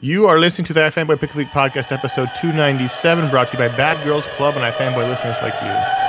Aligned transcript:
You 0.00 0.28
are 0.28 0.38
listening 0.38 0.64
to 0.66 0.72
the 0.72 0.78
iFanboy 0.78 1.18
Pick 1.18 1.34
League 1.34 1.48
Podcast, 1.48 1.90
episode 1.90 2.28
297, 2.40 3.30
brought 3.30 3.48
to 3.48 3.54
you 3.54 3.68
by 3.68 3.76
Bad 3.76 4.04
Girls 4.04 4.24
Club 4.26 4.54
and 4.54 4.62
iFanboy 4.62 5.08
listeners 5.08 5.34
like 5.42 5.60
you. 5.60 6.07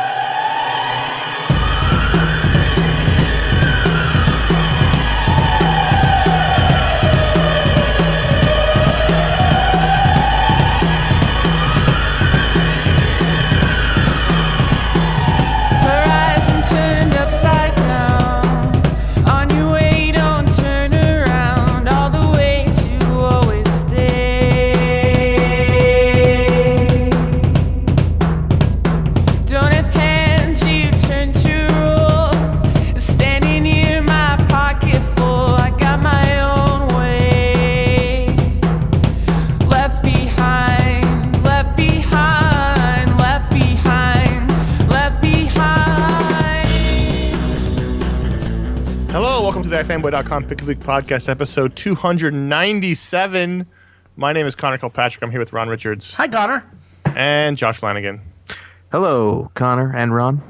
iFanboy.com 50.40 50.48
Pick 50.48 50.64
League 50.66 50.80
Podcast, 50.80 51.28
episode 51.28 51.76
297. 51.76 53.66
My 54.16 54.32
name 54.34 54.46
is 54.46 54.56
Conor 54.56 54.78
Kilpatrick. 54.78 55.22
I'm 55.24 55.32
here 55.32 55.40
with 55.40 55.52
Ron 55.54 55.68
Richards 55.70 56.14
Hi, 56.16 56.28
Conor. 56.28 56.66
and 57.16 57.58
Josh 57.58 57.78
Flanagan. 57.78 58.22
Hello, 58.92 59.52
Conor 59.56 59.94
and 59.96 60.14
Ron. 60.16 60.42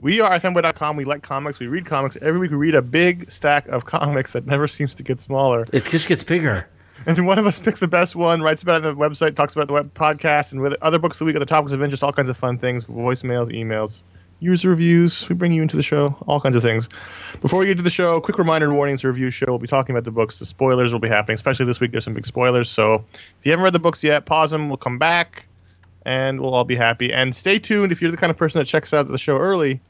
We 0.00 0.20
are 0.20 0.38
iFanboy.com. 0.38 0.96
We 0.96 1.04
like 1.04 1.22
comics. 1.22 1.60
We 1.60 1.68
read 1.68 1.86
comics. 1.86 2.16
Every 2.20 2.40
week 2.40 2.50
we 2.50 2.56
read 2.56 2.74
a 2.74 2.82
big 2.82 3.30
stack 3.30 3.68
of 3.68 3.84
comics 3.84 4.32
that 4.32 4.46
never 4.46 4.66
seems 4.66 4.94
to 4.96 5.02
get 5.04 5.20
smaller. 5.20 5.64
It 5.72 5.84
just 5.84 6.08
gets 6.08 6.24
bigger. 6.24 6.68
And 7.06 7.24
one 7.26 7.38
of 7.38 7.46
us 7.46 7.58
picks 7.58 7.80
the 7.80 7.88
best 7.88 8.16
one, 8.16 8.42
writes 8.42 8.62
about 8.62 8.82
it 8.82 8.86
on 8.86 8.96
the 8.96 9.00
website, 9.00 9.34
talks 9.36 9.54
about 9.54 9.68
the 9.68 9.74
web 9.74 9.94
podcast, 9.94 10.52
and 10.52 10.60
with 10.60 10.74
other 10.82 10.98
books 10.98 11.16
of 11.16 11.20
the 11.20 11.24
week, 11.26 11.36
other 11.36 11.44
topics 11.44 11.72
of 11.72 11.82
interest, 11.82 12.02
all 12.02 12.12
kinds 12.12 12.28
of 12.28 12.36
fun 12.36 12.58
things, 12.58 12.84
voicemails, 12.84 13.52
emails, 13.52 14.02
user 14.42 14.68
reviews. 14.70 15.28
We 15.28 15.34
bring 15.34 15.52
you 15.52 15.62
into 15.62 15.76
the 15.76 15.82
show, 15.82 16.16
all 16.26 16.40
kinds 16.40 16.56
of 16.56 16.62
things. 16.62 16.88
Before 17.40 17.60
we 17.60 17.66
get 17.66 17.76
to 17.78 17.82
the 17.82 17.90
show, 17.90 18.20
quick 18.20 18.38
reminder 18.38 18.66
and 18.68 18.76
warnings, 18.76 19.04
review 19.04 19.30
show. 19.30 19.46
We'll 19.48 19.58
be 19.58 19.66
talking 19.66 19.94
about 19.94 20.04
the 20.04 20.10
books. 20.10 20.38
The 20.38 20.44
spoilers 20.46 20.92
will 20.92 21.00
be 21.00 21.08
happening, 21.08 21.36
especially 21.36 21.66
this 21.66 21.80
week. 21.80 21.92
There's 21.92 22.04
some 22.04 22.14
big 22.14 22.26
spoilers. 22.26 22.68
So 22.68 23.04
if 23.06 23.44
you 23.44 23.52
haven't 23.52 23.64
read 23.64 23.72
the 23.72 23.78
books 23.78 24.02
yet, 24.02 24.26
pause 24.26 24.50
them. 24.50 24.68
We'll 24.68 24.76
come 24.76 24.98
back, 24.98 25.46
and 26.04 26.40
we'll 26.40 26.54
all 26.54 26.64
be 26.64 26.76
happy. 26.76 27.12
And 27.12 27.34
stay 27.34 27.58
tuned 27.58 27.92
if 27.92 28.02
you're 28.02 28.10
the 28.10 28.16
kind 28.16 28.30
of 28.30 28.36
person 28.36 28.58
that 28.58 28.66
checks 28.66 28.92
out 28.92 29.08
the 29.08 29.16
show 29.18 29.38
early. 29.38 29.80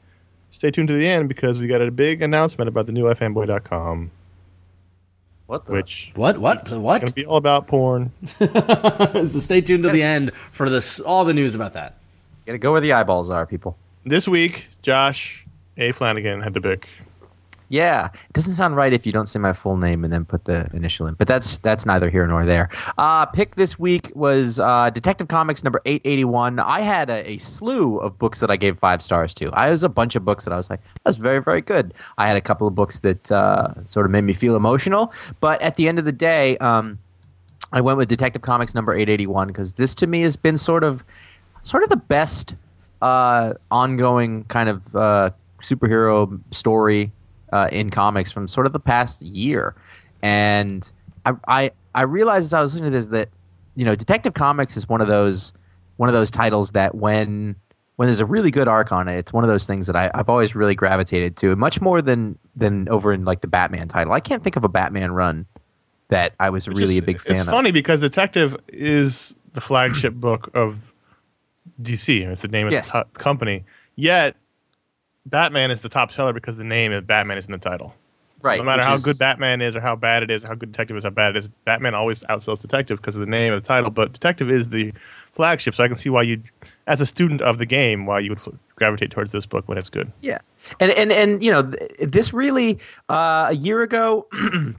Stay 0.51 0.69
tuned 0.69 0.87
to 0.89 0.93
the 0.93 1.07
end 1.07 1.27
because 1.27 1.57
we 1.57 1.65
got 1.67 1.81
a 1.81 1.89
big 1.89 2.21
announcement 2.21 2.67
about 2.67 2.85
the 2.85 2.91
new 2.91 3.05
ifanboy.com, 3.05 4.11
What 5.47 5.65
the? 5.65 5.71
which 5.73 6.11
What? 6.15 6.37
what 6.37 6.59
What? 6.59 6.67
is 6.67 6.69
Going 7.01 7.01
to 7.07 7.13
be 7.13 7.25
all 7.25 7.37
about 7.37 7.65
porn. 7.65 8.11
so 8.39 9.25
stay 9.25 9.61
tuned 9.61 9.81
to 9.83 9.89
the 9.89 10.03
end 10.03 10.31
for 10.35 10.69
this 10.69 10.99
all 10.99 11.25
the 11.25 11.33
news 11.33 11.55
about 11.55 11.73
that. 11.73 11.97
Gotta 12.45 12.59
go 12.59 12.71
where 12.71 12.81
the 12.81 12.93
eyeballs 12.93 13.31
are, 13.31 13.45
people. 13.47 13.77
This 14.05 14.27
week, 14.27 14.67
Josh 14.81 15.45
A. 15.77 15.93
Flanagan 15.93 16.41
had 16.41 16.53
to 16.55 16.61
pick. 16.61 16.89
Yeah, 17.69 18.09
it 18.13 18.33
doesn't 18.33 18.53
sound 18.53 18.75
right 18.75 18.91
if 18.91 19.05
you 19.05 19.11
don't 19.11 19.27
say 19.27 19.39
my 19.39 19.53
full 19.53 19.77
name 19.77 20.03
and 20.03 20.11
then 20.11 20.25
put 20.25 20.45
the 20.45 20.69
initial 20.73 21.07
in, 21.07 21.15
but 21.15 21.27
that's 21.27 21.57
that's 21.59 21.85
neither 21.85 22.09
here 22.09 22.27
nor 22.27 22.45
there. 22.45 22.69
Uh, 22.97 23.25
pick 23.25 23.55
this 23.55 23.79
week 23.79 24.11
was 24.13 24.59
uh, 24.59 24.89
Detective 24.89 25.27
Comics 25.29 25.63
number 25.63 25.81
eight 25.85 26.01
eighty 26.05 26.25
one. 26.25 26.59
I 26.59 26.81
had 26.81 27.09
a, 27.09 27.31
a 27.31 27.37
slew 27.37 27.97
of 27.97 28.19
books 28.19 28.41
that 28.41 28.51
I 28.51 28.57
gave 28.57 28.77
five 28.77 29.01
stars 29.01 29.33
to. 29.35 29.49
I 29.53 29.71
was 29.71 29.83
a 29.83 29.89
bunch 29.89 30.15
of 30.15 30.25
books 30.25 30.43
that 30.43 30.53
I 30.53 30.57
was 30.57 30.69
like, 30.69 30.81
that 30.83 31.05
was 31.05 31.17
very 31.17 31.41
very 31.41 31.61
good. 31.61 31.93
I 32.17 32.27
had 32.27 32.35
a 32.35 32.41
couple 32.41 32.67
of 32.67 32.75
books 32.75 32.99
that 32.99 33.31
uh, 33.31 33.83
sort 33.85 34.05
of 34.05 34.11
made 34.11 34.25
me 34.25 34.33
feel 34.33 34.55
emotional, 34.55 35.13
but 35.39 35.61
at 35.61 35.75
the 35.75 35.87
end 35.87 35.97
of 35.97 36.05
the 36.05 36.11
day. 36.11 36.57
Um, 36.57 36.99
I 37.71 37.81
went 37.81 37.97
with 37.97 38.07
Detective 38.07 38.43
Comics 38.43 38.75
number 38.75 38.93
881 38.93 39.47
because 39.47 39.73
this 39.73 39.95
to 39.95 40.05
me 40.05 40.21
has 40.21 40.35
been 40.35 40.59
sort 40.59 40.83
of 40.83 41.03
sort 41.63 41.81
of 41.81 41.89
the 41.89 41.97
best 41.97 42.53
uh, 43.03 43.53
ongoing 43.69 44.45
kind 44.45 44.69
of 44.69 44.95
uh, 44.95 45.29
superhero 45.61 46.39
story 46.51 47.11
uh, 47.51 47.67
in 47.71 47.89
comics 47.89 48.31
from 48.31 48.47
sort 48.47 48.65
of 48.65 48.73
the 48.73 48.79
past 48.79 49.21
year. 49.21 49.75
And 50.21 50.89
I, 51.25 51.33
I 51.47 51.71
I 51.93 52.01
realized 52.03 52.45
as 52.47 52.53
I 52.53 52.61
was 52.61 52.73
listening 52.73 52.91
to 52.91 52.97
this 52.97 53.07
that 53.07 53.29
you 53.75 53.85
know 53.85 53.95
Detective 53.95 54.33
Comics 54.33 54.77
is 54.77 54.87
one 54.87 55.01
of 55.01 55.07
those 55.07 55.53
one 55.97 56.09
of 56.09 56.13
those 56.15 56.31
titles 56.31 56.71
that 56.71 56.95
when 56.95 57.55
when 57.97 58.07
there's 58.07 58.21
a 58.21 58.25
really 58.25 58.49
good 58.49 58.67
arc 58.67 58.91
on 58.91 59.07
it, 59.07 59.17
it's 59.17 59.31
one 59.33 59.43
of 59.43 59.49
those 59.49 59.67
things 59.67 59.85
that 59.87 59.95
I, 59.95 60.09
I've 60.15 60.27
always 60.29 60.55
really 60.55 60.73
gravitated 60.73 61.37
to, 61.37 61.55
much 61.55 61.79
more 61.81 62.01
than 62.01 62.39
than 62.55 62.87
over 62.89 63.11
in 63.13 63.25
like 63.25 63.41
the 63.41 63.47
Batman 63.47 63.87
title. 63.87 64.13
I 64.13 64.19
can't 64.19 64.43
think 64.43 64.55
of 64.55 64.63
a 64.63 64.69
Batman 64.69 65.11
run 65.11 65.45
that 66.07 66.33
I 66.39 66.49
was 66.49 66.67
Which 66.67 66.77
really 66.77 66.95
is- 66.95 66.99
a 66.99 67.03
big 67.03 67.19
fan 67.21 67.35
It's 67.35 67.43
of. 67.45 67.49
funny 67.49 67.71
because 67.71 67.99
Detective 67.99 68.55
is 68.69 69.35
the 69.53 69.61
flagship 69.61 70.13
book 70.15 70.49
of 70.53 70.92
DC. 71.81 72.21
It's 72.29 72.41
the 72.41 72.47
name 72.47 72.67
of 72.67 72.73
Yes. 72.73 72.91
the 72.91 72.99
to- 72.99 73.19
company. 73.19 73.63
Yet, 73.95 74.35
Batman 75.25 75.71
is 75.71 75.81
the 75.81 75.89
top 75.89 76.11
seller 76.11 76.33
because 76.33 76.57
the 76.57 76.63
name 76.63 76.91
of 76.91 77.07
Batman 77.07 77.37
is 77.37 77.45
in 77.45 77.51
the 77.51 77.57
title. 77.57 77.95
So 78.39 78.49
Right, 78.49 78.57
No 78.57 78.65
matter 78.65 78.83
how 78.83 78.93
is- 78.95 79.05
good 79.05 79.17
Batman 79.19 79.61
is, 79.61 79.75
or 79.75 79.79
how 79.79 79.95
bad 79.95 80.21
it 80.21 80.29
is, 80.29 80.43
or 80.43 80.49
how 80.49 80.55
good 80.55 80.71
Detective 80.73 80.97
is, 80.97 81.05
how 81.05 81.11
bad 81.11 81.35
it 81.35 81.39
is, 81.39 81.49
Batman 81.63 81.95
always 81.95 82.23
outsells 82.23 82.61
Detective 82.61 82.97
because 82.99 83.15
of 83.15 83.21
the 83.21 83.25
name 83.25 83.53
of 83.53 83.61
the 83.63 83.65
title. 83.67 83.89
But 83.89 84.11
Detective 84.11 84.51
is 84.51 84.67
the 84.69 84.93
flagship, 85.31 85.75
so 85.75 85.83
I 85.83 85.87
can 85.87 85.95
see 85.95 86.09
why 86.09 86.23
you, 86.23 86.41
as 86.85 86.99
a 86.99 87.05
student 87.05 87.41
of 87.41 87.57
the 87.57 87.65
game, 87.65 88.05
why 88.05 88.19
you 88.19 88.31
would 88.31 88.39
gravitate 88.75 89.11
towards 89.11 89.31
this 89.31 89.45
book 89.45 89.67
when 89.69 89.77
it's 89.77 89.89
good. 89.89 90.11
Yeah, 90.19 90.39
and 90.81 90.91
and 90.91 91.11
and 91.11 91.41
you 91.41 91.51
know 91.51 91.71
th- 91.71 91.91
this 92.01 92.33
really 92.33 92.79
uh, 93.07 93.47
a 93.49 93.53
year 93.55 93.81
ago. 93.81 94.27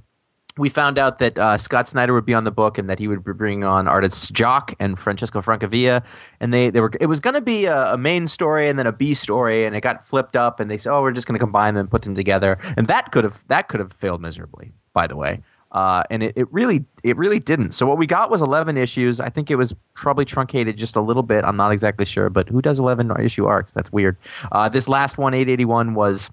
We 0.56 0.68
found 0.68 0.98
out 0.98 1.18
that 1.18 1.36
uh, 1.36 1.58
Scott 1.58 1.88
Snyder 1.88 2.14
would 2.14 2.24
be 2.24 2.32
on 2.32 2.44
the 2.44 2.52
book, 2.52 2.78
and 2.78 2.88
that 2.88 3.00
he 3.00 3.08
would 3.08 3.24
be 3.24 3.32
bringing 3.32 3.64
on 3.64 3.88
artists 3.88 4.30
Jock 4.30 4.72
and 4.78 4.96
Francesco 4.96 5.40
Francavilla, 5.40 6.04
and 6.38 6.54
they, 6.54 6.70
they 6.70 6.80
were. 6.80 6.92
It 7.00 7.06
was 7.06 7.18
going 7.18 7.34
to 7.34 7.40
be 7.40 7.64
a, 7.64 7.94
a 7.94 7.98
main 7.98 8.28
story 8.28 8.68
and 8.68 8.78
then 8.78 8.86
a 8.86 8.92
B 8.92 9.14
story, 9.14 9.66
and 9.66 9.74
it 9.74 9.80
got 9.80 10.06
flipped 10.06 10.36
up, 10.36 10.60
and 10.60 10.70
they 10.70 10.78
said, 10.78 10.92
"Oh, 10.92 11.02
we're 11.02 11.10
just 11.10 11.26
going 11.26 11.34
to 11.34 11.40
combine 11.40 11.74
them, 11.74 11.80
and 11.80 11.90
put 11.90 12.02
them 12.02 12.14
together," 12.14 12.58
and 12.76 12.86
that 12.86 13.10
could 13.10 13.24
have 13.24 13.42
that 13.48 13.66
could 13.66 13.80
have 13.80 13.92
failed 13.92 14.22
miserably. 14.22 14.72
By 14.92 15.08
the 15.08 15.16
way, 15.16 15.42
uh, 15.72 16.04
and 16.08 16.22
it, 16.22 16.34
it 16.36 16.52
really 16.52 16.84
it 17.02 17.16
really 17.16 17.40
didn't. 17.40 17.72
So 17.72 17.84
what 17.84 17.98
we 17.98 18.06
got 18.06 18.30
was 18.30 18.40
eleven 18.40 18.76
issues. 18.76 19.18
I 19.18 19.30
think 19.30 19.50
it 19.50 19.56
was 19.56 19.74
probably 19.94 20.24
truncated 20.24 20.76
just 20.76 20.94
a 20.94 21.00
little 21.00 21.24
bit. 21.24 21.44
I'm 21.44 21.56
not 21.56 21.72
exactly 21.72 22.04
sure, 22.04 22.30
but 22.30 22.48
who 22.48 22.62
does 22.62 22.78
eleven 22.78 23.10
issue 23.18 23.46
arcs? 23.46 23.72
That's 23.74 23.92
weird. 23.92 24.16
Uh, 24.52 24.68
this 24.68 24.88
last 24.88 25.18
one, 25.18 25.34
eight 25.34 25.48
eighty 25.48 25.64
one, 25.64 25.94
was 25.94 26.30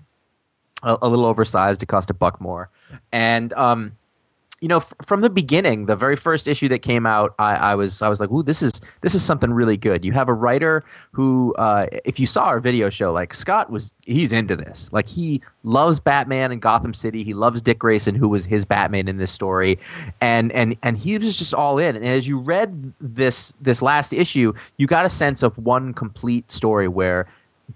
a, 0.84 0.96
a 1.02 1.10
little 1.10 1.26
oversized. 1.26 1.81
It 1.81 1.88
cost 1.88 2.12
a 2.12 2.14
buck 2.14 2.40
more, 2.40 2.70
and 3.12 3.52
um, 3.54 3.94
you 4.62 4.68
know, 4.68 4.78
f- 4.78 4.94
from 5.04 5.22
the 5.22 5.30
beginning, 5.30 5.88
the 5.88 5.96
very 5.96 6.16
first 6.16 6.48
issue 6.48 6.70
that 6.70 6.80
came 6.80 7.08
out, 7.08 7.34
I, 7.40 7.56
I 7.56 7.76
was 7.76 8.04
I 8.04 8.10
was 8.10 8.20
like, 8.20 8.30
"Ooh, 8.30 8.44
this 8.44 8.62
is 8.62 8.80
this 9.02 9.16
is 9.16 9.24
something 9.24 9.52
really 9.52 9.76
good." 9.76 10.06
You 10.06 10.12
have 10.12 10.30
a 10.30 10.34
writer 10.34 10.84
who, 11.14 11.56
uh, 11.56 11.88
if 12.06 12.20
you 12.20 12.28
saw 12.28 12.46
our 12.46 12.60
video 12.60 12.92
show, 12.92 13.12
like 13.12 13.34
Scott 13.34 13.72
was, 13.72 13.96
he's 14.06 14.32
into 14.32 14.56
this. 14.56 14.94
Like 14.94 15.10
he 15.10 15.42
loves 15.64 16.00
Batman 16.00 16.52
and 16.52 16.62
Gotham 16.62 16.94
City. 16.94 17.24
He 17.24 17.34
loves 17.34 17.60
Dick 17.62 17.80
Grayson, 17.80 18.14
who 18.14 18.30
was 18.30 18.46
his 18.46 18.64
Batman 18.64 19.08
in 19.08 19.18
this 19.18 19.32
story, 19.32 19.80
and 20.22 20.52
and 20.52 20.78
and 20.84 20.96
he 20.96 21.18
was 21.18 21.40
just 21.40 21.56
all 21.56 21.80
in. 21.80 21.96
And 21.96 22.06
as 22.06 22.28
you 22.28 22.38
read 22.38 22.94
this 23.02 23.56
this 23.60 23.82
last 23.82 24.14
issue, 24.14 24.54
you 24.78 24.86
got 24.86 25.06
a 25.08 25.10
sense 25.10 25.42
of 25.42 25.58
one 25.58 25.92
complete 25.96 26.52
story 26.52 26.88
where 26.88 27.28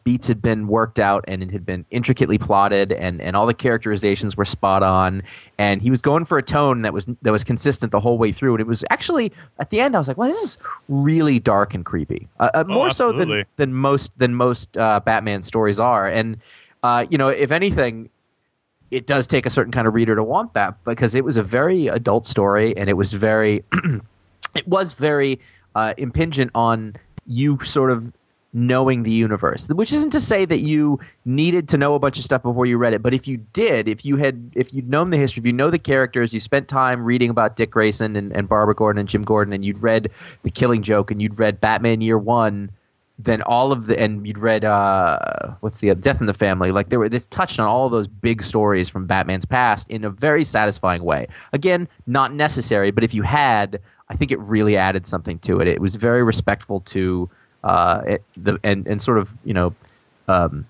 beats 0.03 0.27
had 0.27 0.41
been 0.41 0.67
worked 0.67 0.99
out 0.99 1.23
and 1.27 1.41
it 1.41 1.51
had 1.51 1.65
been 1.65 1.85
intricately 1.89 2.37
plotted 2.37 2.91
and, 2.91 3.21
and 3.21 3.35
all 3.35 3.45
the 3.45 3.53
characterizations 3.53 4.37
were 4.37 4.45
spot 4.45 4.83
on. 4.83 5.23
And 5.57 5.81
he 5.81 5.89
was 5.89 6.01
going 6.01 6.25
for 6.25 6.37
a 6.37 6.43
tone 6.43 6.81
that 6.83 6.93
was 6.93 7.05
that 7.21 7.31
was 7.31 7.43
consistent 7.43 7.91
the 7.91 7.99
whole 7.99 8.17
way 8.17 8.31
through. 8.31 8.55
And 8.55 8.61
it 8.61 8.67
was 8.67 8.83
actually 8.89 9.31
at 9.59 9.69
the 9.69 9.79
end 9.79 9.95
I 9.95 9.97
was 9.97 10.07
like 10.07 10.17
well 10.17 10.27
this 10.27 10.41
is 10.41 10.57
really 10.87 11.39
dark 11.39 11.73
and 11.73 11.85
creepy. 11.85 12.27
Uh, 12.39 12.49
uh, 12.53 12.63
more 12.67 12.89
so 12.89 13.11
than, 13.11 13.45
than 13.55 13.73
most 13.73 14.11
than 14.17 14.35
most 14.35 14.77
uh, 14.77 14.99
Batman 14.99 15.43
stories 15.43 15.79
are. 15.79 16.07
And 16.07 16.37
uh, 16.83 17.05
you 17.09 17.17
know 17.17 17.29
if 17.29 17.51
anything 17.51 18.09
it 18.91 19.07
does 19.07 19.27
take 19.27 19.45
a 19.45 19.49
certain 19.49 19.71
kind 19.71 19.87
of 19.87 19.93
reader 19.93 20.15
to 20.15 20.23
want 20.23 20.53
that 20.53 20.83
because 20.83 21.15
it 21.15 21.23
was 21.23 21.37
a 21.37 21.43
very 21.43 21.87
adult 21.87 22.25
story 22.25 22.77
and 22.77 22.89
it 22.89 22.93
was 22.93 23.13
very 23.13 23.63
it 24.55 24.67
was 24.67 24.93
very 24.93 25.39
uh, 25.73 25.93
impingent 25.97 26.51
on 26.53 26.95
you 27.25 27.59
sort 27.63 27.91
of 27.91 28.13
knowing 28.55 29.03
the 29.03 29.11
universe 29.11 29.67
which 29.67 29.91
isn't 29.91 30.11
to 30.11 30.19
say 30.21 30.45
that 30.45 30.59
you 30.59 30.97
needed 31.25 31.67
to 31.67 31.77
know 31.77 31.93
a 31.93 31.99
bunch 31.99 32.17
of 32.17 32.23
stuff 32.23 32.41
before 32.41 32.65
you 32.65 32.77
read 32.77 32.93
it 32.93 33.03
but 33.03 33.13
if 33.13 33.27
you 33.27 33.37
did 33.51 33.87
if 33.87 34.05
you 34.05 34.15
had 34.15 34.51
if 34.55 34.73
you'd 34.73 34.89
known 34.89 35.09
the 35.09 35.17
history 35.17 35.41
if 35.41 35.45
you 35.45 35.53
know 35.53 35.69
the 35.69 35.77
characters 35.77 36.33
you 36.33 36.39
spent 36.39 36.67
time 36.69 37.03
reading 37.03 37.29
about 37.29 37.57
dick 37.57 37.69
grayson 37.69 38.15
and, 38.15 38.31
and 38.31 38.47
barbara 38.47 38.73
gordon 38.73 38.99
and 38.99 39.09
jim 39.09 39.23
gordon 39.23 39.53
and 39.53 39.65
you'd 39.65 39.83
read 39.83 40.09
the 40.43 40.49
killing 40.49 40.81
joke 40.81 41.11
and 41.11 41.21
you'd 41.21 41.37
read 41.37 41.59
batman 41.59 41.99
year 41.99 42.17
one 42.17 42.71
then 43.17 43.41
all 43.43 43.71
of 43.71 43.85
the 43.87 43.97
and 43.97 44.27
you'd 44.27 44.37
read 44.37 44.65
uh, 44.65 45.53
what's 45.61 45.79
the 45.79 45.93
Death 45.95 46.19
in 46.19 46.27
the 46.27 46.33
Family. 46.33 46.71
Like 46.71 46.89
there 46.89 46.99
were 46.99 47.07
this 47.07 47.27
touched 47.27 47.59
on 47.59 47.67
all 47.67 47.85
of 47.85 47.91
those 47.91 48.07
big 48.07 48.43
stories 48.43 48.89
from 48.89 49.07
Batman's 49.07 49.45
past 49.45 49.89
in 49.89 50.03
a 50.03 50.09
very 50.09 50.43
satisfying 50.43 51.03
way. 51.03 51.27
Again, 51.53 51.87
not 52.05 52.33
necessary, 52.33 52.91
but 52.91 53.03
if 53.03 53.13
you 53.13 53.23
had, 53.23 53.79
I 54.09 54.15
think 54.15 54.31
it 54.31 54.39
really 54.39 54.75
added 54.75 55.07
something 55.07 55.39
to 55.39 55.59
it. 55.59 55.67
It 55.67 55.79
was 55.79 55.95
very 55.95 56.23
respectful 56.23 56.81
to 56.81 57.29
uh, 57.65 58.01
it, 58.07 58.23
the 58.37 58.57
and 58.63 58.87
and 58.87 59.01
sort 59.01 59.17
of 59.17 59.33
you 59.43 59.53
know 59.53 59.73
um, 60.29 60.65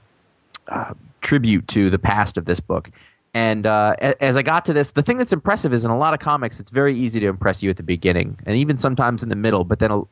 uh, 0.68 0.94
tribute 1.22 1.68
to 1.68 1.90
the 1.92 2.00
past 2.00 2.38
of 2.38 2.46
this 2.46 2.60
book. 2.60 2.90
And 3.36 3.68
uh, 3.68 3.96
as 4.22 4.38
I 4.38 4.42
got 4.44 4.64
to 4.66 4.74
this, 4.74 4.92
the 4.92 5.02
thing 5.04 5.18
that's 5.18 5.34
impressive 5.34 5.74
is 5.74 5.84
in 5.84 5.92
a 5.92 5.98
lot 5.98 6.14
of 6.14 6.22
comics, 6.22 6.62
it's 6.62 6.72
very 6.72 6.96
easy 6.98 7.20
to 7.20 7.28
impress 7.28 7.62
you 7.62 7.70
at 7.70 7.76
the 7.76 7.84
beginning, 7.84 8.40
and 8.46 8.56
even 8.56 8.78
sometimes 8.78 9.24
in 9.24 9.28
the 9.30 9.36
middle. 9.36 9.66
But 9.66 9.80
then, 9.80 9.92
uh, 9.92 10.04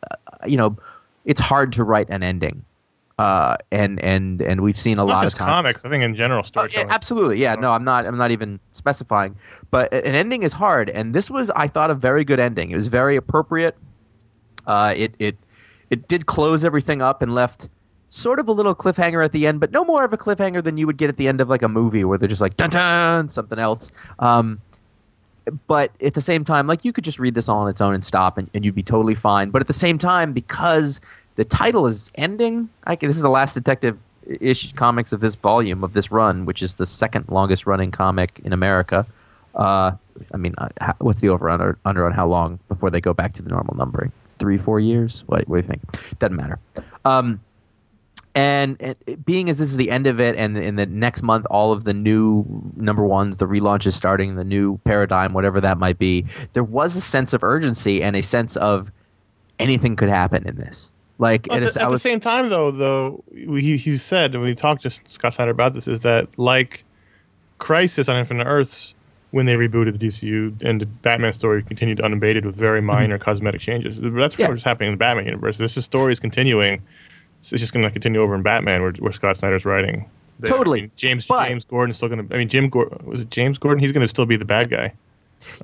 you 0.46 0.58
know, 0.58 0.76
it's 1.24 1.40
hard 1.40 1.72
to 1.74 1.86
write 1.86 2.10
an 2.10 2.22
ending. 2.22 2.66
Uh, 3.18 3.56
and 3.72 3.98
and 4.04 4.42
and 4.42 4.60
we've 4.60 4.78
seen 4.78 4.96
a 4.98 5.06
Not 5.06 5.08
lot 5.08 5.26
of 5.26 5.34
times. 5.36 5.48
comics. 5.48 5.86
I 5.86 5.90
think 5.90 6.04
in 6.04 6.16
general 6.16 6.40
Oh, 6.40 6.42
yeah, 6.44 6.48
storytelling. 6.68 6.90
absolutely, 6.90 7.38
yeah. 7.42 7.56
No, 7.56 7.72
I'm 7.72 7.86
not. 7.86 8.06
I'm 8.06 8.18
not 8.18 8.32
even 8.32 8.60
specifying. 8.74 9.38
But 9.72 9.94
an 9.94 10.16
ending 10.16 10.44
is 10.44 10.54
hard, 10.54 10.90
and 10.90 11.16
this 11.16 11.30
was, 11.32 11.50
I 11.52 11.68
thought, 11.68 11.92
a 11.92 11.96
very 11.96 12.26
good 12.26 12.42
ending. 12.42 12.72
It 12.72 12.76
was 12.76 12.88
very 12.88 13.16
appropriate. 13.16 13.78
Uh, 14.68 14.94
it 14.98 15.16
it 15.20 15.38
it 15.94 16.07
did 16.07 16.25
close 16.25 16.66
everything 16.66 17.01
up 17.01 17.22
and 17.22 17.34
left 17.34 17.69
sort 18.10 18.40
of 18.40 18.48
a 18.48 18.51
little 18.51 18.75
cliffhanger 18.75 19.24
at 19.24 19.31
the 19.31 19.48
end, 19.48 19.60
but 19.60 19.72
no 19.72 19.86
more 19.86 20.04
of 20.04 20.13
a 20.13 20.18
cliffhanger 20.18 20.63
than 20.63 20.78
you 20.78 20.86
would 20.86 20.98
get 20.98 21.10
at 21.10 21.18
the 21.18 21.28
end 21.28 21.40
of 21.40 21.50
like 21.50 21.62
a 21.62 21.69
movie 21.69 22.04
where 22.04 22.18
they're 22.18 22.28
just 22.28 22.42
like 22.42 22.57
dun 22.57 22.69
dun 22.69 23.30
something 23.30 23.60
else. 23.60 23.92
Um, 24.19 24.62
but 25.68 25.92
at 26.01 26.13
the 26.13 26.22
same 26.22 26.45
time, 26.45 26.68
like 26.68 26.86
you 26.86 26.94
could 26.94 27.04
just 27.04 27.19
read 27.19 27.36
this 27.36 27.50
all 27.50 27.60
on 27.60 27.69
its 27.69 27.81
own 27.81 27.94
and 27.94 28.04
stop, 28.04 28.38
and, 28.38 28.50
and 28.54 28.66
you'd 28.66 28.75
be 28.75 28.84
totally 28.84 29.16
fine. 29.16 29.50
But 29.50 29.62
at 29.62 29.68
the 29.68 29.74
same 29.74 29.98
time, 29.98 30.34
because 30.34 31.01
the 31.36 31.45
title 31.45 31.88
is 31.88 32.12
ending, 32.16 32.69
I, 32.86 32.96
this 32.96 33.16
is 33.16 33.22
the 33.22 33.30
last 33.30 33.54
detective 33.54 33.98
ish 34.28 34.74
comics 34.74 35.12
of 35.12 35.19
this 35.19 35.36
volume 35.36 35.84
of 35.84 35.94
this 35.94 36.12
run, 36.12 36.46
which 36.46 36.63
is 36.63 36.75
the 36.75 36.86
second 36.86 37.30
longest 37.30 37.66
running 37.66 37.92
comic 37.92 38.39
in 38.44 38.54
America. 38.54 39.06
Uh, 39.54 39.92
I 40.34 40.38
mean, 40.38 40.56
uh, 40.57 40.94
what's 41.00 41.19
the 41.19 41.30
over 41.30 41.50
under, 41.50 41.78
under 41.86 42.06
on 42.06 42.13
how 42.13 42.28
long 42.28 42.60
before 42.68 42.89
they 42.89 43.01
go 43.01 43.13
back 43.13 43.34
to 43.34 43.42
the 43.42 43.50
normal 43.50 43.75
numbering? 43.75 44.12
Three, 44.40 44.58
four 44.58 44.80
years? 44.80 45.24
What, 45.28 45.48
what 45.48 45.58
do 45.58 45.66
you 45.66 45.68
think? 45.68 46.20
Doesn't 46.20 46.36
matter. 46.36 46.60
Um, 47.06 47.42
and 48.36 48.78
it, 48.82 49.26
being 49.26 49.48
as 49.50 49.60
this 49.60 49.70
is 49.70 49.78
the 49.78 49.92
end 49.92 50.08
of 50.08 50.20
it, 50.20 50.36
and 50.36 50.58
in 50.58 50.76
the 50.76 50.88
next 50.88 51.22
month, 51.22 51.46
all 51.52 51.72
of 51.72 51.84
the 51.84 51.94
new 51.94 52.46
number 52.76 53.04
ones, 53.04 53.38
the 53.38 53.46
relaunch 53.46 53.86
is 53.86 53.96
starting, 53.96 54.36
the 54.36 54.44
new 54.44 54.80
paradigm, 54.86 55.34
whatever 55.34 55.62
that 55.62 55.78
might 55.78 56.00
be, 56.00 56.26
there 56.54 56.64
was 56.64 56.96
a 56.96 57.02
sense 57.02 57.34
of 57.34 57.44
urgency 57.44 58.02
and 58.02 58.16
a 58.16 58.24
sense 58.24 58.56
of 58.58 58.92
anything 59.60 59.96
could 59.96 60.10
happen 60.10 60.48
in 60.48 60.56
this. 60.56 60.92
Like, 61.20 61.46
Well, 61.48 61.58
at, 61.58 61.64
it's- 61.64 61.76
the, 61.76 61.82
I 61.82 61.86
at 61.86 61.90
the 61.92 62.00
same 62.00 62.20
time, 62.20 62.50
though, 62.50 62.72
though 62.72 63.24
he 63.32 63.78
he 63.78 63.98
said, 63.98 64.34
and 64.34 64.44
we 64.44 64.56
talked 64.56 64.82
to 64.82 64.90
Scott 64.90 65.36
Snyder 65.36 65.52
about 65.52 65.76
this, 65.76 65.88
is 65.88 66.00
that 66.00 66.28
like 66.40 66.84
Crisis 67.60 68.10
on 68.10 68.16
Infinite 68.16 68.48
Earths, 68.48 68.96
when 69.34 69.48
they 69.48 69.56
rebooted 69.56 69.98
the 70.00 70.08
DCU 70.08 70.62
and 70.64 70.80
the 70.80 70.86
Batman 70.86 71.34
story 71.34 71.64
continued 71.64 72.00
unabated 72.00 72.46
with 72.46 72.56
very 72.56 72.82
minor 72.82 73.18
cosmetic 73.18 73.60
changes. 73.62 74.00
That's 74.00 74.14
Mm-hmm. 74.14 74.42
Yeah. 74.42 74.50
what's 74.50 74.62
happening 74.64 74.90
in 74.90 74.94
the 74.94 74.98
Batman 75.00 75.26
universe. 75.26 75.58
This 75.58 75.76
is- 75.76 75.84
story 75.86 76.14
is 76.14 76.20
continuing. 76.20 76.82
So 77.42 77.56
it's 77.56 77.62
just 77.62 77.74
going 77.74 77.84
to 77.84 77.90
continue 77.92 78.22
over 78.22 78.36
in 78.36 78.44
Batman, 78.44 78.82
where, 78.84 78.92
where 79.00 79.12
Scott 79.12 79.36
Snyder's 79.38 79.66
writing. 79.66 80.10
Totally. 80.46 80.80
I 80.80 80.82
mean, 80.84 80.92
James 80.96 81.26
But- 81.26 81.48
James 81.48 81.66
Gordon's 81.66 81.98
still 81.98 82.10
going 82.10 82.28
to. 82.28 82.34
I 82.36 82.38
mean, 82.38 82.48
Jim 82.48 82.70
Gordon 82.70 83.06
was 83.06 83.22
it 83.22 83.30
James 83.32 83.58
Gordon? 83.58 83.80
He's 83.80 83.92
going 83.92 84.04
to 84.04 84.08
still 84.08 84.26
be 84.28 84.36
the 84.38 84.46
bad 84.46 84.70
guy. 84.70 84.94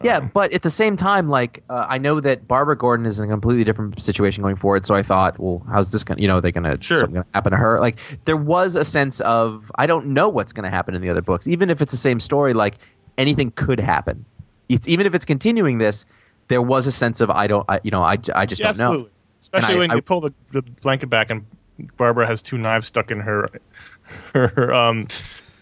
Yeah, 0.03 0.19
but 0.19 0.51
at 0.51 0.61
the 0.61 0.69
same 0.69 0.97
time, 0.97 1.29
like 1.29 1.63
uh, 1.69 1.85
I 1.87 1.99
know 1.99 2.19
that 2.19 2.49
Barbara 2.49 2.75
Gordon 2.77 3.05
is 3.05 3.17
in 3.17 3.25
a 3.25 3.31
completely 3.31 3.63
different 3.63 4.01
situation 4.01 4.41
going 4.43 4.57
forward. 4.57 4.85
So 4.85 4.93
I 4.93 5.03
thought, 5.03 5.39
well, 5.39 5.63
how's 5.71 5.91
this 5.91 6.03
going? 6.03 6.17
to 6.17 6.21
You 6.21 6.27
know, 6.27 6.37
are 6.37 6.41
they 6.41 6.51
going 6.51 6.65
to 6.65 6.83
Sure. 6.83 6.99
something 6.99 7.13
going 7.13 7.23
to 7.23 7.29
happen 7.33 7.51
to 7.53 7.57
her? 7.57 7.79
Like 7.79 7.97
there 8.25 8.35
was 8.35 8.75
a 8.75 8.83
sense 8.83 9.21
of 9.21 9.71
I 9.75 9.85
don't 9.87 10.07
know 10.07 10.27
what's 10.27 10.51
going 10.51 10.65
to 10.65 10.69
happen 10.69 10.95
in 10.95 11.01
the 11.01 11.09
other 11.09 11.21
books, 11.21 11.47
even 11.47 11.69
if 11.69 11.81
it's 11.81 11.91
the 11.93 11.97
same 11.97 12.19
story. 12.19 12.53
Like 12.53 12.77
anything 13.19 13.51
could 13.51 13.79
happen. 13.79 14.25
It's, 14.69 14.87
even 14.87 15.05
if 15.05 15.13
it's 15.13 15.25
continuing 15.25 15.77
this, 15.77 16.05
there 16.47 16.61
was 16.61 16.87
a 16.87 16.91
sense 16.91 17.21
of 17.21 17.29
I 17.29 17.45
don't, 17.47 17.65
I, 17.69 17.79
you 17.83 17.91
know, 17.91 18.01
I, 18.03 18.17
I 18.33 18.45
just 18.47 18.59
Yeah, 18.61 18.71
don't 18.71 18.77
know. 18.77 19.09
Especially 19.41 19.77
when 19.77 19.91
I- 19.91 19.95
you 19.95 20.01
pull 20.01 20.21
the, 20.21 20.33
the 20.51 20.61
blanket 20.61 21.07
back 21.07 21.29
and 21.29 21.45
Barbara 21.97 22.25
has 22.27 22.41
two 22.41 22.57
knives 22.57 22.87
stuck 22.87 23.09
in 23.11 23.19
her 23.21 23.47
her 24.33 24.73
um 24.73 25.07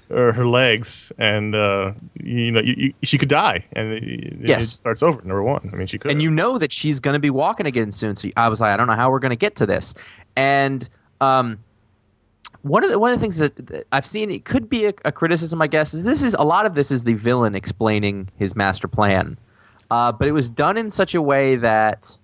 or 0.09 0.31
her 0.31 0.47
legs, 0.47 1.11
and 1.17 1.53
uh, 1.53 1.91
you 2.15 2.49
know 2.51 2.61
you, 2.61 2.73
you, 2.77 2.93
she 3.03 3.17
could 3.17 3.27
die, 3.29 3.65
and 3.73 3.91
it, 3.91 4.03
it 4.03 4.37
Yes. 4.41 4.71
starts 4.71 5.03
over. 5.03 5.19
Number 5.21 5.43
one, 5.43 5.69
I 5.71 5.75
mean, 5.75 5.85
she 5.85 5.97
could. 5.99 6.09
and 6.09 6.21
you 6.21 6.31
know 6.31 6.57
that 6.57 6.71
she's 6.71 6.99
going 7.01 7.13
to 7.13 7.19
be 7.19 7.29
walking 7.29 7.65
again 7.65 7.91
soon. 7.91 8.15
So 8.15 8.29
I 8.37 8.47
was 8.49 8.61
like, 8.61 8.71
I 8.71 8.77
don't 8.77 8.87
know 8.87 8.95
how 8.95 9.11
we're 9.11 9.19
going 9.19 9.31
to 9.31 9.35
get 9.35 9.55
to 9.57 9.65
this. 9.65 9.93
And 10.37 10.87
um, 11.19 11.59
one 12.67 12.83
of 12.83 12.89
the 12.89 12.99
one 12.99 13.11
of 13.11 13.17
the 13.17 13.21
things 13.21 13.37
that, 13.37 13.55
that 13.67 13.87
I've 13.91 14.05
seen 14.05 14.31
it 14.31 14.45
could 14.45 14.69
be 14.69 14.85
a, 14.85 14.93
a 15.05 15.11
criticism, 15.11 15.61
I 15.61 15.67
guess, 15.67 15.93
is 15.93 16.03
this 16.03 16.23
is 16.23 16.33
a 16.33 16.43
lot 16.43 16.65
of 16.65 16.75
this 16.75 16.91
is 16.91 17.03
the 17.03 17.13
villain 17.13 17.55
explaining 17.55 18.29
his 18.37 18.55
master 18.55 18.87
plan, 18.87 19.37
uh, 19.89 20.11
but 20.11 20.27
it 20.27 20.33
was 20.33 20.49
done 20.49 20.77
in 20.77 20.91
such 20.91 21.15
a 21.15 21.21
way 21.21 21.55
that 21.55 22.17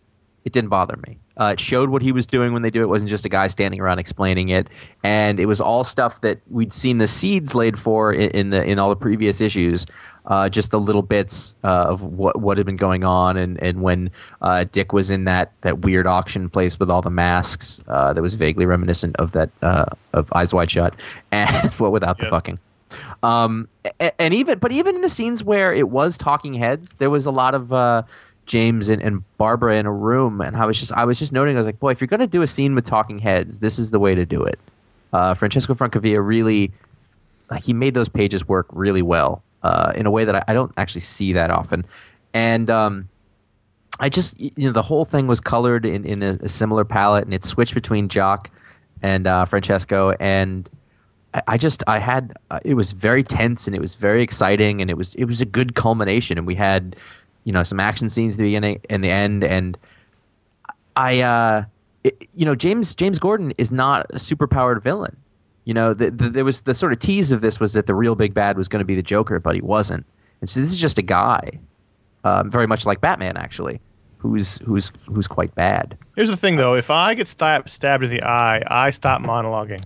it 0.46 0.52
didn't 0.54 0.70
bother 0.70 0.98
me. 1.08 1.18
Uh, 1.40 1.52
it 1.54 1.60
showed 1.60 1.90
what 1.90 2.02
he 2.02 2.12
was 2.12 2.26
doing 2.26 2.54
when 2.54 2.62
they 2.62 2.70
do 2.70 2.82
it. 2.82 2.84
it 2.84 2.88
wasn't 2.88 3.10
just 3.10 3.26
a 3.26 3.30
guy 3.30 3.48
standing 3.48 3.80
around 3.80 3.98
explaining 4.00 4.50
it, 4.50 4.70
and 5.04 5.40
it 5.40 5.46
was 5.46 5.60
all 5.62 5.84
stuff 5.84 6.22
that 6.22 6.40
we'd 6.50 6.72
seen 6.74 6.98
the 7.00 7.08
seeds 7.08 7.56
laid 7.56 7.80
for 7.80 8.14
in, 8.14 8.30
in 8.32 8.50
the 8.52 8.64
in 8.64 8.78
all 8.80 8.90
the 8.90 8.96
previous 8.96 9.42
issues. 9.42 9.86
Uh, 10.26 10.48
just 10.48 10.72
the 10.72 10.80
little 10.80 11.02
bits 11.02 11.56
uh, 11.64 11.68
of 11.90 12.02
what 12.02 12.40
what 12.40 12.58
had 12.58 12.66
been 12.66 12.76
going 12.76 13.04
on, 13.04 13.36
and 13.36 13.62
and 13.64 13.82
when 13.82 14.12
uh, 14.42 14.64
Dick 14.72 14.94
was 14.94 15.10
in 15.10 15.24
that 15.26 15.52
that 15.62 15.80
weird 15.80 16.06
auction 16.08 16.50
place 16.50 16.80
with 16.80 16.90
all 16.92 17.02
the 17.02 17.10
masks, 17.10 17.82
uh, 17.88 18.14
that 18.14 18.22
was 18.22 18.36
vaguely 18.36 18.66
reminiscent 18.66 19.16
of 19.18 19.32
that 19.32 19.50
uh, 19.62 19.86
of 20.14 20.32
Eyes 20.34 20.54
Wide 20.54 20.70
Shut, 20.72 20.94
and 21.32 21.74
what 21.74 21.92
without 21.92 22.20
the 22.20 22.28
fucking. 22.28 22.60
Um, 23.24 23.68
a- 24.00 24.22
and 24.22 24.34
even 24.34 24.60
but 24.60 24.72
even 24.72 24.96
in 24.96 25.02
the 25.02 25.10
scenes 25.10 25.44
where 25.44 25.74
it 25.74 25.90
was 25.90 26.16
talking 26.18 26.54
heads, 26.56 26.98
there 26.98 27.10
was 27.10 27.26
a 27.26 27.32
lot 27.32 27.56
of 27.56 27.74
uh, 27.74 28.04
James 28.46 28.90
and, 28.90 29.02
and 29.02 29.24
Barbara 29.38 29.78
in 29.78 29.86
a 29.86 29.92
room, 29.92 30.42
and 30.42 30.56
I 30.56 30.66
was 30.66 30.80
just 30.80 30.92
I 30.94 31.06
was 31.06 31.20
just 31.20 31.32
noting 31.32 31.56
I 31.56 31.60
was 31.60 31.66
like, 31.66 31.80
boy, 31.80 31.92
if 31.92 32.02
you're 32.02 32.08
gonna 32.08 32.28
do 32.28 32.42
a 32.42 32.48
scene 32.48 32.76
with 32.76 32.86
talking 32.86 33.20
heads, 33.20 33.60
this 33.60 33.80
is 33.80 33.92
the 33.92 34.00
way 34.00 34.16
to 34.16 34.26
do 34.26 34.42
it. 34.44 34.60
Uh, 35.12 35.34
Francesco 35.34 35.74
Francavilla 35.74 36.26
really 36.26 36.72
like 37.50 37.64
he 37.64 37.74
made 37.74 37.94
those 37.94 38.10
pages 38.10 38.48
work 38.48 38.66
really 38.72 39.02
well 39.02 39.44
uh, 39.62 39.94
in 39.96 40.06
a 40.06 40.12
way 40.12 40.26
that 40.26 40.36
I, 40.36 40.44
I 40.50 40.54
don't 40.54 40.72
actually 40.78 41.02
see 41.02 41.34
that 41.34 41.52
often, 41.52 41.86
and 42.34 42.70
um, 42.70 43.10
I 44.00 44.10
just 44.10 44.40
you 44.40 44.52
know 44.58 44.72
the 44.72 44.82
whole 44.82 45.06
thing 45.06 45.28
was 45.28 45.40
colored 45.40 45.86
in, 45.86 46.04
in 46.04 46.24
a, 46.24 46.38
a 46.42 46.50
similar 46.50 46.84
palette, 46.84 47.26
and 47.26 47.34
it 47.34 47.46
switched 47.46 47.74
between 47.74 48.10
Jock 48.10 48.52
and 49.02 49.28
uh, 49.28 49.46
Francesco, 49.46 50.12
and 50.20 50.70
I, 51.34 51.44
I 51.48 51.58
just 51.58 51.84
I 51.88 52.00
had 52.00 52.34
uh, 52.52 52.60
it 52.66 52.74
was 52.74 52.92
very 52.92 53.24
tense 53.24 53.68
and 53.68 53.76
it 53.76 53.80
was 53.80 53.96
very 53.96 54.22
exciting, 54.22 54.82
and 54.82 54.90
it 54.90 54.98
was 54.98 55.16
it 55.16 55.26
was 55.26 55.42
a 55.42 55.46
good 55.46 55.76
culmination, 55.76 56.38
and 56.38 56.48
we 56.48 56.56
had 56.56 56.96
you 57.44 57.52
know 57.54 57.64
some 57.64 57.80
action 57.80 58.10
scenes 58.10 58.36
at 58.36 58.38
the 58.40 58.44
beginning 58.46 58.82
and 58.90 59.04
the 59.04 59.10
end, 59.10 59.44
and 59.44 59.78
I 60.96 61.22
uh, 61.22 61.64
it, 62.04 62.28
you 62.34 62.46
know 62.46 62.56
James 62.56 62.96
James 62.96 63.20
Gordon 63.20 63.54
is 63.58 63.72
not 63.72 64.06
a 64.12 64.16
superpowered 64.18 64.82
villain. 64.82 65.18
You 65.66 65.74
know, 65.74 65.94
the, 65.94 66.12
the, 66.12 66.30
there 66.30 66.44
was 66.44 66.64
the 66.64 66.74
sort 66.74 66.92
of 66.92 67.00
tease 67.00 67.32
of 67.32 67.40
this 67.40 67.58
was 67.58 67.72
that 67.74 67.86
the 67.86 67.96
real 67.96 68.16
big 68.16 68.34
bad 68.34 68.58
was 68.58 68.68
going 68.68 68.82
to 68.82 68.86
be 68.86 68.96
the 68.96 69.02
Joker, 69.02 69.40
but 69.40 69.56
he 69.56 69.62
wasn't. 69.62 70.06
And 70.42 70.50
so 70.50 70.60
this 70.60 70.74
is 70.74 70.78
just 70.78 70.98
a 70.98 71.02
guy, 71.02 71.58
um, 72.26 72.52
very 72.52 72.68
much 72.68 72.86
like 72.86 73.00
Batman, 73.00 73.38
actually, 73.38 73.80
who's 74.18 74.58
who's 74.60 74.92
who's 75.06 75.26
quite 75.28 75.56
bad. 75.56 75.98
Here's 76.18 76.30
the 76.30 76.36
thing, 76.36 76.58
though: 76.58 76.76
if 76.76 76.92
I 76.92 77.14
get 77.14 77.30
stabbed 77.30 77.70
stabbed 77.70 78.04
in 78.04 78.10
the 78.10 78.24
eye, 78.24 78.62
I 78.68 78.90
stop 78.92 79.22
monologuing. 79.22 79.84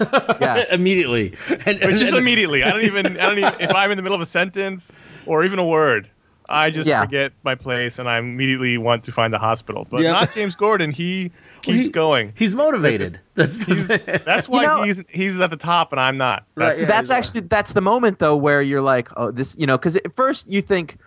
Yeah, 0.00 0.64
immediately. 0.70 1.34
And, 1.50 1.58
But 1.64 1.82
and- 1.82 1.98
just 1.98 2.12
and- 2.12 2.16
immediately. 2.16 2.62
I 2.64 2.70
don't 2.70 2.82
even. 2.84 3.06
I 3.20 3.26
don't 3.26 3.38
even. 3.38 3.54
If 3.60 3.74
I'm 3.74 3.90
in 3.90 3.98
the 3.98 4.02
middle 4.02 4.16
of 4.16 4.22
a 4.22 4.26
sentence 4.26 4.96
or 5.26 5.44
even 5.44 5.58
a 5.58 5.66
word, 5.66 6.08
I 6.48 6.70
just 6.70 6.86
Yeah. 6.88 7.02
forget 7.02 7.32
my 7.44 7.54
place 7.54 7.98
and 7.98 8.08
I 8.08 8.18
immediately 8.18 8.76
want 8.78 9.04
to 9.04 9.12
find 9.12 9.32
the 9.32 9.38
hospital. 9.38 9.86
But 9.90 10.00
Yeah. 10.02 10.12
not 10.12 10.32
James 10.32 10.54
Gordon. 10.56 10.90
He 10.92 11.30
keeps 11.62 11.84
he- 11.84 11.90
going. 11.90 12.32
He's 12.36 12.54
motivated. 12.54 13.20
That's 13.34 13.56
He's, 13.56 13.88
that's 13.88 14.48
why 14.48 14.64
know- 14.66 14.82
he's 14.82 15.02
he's 15.08 15.40
at 15.40 15.50
the 15.50 15.56
top 15.56 15.92
and 15.92 16.00
I'm 16.00 16.16
not. 16.16 16.44
Right, 16.54 16.66
That's, 16.68 16.80
yeah. 16.80 16.86
that's 16.86 17.10
actually 17.10 17.40
that's 17.42 17.72
the 17.72 17.80
moment 17.80 18.18
though 18.18 18.36
where 18.36 18.60
you're 18.60 18.82
like, 18.82 19.08
oh, 19.16 19.30
this, 19.30 19.56
you 19.58 19.66
know, 19.66 19.78
because 19.78 19.96
at 19.96 20.14
first 20.14 20.46
you 20.48 20.60
think, 20.60 20.98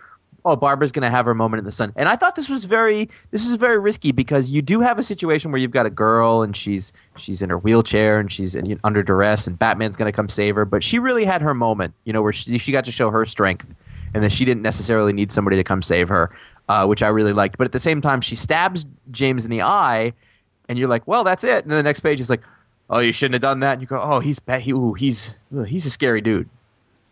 oh, 0.44 0.56
Barbara's 0.56 0.90
going 0.92 1.02
to 1.02 1.10
have 1.10 1.24
her 1.26 1.34
moment 1.34 1.58
in 1.58 1.64
the 1.64 1.72
sun, 1.72 1.92
and 1.96 2.08
I 2.08 2.14
thought 2.16 2.34
this 2.36 2.48
was 2.48 2.64
very 2.64 3.08
this 3.30 3.46
is 3.46 3.54
very 3.56 3.78
risky 3.78 4.10
because 4.12 4.48
you 4.50 4.62
do 4.62 4.80
have 4.80 4.98
a 4.98 5.02
situation 5.04 5.52
where 5.52 5.60
you've 5.60 5.70
got 5.72 5.86
a 5.86 5.90
girl 5.90 6.42
and 6.42 6.56
she's 6.56 6.92
she's 7.16 7.42
in 7.42 7.50
her 7.50 7.58
wheelchair 7.58 8.18
and 8.18 8.30
she's 8.32 8.54
in, 8.56 8.78
under 8.82 9.02
duress 9.04 9.46
and 9.46 9.56
Batman's 9.58 9.96
going 9.96 10.10
to 10.10 10.16
come 10.16 10.28
save 10.28 10.54
her, 10.56 10.64
but 10.64 10.82
she 10.82 10.98
really 10.98 11.24
had 11.24 11.42
her 11.42 11.54
moment, 11.54 11.94
you 12.04 12.12
know, 12.12 12.22
where 12.22 12.32
she, 12.32 12.58
she 12.58 12.72
got 12.72 12.84
to 12.86 12.92
show 12.92 13.10
her 13.10 13.24
strength 13.26 13.72
and 14.14 14.22
that 14.22 14.32
she 14.32 14.44
didn't 14.44 14.62
necessarily 14.62 15.12
need 15.12 15.30
somebody 15.30 15.56
to 15.56 15.64
come 15.64 15.82
save 15.82 16.08
her, 16.08 16.30
uh, 16.68 16.86
which 16.86 17.02
I 17.02 17.08
really 17.08 17.32
liked. 17.32 17.58
But 17.58 17.64
at 17.66 17.72
the 17.72 17.78
same 17.78 18.00
time, 18.00 18.20
she 18.20 18.34
stabs 18.34 18.86
James 19.10 19.44
in 19.44 19.50
the 19.50 19.62
eye, 19.62 20.12
and 20.68 20.78
you're 20.78 20.88
like, 20.88 21.06
well, 21.06 21.24
that's 21.24 21.44
it. 21.44 21.64
And 21.64 21.70
then 21.70 21.78
the 21.78 21.82
next 21.82 22.00
page 22.00 22.20
is 22.20 22.30
like, 22.30 22.42
oh, 22.90 23.00
you 23.00 23.12
shouldn't 23.12 23.34
have 23.34 23.42
done 23.42 23.60
that. 23.60 23.74
And 23.74 23.82
you 23.82 23.86
go, 23.86 24.00
oh, 24.00 24.20
he's. 24.20 24.40
He, 24.60 24.72
ooh, 24.72 24.94
he's 24.94 25.34
he's 25.66 25.86
a 25.86 25.90
scary 25.90 26.20
dude. 26.20 26.48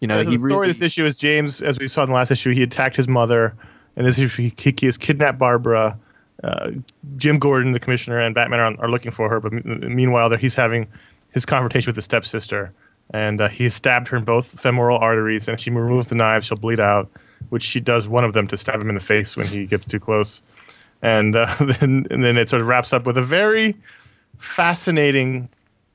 You 0.00 0.08
know, 0.08 0.22
So 0.22 0.30
he 0.30 0.36
the 0.36 0.40
story 0.40 0.52
really, 0.52 0.70
of 0.70 0.78
this 0.78 0.86
issue 0.86 1.06
is 1.06 1.16
James, 1.16 1.62
as 1.62 1.78
we 1.78 1.88
saw 1.88 2.02
in 2.02 2.10
the 2.10 2.14
last 2.14 2.30
issue, 2.30 2.52
he 2.52 2.62
attacked 2.62 2.96
his 2.96 3.08
mother, 3.08 3.54
and 3.96 4.06
this 4.06 4.18
issue 4.18 4.50
he, 4.50 4.72
he 4.78 4.86
has 4.86 4.98
kidnapped 4.98 5.38
Barbara, 5.38 5.98
uh, 6.42 6.72
Jim 7.16 7.38
Gordon, 7.38 7.72
the 7.72 7.80
commissioner, 7.80 8.20
and 8.20 8.34
Batman 8.34 8.60
are, 8.60 8.84
are 8.84 8.90
looking 8.90 9.12
for 9.12 9.28
her. 9.30 9.40
But 9.40 9.52
m- 9.52 9.94
meanwhile, 9.94 10.30
he's 10.36 10.54
having 10.54 10.88
his 11.30 11.46
confrontation 11.46 11.88
with 11.88 11.96
his 11.96 12.04
stepsister, 12.04 12.72
and 13.12 13.40
uh, 13.40 13.49
he 13.49 13.68
stabbed 13.68 14.08
her 14.08 14.16
in 14.16 14.25
both 14.25 14.58
femoral 14.61 14.99
arteries. 14.99 15.49
And 15.49 15.54
if 15.54 15.61
she 15.61 15.70
removes 15.70 16.08
the 16.08 16.14
knives, 16.14 16.46
she'll 16.46 16.58
bleed 16.58 16.80
out, 16.80 17.11
which 17.50 17.62
she 17.62 17.80
does 17.80 18.08
one 18.08 18.25
of 18.25 18.32
them 18.32 18.46
to 18.49 18.56
stab 18.56 18.80
him 18.80 18.88
in 18.88 18.94
the 18.94 19.00
face 19.00 19.37
when 19.37 19.46
he 19.46 19.66
gets 19.66 19.84
too 19.84 20.00
close. 20.00 20.42
And 21.02 21.37
uh, 21.37 21.54
then 21.61 22.06
and 22.11 22.25
then 22.25 22.37
it 22.37 22.49
sort 22.49 22.62
of 22.62 22.68
wraps 22.68 22.92
up 22.92 23.06
with 23.06 23.18
a 23.18 23.23
very 23.23 23.76
fascinating 24.38 25.49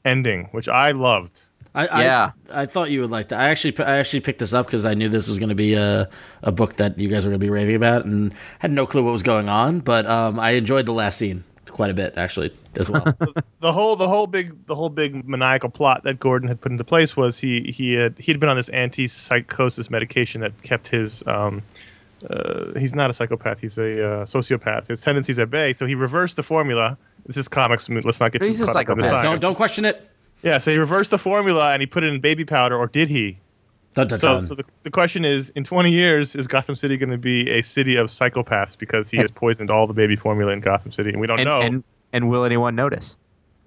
ending, 0.05 0.45
which 0.51 0.67
I 0.67 0.91
loved. 0.91 1.41
I, 1.75 2.03
Yeah. 2.03 2.31
I, 2.51 2.63
I 2.63 2.65
thought 2.65 2.89
you 2.89 3.01
would 3.01 3.11
like 3.11 3.29
that. 3.29 3.39
I 3.39 3.49
actually, 3.49 3.77
I 3.79 3.97
actually 3.97 4.21
picked 4.21 4.39
this 4.39 4.53
up 4.53 4.65
because 4.65 4.85
I 4.85 4.95
knew 4.95 5.07
this 5.07 5.27
was 5.27 5.37
going 5.37 5.49
to 5.49 5.55
be 5.55 5.75
a, 5.75 6.09
a 6.41 6.51
book 6.51 6.77
that 6.77 6.97
you 6.97 7.09
guys 7.09 7.25
were 7.25 7.29
going 7.29 7.39
to 7.39 7.45
be 7.45 7.51
raving 7.51 7.75
about, 7.75 8.05
and 8.05 8.33
had 8.57 8.71
no 8.71 8.85
clue 8.85 9.03
what 9.03 9.11
was 9.11 9.23
going 9.23 9.49
on. 9.49 9.79
But 9.81 10.05
um, 10.07 10.39
I 10.39 10.51
enjoyed 10.51 10.85
the 10.85 10.93
last 10.93 11.17
scene 11.17 11.43
quite 11.69 11.89
a 11.89 11.93
bit, 11.93 12.13
actually, 12.17 12.53
as 12.75 12.89
well. 12.89 13.03
the 13.59 13.71
whole 13.71 13.95
the 13.95 14.07
whole 14.07 14.27
big 14.27 14.65
the 14.67 14.75
whole 14.75 14.89
big 14.89 15.27
maniacal 15.27 15.69
plot 15.69 16.03
that 16.03 16.19
Gordon 16.19 16.47
had 16.47 16.59
put 16.61 16.71
into 16.71 16.83
place 16.83 17.15
was 17.17 17.39
he 17.39 17.71
he 17.75 17.93
had 17.93 18.17
he'd 18.19 18.39
been 18.39 18.49
on 18.49 18.57
this 18.57 18.69
anti-psychosis 18.69 19.89
medication 19.89 20.41
that 20.41 20.61
kept 20.63 20.87
his 20.89 21.23
um 21.27 21.61
uh, 22.29 22.77
he's 22.77 22.93
not 22.93 23.09
a 23.09 23.13
psychopath 23.13 23.61
he's 23.61 23.77
a 23.77 24.05
uh, 24.05 24.25
sociopath 24.25 24.87
his 24.87 24.99
tendencies 25.01 25.39
at 25.39 25.49
bay 25.49 25.71
so 25.71 25.85
he 25.85 25.95
reversed 25.95 26.35
the 26.35 26.43
formula 26.43 26.97
this 27.25 27.37
is 27.37 27.47
comics 27.47 27.87
let's 27.89 28.19
not 28.19 28.31
get 28.33 28.39
But 28.39 28.45
too 28.45 28.47
he's 28.47 28.61
a 28.61 28.65
caught 28.65 28.75
up 28.75 28.89
on 28.89 28.97
the 28.97 29.03
psychopath. 29.05 29.23
science. 29.23 29.23
don't 29.23 29.49
don't 29.49 29.55
question 29.55 29.85
it. 29.85 30.09
yeah 30.41 30.57
so 30.57 30.69
he 30.69 30.77
reversed 30.77 31.11
the 31.11 31.17
formula 31.17 31.71
and 31.71 31.81
he 31.81 31.85
put 31.85 32.03
it 32.03 32.13
in 32.13 32.19
baby 32.19 32.43
powder 32.43 32.77
or 32.77 32.87
did 32.87 33.07
he 33.07 33.37
Dun, 33.95 34.07
dun, 34.07 34.19
so, 34.19 34.27
dun. 34.35 34.45
so 34.45 34.55
the, 34.55 34.63
the 34.83 34.91
question 34.91 35.25
is 35.25 35.49
in 35.51 35.63
20 35.63 35.91
years 35.91 36.35
is 36.35 36.47
Gotham 36.47 36.75
City 36.75 36.95
going 36.97 37.09
to 37.09 37.17
be 37.17 37.49
a 37.49 37.61
city 37.63 37.95
of 37.95 38.07
psychopaths 38.07 38.77
because 38.77 39.09
he 39.09 39.17
has 39.17 39.31
poisoned 39.31 39.71
all 39.71 39.87
the 39.87 39.93
baby 39.93 40.15
formula 40.15 40.51
in 40.51 40.59
Gotham 40.61 40.91
City 40.91 41.09
and 41.09 41.19
we 41.19 41.27
don't 41.27 41.39
And, 41.39 41.47
know 41.47 41.61
and 41.61 41.83
and 42.13 42.29
will 42.29 42.43
anyone 42.43 42.75
notice? 42.75 43.17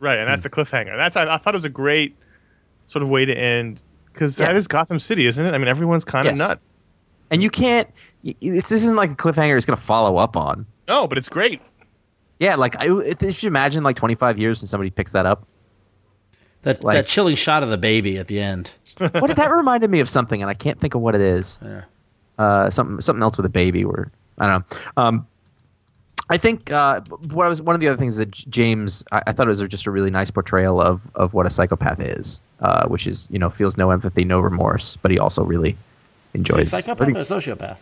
Right, 0.01 0.19
and 0.19 0.29
that's 0.29 0.41
hmm. 0.43 0.45
the 0.45 0.51
cliffhanger. 0.51 0.97
That's 0.97 1.17
I, 1.17 1.35
I 1.35 1.39
thought 1.39 1.55
it 1.55 1.59
was 1.59 1.65
a 1.65 1.69
great 1.69 2.17
sort 2.87 3.03
of 3.03 3.09
way 3.09 3.25
to 3.25 3.35
end 3.37 3.83
because 4.13 4.39
Yeah. 4.39 4.47
that 4.47 4.57
is 4.57 4.67
Gotham 4.69 4.99
City, 5.01 5.27
isn't 5.27 5.45
it? 5.45 5.55
I 5.55 5.59
mean, 5.59 5.69
everyone's 5.69 6.05
kind 6.05 6.27
of 6.29 6.33
Yes. 6.33 6.39
nuts. 6.39 6.67
And 7.31 7.43
you 7.43 7.51
can't. 7.51 7.89
y- 8.23 8.35
y- 8.43 8.49
It's, 8.59 8.69
this 8.69 8.83
isn't 8.83 8.97
like 8.97 9.11
a 9.11 9.15
cliffhanger. 9.15 9.57
It's 9.57 9.65
going 9.67 9.77
to 9.79 9.83
follow 9.83 10.19
up 10.19 10.37
on. 10.37 10.67
No, 10.87 11.07
but 11.07 11.19
it's 11.19 11.29
great. 11.29 11.61
Yeah, 12.39 12.57
like 12.57 12.77
I, 12.81 12.87
if 13.21 13.43
you 13.43 13.47
imagine 13.47 13.83
like 13.85 13.97
25 13.97 14.39
years 14.39 14.61
and 14.61 14.69
somebody 14.69 14.91
picks 14.91 15.13
that 15.13 15.27
up. 15.27 15.47
That 16.63 16.83
like- 16.85 16.95
that 16.97 17.07
chilling 17.07 17.37
shot 17.37 17.63
of 17.63 17.71
the 17.71 17.79
baby 17.79 18.19
at 18.19 18.27
the 18.29 18.41
end. 18.41 18.73
What 18.99 19.27
did 19.29 19.37
that 19.37 19.51
reminded 19.51 19.91
me 19.91 20.01
of 20.01 20.09
something, 20.09 20.43
and 20.43 20.51
I 20.51 20.55
can't 20.55 20.79
think 20.79 20.95
of 20.95 21.01
what 21.01 21.15
it 21.15 21.21
is. 21.21 21.59
Yeah. 21.63 21.83
Uh, 22.39 22.71
something 22.71 23.01
something 23.01 23.23
else 23.23 23.37
with 23.37 23.47
a 23.47 23.51
baby, 23.51 23.85
or 23.85 24.11
I 24.39 24.47
don't 24.47 24.71
know. 24.71 24.79
Um, 25.03 25.27
I 26.31 26.37
think 26.39 26.71
uh, 26.73 27.01
what 27.33 27.45
I 27.45 27.49
was 27.49 27.61
one 27.61 27.75
of 27.75 27.81
the 27.81 27.89
other 27.89 27.97
things 27.99 28.17
that 28.17 28.31
James 28.31 29.05
I, 29.13 29.23
I 29.29 29.33
thought 29.33 29.47
it 29.47 29.51
was 29.51 29.61
just 29.63 29.87
a 29.87 29.91
really 29.91 30.11
nice 30.11 30.31
portrayal 30.31 30.81
of 30.81 31.01
of 31.15 31.35
what 31.35 31.47
a 31.47 31.51
psychopath 31.51 32.01
is, 32.01 32.41
uh, 32.61 32.87
which 32.89 33.07
is 33.07 33.29
you 33.31 33.39
know 33.39 33.51
feels 33.51 33.77
no 33.77 33.91
empathy, 33.91 34.25
no 34.25 34.41
remorse, 34.41 34.97
but 35.03 35.11
he 35.11 35.19
also 35.19 35.43
really 35.45 35.71
Is 35.71 35.77
enjoys. 36.35 36.57
he 36.57 36.61
a 36.63 36.65
psychopath 36.67 36.97
pretty- 36.99 37.13
or 37.17 37.21
a 37.21 37.25
sociopath? 37.25 37.79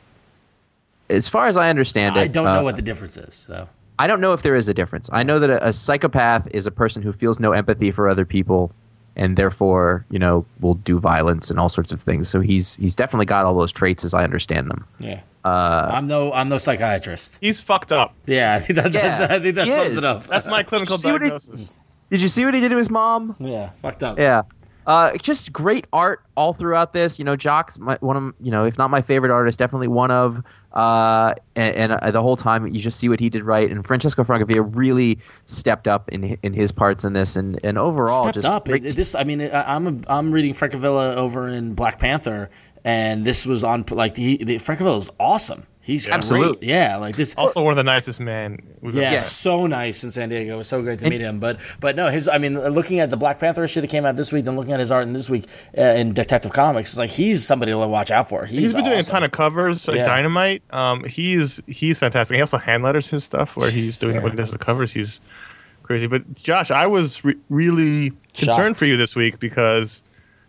as 1.08 1.28
far 1.28 1.46
as 1.46 1.56
I 1.56 1.70
understand 1.70 2.16
it, 2.16 2.20
I 2.20 2.26
don't 2.28 2.44
know 2.44 2.60
uh, 2.60 2.62
what 2.62 2.76
the 2.76 2.82
difference 2.82 3.16
is. 3.16 3.34
So 3.34 3.68
I 4.00 4.06
don't 4.06 4.20
know 4.20 4.32
if 4.32 4.42
there 4.42 4.56
is 4.56 4.68
a 4.68 4.74
difference. 4.74 5.10
I 5.12 5.22
know 5.22 5.38
that 5.38 5.50
a, 5.50 5.68
a 5.68 5.72
psychopath 5.72 6.48
is 6.52 6.66
a 6.66 6.70
person 6.70 7.02
who 7.02 7.12
feels 7.12 7.38
no 7.38 7.52
empathy 7.52 7.90
for 7.90 8.08
other 8.08 8.24
people, 8.24 8.72
and 9.16 9.36
therefore, 9.36 10.04
you 10.10 10.18
know, 10.18 10.44
will 10.60 10.74
do 10.74 10.98
violence 10.98 11.50
and 11.50 11.60
all 11.60 11.68
sorts 11.68 11.92
of 11.92 12.00
things. 12.00 12.28
So 12.28 12.40
he's 12.40 12.76
he's 12.76 12.96
definitely 12.96 13.26
got 13.26 13.44
all 13.44 13.54
those 13.54 13.72
traits 13.72 14.04
as 14.04 14.14
I 14.14 14.24
understand 14.24 14.70
them. 14.70 14.86
yeah, 15.00 15.20
uh, 15.44 15.90
I'm 15.92 16.06
no 16.06 16.32
I'm 16.32 16.48
no 16.48 16.56
psychiatrist. 16.58 17.38
He's 17.40 17.60
fucked 17.60 17.92
up. 17.92 18.14
Yeah, 18.26 18.54
I 18.54 18.60
think 18.60 18.76
that, 18.78 18.92
Yeah, 18.92 19.18
that, 19.18 19.30
I 19.32 19.38
think 19.38 19.54
that 19.56 19.66
sums 19.66 19.88
is. 19.88 19.96
it 19.98 20.04
up. 20.04 20.26
That's 20.26 20.46
my 20.46 20.62
clinical 20.62 20.96
See 20.96 21.12
what 21.12 21.20
he- 21.22 21.28
diagnosis. 21.28 21.70
Did 22.10 22.22
you 22.22 22.28
see 22.28 22.44
what 22.44 22.54
he 22.54 22.60
did 22.60 22.70
to 22.70 22.76
his 22.76 22.90
mom? 22.90 23.36
yeah, 23.38 23.70
fucked 23.82 24.02
up. 24.02 24.18
Yeah. 24.18 24.42
Uh, 24.90 25.16
just 25.18 25.52
great 25.52 25.86
art 25.92 26.20
all 26.36 26.52
throughout 26.52 26.92
this. 26.92 27.16
You 27.16 27.24
know, 27.24 27.36
Jock's 27.36 27.78
my, 27.78 27.96
one 28.00 28.16
of 28.16 28.34
you 28.40 28.50
know, 28.50 28.64
if 28.64 28.76
not 28.76 28.90
my 28.90 29.00
favorite 29.00 29.30
artist, 29.30 29.56
definitely 29.56 29.86
one 29.86 30.10
of. 30.10 30.42
Uh, 30.72 31.34
and 31.54 31.76
and 31.76 31.92
uh, 31.92 32.10
the 32.10 32.20
whole 32.20 32.36
time 32.36 32.66
you 32.66 32.80
just 32.80 32.98
see 32.98 33.08
what 33.08 33.20
he 33.20 33.30
did 33.30 33.44
right, 33.44 33.70
and 33.70 33.86
Francesco 33.86 34.24
Francavilla 34.24 34.68
really 34.76 35.20
stepped 35.46 35.86
up 35.86 36.08
in 36.08 36.36
in 36.42 36.54
his 36.54 36.72
parts 36.72 37.04
in 37.04 37.12
this, 37.12 37.36
and 37.36 37.60
and 37.62 37.78
overall 37.78 38.22
stepped 38.22 38.34
just 38.34 38.48
up. 38.48 38.64
great 38.64 38.84
It, 38.84 38.96
this, 38.96 39.14
I 39.14 39.22
mean, 39.22 39.48
I'm 39.52 39.86
a, 39.86 40.12
I'm 40.12 40.32
reading 40.32 40.54
Francavilla 40.54 41.14
over 41.14 41.46
in 41.46 41.74
Black 41.74 42.00
Panther, 42.00 42.50
and 42.84 43.24
this 43.24 43.46
was 43.46 43.62
on 43.62 43.84
like 43.90 44.16
the, 44.16 44.38
the 44.38 44.56
Francavilla 44.56 44.98
is 44.98 45.10
awesome. 45.20 45.68
He's 45.82 46.04
great. 46.04 46.14
Absolutely. 46.14 46.68
Yeah, 46.68 46.96
like 46.98 47.16
this. 47.16 47.34
Also, 47.36 47.62
one 47.62 47.72
of 47.72 47.76
the 47.76 47.82
nicest 47.82 48.20
men. 48.20 48.58
we've 48.82 48.92
ever 48.94 49.02
Yeah, 49.02 49.10
met. 49.12 49.22
so 49.22 49.66
nice 49.66 50.04
in 50.04 50.10
San 50.10 50.28
Diego. 50.28 50.54
It 50.54 50.56
was 50.58 50.68
so 50.68 50.82
great 50.82 50.98
to 50.98 51.06
And- 51.06 51.10
meet 51.12 51.22
him. 51.22 51.40
But 51.40 51.58
but 51.80 51.96
no, 51.96 52.08
his 52.10 52.28
I 52.28 52.36
mean, 52.38 52.54
looking 52.60 53.00
at 53.00 53.08
the 53.08 53.16
Black 53.16 53.38
Panther 53.38 53.64
issue 53.64 53.80
that 53.80 53.86
came 53.88 54.04
out 54.04 54.14
this 54.16 54.30
week, 54.30 54.44
then 54.44 54.56
looking 54.56 54.74
at 54.74 54.80
his 54.80 54.92
art 54.92 55.04
in 55.06 55.14
this 55.14 55.30
week 55.30 55.46
uh, 55.76 55.80
in 55.80 56.12
Detective 56.12 56.52
Comics, 56.52 56.90
it's 56.90 56.98
like 56.98 57.10
he's 57.10 57.44
somebody 57.46 57.72
to 57.72 57.78
watch 57.78 58.10
out 58.10 58.28
for. 58.28 58.44
He's, 58.44 58.60
He's 58.60 58.74
been 58.74 58.84
doing 58.84 58.98
a 58.98 59.02
ton 59.02 59.24
of 59.24 59.30
covers, 59.32 59.88
like 59.88 59.96
Yeah. 59.96 60.04
Dynamite. 60.04 60.62
Um, 60.70 61.04
he's 61.04 61.60
he's 61.66 61.98
fantastic. 61.98 62.34
He 62.36 62.40
also 62.42 62.58
hand 62.58 62.82
letters 62.82 63.08
his 63.08 63.24
stuff 63.24 63.56
where 63.56 63.70
he's 63.70 63.98
doing 63.98 64.16
Yeah. 64.16 64.22
when 64.22 64.32
he 64.32 64.36
does 64.36 64.50
the 64.52 64.58
covers. 64.58 64.92
He's 64.92 65.18
crazy. 65.82 66.06
But 66.06 66.34
Josh, 66.34 66.70
I 66.70 66.86
was 66.86 67.24
re- 67.24 67.36
really 67.48 68.10
concerned 68.34 68.74
Shocked. 68.74 68.76
for 68.78 68.84
you 68.84 68.96
this 68.98 69.16
week 69.16 69.40
because 69.40 70.04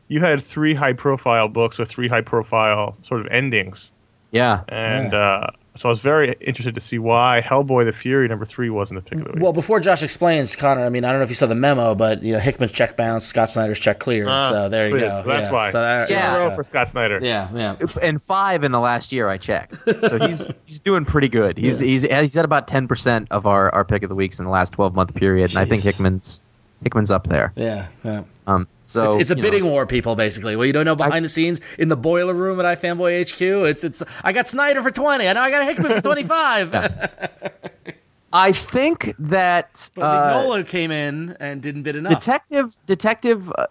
you 0.10 0.20
had 0.20 0.42
three 0.42 0.74
high 0.74 0.94
profile 0.94 1.48
books 1.48 1.78
with 1.78 1.90
three 1.90 2.10
high 2.10 2.22
profile 2.22 2.98
sort 3.02 3.22
of 3.22 3.28
endings. 3.32 3.94
Yeah. 4.32 4.64
And 4.70 5.14
uh, 5.14 5.48
so 5.76 5.88
I 5.88 5.92
was 5.92 6.00
very 6.00 6.36
interested 6.42 6.76
to 6.76 6.82
see 6.82 7.00
why 7.00 7.42
Hellboy 7.46 7.86
the 7.86 7.92
Fury 7.94 8.28
number 8.28 8.46
three 8.46 8.70
wasn't 8.70 9.04
the 9.04 9.10
pick 9.10 9.20
of 9.20 9.26
the 9.26 9.34
week. 9.34 9.44
Well, 9.44 9.54
before 9.54 9.80
Josh 9.80 10.04
explains, 10.04 10.56
Conor, 10.56 10.86
I 10.86 10.90
mean, 10.90 11.04
I 11.06 11.10
don't 11.12 11.20
know 11.20 11.24
if 11.24 11.30
you 11.30 11.36
saw 11.36 11.46
the 11.48 11.56
memo, 11.56 11.96
but 11.96 12.24
you 12.24 12.34
know, 12.34 12.40
Hickman's 12.40 12.72
check 12.72 12.96
bounced, 12.98 13.28
Scott 13.28 13.50
Snyder's 13.50 13.80
check 13.80 14.00
cleared. 14.00 14.28
Ah, 14.28 14.50
so 14.50 14.70
there 14.70 14.88
you 14.88 14.96
please. 14.96 15.02
go. 15.02 15.22
So 15.22 15.28
that's 15.30 15.48
Yeah. 15.48 15.52
why. 15.54 15.72
So 15.72 15.82
that- 15.82 16.10
Yeah. 16.10 16.50
In 16.50 16.56
for 16.56 16.64
Scott 16.64 16.88
Snyder. 16.90 17.20
yeah, 17.22 17.50
yeah. 17.54 17.76
and 18.02 18.22
five 18.22 18.64
in 18.64 18.72
the 18.72 18.80
last 18.80 19.12
year 19.12 19.28
I 19.30 19.38
checked. 19.38 19.76
So 20.08 20.18
he's 20.28 20.52
he's 20.66 20.80
doing 20.80 21.06
pretty 21.06 21.30
good. 21.30 21.58
He's 21.58 21.80
he's 21.80 22.02
he's 22.04 22.36
at 22.38 22.46
about 22.46 22.68
ten 22.68 22.88
percent 22.88 23.28
of 23.32 23.46
our, 23.46 23.74
our 23.74 23.84
pick 23.86 24.04
of 24.04 24.10
the 24.10 24.16
weeks 24.16 24.40
in 24.40 24.46
the 24.46 24.52
last 24.52 24.74
twelve 24.74 24.96
month 24.96 25.14
period, 25.14 25.52
and 25.52 25.60
I 25.60 25.66
think 25.66 25.84
Hickman's 25.84 26.42
Hickman's 26.84 27.12
up 27.12 27.28
there. 27.28 27.54
Yeah, 27.56 27.88
yeah. 28.04 28.24
Um, 28.48 28.68
so 28.84 29.04
It's, 29.04 29.16
it's 29.16 29.30
a 29.32 29.36
bidding 29.36 29.64
know, 29.64 29.70
war, 29.70 29.86
people. 29.86 30.16
Basically, 30.16 30.56
well, 30.56 30.66
you 30.66 30.74
don't 30.74 30.86
know 30.86 30.96
behind 30.96 31.24
the 31.24 31.30
scenes 31.30 31.62
in 31.78 31.88
the 31.88 31.96
boiler 31.96 32.34
room 32.34 32.60
at 32.60 32.66
iFanboy 32.78 33.32
HQ. 33.32 33.42
It's 33.70 33.84
it's. 33.84 34.04
I 34.24 34.34
got 34.34 34.48
Snyder 34.48 34.82
for 34.82 34.92
twenty. 34.92 35.28
I 35.28 35.34
know 35.34 35.42
I 35.42 35.50
got 35.50 35.64
Hickman 35.64 35.94
for 35.94 36.02
twenty 36.02 36.24
five. 36.24 36.74
I 38.34 38.52
think 38.52 39.14
that 39.20 39.90
But 39.96 40.04
uh, 40.04 40.34
Mignola 40.34 40.68
came 40.68 40.92
in 40.92 41.36
and 41.40 41.62
didn't 41.62 41.84
bid 41.84 41.96
enough. 41.96 42.14
detective 42.14 42.76
detective 42.86 43.52
uh, 43.58 43.68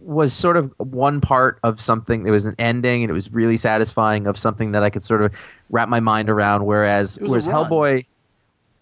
was 0.00 0.32
sort 0.32 0.56
of 0.56 0.72
one 0.78 1.20
part 1.20 1.58
of 1.62 1.80
something. 1.80 2.24
There 2.24 2.32
was 2.32 2.46
an 2.46 2.54
ending, 2.58 3.02
and 3.02 3.10
it 3.10 3.14
was 3.14 3.32
really 3.32 3.56
satisfying 3.56 4.26
of 4.26 4.38
something 4.38 4.72
that 4.72 4.82
I 4.82 4.90
could 4.90 5.04
sort 5.04 5.22
of 5.22 5.32
wrap 5.70 5.88
my 5.88 6.00
mind 6.00 6.30
around. 6.30 6.64
Whereas 6.64 7.18
whereas. 7.20 7.46
Hellboy. 7.46 8.06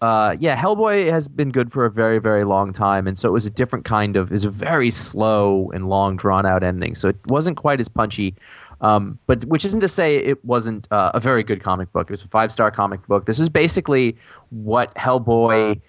Uh, 0.01 0.35
yeah, 0.39 0.55
Hellboy 0.55 1.09
has 1.11 1.27
been 1.27 1.49
good 1.49 1.71
for 1.71 1.83
a 1.85 1.91
very, 1.91 2.19
very 2.19 2.43
long 2.43 2.71
time, 2.71 3.05
and 3.05 3.17
so 3.17 3.27
it 3.27 3.33
was 3.33 3.45
a 3.45 3.49
different 3.49 3.83
kind 3.83 4.15
of. 4.15 4.31
It 4.31 4.33
was 4.33 4.45
a 4.45 4.49
very 4.49 4.91
slow 4.91 5.69
and 5.73 5.89
long, 5.89 6.15
drawn 6.15 6.45
out 6.45 6.63
ending, 6.63 6.95
so 6.95 7.09
it 7.09 7.17
wasn't 7.27 7.57
quite 7.57 7.79
as 7.79 7.89
punchy. 7.89 8.35
Um, 8.81 9.19
but 9.27 9.43
which 9.43 9.65
isn't 9.65 9.81
to 9.81 9.89
say 9.89 10.15
it 10.15 10.43
wasn't 10.45 10.87
uh, 10.89 11.11
a 11.13 11.19
very 11.19 11.43
good 11.43 11.61
comic 11.61 11.91
book. 11.91 12.07
It 12.07 12.11
was 12.11 12.23
a 12.23 12.29
five 12.29 12.49
star 12.49 12.71
comic 12.71 13.05
book. 13.07 13.25
This 13.25 13.39
is 13.39 13.49
basically 13.49 14.15
what 14.51 14.95
Hellboy 14.95 15.81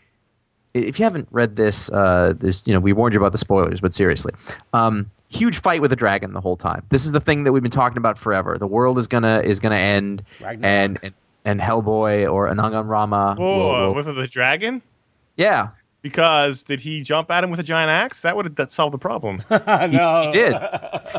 if 0.75 0.99
you 0.99 1.05
haven't 1.05 1.29
read 1.31 1.57
this, 1.57 1.90
uh, 1.90 2.33
this 2.37 2.67
you 2.67 2.73
know 2.73 2.81
we 2.81 2.93
warned 2.93 3.14
you 3.14 3.21
about 3.21 3.33
the 3.33 3.38
spoilers, 3.38 3.81
but 3.81 3.95
seriously, 3.95 4.33
um, 4.73 5.11
huge 5.31 5.61
fight 5.61 5.81
with 5.81 5.93
a 5.93 5.97
dragon 5.97 6.33
the 6.33 6.40
whole 6.40 6.57
time. 6.57 6.85
This 6.90 7.05
is 7.05 7.12
the 7.12 7.21
thing 7.21 7.45
that 7.45 7.52
we've 7.52 7.62
been 7.62 7.71
talking 7.71 7.99
about 7.99 8.19
forever. 8.19 8.57
The 8.59 8.67
world 8.67 8.99
is 8.99 9.07
gonna 9.07 9.40
is 9.40 9.59
gonna 9.59 9.76
end, 9.76 10.23
Ragnarok. 10.40 10.64
and, 10.64 10.99
and 11.02 11.14
and 11.44 11.61
Hellboy 11.61 12.30
or 12.30 12.49
Anung 12.49 12.75
Un 12.75 12.87
Rama. 12.87 13.37
Whoa, 13.38 13.56
will- 13.56 13.87
will- 13.88 13.94
with 13.94 14.14
the 14.14 14.26
dragon? 14.26 14.82
yeah, 15.37 15.68
Because 16.02 16.62
did 16.64 16.80
he 16.80 17.02
jump 17.02 17.30
at 17.30 17.44
him 17.44 17.50
with 17.50 17.61
a 17.61 17.62
giant 17.62 17.90
axe? 17.90 18.23
That 18.23 18.37
would 18.37 18.44
have 18.47 18.54
that 18.56 18.70
solved 18.70 18.94
the 18.94 18.99
problem. 18.99 19.42
no, 19.50 20.23
he 20.25 20.30
did. 20.30 20.54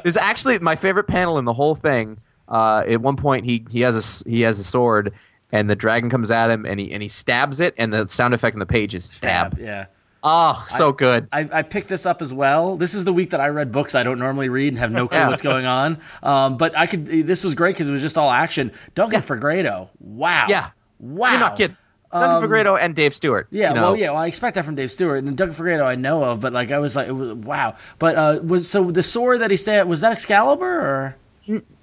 This 0.04 0.16
is 0.16 0.18
actually 0.18 0.58
my 0.60 0.76
favorite 0.76 1.06
panel 1.08 1.38
in 1.38 1.46
the 1.46 1.54
whole 1.54 1.76
thing. 1.76 2.20
Uh, 2.48 2.84
at 2.88 3.00
one 3.02 3.16
point, 3.16 3.46
he 3.46 3.66
he 3.70 3.82
has 3.82 3.96
a 3.96 4.00
s- 4.00 4.24
he 4.28 4.42
has 4.42 4.60
a 4.60 4.64
sword, 4.64 5.14
and 5.52 5.70
the 5.70 5.76
dragon 5.76 6.10
comes 6.10 6.30
at 6.32 6.50
him, 6.50 6.66
and 6.66 6.80
he 6.80 6.92
and 6.92 7.02
he 7.02 7.08
stabs 7.10 7.60
it, 7.60 7.74
and 7.78 7.94
the 7.94 8.08
sound 8.08 8.34
effect 8.34 8.56
in 8.56 8.60
the 8.60 8.66
page 8.66 8.94
is 8.94 9.06
stab. 9.06 9.58
Yeah. 9.60 9.86
Oh, 10.24 10.64
so 10.68 10.92
good. 10.92 11.28
I, 11.32 11.50
I 11.52 11.62
picked 11.64 11.88
this 11.88 12.06
up 12.06 12.22
as 12.22 12.32
well. 12.34 12.78
This 12.78 12.94
is 12.94 13.06
the 13.06 13.14
week 13.14 13.32
that 13.32 13.42
I 13.42 13.48
read 13.48 13.72
books 13.72 13.96
I 13.96 14.04
don't 14.04 14.20
normally 14.20 14.50
read 14.50 14.68
and 14.70 14.78
have 14.78 14.92
no 14.92 15.08
clue 15.08 15.18
Yeah. 15.18 15.28
what's 15.30 15.42
going 15.42 15.66
on. 15.66 16.00
Um, 16.22 16.58
but 16.58 16.78
I 16.78 16.86
could. 16.86 17.06
This 17.06 17.44
was 17.44 17.56
great 17.56 17.74
because 17.76 17.90
it 17.90 17.92
was 17.92 18.02
just 18.04 18.18
all 18.18 18.30
action. 18.30 18.72
Duncan 18.94 19.22
Fegredo. 19.22 19.90
Wow. 20.00 20.46
Yeah. 20.48 20.70
Wow. 21.00 21.32
You're 21.32 21.40
not 21.40 21.56
kidding. 21.58 21.78
Duncan 22.12 22.50
Fegredo 22.50 22.78
and 22.80 22.94
Dave 22.94 23.16
Stewart. 23.16 23.48
Yeah, 23.52 23.70
you 23.70 23.76
know. 23.76 23.82
well, 23.84 23.96
yeah, 23.96 24.10
well, 24.12 24.20
I 24.22 24.28
expect 24.28 24.56
that 24.56 24.66
from 24.66 24.76
Dave 24.76 24.92
Stewart 24.92 25.24
and 25.24 25.36
Duncan 25.38 25.56
Fegredo. 25.56 25.86
I 25.86 25.96
know 25.96 26.24
of, 26.26 26.42
but 26.42 26.52
like, 26.52 26.70
I 26.70 26.78
was 26.80 26.94
like, 26.96 27.08
it 27.08 27.14
was, 27.14 27.34
wow. 27.36 27.76
But 28.00 28.16
uh, 28.16 28.40
was 28.44 28.70
so 28.70 28.92
the 28.92 29.02
sword 29.02 29.40
that 29.40 29.50
he 29.50 29.56
stabbed 29.56 29.90
was 29.90 30.02
that 30.02 30.12
Excalibur 30.12 30.66
or? 30.68 31.16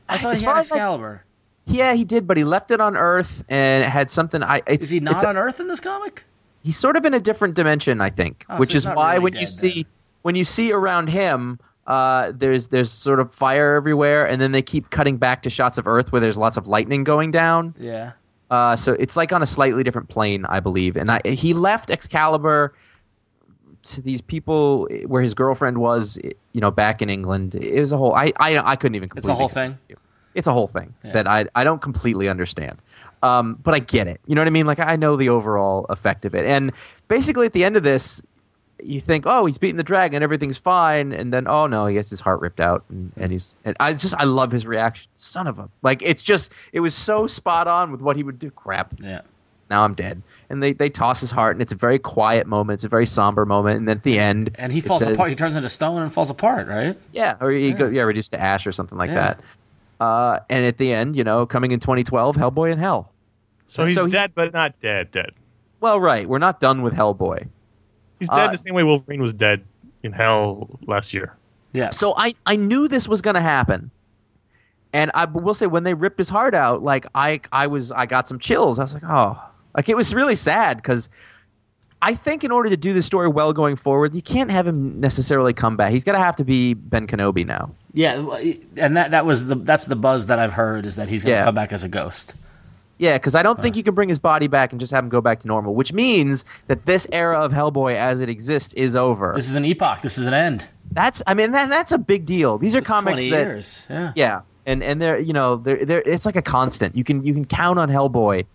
I 0.08 0.18
thought 0.18 0.32
As 0.34 0.40
he 0.40 0.46
had 0.46 0.56
I- 0.56 0.60
Excalibur. 0.60 1.24
Yeah, 1.64 1.94
he 1.94 2.04
did, 2.04 2.26
but 2.26 2.36
he 2.36 2.44
left 2.44 2.70
it 2.70 2.80
on 2.80 2.94
Earth 2.96 3.42
and 3.48 3.84
it 3.84 3.88
had 3.88 4.10
something. 4.10 4.42
I 4.42 4.60
it's, 4.66 4.84
Is 4.84 4.90
he 4.90 5.00
not 5.00 5.14
it's 5.14 5.24
on 5.24 5.36
Earth 5.36 5.60
in 5.60 5.68
this 5.68 5.80
comic? 5.80 6.24
He's 6.68 6.76
sort 6.76 6.96
of 6.96 7.04
in 7.06 7.14
a 7.14 7.20
different 7.20 7.54
dimension, 7.54 8.00
I 8.02 8.10
think, 8.10 8.44
Oh, 8.50 8.58
which 8.58 8.72
so 8.72 8.76
is 8.76 8.86
why 8.86 9.12
really 9.14 9.24
when 9.24 9.36
you 9.36 9.46
see 9.46 9.86
when 10.22 10.34
you 10.34 10.44
see 10.44 10.70
around 10.70 11.08
him, 11.08 11.58
uh, 11.86 12.32
there's 12.34 12.66
there's 12.68 12.90
sort 12.90 13.20
of 13.20 13.32
fire 13.32 13.74
everywhere, 13.76 14.26
and 14.28 14.38
then 14.42 14.52
they 14.52 14.60
keep 14.60 14.90
cutting 14.90 15.16
back 15.16 15.42
to 15.44 15.50
shots 15.50 15.78
of 15.78 15.86
Earth 15.86 16.12
where 16.12 16.20
there's 16.20 16.36
lots 16.36 16.56
of 16.58 16.66
lightning 16.66 17.04
going 17.04 17.30
down. 17.30 17.74
Yeah. 17.78 18.12
Uh, 18.50 18.76
so 18.76 18.92
it's 18.94 19.16
like 19.16 19.32
on 19.32 19.42
a 19.42 19.46
slightly 19.46 19.82
different 19.82 20.08
plane, 20.10 20.44
I 20.46 20.60
believe. 20.60 20.96
And 20.98 21.10
I, 21.10 21.20
he 21.24 21.54
left 21.54 21.90
Excalibur 21.90 22.74
to 23.84 24.02
these 24.02 24.20
people 24.20 24.88
where 25.06 25.22
his 25.22 25.32
girlfriend 25.34 25.78
was, 25.78 26.18
you 26.52 26.60
know, 26.60 26.70
back 26.70 27.00
in 27.00 27.08
England. 27.08 27.54
It 27.54 27.80
was 27.80 27.92
a 27.92 27.96
whole. 27.96 28.14
I 28.14 28.32
I, 28.38 28.58
I 28.72 28.76
couldn't 28.76 28.96
even. 28.96 29.08
It's 29.16 29.28
a 29.28 29.34
whole 29.34 29.48
thing. 29.48 29.78
it. 29.88 29.98
It's 30.34 30.46
a 30.46 30.52
whole 30.52 30.66
thing 30.68 30.94
Yeah. 31.04 31.12
that 31.12 31.26
I 31.26 31.46
I 31.54 31.64
don't 31.64 31.80
completely 31.80 32.28
understand. 32.28 32.82
Um, 33.22 33.58
but 33.62 33.74
I 33.74 33.78
get 33.80 34.06
it. 34.08 34.20
You 34.26 34.34
know 34.34 34.40
what 34.40 34.46
I 34.48 34.50
mean? 34.50 34.66
Like 34.66 34.78
I 34.78 34.96
know 34.96 35.16
the 35.16 35.28
overall 35.28 35.86
effect 35.88 36.24
of 36.24 36.34
it. 36.34 36.44
And 36.46 36.72
basically, 37.08 37.46
at 37.46 37.52
the 37.52 37.64
end 37.64 37.76
of 37.76 37.82
this, 37.82 38.22
you 38.80 39.00
think, 39.00 39.24
oh, 39.26 39.44
he's 39.46 39.58
beating 39.58 39.76
the 39.76 39.82
dragon, 39.82 40.22
everything's 40.22 40.56
fine, 40.58 41.12
and 41.12 41.32
then 41.32 41.48
oh 41.48 41.66
no, 41.66 41.86
he 41.86 41.94
gets 41.94 42.10
his 42.10 42.20
heart 42.20 42.40
ripped 42.40 42.60
out, 42.60 42.84
and, 42.88 43.12
and 43.16 43.32
he's. 43.32 43.56
And 43.64 43.76
I 43.80 43.92
just 43.92 44.14
I 44.16 44.24
love 44.24 44.52
his 44.52 44.66
reaction. 44.66 45.10
Son 45.14 45.46
of 45.48 45.58
a 45.58 45.68
like 45.82 46.00
it's 46.02 46.22
just 46.22 46.52
it 46.72 46.78
was 46.80 46.94
so 46.94 47.26
spot 47.26 47.66
on 47.66 47.90
with 47.90 48.00
what 48.02 48.14
he 48.16 48.22
would 48.22 48.38
do. 48.38 48.50
Crap 48.52 48.94
Yeah. 49.02 49.22
now 49.68 49.82
I'm 49.82 49.94
dead. 49.94 50.22
And 50.48 50.62
they, 50.62 50.72
they 50.72 50.88
toss 50.90 51.20
his 51.20 51.32
heart, 51.32 51.56
and 51.56 51.60
it's 51.62 51.72
a 51.72 51.76
very 51.76 51.98
quiet 51.98 52.46
moment. 52.46 52.76
It's 52.78 52.84
a 52.84 52.88
very 52.88 53.04
somber 53.04 53.44
moment. 53.44 53.78
And 53.78 53.88
then 53.88 53.96
at 53.98 54.02
the 54.04 54.18
end, 54.18 54.54
And 54.54 54.72
he 54.72 54.80
falls 54.80 55.00
says- 55.02 55.14
apart. 55.14 55.28
He 55.30 55.34
turns 55.34 55.56
into 55.56 55.68
stone 55.68 56.00
and 56.00 56.10
falls 56.14 56.30
apart, 56.30 56.68
right? 56.68 56.96
yeah, 57.12 57.34
or 57.40 57.50
he 57.50 57.72
go, 57.72 57.88
yeah, 57.88 58.02
reduced 58.02 58.30
to 58.30 58.40
ash 58.40 58.64
or 58.66 58.70
something 58.72 58.96
like 58.96 59.10
Yeah. 59.10 59.14
that. 59.16 59.40
Uh, 60.00 60.38
and 60.48 60.64
at 60.64 60.78
the 60.78 60.92
end, 60.92 61.16
you 61.16 61.24
know, 61.24 61.44
coming 61.46 61.70
in 61.72 61.80
2012, 61.80 62.36
Hellboy 62.36 62.72
in 62.72 62.78
Hell. 62.78 63.12
So 63.66 63.84
he's 63.84 63.94
So 63.94 64.06
he's- 64.06 64.12
dead, 64.12 64.32
but 64.34 64.52
not 64.52 64.78
dead. 64.80 65.10
Dead. 65.10 65.30
Well, 65.80 66.00
right, 66.00 66.28
we're 66.28 66.38
not 66.38 66.60
done 66.60 66.82
with 66.82 66.94
Hellboy. 66.94 67.48
He's 68.18 68.28
dead 68.28 68.48
Uh, 68.48 68.52
the 68.52 68.58
same 68.58 68.74
way 68.74 68.82
Wolverine 68.82 69.22
was 69.22 69.32
dead 69.32 69.64
in 70.02 70.12
Hell 70.12 70.78
last 70.86 71.12
year. 71.14 71.36
Yeah. 71.72 71.90
So 71.90 72.14
I, 72.16 72.34
I 72.46 72.56
knew 72.56 72.88
this 72.88 73.06
was 73.08 73.20
going 73.22 73.34
to 73.34 73.40
happen. 73.40 73.90
And 74.92 75.10
I 75.14 75.26
will 75.26 75.54
say, 75.54 75.66
when 75.66 75.84
they 75.84 75.94
ripped 75.94 76.18
his 76.18 76.30
heart 76.30 76.54
out, 76.54 76.82
like 76.82 77.06
I, 77.14 77.40
I 77.52 77.66
was, 77.66 77.92
I 77.92 78.06
got 78.06 78.26
some 78.26 78.38
chills. 78.38 78.78
I 78.78 78.82
was 78.82 78.94
like, 78.94 79.04
oh, 79.06 79.38
like 79.76 79.88
it 79.88 79.96
was 79.96 80.14
really 80.14 80.34
sad 80.34 80.78
because 80.78 81.08
I 82.00 82.14
think 82.14 82.44
in 82.44 82.50
order 82.52 82.70
to 82.70 82.76
do 82.76 82.92
the 82.94 83.02
story 83.02 83.28
well 83.28 83.52
going 83.52 83.74
forward, 83.76 84.14
you 84.14 84.22
can't 84.22 84.50
have 84.50 84.66
him 84.66 85.00
necessarily 85.00 85.52
come 85.52 85.76
back. 85.76 85.90
He's 85.90 86.04
going 86.04 86.16
to 86.18 86.22
have 86.24 86.36
to 86.36 86.44
be 86.44 86.74
Ben 86.74 87.06
Kenobi 87.08 87.44
now. 87.44 87.72
Yeah, 87.92 88.14
and 88.76 88.96
that 88.96 89.10
that 89.10 89.26
was 89.26 89.46
the 89.46 89.56
that's 89.56 89.86
the 89.86 89.96
buzz 89.96 90.26
that 90.26 90.38
I've 90.38 90.52
heard 90.52 90.86
is 90.86 90.96
that 90.96 91.08
he's 91.08 91.24
going 91.24 91.34
to 91.36 91.40
Yeah. 91.40 91.44
come 91.44 91.54
back 91.56 91.72
as 91.72 91.82
a 91.82 91.88
ghost. 91.88 92.34
Yeah, 92.98 93.16
because 93.16 93.34
I 93.36 93.42
don't 93.44 93.60
think 93.60 93.76
you 93.76 93.82
can 93.84 93.94
bring 93.94 94.08
his 94.08 94.18
body 94.18 94.48
back 94.48 94.72
and 94.72 94.80
just 94.80 94.92
have 94.92 95.04
him 95.04 95.08
go 95.08 95.20
back 95.20 95.38
to 95.40 95.48
normal, 95.48 95.74
which 95.74 95.92
means 95.92 96.44
that 96.66 96.84
this 96.84 97.06
era 97.12 97.38
of 97.40 97.52
Hellboy 97.52 97.94
as 97.94 98.20
it 98.20 98.28
exists 98.28 98.74
is 98.74 98.96
over. 98.96 99.32
This 99.36 99.48
is 99.48 99.54
an 99.54 99.64
epoch. 99.64 100.00
This 100.02 100.18
is 100.18 100.26
an 100.26 100.34
end. 100.34 100.66
that's, 100.90 101.22
I 101.26 101.34
mean, 101.34 101.52
that, 101.52 101.68
that's 101.70 101.92
a 101.92 101.98
big 101.98 102.24
deal. 102.26 102.58
These 102.58 102.74
are 102.74 102.78
It's 102.78 102.86
comics 102.88 103.22
20 103.22 103.30
that, 103.30 103.36
years. 103.36 103.86
Yeah. 103.88 104.12
yeah, 104.16 104.40
and 104.66 104.82
and 104.82 105.00
they're 105.00 105.18
you 105.18 105.32
know 105.32 105.56
they're, 105.56 105.84
they're 105.84 106.02
it's 106.06 106.26
like 106.26 106.36
a 106.36 106.42
constant. 106.42 106.96
You 106.96 107.04
can 107.04 107.24
you 107.24 107.32
can 107.34 107.44
count 107.44 107.78
on 107.78 107.88
Hellboy. 107.88 108.46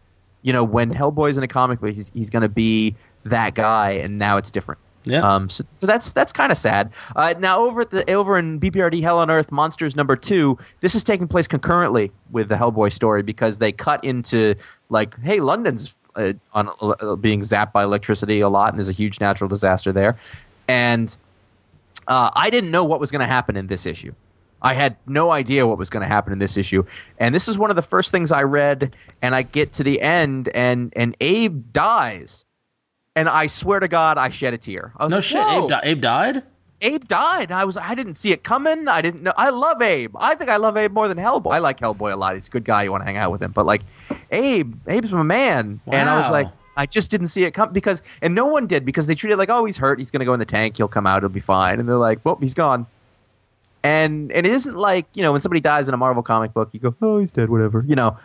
You 0.44 0.54
know 0.54 0.64
when 0.64 0.94
Hellboy's 0.94 1.38
in 1.38 1.44
a 1.44 1.48
comic 1.48 1.80
book, 1.80 1.94
he's 1.94 2.12
he's 2.14 2.30
going 2.30 2.44
to 2.44 2.50
be 2.50 2.96
that 3.26 3.56
guy, 3.56 3.92
and 3.92 4.18
now 4.20 4.38
it's 4.38 4.52
different. 4.52 4.80
Yeah. 5.06 5.20
Um. 5.20 5.50
So, 5.50 5.64
so 5.76 5.88
that's 5.88 6.14
that's 6.14 6.32
kind 6.32 6.52
of 6.52 6.58
sad. 6.58 6.92
Uh, 7.16 7.34
now 7.38 7.60
over 7.60 7.82
at 7.82 7.90
the 7.90 8.10
over 8.14 8.38
in 8.38 8.60
BPRD 8.60 9.02
Hell 9.02 9.20
on 9.20 9.30
Earth 9.30 9.52
Monsters 9.52 9.96
number 9.96 10.16
two, 10.16 10.58
this 10.82 10.96
is 10.96 11.04
taking 11.04 11.28
place 11.28 11.48
concurrently 11.48 12.12
with 12.32 12.50
the 12.50 12.56
Hellboy 12.56 12.92
story 12.94 13.24
because 13.24 13.58
they 13.58 13.72
cut 13.72 14.04
into 14.04 14.56
like, 14.90 15.20
hey, 15.22 15.40
London's 15.40 15.96
uh, 16.16 16.34
on 16.54 16.70
uh, 16.82 17.16
being 17.16 17.42
zapped 17.42 17.74
by 17.74 17.84
electricity 17.84 18.40
a 18.40 18.50
lot, 18.50 18.70
and 18.70 18.78
there's 18.78 18.90
a 18.90 18.94
huge 18.94 19.20
natural 19.20 19.48
disaster 19.48 19.92
there, 19.92 20.18
and 20.68 21.16
uh, 22.08 22.32
I 22.34 22.50
didn't 22.50 22.72
know 22.72 22.84
what 22.84 23.00
was 23.00 23.12
going 23.12 23.22
to 23.22 23.28
happen 23.28 23.58
in 23.58 23.68
this 23.68 23.86
issue. 23.86 24.14
I 24.64 24.74
had 24.74 24.96
no 25.06 25.32
idea 25.32 25.68
what 25.68 25.78
was 25.78 25.90
going 25.90 26.02
to 26.02 26.08
happen 26.08 26.32
in 26.32 26.40
this 26.40 26.58
issue, 26.58 26.84
and 27.18 27.36
this 27.36 27.48
is 27.48 27.58
one 27.58 27.70
of 27.70 27.76
the 27.76 27.82
first 27.82 28.12
things 28.12 28.32
I 28.32 28.44
read. 28.44 28.96
And 29.22 29.36
I 29.36 29.42
get 29.42 29.74
to 29.74 29.84
the 29.84 30.02
end, 30.02 30.50
and 30.50 30.94
and 30.96 31.16
Abe 31.20 31.72
dies, 31.72 32.46
and 33.16 33.28
I 33.28 33.48
swear 33.48 33.80
to 33.80 33.88
God, 33.88 34.18
I 34.18 34.30
shed 34.30 34.54
a 34.54 34.58
tear. 34.58 34.94
No 35.00 35.08
like, 35.08 35.24
shit. 35.24 35.46
Abe, 35.46 35.70
di- 35.70 35.82
Abe 35.84 36.02
died. 36.02 36.44
Abe 36.84 37.08
died. 37.08 37.52
I 37.52 37.64
was 37.64 37.78
I 37.78 37.96
didn't 37.96 38.16
see 38.16 38.32
it 38.32 38.44
coming. 38.44 38.88
I 38.88 39.02
didn't 39.02 39.24
know. 39.24 39.34
I 39.38 39.50
love 39.50 39.82
Abe. 39.82 40.16
I 40.20 40.36
think 40.36 40.50
I 40.50 40.58
love 40.58 40.76
Abe 40.76 40.92
more 40.92 41.08
than 41.08 41.18
Hellboy. 41.18 41.54
I 41.54 41.60
like 41.60 41.80
Hellboy 41.80 42.12
a 42.12 42.16
lot. 42.16 42.36
He's 42.36 42.48
a 42.48 42.52
good 42.52 42.66
guy. 42.66 42.84
You 42.84 42.92
want 42.92 43.04
to 43.04 43.06
hang 43.06 43.18
out 43.18 43.32
with 43.32 43.42
him. 43.42 43.52
But 43.52 43.66
like 43.66 43.84
Abe, 44.32 44.76
Abe's 44.88 45.12
my 45.12 45.24
man. 45.24 45.80
And 45.88 46.10
I 46.10 46.18
was 46.18 46.30
like, 46.30 46.48
I 46.76 46.86
just 46.86 47.10
didn't 47.10 47.28
see 47.28 47.46
it 47.46 47.52
come 47.52 47.72
because, 47.72 48.02
and 48.22 48.36
no 48.36 48.48
one 48.48 48.68
did 48.68 48.84
because 48.86 49.08
they 49.08 49.16
treated 49.16 49.36
it 49.36 49.38
like, 49.38 49.50
oh, 49.50 49.64
he's 49.64 49.78
hurt. 49.78 50.00
He's 50.00 50.12
gonna 50.12 50.26
go 50.26 50.34
in 50.34 50.40
the 50.40 50.46
tank. 50.46 50.78
He'll 50.78 50.88
come 50.90 51.08
out. 51.08 51.22
He'll 51.22 51.30
be 51.30 51.40
fine. 51.40 51.80
And 51.80 51.88
they're 51.88 51.96
like, 51.96 52.20
well, 52.26 52.38
he's 52.42 52.54
gone. 52.54 52.88
And 53.84 54.32
and 54.32 54.46
it 54.46 54.52
isn't 54.54 54.76
like 54.78 55.08
you 55.14 55.22
know 55.24 55.32
when 55.34 55.42
somebody 55.42 55.60
dies 55.60 55.88
in 55.88 55.94
a 55.94 55.98
Marvel 55.98 56.24
comic 56.24 56.54
book, 56.54 56.70
you 56.72 56.80
go, 56.80 56.96
oh, 57.02 57.20
he's 57.20 57.32
dead, 57.32 57.50
whatever, 57.50 57.84
you 57.88 57.96
know. 57.96 58.18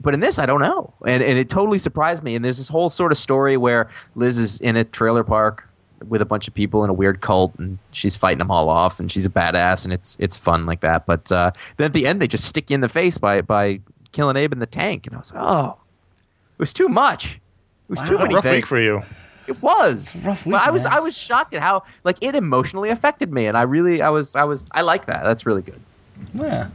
But 0.00 0.14
in 0.14 0.20
this, 0.20 0.38
I 0.38 0.46
don't 0.46 0.60
know, 0.60 0.92
and 1.06 1.22
and 1.22 1.38
it 1.38 1.48
totally 1.48 1.78
surprised 1.78 2.22
me. 2.22 2.34
And 2.34 2.44
there's 2.44 2.58
this 2.58 2.68
whole 2.68 2.90
sort 2.90 3.12
of 3.12 3.18
story 3.18 3.56
where 3.56 3.88
Liz 4.14 4.36
is 4.36 4.60
in 4.60 4.76
a 4.76 4.84
trailer 4.84 5.22
park 5.24 5.68
with 6.08 6.20
a 6.20 6.24
bunch 6.24 6.48
of 6.48 6.54
people 6.54 6.82
in 6.82 6.90
a 6.90 6.92
weird 6.92 7.20
cult, 7.20 7.54
and 7.56 7.78
she's 7.92 8.16
fighting 8.16 8.38
them 8.38 8.50
all 8.50 8.68
off, 8.68 8.98
and 9.00 9.10
she's 9.12 9.24
a 9.24 9.30
badass, 9.30 9.84
and 9.84 9.92
it's 9.94 10.16
it's 10.20 10.36
fun 10.36 10.66
like 10.66 10.80
that. 10.80 11.06
But 11.06 11.30
uh, 11.32 11.52
then 11.76 11.86
at 11.86 11.92
the 11.92 12.06
end, 12.06 12.20
they 12.20 12.26
just 12.26 12.44
stick 12.44 12.68
you 12.68 12.74
in 12.74 12.80
the 12.80 12.88
face 12.88 13.16
by 13.16 13.40
by 13.42 13.80
killing 14.10 14.36
Abe 14.36 14.52
in 14.52 14.58
the 14.58 14.66
tank, 14.66 15.06
and 15.06 15.14
I 15.14 15.20
was 15.20 15.32
like, 15.32 15.42
oh, 15.42 15.76
it 16.52 16.58
was 16.58 16.74
too 16.74 16.88
much. 16.88 17.36
It 17.88 17.90
was 17.90 18.02
too 18.02 18.16
Wow. 18.16 18.22
many 18.24 18.34
Rough 18.34 18.44
things. 18.44 18.56
week 18.56 18.66
for 18.66 18.78
you. 18.78 19.02
It 19.46 19.60
was. 19.62 20.20
rough 20.22 20.44
But 20.44 20.50
week, 20.52 20.66
I 20.66 20.70
was 20.70 20.84
man. 20.84 20.92
I 20.94 21.00
was 21.00 21.16
shocked 21.16 21.54
at 21.54 21.62
how 21.62 21.82
like 22.04 22.16
it 22.20 22.34
emotionally 22.34 22.90
affected 22.90 23.32
me, 23.32 23.46
and 23.46 23.56
I 23.56 23.62
really 23.62 24.00
I 24.02 24.10
was 24.10 24.36
I 24.36 24.44
was 24.44 24.68
I 24.72 24.82
like 24.82 25.06
that. 25.06 25.24
That's 25.24 25.44
really 25.46 25.62
good. 25.62 25.80
Yeah. 26.34 26.68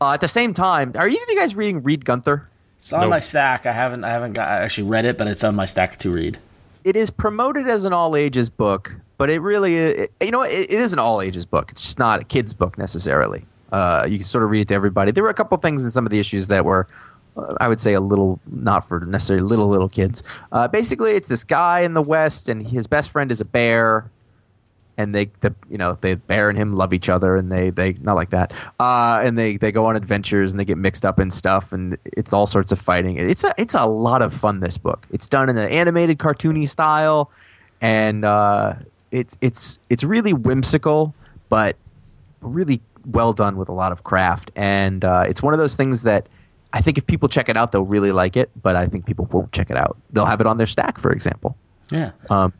Uh, 0.00 0.12
at 0.12 0.20
the 0.20 0.28
same 0.28 0.54
time, 0.54 0.92
are 0.94 1.06
either 1.06 1.22
of 1.22 1.28
you 1.28 1.36
guys 1.38 1.54
reading 1.54 1.82
Reed 1.82 2.04
Gunther? 2.04 2.48
It's 2.78 2.92
on 2.92 3.02
Nope. 3.02 3.10
my 3.10 3.18
stack. 3.18 3.66
I 3.66 3.72
haven't 3.72 4.04
I 4.04 4.10
haven't 4.10 4.32
got 4.32 4.48
I 4.48 4.62
actually 4.62 4.88
read 4.88 5.04
it, 5.04 5.18
but 5.18 5.26
it's 5.28 5.44
on 5.44 5.54
my 5.54 5.66
stack 5.66 5.98
to 5.98 6.10
read. 6.10 6.38
It 6.82 6.96
is 6.96 7.10
promoted 7.10 7.68
as 7.68 7.84
an 7.84 7.92
all 7.92 8.16
ages 8.16 8.48
book, 8.48 8.94
but 9.18 9.28
it 9.28 9.40
really 9.40 9.76
it, 9.76 10.12
you 10.22 10.30
know 10.30 10.42
it, 10.42 10.70
it 10.70 10.80
is 10.80 10.94
an 10.94 10.98
all 10.98 11.20
ages 11.20 11.44
book. 11.44 11.70
It's 11.72 11.82
just 11.82 11.98
not 11.98 12.20
a 12.20 12.24
kids 12.24 12.54
book 12.54 12.78
necessarily. 12.78 13.44
Uh, 13.70 14.06
you 14.08 14.16
can 14.18 14.24
sort 14.24 14.42
of 14.42 14.50
read 14.50 14.62
it 14.62 14.68
to 14.68 14.74
everybody. 14.74 15.12
There 15.12 15.22
were 15.22 15.28
a 15.30 15.34
couple 15.34 15.56
things 15.58 15.84
in 15.84 15.90
some 15.90 16.06
of 16.06 16.10
the 16.10 16.18
issues 16.18 16.48
that 16.48 16.64
were. 16.64 16.86
I 17.58 17.68
would 17.68 17.80
say 17.80 17.94
a 17.94 18.00
little, 18.00 18.40
not 18.50 18.86
for 18.86 19.00
necessarily 19.00 19.46
little 19.46 19.68
little 19.68 19.88
kids. 19.88 20.22
Uh, 20.52 20.68
basically, 20.68 21.12
it's 21.12 21.28
this 21.28 21.44
guy 21.44 21.80
in 21.80 21.94
the 21.94 22.02
West, 22.02 22.48
and 22.48 22.66
his 22.66 22.86
best 22.86 23.10
friend 23.10 23.30
is 23.30 23.40
a 23.40 23.44
bear, 23.44 24.10
and 25.00 25.14
they 25.14 25.30
the 25.40 25.54
you 25.70 25.78
know 25.78 25.96
the 26.02 26.14
bear 26.14 26.50
and 26.50 26.58
him 26.58 26.74
love 26.74 26.92
each 26.92 27.08
other 27.08 27.34
and 27.34 27.50
they 27.50 27.70
they 27.70 27.94
not 28.02 28.16
like 28.16 28.30
that. 28.30 28.52
Uh 28.78 29.20
and 29.24 29.38
they 29.38 29.56
they 29.56 29.72
go 29.72 29.86
on 29.86 29.96
adventures 29.96 30.52
and 30.52 30.60
they 30.60 30.64
get 30.64 30.76
mixed 30.76 31.06
up 31.06 31.18
in 31.18 31.30
stuff 31.30 31.72
and 31.72 31.96
it's 32.04 32.34
all 32.34 32.46
sorts 32.46 32.70
of 32.70 32.78
fighting. 32.78 33.16
It's 33.16 33.42
a 33.42 33.54
it's 33.56 33.74
a 33.74 33.86
lot 33.86 34.20
of 34.20 34.34
fun 34.34 34.60
this 34.60 34.76
book. 34.76 35.06
It's 35.10 35.26
done 35.26 35.48
in 35.48 35.56
an 35.56 35.70
animated 35.70 36.18
cartoony 36.18 36.68
style 36.68 37.30
and 37.80 38.26
uh 38.26 38.74
it's 39.10 39.38
it's 39.40 39.78
it's 39.88 40.04
really 40.04 40.34
whimsical 40.34 41.14
but 41.48 41.76
really 42.42 42.82
well 43.06 43.32
done 43.32 43.56
with 43.56 43.70
a 43.70 43.74
lot 43.74 43.92
of 43.92 44.04
craft. 44.04 44.50
And 44.54 45.02
uh 45.02 45.24
it's 45.26 45.42
one 45.42 45.54
of 45.54 45.58
those 45.58 45.76
things 45.76 46.02
that 46.02 46.26
I 46.72 46.80
think 46.80 46.98
if 46.98 47.06
people 47.06 47.28
check 47.28 47.48
it 47.48 47.56
out, 47.56 47.72
they'll 47.72 47.82
really 47.84 48.12
like 48.12 48.36
it. 48.36 48.50
But 48.62 48.76
I 48.76 48.86
think 48.86 49.06
people 49.06 49.26
won't 49.32 49.52
check 49.52 49.70
it 49.70 49.76
out. 49.76 49.96
They'll 50.12 50.26
have 50.26 50.40
it 50.40 50.46
on 50.46 50.56
their 50.58 50.66
stack, 50.66 50.98
for 50.98 51.10
example 51.10 51.56
Yeah. 51.90 52.12
Um, 52.28 52.52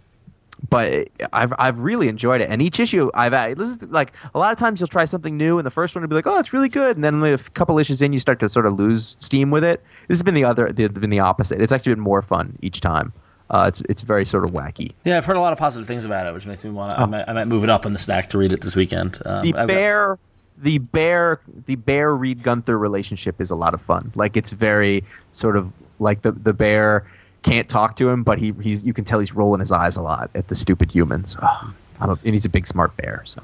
but 0.68 1.08
I've 1.32 1.54
I've 1.58 1.78
really 1.80 2.08
enjoyed 2.08 2.40
it, 2.42 2.50
and 2.50 2.60
each 2.60 2.80
issue 2.80 3.10
I've 3.14 3.32
this 3.56 3.68
is 3.70 3.82
like 3.84 4.12
a 4.34 4.38
lot 4.38 4.52
of 4.52 4.58
times 4.58 4.78
you'll 4.78 4.88
try 4.88 5.06
something 5.06 5.36
new, 5.36 5.58
and 5.58 5.64
the 5.66 5.70
first 5.70 5.94
one 5.94 6.02
will 6.02 6.08
be 6.08 6.14
like, 6.16 6.26
oh, 6.26 6.38
it's 6.38 6.52
really 6.52 6.68
good, 6.68 6.96
and 6.96 7.04
then 7.04 7.22
a 7.24 7.38
couple 7.38 7.78
issues 7.78 8.02
in, 8.02 8.12
you 8.12 8.20
start 8.20 8.40
to 8.40 8.48
sort 8.48 8.66
of 8.66 8.74
lose 8.78 9.16
steam 9.18 9.50
with 9.50 9.64
it. 9.64 9.82
This 10.08 10.18
has 10.18 10.22
been 10.22 10.34
the 10.34 10.44
other, 10.44 10.66
it's 10.66 10.98
been 10.98 11.10
the 11.10 11.20
opposite. 11.20 11.62
It's 11.62 11.72
actually 11.72 11.94
been 11.94 12.02
more 12.04 12.20
fun 12.20 12.58
each 12.60 12.80
time. 12.82 13.12
Uh, 13.48 13.64
it's 13.68 13.80
it's 13.88 14.02
very 14.02 14.26
sort 14.26 14.44
of 14.44 14.50
wacky. 14.50 14.92
Yeah, 15.04 15.16
I've 15.16 15.24
heard 15.24 15.36
a 15.36 15.40
lot 15.40 15.52
of 15.54 15.58
positive 15.58 15.86
things 15.88 16.04
about 16.04 16.26
it, 16.26 16.34
which 16.34 16.46
makes 16.46 16.62
me 16.62 16.70
want 16.70 16.96
to. 16.96 17.02
I, 17.02 17.06
might, 17.06 17.24
I 17.28 17.32
might 17.32 17.46
move 17.46 17.64
it 17.64 17.70
up 17.70 17.86
on 17.86 17.92
the 17.94 17.98
stack 17.98 18.28
to 18.30 18.38
read 18.38 18.52
it 18.52 18.60
this 18.60 18.76
weekend. 18.76 19.18
Um, 19.24 19.42
The 19.42 19.48
I've 19.54 19.54
got- 19.54 19.66
bear, 19.68 20.18
the 20.60 20.78
bear, 20.78 21.40
the 21.66 21.76
bear 21.76 22.14
Reed 22.14 22.42
Gunther 22.42 22.78
relationship 22.78 23.40
is 23.40 23.50
a 23.50 23.56
lot 23.56 23.74
of 23.74 23.80
fun. 23.80 24.12
Like 24.14 24.36
it's 24.36 24.52
very 24.52 25.04
sort 25.32 25.56
of 25.56 25.72
like 25.98 26.22
the 26.22 26.32
the 26.32 26.52
bear 26.52 27.06
can't 27.42 27.68
talk 27.68 27.96
to 27.96 28.08
him, 28.08 28.22
but 28.22 28.38
he 28.38 28.54
he's 28.60 28.84
you 28.84 28.92
can 28.92 29.04
tell 29.04 29.18
he's 29.20 29.34
rolling 29.34 29.60
his 29.60 29.72
eyes 29.72 29.96
a 29.96 30.02
lot 30.02 30.30
at 30.34 30.48
the 30.48 30.54
stupid 30.54 30.92
humans. 30.92 31.36
Oh, 31.40 31.74
I'm 32.00 32.10
a, 32.10 32.18
and 32.24 32.34
he's 32.34 32.44
a 32.44 32.50
big 32.50 32.66
smart 32.66 32.96
bear. 32.96 33.22
So. 33.24 33.42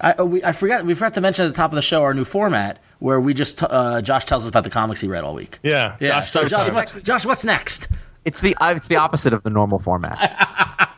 I, 0.00 0.14
oh, 0.18 0.24
we, 0.24 0.44
I 0.44 0.52
forgot. 0.52 0.84
We 0.84 0.94
forgot 0.94 1.14
to 1.14 1.20
mention 1.20 1.44
at 1.46 1.48
the 1.48 1.56
top 1.56 1.72
of 1.72 1.74
the 1.74 1.82
show 1.82 2.02
our 2.02 2.14
new 2.14 2.24
format 2.24 2.78
where 3.00 3.20
we 3.20 3.34
just 3.34 3.58
t- 3.58 3.66
uh, 3.68 4.00
Josh 4.00 4.24
tells 4.24 4.44
us 4.44 4.48
about 4.48 4.64
the 4.64 4.70
comics 4.70 5.00
he 5.00 5.08
read 5.08 5.24
all 5.24 5.34
week. 5.34 5.58
Yeah. 5.62 5.96
Yeah. 6.00 6.20
Josh, 6.20 6.30
so 6.30 6.42
so 6.42 6.48
Josh, 6.48 6.66
sorry. 6.66 6.76
what, 6.76 7.00
Josh, 7.04 7.26
what's 7.26 7.44
next? 7.44 7.88
It's 8.24 8.40
the 8.40 8.56
uh, 8.56 8.74
it's 8.76 8.88
the 8.88 8.96
opposite 8.96 9.32
of 9.32 9.42
the 9.42 9.50
normal 9.50 9.78
format. 9.78 10.94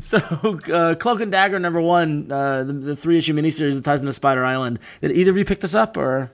So, 0.00 0.18
uh, 0.72 0.94
Cloak 0.96 1.20
and 1.20 1.30
Dagger 1.30 1.58
number 1.58 1.80
one, 1.80 2.30
uh, 2.32 2.64
the, 2.64 2.72
the 2.72 2.96
three 2.96 3.18
issue 3.18 3.34
miniseries 3.34 3.74
that 3.74 3.84
ties 3.84 4.00
into 4.00 4.12
Spider 4.12 4.44
Island. 4.44 4.78
Did 5.00 5.12
either 5.12 5.30
of 5.30 5.36
you 5.36 5.44
pick 5.44 5.60
this 5.60 5.74
up 5.74 5.96
or? 5.96 6.32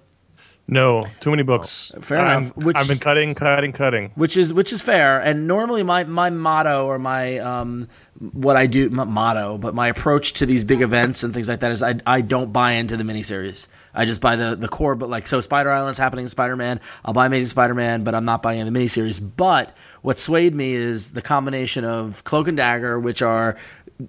No, 0.68 1.06
too 1.20 1.30
many 1.30 1.44
books. 1.44 1.92
Fair 2.00 2.18
I'm- 2.18 2.42
enough. 2.44 2.56
Which- 2.56 2.76
I've 2.76 2.88
been 2.88 2.98
cutting, 2.98 3.34
cutting, 3.34 3.72
cutting. 3.72 4.10
which 4.16 4.36
is 4.36 4.52
which 4.52 4.72
is 4.72 4.82
fair. 4.82 5.20
And 5.20 5.46
normally 5.46 5.84
my 5.84 6.02
my 6.02 6.30
motto 6.30 6.86
or 6.86 6.98
my 6.98 7.38
um 7.38 7.86
what 8.32 8.56
I 8.56 8.66
do 8.66 8.90
motto, 8.90 9.58
but 9.58 9.76
my 9.76 9.86
approach 9.88 10.32
to 10.34 10.46
these 10.46 10.64
big 10.64 10.80
events 10.80 11.22
and 11.22 11.32
things 11.32 11.48
like 11.48 11.60
that 11.60 11.70
is 11.70 11.84
I 11.84 12.00
I 12.04 12.20
don't 12.20 12.52
buy 12.52 12.72
into 12.72 12.96
the 12.96 13.04
miniseries. 13.04 13.68
I 13.94 14.06
just 14.06 14.20
buy 14.20 14.34
the 14.34 14.56
the 14.56 14.66
core. 14.66 14.96
But 14.96 15.08
like 15.08 15.28
so, 15.28 15.40
Spider 15.40 15.70
Island's 15.70 15.98
happening 15.98 16.24
in 16.24 16.28
Spider 16.30 16.56
Man. 16.56 16.80
I'll 17.04 17.14
buy 17.14 17.26
Amazing 17.26 17.50
Spider 17.50 17.74
Man, 17.74 18.02
but 18.02 18.16
I'm 18.16 18.24
not 18.24 18.42
buying 18.42 18.64
the 18.64 18.76
miniseries. 18.76 19.22
But 19.36 19.76
what 20.06 20.20
swayed 20.20 20.54
me 20.54 20.72
is 20.72 21.10
the 21.10 21.20
combination 21.20 21.84
of 21.84 22.22
Cloak 22.22 22.46
and 22.46 22.56
Dagger, 22.56 23.00
which 23.00 23.22
are 23.22 23.56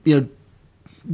you 0.03 0.19
know. 0.21 0.27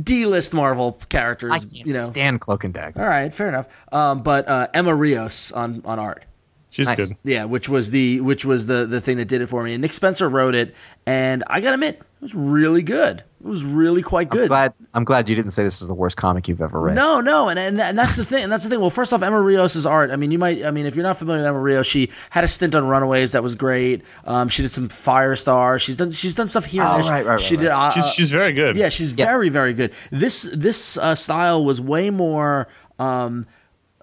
D-list 0.02 0.56
Marvel 0.56 0.93
characters, 1.08 1.52
I 1.54 1.60
can't 1.60 1.72
you 1.72 1.93
know. 1.93 2.02
stand 2.02 2.41
Cloak 2.41 2.63
and 2.63 2.74
Dagger. 2.74 3.00
All 3.00 3.08
right, 3.08 3.32
fair 3.32 3.48
enough. 3.48 3.67
Um, 3.91 4.24
but 4.24 4.48
uh, 4.48 4.67
Emma 4.74 4.93
Rios 4.93 5.52
on 5.52 5.84
on 5.86 6.00
art. 6.00 6.26
She's 6.72 6.88
Nice. 6.88 6.98
good. 6.98 7.17
Yeah, 7.24 7.46
which 7.46 7.69
was 7.69 7.91
the 7.91 8.19
which 8.19 8.43
was 8.43 8.65
the 8.65 8.88
the 8.88 9.00
thing 9.00 9.17
that 9.17 9.26
did 9.28 9.41
it 9.41 9.48
for 9.48 9.63
me. 9.63 9.74
And 9.74 9.82
Nick 9.84 9.93
Spencer 9.93 10.28
wrote 10.28 10.56
it, 10.56 10.74
and 11.06 11.43
I 11.46 11.62
gotta 11.62 11.76
admit, 11.76 11.98
it 11.98 12.22
was 12.22 12.34
really 12.34 12.82
good. 12.82 13.24
It 13.44 13.50
was 13.50 13.66
really 13.66 14.02
quite 14.02 14.30
good. 14.30 14.48
Glad 14.48 14.74
I'm 14.94 15.04
glad 15.04 15.28
you 15.28 15.36
didn't 15.36 15.52
say 15.52 15.64
this 15.64 15.82
is 15.82 15.90
the 15.90 15.94
worst 15.94 16.16
comic 16.16 16.48
you've 16.48 16.62
ever 16.62 16.80
read. 16.80 16.96
No, 16.96 17.20
no, 17.20 17.50
and, 17.50 17.60
and 17.60 17.82
and 17.82 18.00
that's 18.00 18.16
the 18.16 18.24
thing. 18.24 18.44
And 18.44 18.50
that's 18.52 18.64
the 18.64 18.70
thing. 18.70 18.80
Well, 18.80 18.90
first 18.90 19.12
off, 19.12 19.22
Emma 19.22 19.42
Rios' 19.42 19.86
art. 19.86 20.12
I 20.12 20.16
mean, 20.16 20.32
you 20.32 20.40
might. 20.40 20.64
I 20.66 20.72
mean, 20.72 20.86
if 20.86 20.96
you're 20.96 21.04
not 21.04 21.18
familiar 21.18 21.42
with 21.42 21.48
Emma 21.50 21.60
Rios, 21.60 21.86
she 21.86 22.10
had 22.30 22.46
a 22.46 22.48
stint 22.48 22.74
on 22.74 22.88
Runaways 22.88 23.34
that 23.34 23.44
was 23.44 23.56
great. 23.56 24.02
Um, 24.24 24.48
she 24.48 24.62
did 24.62 24.70
some 24.70 24.88
Firestar. 24.88 25.78
She's 25.82 25.98
done. 25.98 26.12
She's 26.12 26.36
done 26.36 26.48
stuff 26.48 26.64
here. 26.64 26.84
Oh, 26.84 26.96
and 26.96 27.04
there. 27.04 27.12
right, 27.12 27.26
right, 27.26 27.40
She 27.40 27.56
right, 27.58 27.62
did. 27.64 27.72
Uh, 27.72 27.92
She's 27.92 28.08
she's 28.14 28.32
very 28.32 28.54
good. 28.54 28.78
yeah, 28.78 28.88
she's 28.88 29.14
Yes. 29.14 29.30
very, 29.30 29.50
very 29.50 29.74
good. 29.74 29.92
This 30.10 30.50
this 30.54 30.98
uh, 30.98 31.14
style 31.14 31.66
was 31.66 31.82
way 31.82 32.12
more 32.12 32.70
um, 32.98 33.46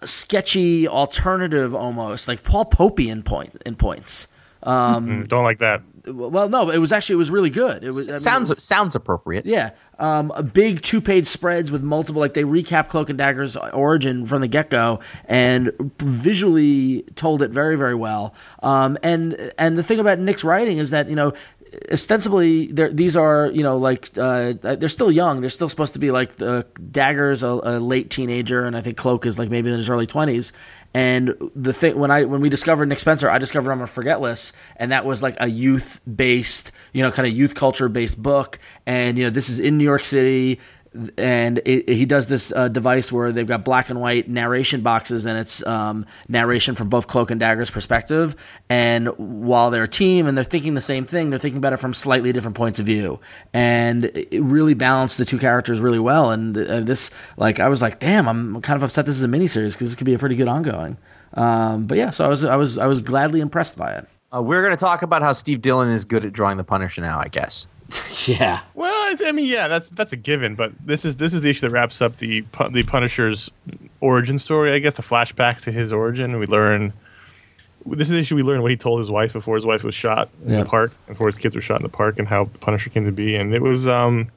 sketchy, 0.04 0.86
alternative, 0.86 1.74
almost 1.74 2.28
like 2.28 2.42
Paul 2.42 2.66
Popey 2.66 3.08
in 3.08 3.22
point 3.22 3.60
in 3.64 3.74
points. 3.76 4.28
Mm, 4.64 5.26
Don't 5.28 5.44
like 5.44 5.58
that. 5.60 5.80
Well, 6.06 6.48
no, 6.48 6.70
it 6.70 6.78
was 6.78 6.92
actually 6.92 7.14
it 7.14 7.18
was 7.18 7.30
really 7.30 7.50
good. 7.50 7.82
It 7.84 7.88
was 7.88 8.08
I 8.08 8.12
mean, 8.12 8.18
sounds 8.18 8.50
it 8.50 8.56
was- 8.56 8.64
sounds 8.64 8.94
appropriate. 8.94 9.44
yeah, 9.46 9.70
um, 9.98 10.32
a 10.34 10.42
big 10.42 10.80
two 10.82 11.00
page 11.00 11.26
spreads 11.26 11.70
with 11.70 11.82
multiple 11.82 12.20
like 12.20 12.34
they 12.34 12.44
recap 12.44 12.88
Cloak 12.88 13.10
and 13.10 13.18
Dagger's 13.18 13.56
origin 13.56 14.26
from 14.26 14.40
the 14.40 14.48
get 14.48 14.70
go 14.70 15.00
and 15.26 15.72
visually 15.98 17.02
told 17.16 17.42
it 17.42 17.50
very 17.50 17.76
very 17.76 17.94
well. 17.94 18.34
Um, 18.62 18.96
and 19.02 19.52
and 19.58 19.76
the 19.76 19.82
thing 19.82 19.98
about 19.98 20.18
Nick's 20.18 20.44
writing 20.44 20.78
is 20.78 20.90
that 20.90 21.08
you 21.08 21.16
know 21.16 21.32
ostensibly 21.90 22.72
these 22.72 23.16
are 23.16 23.50
you 23.52 23.62
know 23.62 23.76
like 23.78 24.10
uh, 24.16 24.54
they're 24.60 24.88
still 24.88 25.10
young. 25.10 25.40
They're 25.40 25.50
still 25.50 25.68
supposed 25.68 25.92
to 25.94 25.98
be 25.98 26.10
like 26.10 26.30
uh, 26.40 26.64
Dagger's 26.90 27.42
a, 27.42 27.48
a 27.48 27.78
late 27.78 28.10
teenager, 28.10 28.64
and 28.64 28.76
I 28.76 28.80
think 28.80 28.96
Cloak 28.96 29.26
is 29.26 29.38
like 29.38 29.50
maybe 29.50 29.70
in 29.70 29.76
his 29.76 29.88
early 29.88 30.06
twenties. 30.06 30.52
And 30.92 31.34
the 31.54 31.72
thing 31.72 31.98
when 31.98 32.10
I 32.10 32.24
when 32.24 32.40
we 32.40 32.48
discovered 32.48 32.86
Nick 32.86 32.98
Spencer, 32.98 33.30
I 33.30 33.38
discovered 33.38 33.70
i'm 33.70 33.80
a 33.80 33.86
Forgetless, 33.86 34.52
and 34.76 34.90
that 34.90 35.04
was 35.04 35.22
like 35.22 35.36
a 35.38 35.48
youth 35.48 36.00
based, 36.12 36.72
you 36.92 37.02
know, 37.02 37.12
kind 37.12 37.28
of 37.28 37.34
youth 37.34 37.54
culture 37.54 37.88
based 37.88 38.20
book. 38.20 38.58
And 38.86 39.16
you 39.16 39.24
know, 39.24 39.30
this 39.30 39.48
is 39.48 39.60
in 39.60 39.78
New 39.78 39.84
York 39.84 40.04
City, 40.04 40.58
and 41.16 41.60
it, 41.64 41.88
he 41.88 42.04
does 42.04 42.26
this 42.28 42.52
uh, 42.52 42.68
device 42.68 43.12
where 43.12 43.30
they've 43.30 43.46
got 43.46 43.64
black 43.64 43.90
and 43.90 44.00
white 44.00 44.28
narration 44.28 44.80
boxes, 44.80 45.24
and 45.24 45.38
it's 45.38 45.64
um, 45.66 46.04
narration 46.28 46.74
from 46.74 46.88
both 46.88 47.06
Cloak 47.06 47.30
and 47.30 47.40
Dagger's 47.40 47.70
perspective. 47.70 48.34
And 48.68 49.08
while 49.16 49.70
they're 49.70 49.84
a 49.84 49.88
team 49.88 50.26
and 50.26 50.36
they're 50.36 50.44
thinking 50.44 50.74
the 50.74 50.80
same 50.80 51.06
thing, 51.06 51.30
they're 51.30 51.38
thinking 51.38 51.58
about 51.58 51.72
it 51.72 51.76
from 51.76 51.94
slightly 51.94 52.32
different 52.32 52.56
points 52.56 52.80
of 52.80 52.86
view, 52.86 53.20
and 53.52 54.04
it 54.04 54.42
really 54.42 54.74
balanced 54.74 55.18
the 55.18 55.24
two 55.24 55.38
characters 55.38 55.80
really 55.80 56.00
well. 56.00 56.30
And 56.32 56.56
uh, 56.58 56.80
this, 56.80 57.10
like, 57.36 57.60
I 57.60 57.68
was 57.68 57.82
like, 57.82 58.00
damn, 58.00 58.28
I'm 58.28 58.60
kind 58.62 58.76
of 58.76 58.82
upset 58.82 59.06
this 59.06 59.16
is 59.16 59.24
a 59.24 59.28
miniseries 59.28 59.74
because 59.74 59.90
this 59.90 59.94
could 59.94 60.06
be 60.06 60.14
a 60.14 60.18
pretty 60.18 60.36
good 60.36 60.48
ongoing. 60.48 60.96
Um, 61.34 61.86
but 61.86 61.98
yeah, 61.98 62.10
so 62.10 62.24
I 62.24 62.28
was 62.28 62.44
I 62.44 62.56
was 62.56 62.78
I 62.78 62.86
was 62.86 63.00
gladly 63.00 63.40
impressed 63.40 63.78
by 63.78 63.92
it. 63.94 64.08
Uh, 64.34 64.42
we're 64.42 64.62
going 64.62 64.76
to 64.76 64.84
talk 64.84 65.02
about 65.02 65.22
how 65.22 65.32
Steve 65.32 65.62
Dillon 65.62 65.90
is 65.90 66.04
good 66.04 66.24
at 66.24 66.32
drawing 66.32 66.56
the 66.56 66.64
Punisher 66.64 67.00
now. 67.00 67.20
I 67.20 67.28
guess. 67.28 67.68
Yeah. 68.26 68.60
Well, 68.74 68.92
I, 68.92 69.16
I 69.26 69.32
mean, 69.32 69.46
yeah, 69.46 69.66
that's 69.66 69.88
that's 69.88 70.12
a 70.12 70.16
given. 70.16 70.54
But 70.54 70.72
this 70.84 71.04
is 71.06 71.16
this 71.16 71.32
is 71.32 71.40
the 71.40 71.48
issue 71.50 71.62
that 71.62 71.70
wraps 71.70 72.02
up 72.02 72.16
the 72.16 72.44
the 72.70 72.82
Punisher's 72.82 73.50
origin 74.00 74.38
story. 74.38 74.72
I 74.74 74.78
guess 74.78 74.94
the 74.94 75.02
flashback 75.02 75.62
to 75.62 75.72
his 75.72 75.90
origin. 75.92 76.38
We 76.38 76.44
learn 76.46 76.92
this 77.86 78.08
is 78.08 78.10
the 78.10 78.18
issue 78.18 78.36
we 78.36 78.42
learn 78.42 78.60
what 78.60 78.70
he 78.70 78.76
told 78.76 78.98
his 79.00 79.10
wife 79.10 79.32
before 79.32 79.54
his 79.54 79.64
wife 79.64 79.82
was 79.84 79.94
shot 79.94 80.28
in 80.44 80.52
Yeah. 80.52 80.58
the 80.64 80.68
park, 80.68 80.92
before 81.06 81.28
his 81.28 81.36
kids 81.36 81.56
were 81.56 81.62
shot 81.62 81.78
in 81.80 81.82
the 81.82 81.88
park, 81.88 82.18
and 82.18 82.28
how 82.28 82.44
the 82.44 82.58
Punisher 82.58 82.90
came 82.90 83.06
to 83.06 83.12
be. 83.12 83.34
And 83.36 83.54
it 83.54 83.62
was 83.62 83.88
um, 83.88 84.28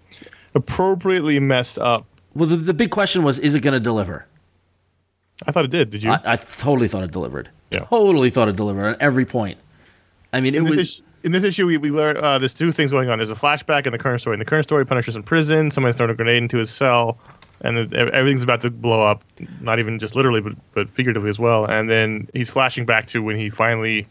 appropriately 0.56 1.40
messed 1.40 1.78
up. 1.78 2.06
Well, 2.34 2.48
the, 2.48 2.56
the 2.56 2.74
big 2.74 2.90
question 2.90 3.22
was, 3.24 3.38
is 3.40 3.54
it 3.54 3.60
going 3.62 3.74
to 3.74 3.80
deliver? 3.82 4.26
I 5.46 5.52
thought 5.52 5.66
it 5.66 5.72
did. 5.72 5.90
Did 5.90 6.04
you? 6.04 6.12
I, 6.12 6.22
I 6.24 6.36
totally 6.38 6.88
thought 6.88 7.04
it 7.04 7.12
delivered. 7.12 7.50
Yeah. 7.72 7.80
Totally 7.86 8.30
thought 8.30 8.48
it 8.48 8.56
delivered 8.56 8.86
on 8.86 8.96
every 9.02 9.26
point. 9.26 9.58
I 10.32 10.40
mean, 10.40 10.56
it 10.56 10.64
this 10.64 10.76
was. 10.78 11.02
In 11.24 11.32
this 11.32 11.44
issue, 11.44 11.66
we, 11.66 11.78
we 11.78 11.90
learn 11.90 12.18
uh, 12.18 12.38
there's 12.38 12.54
two 12.54 12.72
things 12.72 12.92
going 12.92 13.10
on. 13.10 13.18
There's 13.18 13.30
a 13.30 13.36
flashback 13.36 13.86
in 13.86 13.92
the 13.92 13.98
current 13.98 14.22
story. 14.22 14.36
In 14.36 14.40
the 14.40 14.46
current 14.46 14.66
story, 14.66 14.86
Punisher's 14.86 15.16
in 15.16 15.24
prison. 15.24 15.72
Somebody's 15.72 15.96
thrown 15.96 16.10
a 16.10 16.14
grenade 16.14 16.38
into 16.38 16.58
his 16.58 16.70
cell, 16.70 17.18
and 17.62 17.94
everything's 17.94 18.44
about 18.44 18.62
to 18.62 18.70
blow 18.70 19.02
up. 19.02 19.24
Not 19.62 19.80
even 19.80 20.00
just 20.00 20.16
literally, 20.16 20.42
but 20.42 20.54
but 20.74 20.90
figuratively 20.90 21.30
as 21.30 21.40
well. 21.40 21.66
And 21.66 21.90
then 21.90 22.30
he's 22.34 22.50
flashing 22.50 22.86
back 22.86 23.08
to 23.08 23.24
when 23.24 23.38
he 23.38 23.50
finally 23.50 24.08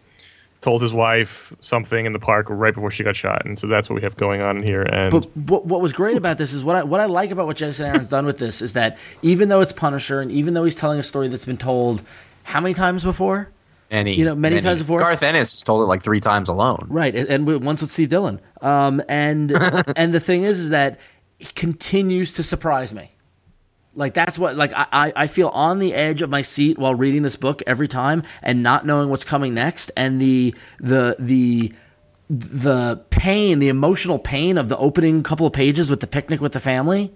told 0.63 0.81
his 0.81 0.95
wife 0.95 1.53
something 1.61 2.07
in 2.07 2.13
the 2.13 2.21
park 2.21 2.47
right 2.49 2.73
before 2.73 2.91
she 2.91 3.03
got 3.03 3.17
shot. 3.17 3.45
And 3.45 3.59
so 3.59 3.67
that's 3.67 3.91
what 3.91 3.97
we 3.97 4.03
have 4.03 4.17
going 4.17 4.41
on 4.41 4.63
here. 4.63 4.83
And 4.83 5.11
But 5.11 5.37
what, 5.37 5.67
what 5.67 5.81
was 5.81 5.93
great 5.93 6.17
about 6.17 6.39
this 6.39 6.53
is 6.53 6.63
what 6.65 6.77
I, 6.77 6.85
what 6.85 7.01
I 7.01 7.07
like 7.07 7.33
about 7.33 7.47
what 7.47 7.57
Jason 7.57 7.85
Aaron's 7.85 8.09
done 8.09 8.25
with 8.25 8.39
this 8.39 8.63
is 8.63 8.73
that 8.75 8.97
even 9.23 9.49
though 9.49 9.61
it's 9.61 9.73
Punisher 9.73 10.21
and 10.21 10.31
even 10.31 10.55
though 10.55 10.63
he's 10.63 10.77
telling 10.77 11.01
a 11.01 11.03
story 11.03 11.27
that's 11.27 11.45
been 11.45 11.57
told 11.59 12.05
how 12.45 12.61
many 12.61 12.75
times 12.75 13.03
before? 13.05 13.51
Many, 13.93 14.15
You 14.15 14.25
know, 14.25 14.35
many 14.35 14.59
times 14.61 14.79
before? 14.79 14.99
Garth 14.99 15.23
Ennis 15.23 15.63
told 15.63 15.83
it 15.83 15.85
like 15.85 16.03
three 16.03 16.19
times 16.19 16.49
alone. 16.49 16.87
Right, 16.89 17.15
and, 17.15 17.29
and 17.29 17.63
once 17.63 17.83
with 17.83 17.91
Steve 17.91 18.09
Dillon. 18.09 18.41
Um, 18.63 19.03
and 19.07 19.53
and 19.97 20.15
the 20.15 20.21
thing 20.21 20.45
is, 20.45 20.59
is 20.59 20.71
that 20.71 20.99
he 21.39 21.53
continues 21.53 22.33
to 22.35 22.43
surprise 22.43 22.95
me. 22.95 23.11
Like 23.95 24.15
that's 24.15 24.39
what 24.39 24.57
like 24.57 24.73
I, 24.73 24.87
I 24.93 25.13
I 25.15 25.27
feel 25.27 25.49
on 25.49 25.79
the 25.79 25.93
edge 25.93 26.23
of 26.23 26.31
my 26.31 26.41
seat 26.41 26.79
while 26.79 26.95
reading 26.95 27.21
this 27.21 27.37
book 27.37 27.63
every 27.67 27.87
time 27.87 28.23
and 28.43 28.63
not 28.63 28.87
knowing 28.87 29.11
what's 29.11 29.25
coming 29.25 29.53
next 29.53 29.91
and 29.95 30.19
the 30.19 30.55
the 30.81 31.15
the 31.19 31.73
the 32.31 33.05
pain, 33.11 33.59
the 33.59 33.69
emotional 33.69 34.19
pain 34.19 34.57
of 34.57 34.71
the 34.71 34.79
opening 34.79 35.23
couple 35.23 35.47
of 35.47 35.53
pages 35.53 35.91
with 35.91 36.01
the 36.01 36.07
picnic 36.07 36.41
with 36.41 36.53
the 36.53 36.61
family 36.61 37.13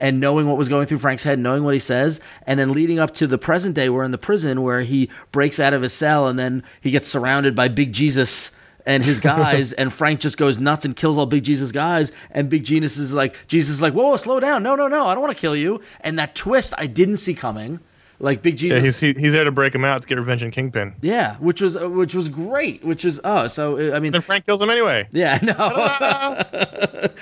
and 0.00 0.20
knowing 0.20 0.46
what 0.46 0.56
was 0.56 0.68
going 0.68 0.86
through 0.86 0.98
Frank's 0.98 1.24
head, 1.24 1.38
knowing 1.38 1.64
what 1.64 1.74
he 1.74 1.80
says, 1.80 2.20
and 2.46 2.58
then 2.58 2.72
leading 2.72 2.98
up 2.98 3.14
to 3.14 3.26
the 3.26 3.38
present 3.38 3.74
day, 3.74 3.88
we're 3.88 4.04
in 4.04 4.10
the 4.10 4.18
prison 4.18 4.62
where 4.62 4.82
he 4.82 5.10
breaks 5.32 5.58
out 5.58 5.72
of 5.72 5.82
his 5.82 5.92
cell 5.92 6.26
and 6.26 6.38
then 6.38 6.62
he 6.80 6.90
gets 6.90 7.08
surrounded 7.08 7.54
by 7.54 7.68
Big 7.68 7.92
Jesus 7.92 8.52
and 8.86 9.04
his 9.04 9.20
guys, 9.20 9.72
and 9.74 9.92
Frank 9.92 10.20
just 10.20 10.38
goes 10.38 10.58
nuts 10.58 10.84
and 10.84 10.96
kills 10.96 11.18
all 11.18 11.26
Big 11.26 11.44
Jesus 11.44 11.72
guys, 11.72 12.10
and 12.30 12.48
Big 12.48 12.64
Jesus 12.64 12.96
is 12.98 13.12
like, 13.12 13.36
Jesus 13.46 13.76
is 13.76 13.82
like, 13.82 13.92
whoa, 13.92 14.16
slow 14.16 14.40
down, 14.40 14.62
no, 14.62 14.74
no, 14.76 14.88
no, 14.88 15.06
I 15.06 15.14
don't 15.14 15.22
want 15.22 15.34
to 15.34 15.40
kill 15.40 15.54
you, 15.54 15.80
and 16.00 16.18
that 16.18 16.34
twist 16.34 16.72
I 16.78 16.86
didn't 16.86 17.18
see 17.18 17.34
coming, 17.34 17.80
like 18.20 18.42
Big 18.42 18.60
yeah, 18.60 18.80
Jesus, 18.80 19.00
he's 19.00 19.16
he, 19.16 19.20
he's 19.20 19.32
there 19.32 19.44
to 19.44 19.52
break 19.52 19.74
him 19.74 19.84
out 19.84 20.02
to 20.02 20.08
get 20.08 20.18
revenge 20.18 20.42
on 20.42 20.50
Kingpin. 20.50 20.94
yeah, 21.02 21.36
which 21.36 21.60
was 21.60 21.76
uh, 21.76 21.88
which 21.88 22.14
was 22.14 22.28
great, 22.28 22.84
which 22.84 23.04
was 23.04 23.20
oh, 23.22 23.46
so 23.46 23.92
uh, 23.92 23.96
I 23.96 24.00
mean, 24.00 24.12
Then 24.12 24.20
Frank 24.20 24.44
kills 24.46 24.60
him 24.60 24.70
anyway. 24.70 25.08
yeah, 25.12 25.38
no. 25.42 25.54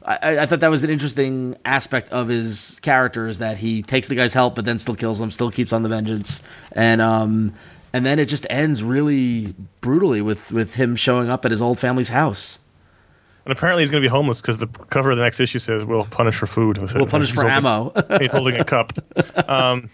I, 0.07 0.39
I 0.39 0.47
thought 0.47 0.61
that 0.61 0.71
was 0.71 0.85
an 0.85 0.91
interesting 0.91 1.57
aspect 1.65 2.09
of 2.11 2.29
his 2.29 2.81
character 2.81 3.27
is 3.27 3.39
that 3.39 3.59
he 3.59 3.83
takes 3.83 4.09
the 4.09 4.15
guy's 4.15 4.33
help, 4.35 4.55
but 4.55 4.65
then 4.65 4.79
still 4.79 4.95
kills 4.95 5.21
him, 5.21 5.31
still 5.31 5.51
keeps 5.51 5.73
on 5.73 5.83
the 5.83 5.89
vengeance, 5.89 6.43
and 6.73 7.01
um, 7.01 7.53
and 7.93 8.07
then 8.07 8.19
it 8.19 8.27
just 8.27 8.47
ends 8.49 8.83
really 8.83 9.55
brutally 9.81 10.21
with 10.23 10.53
with 10.53 10.75
him 10.75 10.97
showing 10.97 11.29
up 11.29 11.45
at 11.45 11.51
his 11.51 11.61
old 11.61 11.79
family's 11.79 12.09
house. 12.09 12.59
And 13.47 13.57
apparently 13.57 13.85
he's 13.85 13.93
going 13.93 14.03
to 14.03 14.05
be 14.05 14.11
homeless 14.11 14.41
because 14.41 14.59
the 14.59 14.67
cover 14.67 15.13
of 15.13 15.19
the 15.19 15.23
next 15.23 15.39
issue 15.39 15.61
says 15.61 15.85
"We'll 15.85 16.05
punish 16.07 16.35
for 16.35 16.49
food." 16.49 16.79
We'll 16.79 17.07
punish 17.07 17.31
for 17.31 17.47
ammo. 17.47 17.93
he's 18.19 18.33
holding 18.33 18.57
a 18.57 18.65
cup. 18.65 18.93
I'm 19.39 19.89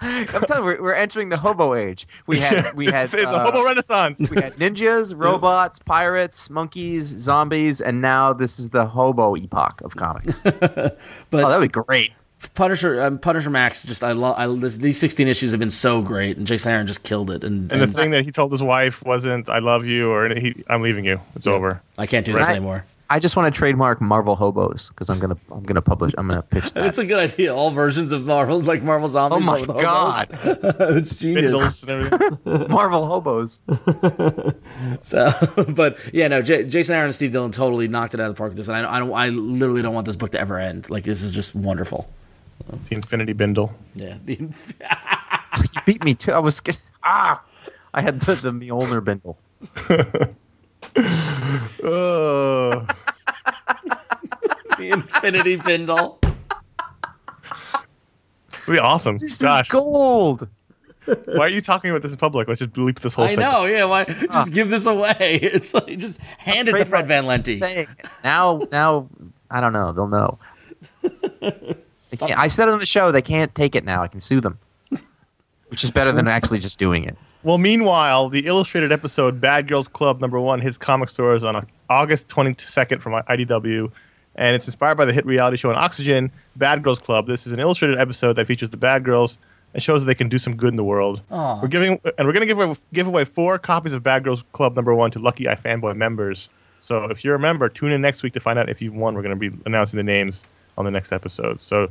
telling 0.00 0.62
you, 0.62 0.64
we're, 0.64 0.82
we're 0.82 0.94
entering 0.94 1.28
the 1.28 1.36
hobo 1.36 1.74
age. 1.74 2.08
We 2.26 2.40
had 2.40 2.72
we 2.76 2.86
had 2.86 3.04
it's, 3.04 3.14
it's 3.14 3.30
a 3.30 3.36
uh, 3.36 3.44
hobo 3.44 3.64
renaissance. 3.66 4.30
we 4.30 4.40
had 4.40 4.56
ninjas, 4.56 5.12
robots, 5.14 5.78
pirates, 5.78 6.48
monkeys, 6.48 7.04
zombies, 7.04 7.82
and 7.82 8.00
now 8.00 8.32
this 8.32 8.58
is 8.58 8.70
the 8.70 8.86
hobo 8.86 9.36
epoch 9.36 9.82
of 9.82 9.94
comics. 9.94 10.40
but 10.40 10.98
oh, 11.34 11.48
that 11.48 11.58
would 11.58 11.70
be 11.70 11.82
great. 11.82 12.12
Punisher, 12.58 13.00
um, 13.02 13.18
Punisher 13.18 13.50
Max, 13.50 13.84
just 13.84 14.02
I 14.02 14.12
love. 14.12 14.34
I 14.36 14.68
these 14.68 14.98
sixteen 14.98 15.28
issues 15.28 15.52
have 15.52 15.60
been 15.60 15.70
so 15.70 16.02
great, 16.02 16.36
and 16.36 16.44
Jason 16.44 16.72
Aaron 16.72 16.88
just 16.88 17.04
killed 17.04 17.30
it. 17.30 17.44
And, 17.44 17.70
And 17.70 17.80
the 17.80 17.84
and 17.84 17.94
thing 17.94 18.10
that 18.10 18.24
he 18.24 18.32
told 18.32 18.50
his 18.50 18.62
wife 18.62 19.00
wasn't 19.04 19.48
"I 19.48 19.60
love 19.60 19.86
you" 19.86 20.10
or 20.10 20.28
he, 20.34 20.62
"I'm 20.68 20.82
leaving 20.82 21.04
you." 21.04 21.20
It's 21.36 21.46
over. 21.46 21.80
I 21.96 22.06
can't 22.06 22.26
do 22.26 22.32
this 22.32 22.48
anymore. 22.48 22.84
I 23.10 23.20
just 23.20 23.36
want 23.36 23.54
to 23.54 23.56
trademark 23.56 24.00
Marvel 24.02 24.34
hobos 24.36 24.88
because 24.88 25.08
I'm 25.08 25.20
gonna 25.20 25.36
I'm 25.52 25.62
gonna 25.62 25.80
publish 25.80 26.12
I'm 26.18 26.26
gonna 26.26 26.42
pitch 26.42 26.72
that. 26.74 26.84
It's 26.86 26.98
a 26.98 27.06
good 27.06 27.20
idea. 27.20 27.54
All 27.54 27.70
versions 27.70 28.10
of 28.10 28.26
Marvel, 28.26 28.60
like 28.60 28.82
Marvel 28.82 29.08
Zombies. 29.08 29.38
oh 29.40 29.46
my 29.46 29.64
but 29.64 29.76
with 29.76 29.84
hobos. 29.84 29.84
god, 29.84 30.28
it's 30.96 31.14
genius. 31.16 31.84
Bindles 31.84 31.84
and. 32.44 32.68
Marvel 32.68 33.06
hobos. 33.06 33.60
So, 35.00 35.30
but 35.68 35.96
yeah, 36.12 36.26
no, 36.28 36.42
J- 36.42 36.64
Jason 36.64 36.96
Aaron 36.96 37.06
and 37.06 37.14
Steve 37.14 37.30
Dillon 37.32 37.52
totally 37.52 37.86
knocked 37.88 38.14
it 38.14 38.20
out 38.20 38.28
of 38.30 38.34
the 38.34 38.38
park 38.38 38.50
with 38.50 38.56
this, 38.58 38.68
and 38.68 38.84
I, 38.84 38.96
I 38.96 38.98
don't, 38.98 39.12
I 39.12 39.28
literally 39.28 39.80
don't 39.80 39.94
want 39.94 40.06
this 40.06 40.16
book 40.16 40.32
to 40.32 40.40
ever 40.40 40.58
end. 40.58 40.90
Like 40.90 41.04
this 41.04 41.22
is 41.22 41.32
just 41.32 41.54
wonderful. 41.54 42.10
The 42.88 42.94
Infinity 42.94 43.32
Bindle. 43.32 43.72
Yeah, 43.94 44.16
you 44.26 44.52
beat 45.86 46.04
me 46.04 46.14
too. 46.14 46.32
I 46.32 46.38
was 46.38 46.60
get- 46.60 46.80
ah. 47.02 47.42
I 47.94 48.02
had 48.02 48.20
the, 48.20 48.34
the 48.34 48.52
Mjolnir 48.52 49.02
bindle. 49.02 49.38
Oh. 51.82 52.86
the 54.78 54.90
Infinity 54.90 55.56
Bindle. 55.56 56.18
It'd 58.52 58.66
be 58.66 58.78
awesome. 58.78 59.16
This 59.18 59.40
Gosh, 59.40 59.66
is 59.66 59.72
gold. 59.72 60.48
why 61.06 61.46
are 61.46 61.48
you 61.48 61.62
talking 61.62 61.90
about 61.90 62.02
this 62.02 62.12
in 62.12 62.18
public? 62.18 62.46
Let's 62.46 62.60
just 62.60 62.72
bleep 62.72 63.00
this 63.00 63.14
whole 63.14 63.24
I 63.24 63.28
segment. 63.28 63.50
know, 63.52 63.64
yeah. 63.64 63.84
Why 63.84 64.04
just 64.04 64.52
give 64.52 64.68
this 64.68 64.84
away? 64.86 65.38
It's 65.42 65.72
like 65.72 65.98
just 65.98 66.20
hand 66.20 66.68
it 66.68 66.72
to 66.72 66.84
Fred 66.84 67.06
Van 67.06 67.24
Lente. 67.24 67.58
Now, 68.22 68.60
now, 68.70 69.08
I 69.50 69.60
don't 69.62 69.72
know. 69.72 69.92
They'll 69.92 70.08
know. 70.08 70.38
They 72.10 72.16
can't, 72.16 72.38
I 72.38 72.48
said 72.48 72.68
on 72.68 72.78
the 72.78 72.86
show. 72.86 73.12
They 73.12 73.22
can't 73.22 73.54
take 73.54 73.74
it 73.74 73.84
now. 73.84 74.02
I 74.02 74.08
can 74.08 74.20
sue 74.20 74.40
them, 74.40 74.58
which 75.68 75.84
is 75.84 75.90
better 75.90 76.12
than 76.12 76.28
actually 76.28 76.58
just 76.58 76.78
doing 76.78 77.04
it. 77.04 77.16
Well, 77.42 77.58
meanwhile, 77.58 78.28
the 78.28 78.46
illustrated 78.46 78.92
episode 78.92 79.40
"Bad 79.40 79.68
Girls 79.68 79.88
Club" 79.88 80.20
number 80.20 80.40
one 80.40 80.60
his 80.60 80.76
comic 80.78 81.08
stores 81.08 81.44
on 81.44 81.66
August 81.88 82.28
22nd 82.28 83.00
from 83.00 83.12
IDW, 83.12 83.90
and 84.34 84.56
it's 84.56 84.66
inspired 84.66 84.96
by 84.96 85.04
the 85.04 85.12
hit 85.12 85.24
reality 85.24 85.56
show 85.56 85.70
on 85.70 85.76
Oxygen, 85.76 86.30
"Bad 86.56 86.82
Girls 86.82 86.98
Club." 86.98 87.26
This 87.26 87.46
is 87.46 87.52
an 87.52 87.60
illustrated 87.60 87.98
episode 87.98 88.34
that 88.34 88.46
features 88.46 88.70
the 88.70 88.76
bad 88.76 89.04
girls 89.04 89.38
and 89.74 89.82
shows 89.82 90.02
that 90.02 90.06
they 90.06 90.14
can 90.14 90.28
do 90.28 90.38
some 90.38 90.56
good 90.56 90.70
in 90.70 90.76
the 90.76 90.84
world. 90.84 91.22
Aw. 91.30 91.60
We're 91.60 91.68
giving 91.68 92.00
and 92.18 92.26
we're 92.26 92.32
going 92.32 92.40
to 92.40 92.46
give 92.46 92.58
away, 92.58 92.74
give 92.92 93.06
away 93.06 93.24
four 93.24 93.58
copies 93.58 93.92
of 93.92 94.02
Bad 94.02 94.24
Girls 94.24 94.44
Club 94.52 94.74
number 94.74 94.94
one 94.94 95.10
to 95.12 95.18
Lucky 95.18 95.44
iFanboy 95.44 95.96
members. 95.96 96.48
So 96.80 97.04
if 97.04 97.24
you're 97.24 97.34
a 97.34 97.40
member, 97.40 97.68
tune 97.68 97.92
in 97.92 98.00
next 98.00 98.22
week 98.22 98.32
to 98.34 98.40
find 98.40 98.58
out 98.58 98.68
if 98.68 98.80
you've 98.80 98.94
won. 98.94 99.14
We're 99.14 99.22
going 99.22 99.38
to 99.38 99.50
be 99.50 99.56
announcing 99.66 99.96
the 99.96 100.04
names 100.04 100.46
on 100.78 100.86
the 100.86 100.90
next 100.90 101.12
episode. 101.12 101.60
So 101.60 101.90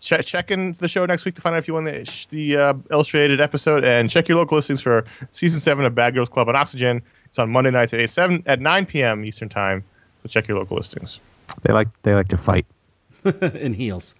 check 0.00 0.24
check 0.24 0.50
into 0.50 0.80
the 0.80 0.88
show 0.88 1.04
next 1.04 1.24
week 1.26 1.34
to 1.34 1.42
find 1.42 1.54
out 1.54 1.58
if 1.58 1.68
you 1.68 1.74
won 1.74 1.84
the, 1.84 2.26
the 2.30 2.56
uh, 2.56 2.74
illustrated 2.90 3.40
episode, 3.42 3.84
and 3.84 4.08
check 4.08 4.28
your 4.28 4.38
local 4.38 4.56
listings 4.56 4.80
for 4.80 5.04
season 5.32 5.60
seven 5.60 5.84
of 5.84 5.94
Bad 5.94 6.14
Girls 6.14 6.28
Club 6.30 6.48
on 6.48 6.56
Oxygen. 6.56 7.02
It's 7.26 7.38
on 7.38 7.50
Monday 7.50 7.70
nights 7.70 7.92
at 7.92 8.00
eight 8.00 8.10
seven 8.10 8.42
at 8.46 8.60
nine 8.60 8.86
p.m. 8.86 9.24
Eastern 9.24 9.48
time. 9.50 9.84
So 10.22 10.28
check 10.28 10.48
your 10.48 10.56
local 10.58 10.76
listings. 10.78 11.20
They 11.62 11.72
like 11.74 11.88
they 12.02 12.14
like 12.14 12.28
to 12.28 12.38
fight. 12.38 12.64
in 13.54 13.74
heels. 13.74 14.14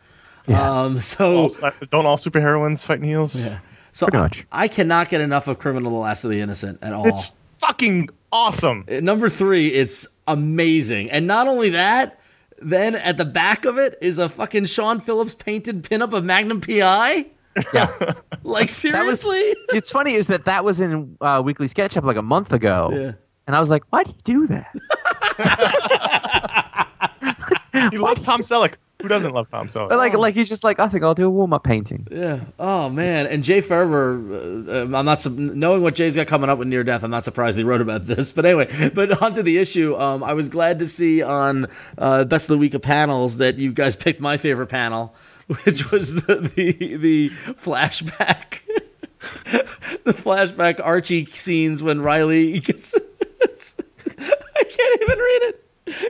Yeah. 0.47 0.83
Um, 0.83 0.99
so 0.99 1.35
All- 1.37 1.57
uh, 1.63 1.71
don't 1.91 2.07
all 2.07 2.17
superheroines 2.19 2.85
fight 2.85 2.99
in 2.99 3.05
heels? 3.05 3.35
yeah. 3.37 3.61
So 3.93 4.07
Pretty 4.07 4.19
I, 4.19 4.21
much. 4.23 4.47
I 4.51 4.69
cannot 4.69 5.09
get 5.09 5.21
enough 5.21 5.47
of 5.47 5.59
Criminal: 5.59 5.93
The 5.93 5.99
Last 5.99 6.25
of 6.25 6.31
the 6.31 6.41
Innocent 6.41 6.81
at 6.83 6.93
all. 6.93 7.07
It's 7.07 7.37
fucking 7.59 8.09
awesome. 8.33 8.85
Number 8.89 9.29
three, 9.29 9.69
it's 9.69 10.09
amazing, 10.27 11.11
and 11.13 11.27
not 11.29 11.47
only 11.47 11.71
that, 11.71 12.19
then 12.61 12.95
at 12.97 13.17
the 13.17 13.25
back 13.25 13.65
of 13.65 13.79
it 13.79 13.99
is 14.01 14.19
a 14.19 14.29
fucking 14.29 14.67
Sean 14.67 15.01
Phillips 15.01 15.35
painted 15.35 15.83
pinup 15.85 16.13
of 16.13 16.25
Magnum 16.25 16.61
PI. 16.61 17.27
Yeah. 17.73 18.13
Like 18.47 18.69
That 18.69 19.07
was. 19.07 19.23
seriously? 19.23 19.57
It's 19.71 19.91
funny 19.91 20.13
is 20.15 20.27
that 20.27 20.45
that 20.45 20.65
was 20.67 20.79
in 20.81 21.17
uh, 21.23 21.41
Weekly 21.43 21.67
SketchUp 21.67 22.03
like 22.05 22.19
a 22.19 22.23
month 22.23 22.53
ago, 22.53 22.91
Yeah. 22.93 23.13
and 23.47 23.57
I 23.57 23.61
was 23.61 23.71
like, 23.71 23.85
why 23.89 24.03
do 24.03 24.11
you 24.11 24.47
do 24.47 24.47
that? 24.49 24.75
He 27.91 27.99
loves 27.99 28.23
Tom 28.23 28.41
Selleck. 28.41 28.75
Who 29.05 29.09
doesn't 29.09 29.35
love 29.35 29.51
Tom 29.51 29.69
Selleck? 29.69 29.91
But 29.91 29.99
like, 29.99 30.15
like 30.15 30.35
he's 30.35 30.49
just 30.49 30.65
like, 30.65 30.81
I 30.81 30.89
think 30.89 31.05
I'll 31.05 31.15
do 31.15 31.27
a 31.27 31.31
warm 31.31 31.53
up 31.53 31.63
painting. 31.63 32.09
Yeah. 32.11 32.41
Oh 32.59 32.89
man. 32.89 33.27
And 33.27 33.45
Jay 33.45 33.61
Faerber, 33.61 34.67
uh, 34.67 34.97
uh, 34.97 34.99
I'm 34.99 35.05
not 35.05 35.21
su- 35.21 35.29
knowing 35.29 35.83
what 35.83 35.95
Jay's 35.95 36.17
got 36.17 36.27
coming 36.27 36.49
up 36.49 36.57
with 36.57 36.69
near 36.69 36.83
death. 36.83 37.05
I'm 37.05 37.11
not 37.11 37.23
surprised 37.23 37.59
he 37.59 37.65
wrote 37.65 37.83
about 37.83 38.07
this. 38.07 38.33
But 38.33 38.47
anyway, 38.47 38.91
but 38.95 39.21
onto 39.21 39.43
the 39.43 39.59
issue. 39.59 39.95
Um, 39.95 40.25
I 40.25 40.33
was 40.33 40.49
glad 40.49 40.79
to 40.79 40.87
see 40.87 41.23
on 41.23 41.67
uh, 41.99 42.25
Best 42.25 42.47
of 42.47 42.55
the 42.55 42.59
Week 42.59 42.73
of 42.73 42.81
panels 42.81 43.37
that 43.37 43.57
you 43.59 43.75
guys 43.75 43.95
picked 43.95 44.21
my 44.23 44.39
favorite 44.39 44.69
panel, 44.69 45.15
which 45.65 45.91
was 45.91 46.15
the 46.15 46.51
the, 46.57 46.97
the 46.97 47.29
flashback. 47.29 48.61
the 50.05 50.15
flashback 50.15 50.81
Archie 50.83 51.27
scenes 51.27 51.83
when 51.83 52.01
Riley 52.01 52.59
gets. 52.61 52.95
I 52.97 54.65
can't 54.65 55.03
even 55.03 55.19
read 55.19 55.43
it 55.43 55.65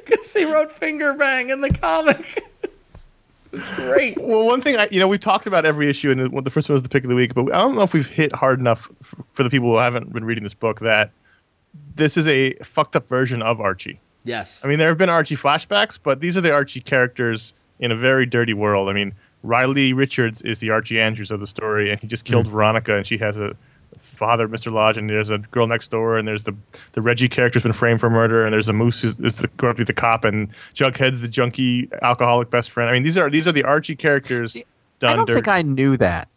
because 0.07 0.33
he 0.33 0.45
wrote 0.45 0.71
finger 0.71 1.15
bang 1.15 1.51
in 1.51 1.61
the 1.61 1.71
comic. 1.71 2.45
It 3.55 3.59
was 3.59 3.69
great. 3.69 4.21
Well, 4.21 4.45
one 4.45 4.61
thing 4.61 4.77
I, 4.77 4.89
you 4.91 4.99
know, 4.99 5.07
we've 5.07 5.21
talked 5.21 5.47
about 5.47 5.65
every 5.65 5.89
issue, 5.89 6.11
and 6.11 6.21
the 6.21 6.43
the 6.43 6.51
first 6.51 6.69
one 6.69 6.75
was 6.75 6.83
the 6.83 6.89
pick 6.89 7.05
of 7.05 7.11
the 7.11 7.17
week. 7.17 7.35
But 7.35 7.53
I 7.55 7.59
don't 7.59 7.75
know 7.75 7.83
if 7.83 7.93
we've 7.93 8.09
hit 8.09 8.35
hard 8.35 8.59
enough 8.59 8.91
for 9.33 9.43
the 9.43 9.51
people 9.51 9.71
who 9.71 9.77
haven't 9.79 10.13
been 10.13 10.25
reading 10.25 10.45
this 10.45 10.55
book 10.55 10.81
that 10.81 11.13
this 11.95 12.17
is 12.17 12.27
a 12.27 12.55
fucked 12.55 12.97
up 12.97 13.09
version 13.09 13.43
of 13.43 13.61
Archie. 13.61 14.01
Yes. 14.25 14.65
I 14.65 14.69
mean, 14.69 14.79
there 14.79 14.89
have 14.89 14.99
been 14.99 15.11
Archie 15.11 15.37
flashbacks, 15.37 15.99
but 16.03 16.21
these 16.21 16.37
are 16.37 16.41
the 16.41 16.53
Archie 16.53 16.81
characters 16.81 17.55
in 17.79 17.93
a 17.93 17.97
very 17.97 18.27
dirty 18.27 18.55
world. 18.55 18.89
I 18.89 18.93
mean, 18.93 19.15
Riley 19.43 19.93
Richards 19.93 20.41
is 20.43 20.59
the 20.61 20.71
Archie 20.71 21.01
Andrews 21.01 21.31
of 21.31 21.41
the 21.41 21.47
story, 21.47 21.91
and 21.91 22.01
he 22.01 22.07
just 22.07 22.25
killed 22.25 22.47
hmm. 22.47 22.53
Veronica, 22.53 22.97
and 22.97 23.07
she 23.07 23.19
has 23.19 23.39
a 23.39 23.57
father, 24.15 24.49
Mr. 24.49 24.73
Lodge, 24.73 24.97
and 24.97 25.09
there's 25.11 25.31
a 25.31 25.39
girl 25.39 25.67
next 25.67 25.89
door, 25.91 26.17
and 26.19 26.27
there's 26.27 26.45
the 26.45 26.55
the 26.93 27.03
Reggie 27.03 27.29
character's 27.29 27.63
been 27.63 27.73
framed 27.73 28.01
for 28.01 28.09
murder, 28.11 28.45
and 28.45 28.53
there's 28.53 28.67
the 28.67 28.73
Moose 28.73 29.01
who's 29.03 29.19
is 29.21 29.37
the, 29.37 29.49
going 29.57 29.75
to 29.75 29.79
be 29.79 29.85
the 29.85 29.93
cop, 29.93 30.25
and 30.25 30.49
Jughead's 30.75 31.21
the 31.21 31.29
junkie 31.29 31.89
alcoholic 32.03 32.51
best 32.51 32.71
friend. 32.71 32.89
I 32.91 32.93
mean, 32.93 33.03
these 33.03 33.19
are 33.19 33.29
these 33.31 33.47
are 33.47 33.53
the 33.53 33.65
Archie 33.65 33.97
characters 33.97 34.57
done 34.99 35.13
I 35.13 35.17
don't 35.17 35.27
dirty. 35.27 35.37
think 35.39 35.49
I 35.49 35.63
knew 35.63 35.97
that. 35.99 36.29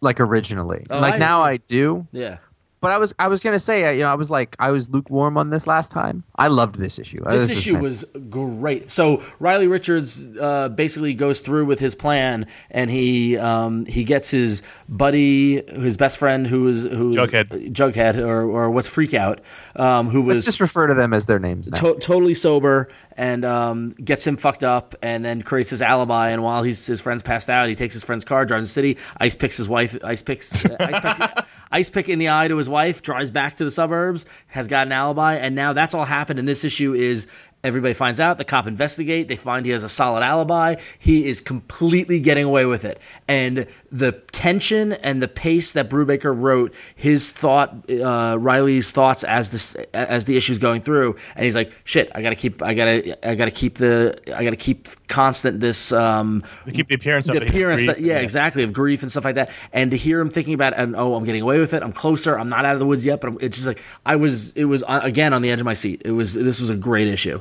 Like 0.00 0.20
originally, 0.20 0.86
Oh, 0.90 0.98
like 1.00 1.14
I- 1.14 1.18
now 1.18 1.42
I 1.42 1.56
do. 1.56 2.06
yeah. 2.12 2.36
But 2.84 2.92
I 2.92 2.98
was 2.98 3.14
I 3.18 3.28
was 3.28 3.40
gonna 3.40 3.58
say, 3.58 3.86
uh, 3.86 3.90
you 3.92 4.00
know, 4.00 4.08
I 4.10 4.14
was 4.14 4.28
like 4.28 4.54
I 4.58 4.70
was 4.70 4.90
lukewarm 4.90 5.38
on 5.38 5.48
this 5.48 5.66
last 5.66 5.90
time. 5.90 6.22
I 6.36 6.48
loved 6.48 6.76
this 6.76 6.98
issue. 6.98 7.24
This 7.24 7.48
was 7.48 7.50
issue 7.50 7.72
fan- 7.72 7.82
was 7.82 8.04
great. 8.28 8.90
So 8.90 9.22
Riley 9.40 9.68
Richards 9.68 10.26
uh, 10.38 10.68
basically 10.68 11.14
goes 11.14 11.40
through 11.40 11.64
with 11.64 11.80
his 11.80 11.94
plan, 11.94 12.46
and 12.70 12.90
he 12.90 13.38
um, 13.38 13.86
he 13.86 14.04
gets 14.04 14.30
his 14.30 14.62
buddy, 14.86 15.62
his 15.62 15.96
best 15.96 16.18
friend, 16.18 16.46
who 16.46 16.68
is 16.68 16.82
who 16.84 17.10
is 17.10 17.16
Jughead. 17.16 17.72
Jughead, 17.72 18.18
or 18.18 18.42
or 18.42 18.70
what's 18.70 18.86
Freak 18.86 19.14
Out, 19.14 19.40
um, 19.76 20.10
who 20.10 20.20
was 20.20 20.36
Let's 20.36 20.44
just 20.44 20.60
refer 20.60 20.86
to 20.86 20.94
them 20.94 21.14
as 21.14 21.24
their 21.24 21.38
names 21.38 21.68
now. 21.68 21.78
to- 21.78 21.98
totally 22.00 22.34
sober 22.34 22.88
and 23.16 23.44
um, 23.44 23.90
gets 23.90 24.26
him 24.26 24.36
fucked 24.36 24.64
up 24.64 24.94
and 25.02 25.24
then 25.24 25.42
creates 25.42 25.70
his 25.70 25.80
alibi 25.80 26.30
and 26.30 26.42
while 26.42 26.62
he's 26.62 26.84
his 26.86 27.00
friend's 27.00 27.22
passed 27.22 27.48
out 27.48 27.68
he 27.68 27.74
takes 27.74 27.94
his 27.94 28.02
friend's 28.04 28.24
car 28.24 28.44
drives 28.44 28.64
to 28.64 28.68
the 28.68 28.72
city 28.72 28.98
ice 29.18 29.34
picks 29.36 29.56
his 29.56 29.68
wife 29.68 29.96
ice 30.02 30.22
picks 30.22 30.64
uh, 30.64 30.76
ice, 30.80 31.00
pick, 31.00 31.44
ice 31.70 31.90
pick 31.90 32.08
in 32.08 32.18
the 32.18 32.28
eye 32.28 32.48
to 32.48 32.56
his 32.56 32.68
wife 32.68 33.02
drives 33.02 33.30
back 33.30 33.56
to 33.56 33.64
the 33.64 33.70
suburbs 33.70 34.26
has 34.48 34.68
got 34.68 34.86
an 34.86 34.92
alibi 34.92 35.34
and 35.34 35.54
now 35.54 35.72
that's 35.72 35.94
all 35.94 36.04
happened 36.04 36.38
and 36.38 36.48
this 36.48 36.64
issue 36.64 36.94
is 36.94 37.26
everybody 37.62 37.94
finds 37.94 38.20
out 38.20 38.38
the 38.38 38.44
cop 38.44 38.66
investigate 38.66 39.28
they 39.28 39.36
find 39.36 39.64
he 39.64 39.72
has 39.72 39.84
a 39.84 39.88
solid 39.88 40.22
alibi 40.22 40.76
he 40.98 41.26
is 41.26 41.40
completely 41.40 42.20
getting 42.20 42.44
away 42.44 42.66
with 42.66 42.84
it. 42.84 43.00
And 43.28 43.66
the 43.96 44.10
tension 44.32 44.92
and 44.92 45.22
the 45.22 45.28
pace 45.28 45.72
that 45.74 45.88
Brubaker 45.88 46.34
wrote 46.36 46.74
his 46.96 47.30
thought 47.30 47.88
uh, 47.88 48.36
Riley's 48.40 48.90
thoughts 48.90 49.22
as 49.22 49.52
this 49.52 49.74
as 49.94 50.24
the 50.24 50.36
issue's 50.36 50.58
going 50.58 50.80
through 50.80 51.14
and 51.36 51.44
he's 51.44 51.54
like 51.54 51.70
shit 51.84 52.10
I 52.12 52.20
gotta 52.20 52.34
keep 52.34 52.60
I 52.60 52.74
gotta 52.74 53.28
I 53.28 53.36
gotta 53.36 53.52
keep 53.52 53.76
the 53.76 54.18
I 54.36 54.42
gotta 54.42 54.56
keep 54.56 54.88
constant 55.06 55.60
this 55.60 55.92
um 55.92 56.42
keep 56.72 56.88
the 56.88 56.96
appearance 56.96 57.26
the 57.28 57.40
appearance 57.40 57.84
grief, 57.84 57.96
that 57.96 58.02
yeah, 58.04 58.18
exactly 58.18 58.64
of 58.64 58.72
grief 58.72 59.02
and 59.02 59.12
stuff 59.12 59.24
like 59.24 59.36
that 59.36 59.52
and 59.72 59.92
to 59.92 59.96
hear 59.96 60.18
him 60.20 60.28
thinking 60.28 60.54
about 60.54 60.74
and 60.76 60.96
oh 60.96 61.14
I'm 61.14 61.24
getting 61.24 61.42
away 61.42 61.60
with 61.60 61.72
it 61.72 61.80
I'm 61.84 61.92
closer 61.92 62.36
I'm 62.36 62.48
not 62.48 62.64
out 62.64 62.72
of 62.74 62.80
the 62.80 62.86
woods 62.86 63.06
yet 63.06 63.20
but 63.20 63.28
I'm, 63.28 63.38
it's 63.40 63.56
just 63.56 63.68
like 63.68 63.80
I 64.04 64.16
was 64.16 64.56
it 64.56 64.64
was 64.64 64.82
uh, 64.82 65.00
again 65.04 65.32
on 65.32 65.40
the 65.40 65.50
edge 65.52 65.60
of 65.60 65.66
my 65.66 65.74
seat 65.74 66.02
it 66.04 66.10
was 66.10 66.34
this 66.34 66.58
was 66.60 66.68
a 66.68 66.76
great 66.76 67.06
issue 67.06 67.40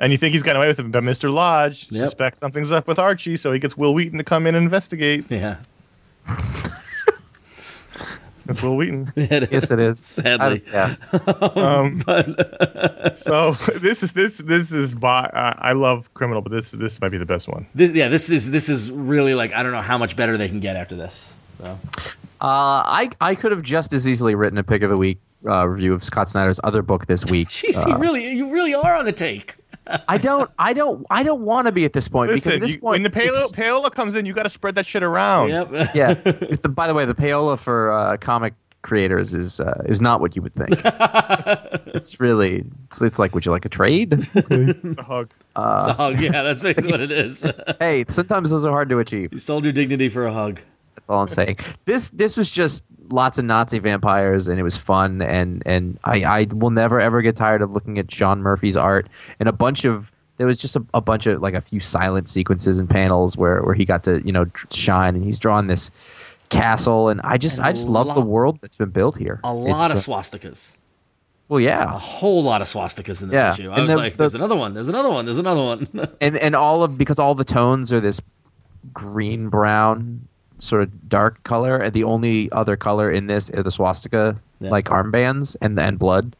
And 0.00 0.10
you 0.10 0.18
think 0.18 0.32
he's 0.32 0.42
gotten 0.42 0.56
away 0.60 0.66
with 0.66 0.80
it, 0.80 0.90
but 0.90 1.04
Mr. 1.04 1.32
Lodge 1.32 1.86
Yep. 1.90 2.00
suspects 2.02 2.40
something's 2.40 2.72
up 2.72 2.88
with 2.88 2.98
Archie, 2.98 3.36
so 3.36 3.52
he 3.52 3.60
gets 3.60 3.76
Wil 3.76 3.94
Wheaton 3.94 4.18
to 4.18 4.24
come 4.24 4.48
in 4.48 4.56
and 4.56 4.64
investigate. 4.64 5.24
yeah 5.30 5.58
That's 8.46 8.62
Wil 8.62 8.76
Wheaton. 8.76 9.12
yes, 9.16 9.70
it 9.70 9.80
is. 9.80 9.98
Sadly. 9.98 10.62
I- 10.72 10.96
yeah. 11.14 13.12
so 13.14 13.52
this 13.52 14.02
is 14.02 14.12
this 14.12 14.38
this 14.38 14.70
is 14.70 14.94
by 14.94 15.24
uh, 15.24 15.54
I 15.58 15.72
love 15.72 16.12
Criminal, 16.14 16.42
but 16.42 16.52
this 16.52 16.70
this 16.70 17.00
might 17.00 17.10
be 17.10 17.18
the 17.18 17.24
best 17.26 17.48
one. 17.48 17.66
this 17.74 17.92
yeah 17.92 18.08
this 18.08 18.30
is 18.30 18.50
this 18.50 18.68
is 18.68 18.90
really 18.90 19.34
like 19.34 19.54
I 19.54 19.62
don't 19.62 19.72
know 19.72 19.80
how 19.80 19.96
much 19.98 20.16
better 20.16 20.36
they 20.36 20.48
can 20.48 20.60
get 20.60 20.76
after 20.76 20.94
this 20.94 21.32
so. 21.58 21.78
Uh, 22.40 22.84
I 22.84 23.10
I 23.20 23.34
could 23.34 23.52
have 23.52 23.62
just 23.62 23.92
as 23.92 24.06
easily 24.06 24.34
written 24.34 24.58
a 24.58 24.62
pick 24.64 24.82
of 24.82 24.90
the 24.90 24.96
week 24.96 25.18
uh, 25.46 25.66
review 25.66 25.94
of 25.94 26.04
Scott 26.04 26.28
Snyder's 26.28 26.60
other 26.64 26.82
book 26.82 27.06
this 27.06 27.24
week. 27.26 27.48
Jeez, 27.48 27.88
you 27.88 27.96
really 27.96 28.32
you 28.32 28.52
really 28.52 28.74
are 28.74 28.94
on 28.94 29.06
the 29.06 29.12
take 29.12 29.56
I 29.86 30.18
don't 30.18 30.50
I 30.58 30.72
don't 30.72 31.06
I 31.10 31.22
don't 31.22 31.42
want 31.42 31.66
to 31.66 31.72
be 31.72 31.84
at 31.84 31.92
this 31.92 32.08
point 32.08 32.30
because 32.32 32.54
at 32.54 32.60
this 32.60 32.72
you- 32.72 32.78
point 32.78 32.92
when 32.92 33.02
the 33.02 33.10
payola, 33.10 33.54
payola 33.56 33.90
comes 33.92 34.14
in, 34.14 34.26
you 34.26 34.32
got 34.32 34.44
to 34.44 34.50
spread 34.50 34.74
that 34.76 34.86
shit 34.86 35.02
around. 35.02 35.50
yep 35.50 35.70
yeah. 35.94 36.14
The, 36.14 36.68
by 36.68 36.86
the 36.86 36.94
way, 36.94 37.04
the 37.04 37.14
payola 37.14 37.58
for 37.58 37.92
uh, 37.92 38.16
comic 38.16 38.54
creators 38.82 39.34
is 39.34 39.60
uh, 39.60 39.82
is 39.86 40.00
not 40.00 40.20
what 40.20 40.36
you 40.36 40.42
would 40.42 40.52
think. 40.54 40.70
it's 41.94 42.20
really 42.20 42.64
it's, 42.86 43.00
it's 43.02 43.18
like, 43.18 43.34
would 43.34 43.44
you 43.46 43.52
like 43.52 43.64
a 43.64 43.68
trade? 43.68 44.10
The 44.10 45.04
hug. 45.06 45.30
it's 45.56 45.86
a 45.86 45.92
hug 45.92 46.20
yeah 46.20 46.42
that's 46.42 46.62
basically 46.62 46.90
what 46.90 47.00
it 47.00 47.12
is 47.12 47.44
hey, 47.78 48.04
sometimes 48.08 48.50
those 48.50 48.64
are 48.64 48.72
hard 48.72 48.88
to 48.88 48.98
achieve. 48.98 49.32
you 49.32 49.38
sold 49.38 49.64
your 49.64 49.72
dignity 49.72 50.08
for 50.08 50.26
a 50.26 50.32
hug 50.32 50.60
That's 50.96 51.08
all 51.08 51.20
I'm 51.20 51.28
saying. 51.28 51.58
This 51.84 52.10
this 52.10 52.36
was 52.36 52.50
just 52.50 52.84
lots 53.10 53.38
of 53.38 53.44
Nazi 53.44 53.78
vampires, 53.78 54.48
and 54.48 54.58
it 54.58 54.62
was 54.62 54.76
fun. 54.76 55.22
And 55.22 55.62
and 55.66 55.98
I 56.04 56.24
I 56.24 56.46
will 56.50 56.70
never 56.70 57.00
ever 57.00 57.22
get 57.22 57.36
tired 57.36 57.62
of 57.62 57.70
looking 57.72 57.98
at 57.98 58.10
Sean 58.12 58.40
Murphy's 58.42 58.76
art 58.76 59.08
and 59.40 59.48
a 59.48 59.52
bunch 59.52 59.84
of. 59.84 60.10
There 60.36 60.48
was 60.48 60.56
just 60.58 60.74
a, 60.74 60.84
a 60.92 61.00
bunch 61.00 61.26
of 61.28 61.40
like 61.40 61.54
a 61.54 61.60
few 61.60 61.78
silent 61.78 62.28
sequences 62.28 62.80
and 62.80 62.90
panels 62.90 63.36
where, 63.36 63.62
where 63.62 63.74
he 63.76 63.84
got 63.84 64.02
to 64.04 64.20
you 64.26 64.32
know 64.32 64.46
shine, 64.72 65.14
and 65.14 65.24
he's 65.24 65.38
drawn 65.38 65.68
this 65.68 65.92
castle, 66.48 67.08
and 67.08 67.20
I 67.22 67.38
just 67.38 67.58
And 67.58 67.66
I 67.68 67.72
just 67.72 67.88
love 67.88 68.12
the 68.16 68.20
world 68.20 68.58
that's 68.60 68.74
been 68.74 68.90
built 68.90 69.16
here. 69.16 69.38
A 69.44 69.52
lot 69.54 69.92
It's, 69.92 70.06
of 70.06 70.12
uh, 70.12 70.16
swastikas. 70.16 70.76
well, 71.48 71.60
yeah, 71.60 71.84
A 71.84 71.98
whole 71.98 72.42
lot 72.42 72.62
of 72.62 72.66
swastikas 72.66 73.22
in 73.22 73.28
this 73.28 73.34
Yeah, 73.40 73.52
issue. 73.52 73.70
I 73.70 73.74
and 73.76 73.82
was 73.84 73.90
the- 73.92 73.96
like, 73.96 74.12
the- 74.14 74.18
there's 74.18 74.34
another 74.34 74.56
one. 74.56 74.74
There's 74.74 74.88
another 74.88 75.08
one. 75.08 75.24
There's 75.24 75.38
another 75.38 75.62
one. 75.62 75.88
and 76.20 76.36
and 76.36 76.56
all 76.56 76.82
of 76.82 76.98
because 76.98 77.20
all 77.20 77.36
the 77.36 77.44
tones 77.44 77.92
are 77.92 78.00
this 78.00 78.20
green 78.92 79.48
brown 79.50 80.26
sort 80.58 80.82
of 80.82 81.08
dark 81.08 81.42
color, 81.44 81.76
and 81.76 81.92
the 81.92 82.04
only 82.04 82.50
other 82.52 82.76
color 82.76 83.10
in 83.10 83.26
this 83.26 83.50
are 83.50 83.62
the 83.62 83.70
swastika 83.70 84.36
Yeah. 84.60 84.70
like 84.70 84.86
armbands 84.86 85.56
and 85.60 85.78
and 85.78 85.98
blood. 85.98 86.36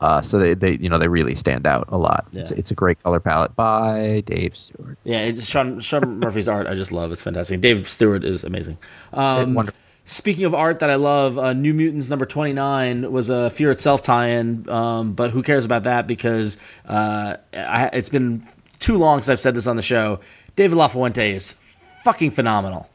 Uh, 0.00 0.22
so 0.22 0.38
they, 0.38 0.54
they 0.54 0.72
you 0.78 0.88
know 0.88 0.96
they 0.98 1.08
really 1.08 1.34
stand 1.34 1.66
out 1.66 1.84
a 1.88 1.98
lot. 1.98 2.26
It's, 2.32 2.50
Yeah. 2.52 2.58
it's 2.58 2.70
a 2.70 2.74
great 2.74 3.02
color 3.02 3.18
palette 3.20 3.56
by 3.56 4.22
Dave 4.26 4.56
Stewart. 4.56 4.96
yeah, 5.04 5.20
it's 5.22 5.44
Sean, 5.44 5.80
Sean 5.80 6.20
Murphy's 6.20 6.48
art, 6.48 6.66
I 6.68 6.74
just 6.74 6.92
love. 6.92 7.10
It's 7.12 7.20
fantastic. 7.22 7.60
Dave 7.60 7.88
Stewart 7.88 8.24
is 8.24 8.44
amazing. 8.44 8.78
Um, 9.12 9.54
wonderful. 9.54 9.78
Speaking 10.04 10.44
of 10.46 10.54
art 10.54 10.78
that 10.78 10.88
I 10.88 10.94
love, 10.94 11.36
uh, 11.36 11.52
New 11.52 11.74
Mutants 11.74 12.08
number 12.08 12.24
29 12.24 13.10
was 13.12 13.28
a 13.28 13.50
Fear 13.50 13.72
Itself 13.72 14.00
tie 14.00 14.28
in, 14.28 14.66
um, 14.70 15.12
but 15.12 15.32
who 15.32 15.42
cares 15.42 15.64
about 15.66 15.82
that 15.82 16.06
because 16.06 16.56
uh, 16.86 17.36
I, 17.52 17.90
it's 17.92 18.08
been 18.08 18.42
too 18.78 18.96
long 18.96 19.18
since 19.20 19.28
I've 19.30 19.40
said 19.40 19.54
this 19.54 19.66
on 19.66 19.76
the 19.76 19.82
show. 19.82 20.20
David 20.56 20.78
LaFuente 20.78 21.34
is 21.34 21.56
fucking 22.04 22.30
phenomenal. 22.30 22.88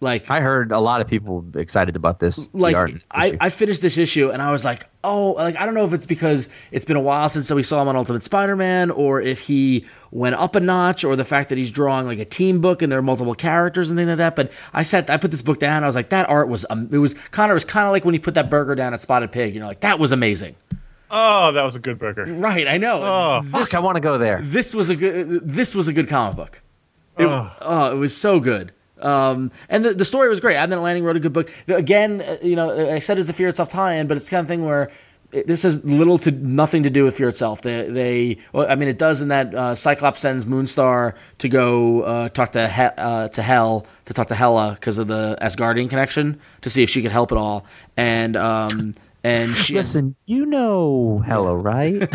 Like, 0.00 0.30
I 0.30 0.38
heard 0.40 0.70
a 0.70 0.78
lot 0.78 1.00
of 1.00 1.08
people 1.08 1.44
excited 1.56 1.96
about 1.96 2.20
this. 2.20 2.48
like 2.54 2.74
the 2.74 2.78
art 2.78 2.92
I. 3.10 3.36
I 3.40 3.48
finished 3.48 3.82
this 3.82 3.98
issue 3.98 4.30
and 4.30 4.40
I 4.40 4.52
was 4.52 4.64
like, 4.64 4.86
oh, 5.02 5.32
like 5.32 5.56
I 5.56 5.66
don't 5.66 5.74
know 5.74 5.84
if 5.84 5.92
it's 5.92 6.06
because 6.06 6.48
it's 6.70 6.84
been 6.84 6.96
a 6.96 7.00
while 7.00 7.28
since 7.28 7.50
we 7.50 7.64
saw 7.64 7.82
him 7.82 7.88
on 7.88 7.96
Ultimate 7.96 8.22
Spider-Man, 8.22 8.92
or 8.92 9.20
if 9.20 9.40
he 9.40 9.86
went 10.12 10.36
up 10.36 10.54
a 10.54 10.60
notch, 10.60 11.02
or 11.02 11.16
the 11.16 11.24
fact 11.24 11.48
that 11.48 11.58
he's 11.58 11.72
drawing 11.72 12.06
like 12.06 12.20
a 12.20 12.24
team 12.24 12.60
book 12.60 12.80
and 12.80 12.92
there 12.92 12.98
are 13.00 13.02
multiple 13.02 13.34
characters 13.34 13.90
and 13.90 13.98
things 13.98 14.08
like 14.08 14.18
that. 14.18 14.36
But 14.36 14.52
I 14.72 14.82
sat, 14.82 15.10
I 15.10 15.16
put 15.16 15.32
this 15.32 15.42
book 15.42 15.58
down. 15.58 15.82
I 15.82 15.86
was 15.86 15.96
like, 15.96 16.10
that 16.10 16.28
art 16.28 16.48
was, 16.48 16.64
um, 16.70 16.88
it 16.92 16.98
was 16.98 17.14
Conor 17.14 17.54
was 17.54 17.64
kind 17.64 17.86
of 17.86 17.90
like 17.92 18.04
when 18.04 18.14
he 18.14 18.20
put 18.20 18.34
that 18.34 18.48
burger 18.50 18.76
down 18.76 18.94
at 18.94 19.00
Spotted 19.00 19.32
Pig. 19.32 19.52
You 19.52 19.58
know, 19.60 19.66
like 19.66 19.80
that 19.80 19.98
was 19.98 20.12
amazing. 20.12 20.54
Oh, 21.10 21.50
that 21.52 21.64
was 21.64 21.74
a 21.74 21.80
good 21.80 21.98
burger. 21.98 22.24
Right, 22.26 22.68
I 22.68 22.76
know. 22.76 23.02
Oh, 23.02 23.42
Fuck, 23.50 23.74
I 23.74 23.80
want 23.80 23.96
to 23.96 24.00
go 24.00 24.18
there. 24.18 24.40
this 24.42 24.74
was 24.76 24.90
a 24.90 24.94
good 24.96 25.48
this 25.48 25.74
was 25.74 25.88
a 25.88 25.92
good 25.92 26.06
comic 26.08 26.36
book. 26.36 26.62
It, 27.18 27.24
Oh. 27.24 27.50
oh, 27.62 27.90
it 27.90 27.96
was 27.96 28.16
so 28.16 28.38
good. 28.38 28.70
Um, 29.00 29.50
and 29.68 29.84
the, 29.84 29.94
the 29.94 30.04
story 30.04 30.28
was 30.28 30.40
great. 30.40 30.56
Abnett 30.56 30.72
and 30.72 30.82
Lanning 30.82 31.04
wrote 31.04 31.16
a 31.16 31.20
good 31.20 31.32
book. 31.32 31.50
Again, 31.68 32.22
uh, 32.22 32.38
you 32.42 32.56
know, 32.56 32.92
I 32.92 32.98
said 32.98 33.18
it's 33.18 33.26
the 33.26 33.32
Fear 33.32 33.48
Itself 33.48 33.70
tie-in, 33.70 34.06
but 34.06 34.16
it's 34.16 34.26
the 34.26 34.30
kind 34.30 34.44
of 34.44 34.48
thing 34.48 34.64
where 34.64 34.90
it, 35.32 35.46
this 35.46 35.62
has 35.62 35.84
little 35.84 36.18
to 36.18 36.30
nothing 36.30 36.82
to 36.84 36.90
do 36.90 37.04
with 37.04 37.16
Fear 37.16 37.28
Itself. 37.28 37.62
They, 37.62 37.90
they 37.90 38.38
well, 38.52 38.70
I 38.70 38.74
mean, 38.74 38.88
it 38.88 38.98
does 38.98 39.20
in 39.20 39.28
that 39.28 39.54
uh, 39.54 39.74
Cyclops 39.74 40.20
sends 40.20 40.44
Moonstar 40.44 41.14
to 41.38 41.48
go 41.48 42.02
uh, 42.02 42.28
talk 42.30 42.52
to 42.52 42.68
he- 42.68 42.82
uh, 42.82 43.28
to 43.28 43.42
Hell 43.42 43.86
to 44.06 44.14
talk 44.14 44.28
to 44.28 44.34
Hela 44.34 44.74
because 44.74 44.98
of 44.98 45.06
the 45.08 45.36
Asgardian 45.40 45.90
connection 45.90 46.40
to 46.62 46.70
see 46.70 46.82
if 46.82 46.90
she 46.90 47.02
could 47.02 47.12
help 47.12 47.30
at 47.32 47.38
all. 47.38 47.66
And 47.96 48.36
um, 48.36 48.94
and 49.24 49.52
she 49.54 49.74
Listen, 49.74 50.16
you 50.26 50.46
know 50.46 51.22
Hello, 51.26 51.54
right? 51.54 52.08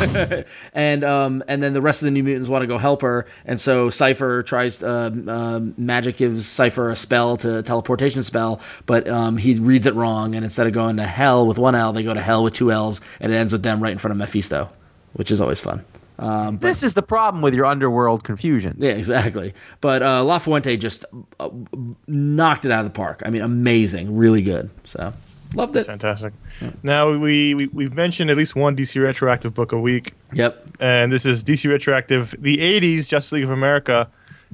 and 0.74 1.04
um, 1.04 1.44
and 1.48 1.62
then 1.62 1.74
the 1.74 1.82
rest 1.82 2.02
of 2.02 2.06
the 2.06 2.12
New 2.12 2.24
Mutants 2.24 2.50
want 2.50 2.62
to 2.62 2.68
go 2.68 2.78
help 2.78 3.02
her, 3.02 3.26
and 3.46 3.60
so 3.60 3.90
Cipher 3.90 4.44
tries. 4.44 4.84
Um, 4.84 5.30
um, 5.30 5.74
Magik 5.74 6.18
gives 6.18 6.48
Cipher 6.48 6.90
a 6.90 6.96
spell 6.96 7.38
to 7.38 7.64
teleportation 7.64 8.24
spell, 8.24 8.62
but 8.86 9.08
um, 9.08 9.38
he 9.38 9.56
reads 9.56 9.86
it 9.86 9.94
wrong, 9.96 10.36
and 10.36 10.44
instead 10.44 10.68
of 10.68 10.74
going 10.74 10.98
to 10.98 11.06
hell 11.06 11.48
with 11.48 11.58
one 11.58 11.76
L, 11.76 11.94
they 11.94 12.04
go 12.04 12.14
to 12.14 12.22
hell 12.22 12.44
with 12.44 12.54
two 12.54 12.72
L's, 12.72 13.02
and 13.20 13.32
it 13.32 13.36
ends 13.36 13.52
with 13.52 13.64
them 13.64 13.82
right 13.82 13.92
in 13.92 13.98
front 13.98 14.14
of 14.14 14.18
Mephisto, 14.18 14.70
which 15.14 15.32
is 15.32 15.42
always 15.42 15.60
fun. 15.60 15.84
Um, 16.20 16.58
but 16.58 16.68
this 16.68 16.84
is 16.84 16.94
the 16.94 17.02
problem 17.02 17.42
with 17.42 17.54
your 17.54 17.66
underworld 17.66 18.24
confusions. 18.24 18.84
yeah, 18.84 18.92
exactly. 18.92 19.54
But 19.82 20.04
uh, 20.04 20.24
Lafuente 20.24 20.80
just 20.80 21.06
uh, 21.40 21.50
knocked 22.08 22.66
it 22.66 22.72
out 22.72 22.86
of 22.86 22.86
the 22.86 22.96
park. 22.96 23.24
I 23.26 23.30
mean, 23.30 23.42
amazing, 23.42 24.16
really 24.16 24.42
good. 24.42 24.70
So 24.84 25.14
loved 25.56 25.76
it. 25.76 25.86
fantastic. 25.86 26.34
Now 26.84 27.10
we, 27.18 27.54
we 27.54 27.68
we've 27.68 27.94
mentioned 27.94 28.30
at 28.30 28.38
least 28.38 28.56
one 28.56 28.76
DC 28.76 29.02
retroactive 29.02 29.54
book 29.54 29.72
a 29.72 29.80
week, 29.80 30.14
Yep. 30.34 30.68
and 30.80 31.12
this 31.12 31.26
is 31.26 31.44
DC 31.44 31.70
retroactive, 31.70 32.36
the 32.40 32.58
'80s 32.58 33.08
Justice 33.08 33.32
League 33.34 33.44
of 33.44 33.50
America. 33.50 34.08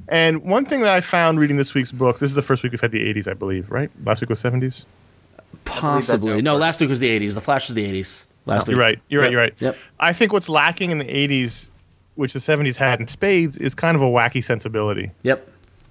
And 0.08 0.44
one 0.44 0.66
thing 0.66 0.82
that 0.82 0.94
I 0.94 1.02
found 1.02 1.40
reading 1.40 1.58
this 1.58 1.74
week's 1.74 1.92
book, 1.92 2.20
this 2.20 2.30
is 2.30 2.36
the 2.36 2.42
first 2.42 2.64
week 2.64 2.72
we've 2.72 2.82
had 2.82 2.92
the 2.92 3.02
'80s, 3.14 3.28
I 3.28 3.34
believe, 3.34 3.70
right? 3.70 3.92
Last 4.06 4.22
week 4.22 4.30
was 4.30 4.42
'70s. 4.42 4.86
Possibly. 5.66 6.42
No, 6.42 6.56
last 6.58 6.80
week 6.82 6.90
was 6.90 7.00
the 7.00 7.10
'80s. 7.10 7.34
The 7.36 7.42
Flash 7.42 7.68
was 7.68 7.76
the 7.76 7.86
'80s. 7.86 8.26
Last 8.46 8.68
week. 8.68 8.76
You're 8.76 8.82
right. 8.82 9.00
You're 9.10 9.22
right. 9.22 9.32
You're 9.32 9.42
right. 9.42 9.54
Yep. 9.60 9.78
I 10.00 10.14
think 10.14 10.34
what's 10.34 10.50
lacking 10.50 10.92
in 10.92 10.98
the 11.00 11.06
'80s, 11.06 11.68
which 12.16 12.34
the 12.34 12.40
'70s 12.40 12.76
had 12.78 13.00
in 13.00 13.08
spades, 13.08 13.58
is 13.58 13.76
kind 13.76 13.96
of 13.96 14.02
a 14.02 14.06
wacky 14.06 14.44
sensibility. 14.44 15.12
Yep. 15.24 15.50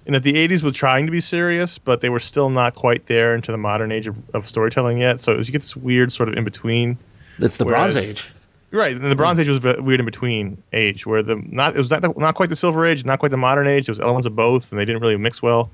In 0.09 0.13
that 0.13 0.23
the 0.23 0.33
'80s 0.33 0.63
was 0.63 0.73
trying 0.73 1.05
to 1.05 1.11
be 1.11 1.21
serious, 1.21 1.77
but 1.77 2.01
they 2.01 2.09
were 2.09 2.19
still 2.19 2.49
not 2.49 2.73
quite 2.73 3.05
there 3.05 3.35
into 3.35 3.51
the 3.51 3.59
modern 3.59 3.91
age 3.91 4.07
of, 4.07 4.17
of 4.33 4.47
storytelling 4.47 4.97
yet. 4.97 5.21
So 5.21 5.33
it 5.33 5.37
was, 5.37 5.47
you 5.47 5.51
get 5.51 5.61
this 5.61 5.75
weird 5.77 6.11
sort 6.11 6.29
of 6.29 6.35
in 6.35 6.43
between. 6.43 6.97
It's 7.37 7.59
the 7.59 7.65
Whereas- 7.65 7.93
Bronze 7.93 8.09
Age. 8.09 8.31
Right, 8.71 8.95
and 8.95 9.03
the 9.05 9.15
Bronze 9.15 9.37
Age 9.37 9.47
was 9.49 9.63
a 9.63 9.79
weird 9.83 9.99
in 9.99 10.07
between 10.07 10.63
age, 10.73 11.05
where 11.05 11.21
the 11.21 11.35
not 11.35 11.75
it 11.75 11.77
was 11.77 11.91
not, 11.91 12.17
not 12.17 12.33
quite 12.33 12.49
the 12.49 12.55
Silver 12.55 12.87
Age, 12.87 13.05
not 13.05 13.19
quite 13.19 13.29
the 13.29 13.37
Modern 13.37 13.67
Age. 13.67 13.87
It 13.87 13.91
was 13.91 13.99
elements 13.99 14.25
of 14.25 14.35
both, 14.35 14.71
and 14.71 14.79
they 14.81 14.85
didn't 14.85 15.01
really 15.03 15.15
mix 15.15 15.43
well. 15.43 15.69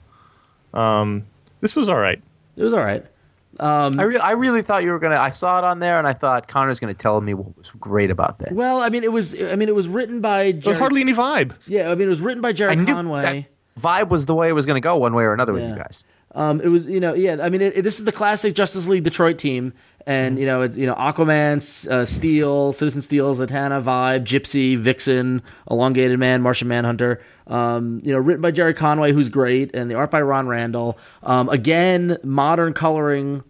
Um, 0.73 1.23
this 1.61 1.73
was 1.73 1.87
all 1.87 1.99
right. 1.99 2.21
It 2.57 2.63
was 2.63 2.73
all 2.73 2.83
right. 2.83 3.05
I, 3.57 3.87
re- 4.03 4.17
I 4.17 4.31
really 4.31 4.61
thought 4.61 4.83
you 4.83 4.91
were 4.91 4.99
gonna. 4.99 5.15
I 5.17 5.29
saw 5.29 5.59
it 5.59 5.63
on 5.63 5.79
there, 5.79 5.97
and 5.97 6.05
I 6.05 6.11
thought 6.13 6.49
Conor's 6.49 6.79
gonna 6.81 6.93
tell 6.93 7.21
me 7.21 7.33
what 7.33 7.57
was 7.57 7.69
great 7.79 8.11
about 8.11 8.39
this. 8.39 8.51
Well, 8.51 8.81
I 8.81 8.89
mean, 8.89 9.05
it 9.05 9.11
was. 9.13 9.33
I 9.41 9.55
mean, 9.55 9.69
it 9.69 9.75
was 9.75 9.87
written 9.87 10.19
by. 10.19 10.51
There 10.51 10.71
was 10.71 10.77
hardly 10.77 10.99
any 10.99 11.13
vibe. 11.13 11.53
Yeah, 11.67 11.89
I 11.89 11.95
mean, 11.95 12.07
it 12.07 12.09
was 12.09 12.19
written 12.21 12.41
by 12.41 12.49
I 12.49 12.53
Gerry 12.53 12.75
knew 12.75 12.85
Conway. 12.93 13.21
that 13.21 13.51
vibe 13.79 14.09
was 14.09 14.25
the 14.25 14.35
way 14.35 14.49
it 14.49 14.53
was 14.53 14.65
gonna 14.65 14.79
go, 14.81 14.95
one 14.97 15.13
way 15.13 15.23
or 15.23 15.33
another, 15.33 15.53
with 15.53 15.63
you 15.69 15.75
guys. 15.75 16.03
Um, 16.33 16.59
it 16.59 16.67
was, 16.67 16.85
you 16.85 16.99
know, 16.99 17.13
yeah. 17.13 17.37
I 17.41 17.47
mean, 17.49 17.61
it, 17.61 17.77
it- 17.77 17.81
this 17.83 17.97
is 17.99 18.03
the 18.05 18.11
classic 18.11 18.55
Justice 18.55 18.87
League 18.87 19.03
Detroit 19.05 19.37
team, 19.37 19.71
and 20.05 20.37
you 20.37 20.45
know, 20.45 20.63
it's 20.63 20.75
you 20.75 20.85
know, 20.85 20.93
Aquaman, 20.95 21.89
uh, 21.89 22.03
Steel, 22.05 22.73
Citizen 22.73 23.01
Steel, 23.01 23.33
Zatanna, 23.35 23.81
Vibe, 23.81 24.23
Gypsy, 24.25 24.77
Vixen, 24.77 25.41
Elongated 25.71 26.19
Man, 26.19 26.41
Martian 26.41 26.67
Manhunter. 26.67 27.21
Um, 27.47 28.01
you 28.03 28.11
know, 28.11 28.17
written 28.19 28.41
by 28.41 28.51
Gerry 28.51 28.73
Conway, 28.73 29.13
who's 29.13 29.29
great, 29.29 29.73
and 29.75 29.89
the 29.89 29.95
art 29.95 30.11
by 30.11 30.21
Ron 30.21 30.47
Randall. 30.47 30.97
Um, 31.23 31.47
again, 31.47 32.17
modern 32.23 32.73
coloring. 32.73 33.43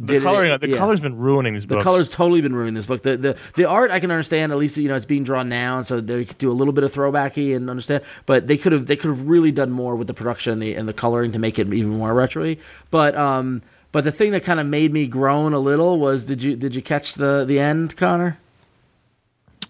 The 0.00 0.06
did 0.06 0.16
it- 0.16 0.22
coloring, 0.22 0.58
the 0.60 0.68
yeah. 0.68 0.76
color's 0.76 1.00
been 1.00 1.16
ruining 1.18 1.54
these 1.54 1.62
The 1.66 1.74
books. 1.76 1.84
color's 1.84 2.10
totally 2.10 2.40
been 2.40 2.54
ruining 2.54 2.74
this 2.74 2.86
book. 2.86 3.02
The, 3.02 3.16
the 3.16 3.36
the 3.54 3.64
art 3.64 3.90
I 3.90 3.98
can 4.00 4.10
understand. 4.10 4.52
At 4.52 4.58
least 4.58 4.76
you 4.76 4.88
know 4.88 4.94
it's 4.94 5.04
being 5.04 5.24
drawn 5.24 5.48
now, 5.48 5.80
so 5.82 6.00
they 6.00 6.24
could 6.24 6.38
do 6.38 6.50
a 6.50 6.52
little 6.52 6.72
bit 6.72 6.84
of 6.84 6.92
throwbacky 6.92 7.56
and 7.56 7.68
understand. 7.70 8.02
But 8.26 8.46
they 8.46 8.56
could 8.56 8.72
have 8.72 8.86
they 8.86 8.96
could 8.96 9.08
have 9.08 9.26
really 9.28 9.52
done 9.52 9.70
more 9.70 9.96
with 9.96 10.06
the 10.06 10.14
production 10.14 10.52
and 10.52 10.62
the 10.62 10.74
and 10.74 10.88
the 10.88 10.92
coloring 10.92 11.32
to 11.32 11.38
make 11.38 11.58
it 11.58 11.72
even 11.72 11.90
more 11.90 12.12
retro 12.14 12.56
But 12.90 13.16
um, 13.16 13.62
but 13.92 14.04
the 14.04 14.12
thing 14.12 14.32
that 14.32 14.44
kind 14.44 14.60
of 14.60 14.66
made 14.66 14.92
me 14.92 15.06
groan 15.06 15.54
a 15.54 15.58
little 15.58 15.98
was 15.98 16.26
did 16.26 16.42
you 16.42 16.56
did 16.56 16.74
you 16.74 16.82
catch 16.82 17.14
the 17.14 17.44
the 17.46 17.58
end, 17.58 17.96
Conor? 17.96 18.38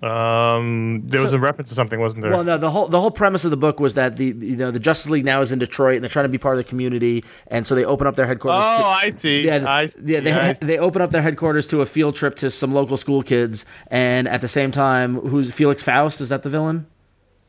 Um, 0.03 1.03
there 1.07 1.21
was 1.23 1.33
a 1.33 1.39
reference 1.39 1.69
to 1.71 1.75
something, 1.75 1.99
wasn't 2.01 2.23
there? 2.23 2.31
Well, 2.33 2.45
no. 2.45 2.59
The 2.59 2.71
whole 2.71 2.89
the 2.89 3.01
whole 3.01 3.11
premise 3.11 3.45
of 3.45 3.51
the 3.51 3.57
book 3.57 3.81
was 3.81 3.95
that 3.95 4.17
the 4.17 4.27
you 4.27 4.57
know 4.57 4.71
the 4.71 4.79
Justice 4.79 5.11
League 5.11 5.25
now 5.25 5.41
is 5.41 5.53
in 5.53 5.59
Detroit 5.59 5.97
and 5.97 6.03
they're 6.05 6.09
trying 6.11 6.25
to 6.25 6.29
be 6.31 6.39
part 6.39 6.59
of 6.59 6.65
the 6.65 6.69
community, 6.69 7.25
and 7.49 7.67
so 7.67 7.75
they 7.75 7.85
open 7.85 8.07
up 8.07 8.15
their 8.17 8.27
headquarters. 8.27 8.65
oh, 8.67 8.79
to- 8.79 8.85
I 8.85 9.11
see. 9.11 9.45
Yeah, 9.47 9.65
I 9.67 9.87
see. 9.87 10.01
yeah. 10.05 10.21
They, 10.21 10.33
I 10.33 10.53
see. 10.55 10.67
they 10.67 10.79
open 10.79 11.03
up 11.03 11.11
their 11.11 11.23
headquarters 11.23 11.67
to 11.69 11.81
a 11.81 11.87
field 11.87 12.15
trip 12.17 12.37
to 12.37 12.51
some 12.51 12.73
local 12.73 12.97
school 12.97 13.23
kids, 13.23 13.65
and 13.89 14.29
at 14.29 14.41
the 14.41 14.49
same 14.49 14.71
time, 14.71 15.17
who's 15.17 15.53
Felix 15.53 15.83
Faust? 15.83 16.21
Is 16.21 16.29
that 16.29 16.43
the 16.43 16.51
villain? 16.51 16.87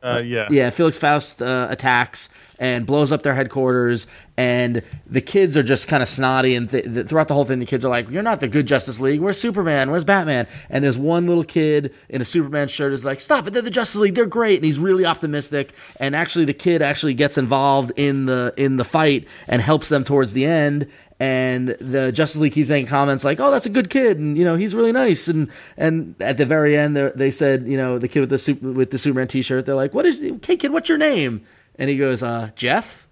Uh, 0.02 0.22
yeah. 0.24 0.46
Yeah, 0.50 0.70
Felix 0.70 0.96
Faust 0.96 1.42
uh, 1.42 1.66
attacks 1.70 2.28
and 2.60 2.86
blows 2.86 3.10
up 3.10 3.22
their 3.22 3.34
headquarters, 3.34 4.06
and 4.36 4.82
the 5.06 5.20
kids 5.20 5.56
are 5.56 5.62
just 5.62 5.88
kind 5.88 6.02
of 6.02 6.08
snotty. 6.08 6.54
And 6.54 6.70
th- 6.70 6.84
th- 6.84 7.06
throughout 7.06 7.26
the 7.28 7.34
whole 7.34 7.44
thing, 7.44 7.58
the 7.58 7.66
kids 7.66 7.84
are 7.84 7.88
like, 7.88 8.08
"You're 8.08 8.22
not 8.22 8.38
the 8.38 8.46
good 8.46 8.66
Justice 8.66 9.00
League. 9.00 9.20
Where's 9.20 9.40
Superman? 9.40 9.90
Where's 9.90 10.04
Batman?" 10.04 10.46
And 10.70 10.84
there's 10.84 10.98
one 10.98 11.26
little 11.26 11.44
kid 11.44 11.92
in 12.08 12.20
a 12.20 12.24
Superman 12.24 12.68
shirt 12.68 12.92
is 12.92 13.04
like, 13.04 13.20
"Stop 13.20 13.48
it! 13.48 13.52
They're 13.52 13.62
the 13.62 13.70
Justice 13.70 14.00
League. 14.00 14.14
They're 14.14 14.26
great." 14.26 14.56
And 14.56 14.64
he's 14.64 14.78
really 14.78 15.04
optimistic. 15.04 15.72
And 15.98 16.14
actually, 16.14 16.44
the 16.44 16.54
kid 16.54 16.80
actually 16.80 17.14
gets 17.14 17.36
involved 17.36 17.92
in 17.96 18.26
the 18.26 18.54
in 18.56 18.76
the 18.76 18.84
fight 18.84 19.26
and 19.48 19.60
helps 19.60 19.88
them 19.88 20.04
towards 20.04 20.32
the 20.32 20.44
end. 20.44 20.86
And 21.20 21.70
the 21.80 22.12
Justice 22.12 22.40
League 22.40 22.52
keeps 22.52 22.68
making 22.68 22.86
comments 22.86 23.24
like, 23.24 23.40
"Oh, 23.40 23.50
that's 23.50 23.66
a 23.66 23.70
good 23.70 23.90
kid," 23.90 24.18
and 24.18 24.38
you 24.38 24.44
know 24.44 24.54
he's 24.54 24.72
really 24.74 24.92
nice. 24.92 25.26
And 25.26 25.48
and 25.76 26.14
at 26.20 26.36
the 26.36 26.46
very 26.46 26.76
end, 26.76 26.94
they're- 26.96 27.30
said, 27.30 27.66
you 27.66 27.76
know, 27.76 27.98
the 27.98 28.06
kid 28.06 28.20
with 28.20 28.30
the 28.30 28.38
super, 28.38 28.70
with 28.70 28.90
the 28.90 28.98
Superman 28.98 29.26
T-shirt, 29.26 29.66
they're 29.66 29.74
like, 29.74 29.94
"What 29.94 30.06
is, 30.06 30.20
hey 30.46 30.56
kid, 30.56 30.72
what's 30.72 30.88
your 30.88 30.98
name?" 30.98 31.40
And 31.76 31.90
he 31.90 31.96
goes, 31.96 32.22
uh, 32.22 32.50
"Geoff," 32.54 33.08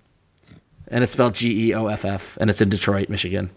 and 0.87 1.03
it's 1.03 1.13
spelled 1.13 1.35
G 1.35 1.69
E 1.71 1.75
O 1.75 1.87
F 1.89 2.05
F, 2.05 2.39
and 2.41 2.49
it's 2.49 2.61
in 2.61 2.69
Detroit, 2.69 3.09
Michigan. 3.09 3.51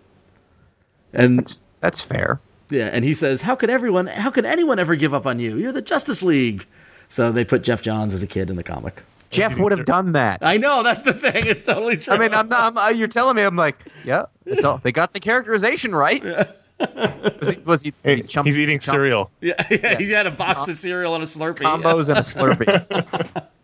And 1.13 1.51
That's 1.79 2.01
fair. 2.01 2.39
yeah, 2.71 2.85
and 2.91 3.05
he 3.05 3.13
says, 3.13 3.43
"How 3.43 3.55
could 3.55 3.69
everyone? 3.69 4.07
How 4.07 4.31
could 4.31 4.45
anyone 4.45 4.79
ever 4.79 4.95
give 4.95 5.13
up 5.13 5.27
on 5.27 5.39
you? 5.39 5.57
You're 5.57 5.71
the 5.71 5.81
Justice 5.81 6.23
League." 6.23 6.65
So 7.07 7.31
they 7.31 7.45
put 7.45 7.61
Geoff 7.63 7.81
Johns 7.83 8.13
as 8.15 8.21
a 8.23 8.27
kid 8.27 8.49
in 8.49 8.55
the 8.55 8.63
comic. 8.63 9.03
Geoff 9.29 9.57
would 9.59 9.71
have 9.71 9.85
done 9.85 10.13
that. 10.13 10.39
I 10.41 10.57
know 10.57 10.81
that's 10.83 11.03
the 11.03 11.13
thing. 11.13 11.45
It's 11.45 11.63
totally 11.65 11.97
true. 11.97 12.13
I 12.13 12.17
mean, 12.17 12.33
I'm 12.33 12.49
not. 12.49 12.71
I'm, 12.73 12.77
uh, 12.77 12.89
you're 12.89 13.07
telling 13.07 13.35
me. 13.35 13.43
I'm 13.43 13.55
like, 13.55 13.77
yeah. 14.03 14.25
It's 14.45 14.63
all, 14.63 14.79
they 14.79 14.91
got 14.91 15.13
the 15.13 15.19
characterization 15.19 15.93
right. 15.93 16.23
Was 16.79 17.49
he? 17.49 17.57
Was 17.59 17.81
he? 17.83 17.93
Was 18.03 18.15
he 18.17 18.21
chump- 18.23 18.45
He's 18.47 18.57
eating 18.57 18.79
chump- 18.79 18.95
cereal. 18.95 19.31
yeah, 19.41 19.53
yeah, 19.69 19.97
he 19.97 20.09
had 20.11 20.25
a 20.27 20.31
box 20.31 20.67
of 20.69 20.77
cereal 20.77 21.13
and 21.13 21.23
a 21.23 21.27
Slurpee. 21.27 21.57
combos 21.59 22.07
and 22.09 22.17
a 22.17 22.21
Slurpee. 22.21 23.43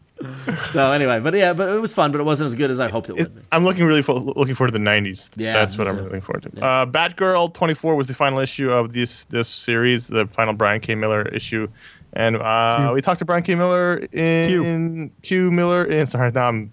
So 0.70 0.92
anyway, 0.94 1.20
but 1.20 1.34
yeah, 1.34 1.52
but 1.54 1.68
it 1.70 1.80
was 1.80 1.94
fun, 1.94 2.12
but 2.12 2.20
it 2.22 2.24
wasn't 2.24 2.46
as 2.46 2.56
good 2.56 2.72
as 2.72 2.80
I 2.80 2.90
hoped 2.90 3.10
it 3.10 3.16
would 3.18 3.36
be. 3.36 3.42
I'm 3.52 3.64
looking 3.66 3.86
really 3.86 4.02
fo- 4.02 4.18
looking 4.36 4.56
forward 4.56 4.72
to 4.72 4.80
the 4.80 4.84
'90s. 4.84 5.30
Yeah, 5.36 5.54
that's 5.54 5.78
what 5.78 5.88
me 5.88 5.94
I'm 5.94 6.04
looking 6.04 6.22
forward 6.22 6.44
to. 6.56 6.64
Uh, 6.66 6.86
Batgirl 6.86 7.54
24 7.54 7.96
was 7.96 8.08
the 8.08 8.14
final 8.14 8.40
issue 8.40 8.72
of 8.72 8.94
this 8.94 9.26
this 9.26 9.50
series, 9.50 10.08
the 10.08 10.26
final 10.26 10.54
Brian 10.54 10.80
K. 10.80 10.96
Miller 10.96 11.24
issue, 11.24 11.68
and 12.16 12.38
uh, 12.38 12.92
we 12.94 13.02
talked 13.02 13.20
to 13.20 13.26
Brian 13.26 13.44
K. 13.44 13.56
Miller 13.56 14.08
in 14.12 15.12
Q. 15.22 15.52
Miller 15.52 15.84
in 15.86 16.08
sorry 16.08 16.32
now 16.32 16.48
I'm 16.50 16.72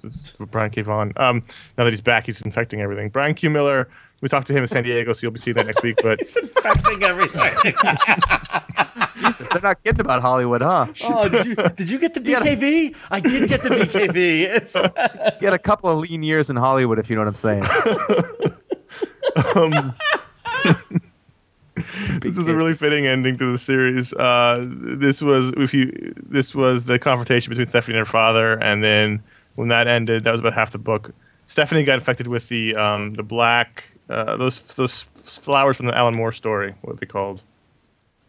Brian 0.50 0.70
K. 0.70 0.82
Vaughan. 0.82 1.12
Um, 1.16 1.42
now 1.76 1.84
that 1.84 1.90
he's 1.90 2.00
back, 2.00 2.26
he's 2.26 2.40
infecting 2.42 2.80
everything. 2.80 3.08
Bryan 3.10 3.34
Q. 3.34 3.50
Miller. 3.50 3.88
We 4.20 4.28
talked 4.28 4.46
to 4.46 4.52
him 4.52 4.62
in 4.62 4.68
San 4.68 4.84
Diego, 4.84 5.12
so 5.14 5.24
you'll 5.24 5.32
be 5.32 5.40
seeing 5.40 5.56
that 5.56 5.66
next 5.66 5.82
week. 5.82 5.96
But 6.00 6.20
Affecting 6.56 7.02
everything. 7.02 7.74
Jesus, 9.16 9.48
they're 9.48 9.60
not 9.60 9.82
kidding 9.82 10.00
about 10.00 10.22
Hollywood, 10.22 10.62
huh? 10.62 10.86
Oh, 11.02 11.28
did 11.28 11.44
you, 11.44 11.56
did 11.56 11.90
you 11.90 11.98
get 11.98 12.14
the 12.14 12.20
BKV? 12.28 12.94
I 13.10 13.18
did 13.18 13.48
get 13.48 13.64
the 13.64 13.70
BKV. 13.70 14.42
It's, 14.42 14.76
You 14.76 15.46
had 15.48 15.54
a 15.54 15.58
couple 15.58 15.90
of 15.90 15.98
lean 16.08 16.22
years 16.22 16.50
in 16.50 16.56
Hollywood, 16.56 17.00
if 17.00 17.10
you 17.10 17.16
know 17.16 17.22
what 17.22 17.28
I'm 17.28 17.34
saying. 17.34 17.64
this 22.20 22.36
is 22.36 22.48
a 22.48 22.54
really 22.54 22.74
fitting 22.74 23.06
ending 23.06 23.36
to 23.38 23.52
the 23.52 23.58
series. 23.58 24.12
Uh, 24.14 24.66
this 24.68 25.20
was 25.20 25.52
if 25.56 25.74
you 25.74 26.14
this 26.16 26.54
was 26.54 26.84
the 26.84 26.98
confrontation 26.98 27.50
between 27.50 27.66
Stephanie 27.66 27.98
and 27.98 28.06
her 28.06 28.10
father, 28.10 28.54
and 28.54 28.82
then 28.82 29.22
when 29.54 29.68
that 29.68 29.86
ended, 29.86 30.24
that 30.24 30.30
was 30.30 30.40
about 30.40 30.54
half 30.54 30.70
the 30.70 30.78
book. 30.78 31.12
Stephanie 31.46 31.82
got 31.82 31.94
infected 31.94 32.28
with 32.28 32.48
the 32.48 32.74
um, 32.76 33.14
the 33.14 33.22
black 33.22 33.84
uh, 34.08 34.36
those 34.36 34.62
those 34.74 35.02
flowers 35.14 35.76
from 35.76 35.86
the 35.86 35.96
Alan 35.96 36.14
Moore 36.14 36.32
story. 36.32 36.74
What 36.82 36.94
are 36.94 36.96
they 36.96 37.06
called? 37.06 37.42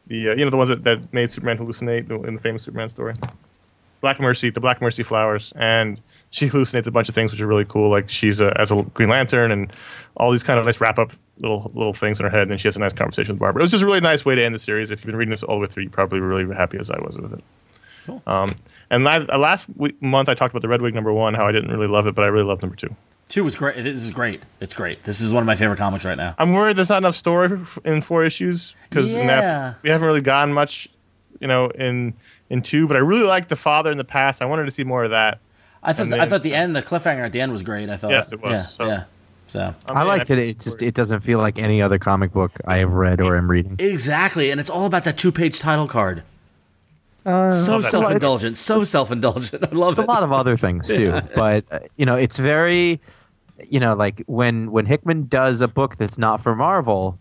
The 0.08 0.30
uh, 0.30 0.34
you 0.34 0.44
know 0.44 0.50
the 0.50 0.58
ones 0.58 0.70
that, 0.70 0.84
that 0.84 1.14
made 1.14 1.32
Superman 1.32 1.58
hallucinate 1.58 2.10
in 2.28 2.36
the 2.36 2.42
famous 2.42 2.64
Superman 2.64 2.90
story. 2.90 3.14
Black 4.02 4.20
Mercy, 4.20 4.50
the 4.50 4.60
Black 4.60 4.82
Mercy 4.82 5.04
flowers, 5.04 5.54
and 5.56 6.02
she 6.34 6.50
hallucinates 6.50 6.88
a 6.88 6.92
bunch 6.92 7.08
of 7.10 7.14
things 7.16 7.32
which 7.32 7.40
are 7.42 7.46
really 7.46 7.64
cool. 7.64 7.92
Like 7.92 8.10
she's 8.10 8.40
a, 8.42 8.60
as 8.60 8.72
a 8.72 8.82
Green 8.96 9.08
Lantern 9.10 9.52
and 9.52 9.72
all 10.18 10.32
these 10.32 10.42
kind 10.42 10.60
of 10.60 10.66
nice 10.66 10.82
wrap 10.82 10.98
up 10.98 11.12
little 11.38 11.72
little 11.76 11.94
things 11.94 12.20
in 12.20 12.24
her 12.24 12.30
head. 12.32 12.42
And 12.42 12.52
then 12.52 12.58
she 12.58 12.68
has 12.68 12.76
a 12.76 12.80
nice 12.80 12.92
conversation 12.92 13.36
with 13.36 13.40
Barbara. 13.40 13.62
It 13.62 13.66
was 13.66 13.72
just 13.72 13.84
a 13.84 13.86
really 13.86 14.02
nice 14.02 14.26
way 14.26 14.34
to 14.34 14.44
end 14.44 14.56
the 14.56 14.60
series. 14.60 14.90
If 14.90 15.00
you've 15.02 15.06
been 15.06 15.16
reading 15.16 15.30
this 15.30 15.44
all 15.44 15.58
the 15.58 15.62
way 15.62 15.68
through, 15.68 15.84
you're 15.84 15.92
probably 15.92 16.20
really 16.22 16.52
happy 16.56 16.80
as 16.80 16.90
I 16.90 17.00
was 17.00 17.16
with 17.18 17.34
it. 17.34 17.44
Um, 18.28 18.56
and 18.90 19.08
uh, 19.08 19.38
last 19.38 19.68
week, 19.78 20.02
month 20.02 20.28
I 20.28 20.34
talked 20.34 20.54
about 20.54 20.64
the 20.64 20.68
Red 20.68 20.82
Wing 20.82 20.96
number 20.96 21.14
one, 21.14 21.36
how 21.36 21.48
I 21.48 21.52
didn't 21.52 21.70
really 21.72 21.88
love 21.88 22.08
it, 22.08 22.16
but 22.16 22.24
I 22.24 22.28
really 22.30 22.46
loved 22.48 22.64
number 22.64 22.76
two. 22.76 22.96
two 23.30 23.44
was 23.44 23.56
great. 23.56 23.76
This 23.76 24.02
is 24.02 24.10
great. 24.10 24.42
It's 24.60 24.74
great. 24.74 25.04
This 25.04 25.22
is 25.22 25.32
one 25.32 25.42
of 25.44 25.48
my 25.48 25.56
favorite 25.56 25.78
comics 25.78 26.04
right 26.04 26.18
now. 26.18 26.34
I'm 26.40 26.52
worried 26.54 26.76
there's 26.78 26.90
not 26.90 26.98
enough 26.98 27.16
story 27.16 27.60
in 27.86 28.02
four 28.02 28.26
issues 28.26 28.74
because 28.90 29.12
Yeah. 29.12 29.76
we 29.84 29.90
haven't 29.92 30.08
really 30.08 30.22
gotten 30.22 30.52
much, 30.54 30.90
you 31.40 31.48
know, 31.48 31.68
in 31.70 32.16
in 32.50 32.62
two. 32.64 32.88
But 32.88 32.98
I 32.98 33.02
really 33.02 33.24
liked 33.24 33.50
the 33.50 33.56
father 33.56 33.92
in 33.92 33.98
the 34.00 34.04
past. 34.04 34.42
I 34.42 34.46
wanted 34.46 34.66
to 34.66 34.72
see 34.72 34.84
more 34.84 35.04
of 35.04 35.12
that. 35.12 35.40
I 35.84 35.94
thought 35.94 36.08
And 36.12 36.16
I 36.22 36.28
thought 36.28 36.44
the 36.44 36.54
end, 36.56 36.76
the 36.76 36.82
cliffhanger 36.82 37.26
at 37.26 37.32
the 37.34 37.42
end 37.42 37.52
was 37.52 37.62
great. 37.64 37.90
I 37.90 37.98
thought. 37.98 38.12
Yes, 38.12 38.32
it 38.32 38.42
was. 38.42 38.52
Yeah, 38.52 38.66
So- 38.66 38.86
yeah. 38.88 39.04
So 39.48 39.60
I'm- 39.60 39.76
I 39.88 40.04
liked 40.04 40.30
it. 40.32 40.40
It 40.40 40.60
just 40.60 40.82
it 40.82 40.96
doesn't 40.96 41.20
feel 41.20 41.38
like 41.38 41.60
any 41.60 41.82
other 41.82 42.00
comic 42.00 42.32
book 42.34 42.54
I 42.66 42.78
have 42.78 42.94
read 42.94 43.22
or 43.22 43.36
am 43.38 43.52
reading. 43.52 43.76
exactly, 43.78 44.50
and 44.50 44.60
it's 44.60 44.70
all 44.70 44.86
about 44.86 45.04
that 45.04 45.18
two-page 45.18 45.60
title 45.60 45.88
card. 45.88 46.24
so 47.26 47.82
self-indulgent. 47.82 48.58
So 48.58 48.84
self-indulgent. 48.84 49.64
I 49.64 49.76
love 49.76 49.98
it. 50.00 50.04
a 50.04 50.06
lot 50.06 50.24
of 50.24 50.32
other 50.32 50.58
things 50.58 50.88
too 50.88 51.22
but 51.36 51.64
uh, 51.72 51.80
you 51.96 52.06
know 52.06 52.16
it's 52.16 52.38
very 52.38 53.00
you 53.70 53.80
know 53.80 53.94
like 53.94 54.24
when 54.26 54.72
when 54.72 54.86
hickman 54.86 55.28
does 55.28 55.62
a 55.62 55.68
book 55.70 55.98
that's 55.98 56.18
not 56.18 56.42
for 56.42 56.54
marvel 56.56 57.18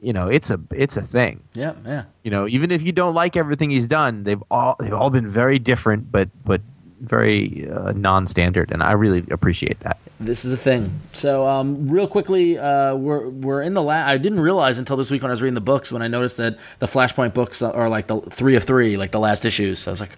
you 0.00 0.12
know 0.12 0.26
it's 0.26 0.50
a 0.50 0.58
it's 0.74 0.96
a 0.96 1.02
thing 1.02 1.42
Yeah, 1.54 1.74
yeah. 1.86 2.04
you 2.24 2.30
know 2.32 2.48
even 2.48 2.70
if 2.72 2.82
you 2.82 2.90
don't 2.90 3.14
like 3.14 3.36
everything 3.36 3.70
he's 3.70 3.86
done 3.86 4.24
they've 4.24 4.42
all 4.50 4.74
they've 4.80 4.92
all 4.92 5.10
been 5.10 5.28
very 5.28 5.58
different 5.60 6.10
but 6.10 6.28
but 6.44 6.60
very 7.00 7.68
uh, 7.70 7.92
non-standard 7.92 8.70
and 8.72 8.82
i 8.82 8.92
really 8.92 9.22
appreciate 9.30 9.78
that 9.80 9.98
This 10.18 10.46
is 10.46 10.52
a 10.52 10.56
thing. 10.56 10.98
So, 11.12 11.46
um, 11.46 11.90
real 11.90 12.06
quickly, 12.08 12.56
uh, 12.58 12.94
we're 12.96 13.28
we're 13.28 13.60
in 13.60 13.74
the 13.74 13.82
la- 13.82 14.06
I 14.14 14.16
didn't 14.16 14.40
realize 14.40 14.78
until 14.78 14.96
this 14.96 15.10
week 15.10 15.20
when 15.22 15.30
I 15.30 15.34
was 15.36 15.42
reading 15.42 15.54
the 15.54 15.60
books 15.72 15.92
when 15.92 16.00
I 16.00 16.08
noticed 16.08 16.38
that 16.38 16.56
the 16.78 16.86
Flashpoint 16.86 17.34
books 17.34 17.60
are 17.60 17.90
like 17.90 18.06
the 18.06 18.20
three 18.32 18.56
of 18.56 18.64
three, 18.64 18.96
like 18.96 19.10
the 19.10 19.20
last 19.20 19.44
issues. 19.44 19.80
So 19.80 19.90
I 19.90 19.92
was 19.92 20.00
like, 20.00 20.16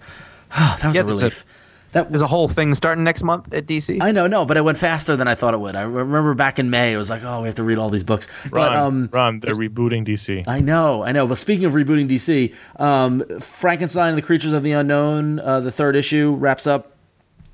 oh, 0.57 0.77
that 0.81 0.87
was 0.87 0.95
Yeah, 0.95 1.01
a- 1.01 1.05
relief. 1.05 1.43
That 1.91 2.09
there's 2.09 2.21
a 2.21 2.27
whole 2.27 2.47
thing 2.47 2.75
starting 2.75 3.03
next 3.03 3.23
month 3.23 3.53
at 3.53 3.65
dc 3.65 3.97
I 4.01 4.11
know, 4.11 4.27
no, 4.27 4.45
but 4.45 4.57
it 4.57 4.63
went 4.63 4.77
faster 4.77 5.15
than 5.15 5.27
I 5.27 5.35
thought 5.35 5.53
it 5.53 5.59
would. 5.59 5.75
I 5.75 5.81
remember 5.81 6.33
back 6.33 6.59
in 6.59 6.69
May, 6.69 6.93
it 6.93 6.97
was 6.97 7.09
like, 7.09 7.23
oh, 7.23 7.41
we 7.41 7.47
have 7.47 7.55
to 7.55 7.63
read 7.63 7.77
all 7.77 7.89
these 7.89 8.03
books. 8.03 8.27
Ron, 8.51 8.51
But 8.51 8.77
um, 8.77 9.09
Ron, 9.11 9.39
they're 9.39 9.55
rebooting 9.55 10.05
DC. 10.07 10.47
I 10.47 10.59
know, 10.59 11.03
I 11.03 11.11
know. 11.11 11.25
But 11.27 11.37
speaking 11.39 11.65
of 11.65 11.73
rebooting 11.73 12.07
DC, 12.09 12.53
um, 12.79 13.23
Frankenstein 13.39 14.09
and 14.09 14.17
the 14.17 14.21
Creatures 14.21 14.53
of 14.53 14.63
the 14.63 14.73
Unknown, 14.73 15.39
uh, 15.39 15.59
the 15.61 15.71
third 15.71 15.95
issue 15.95 16.35
wraps 16.35 16.67
up. 16.67 16.95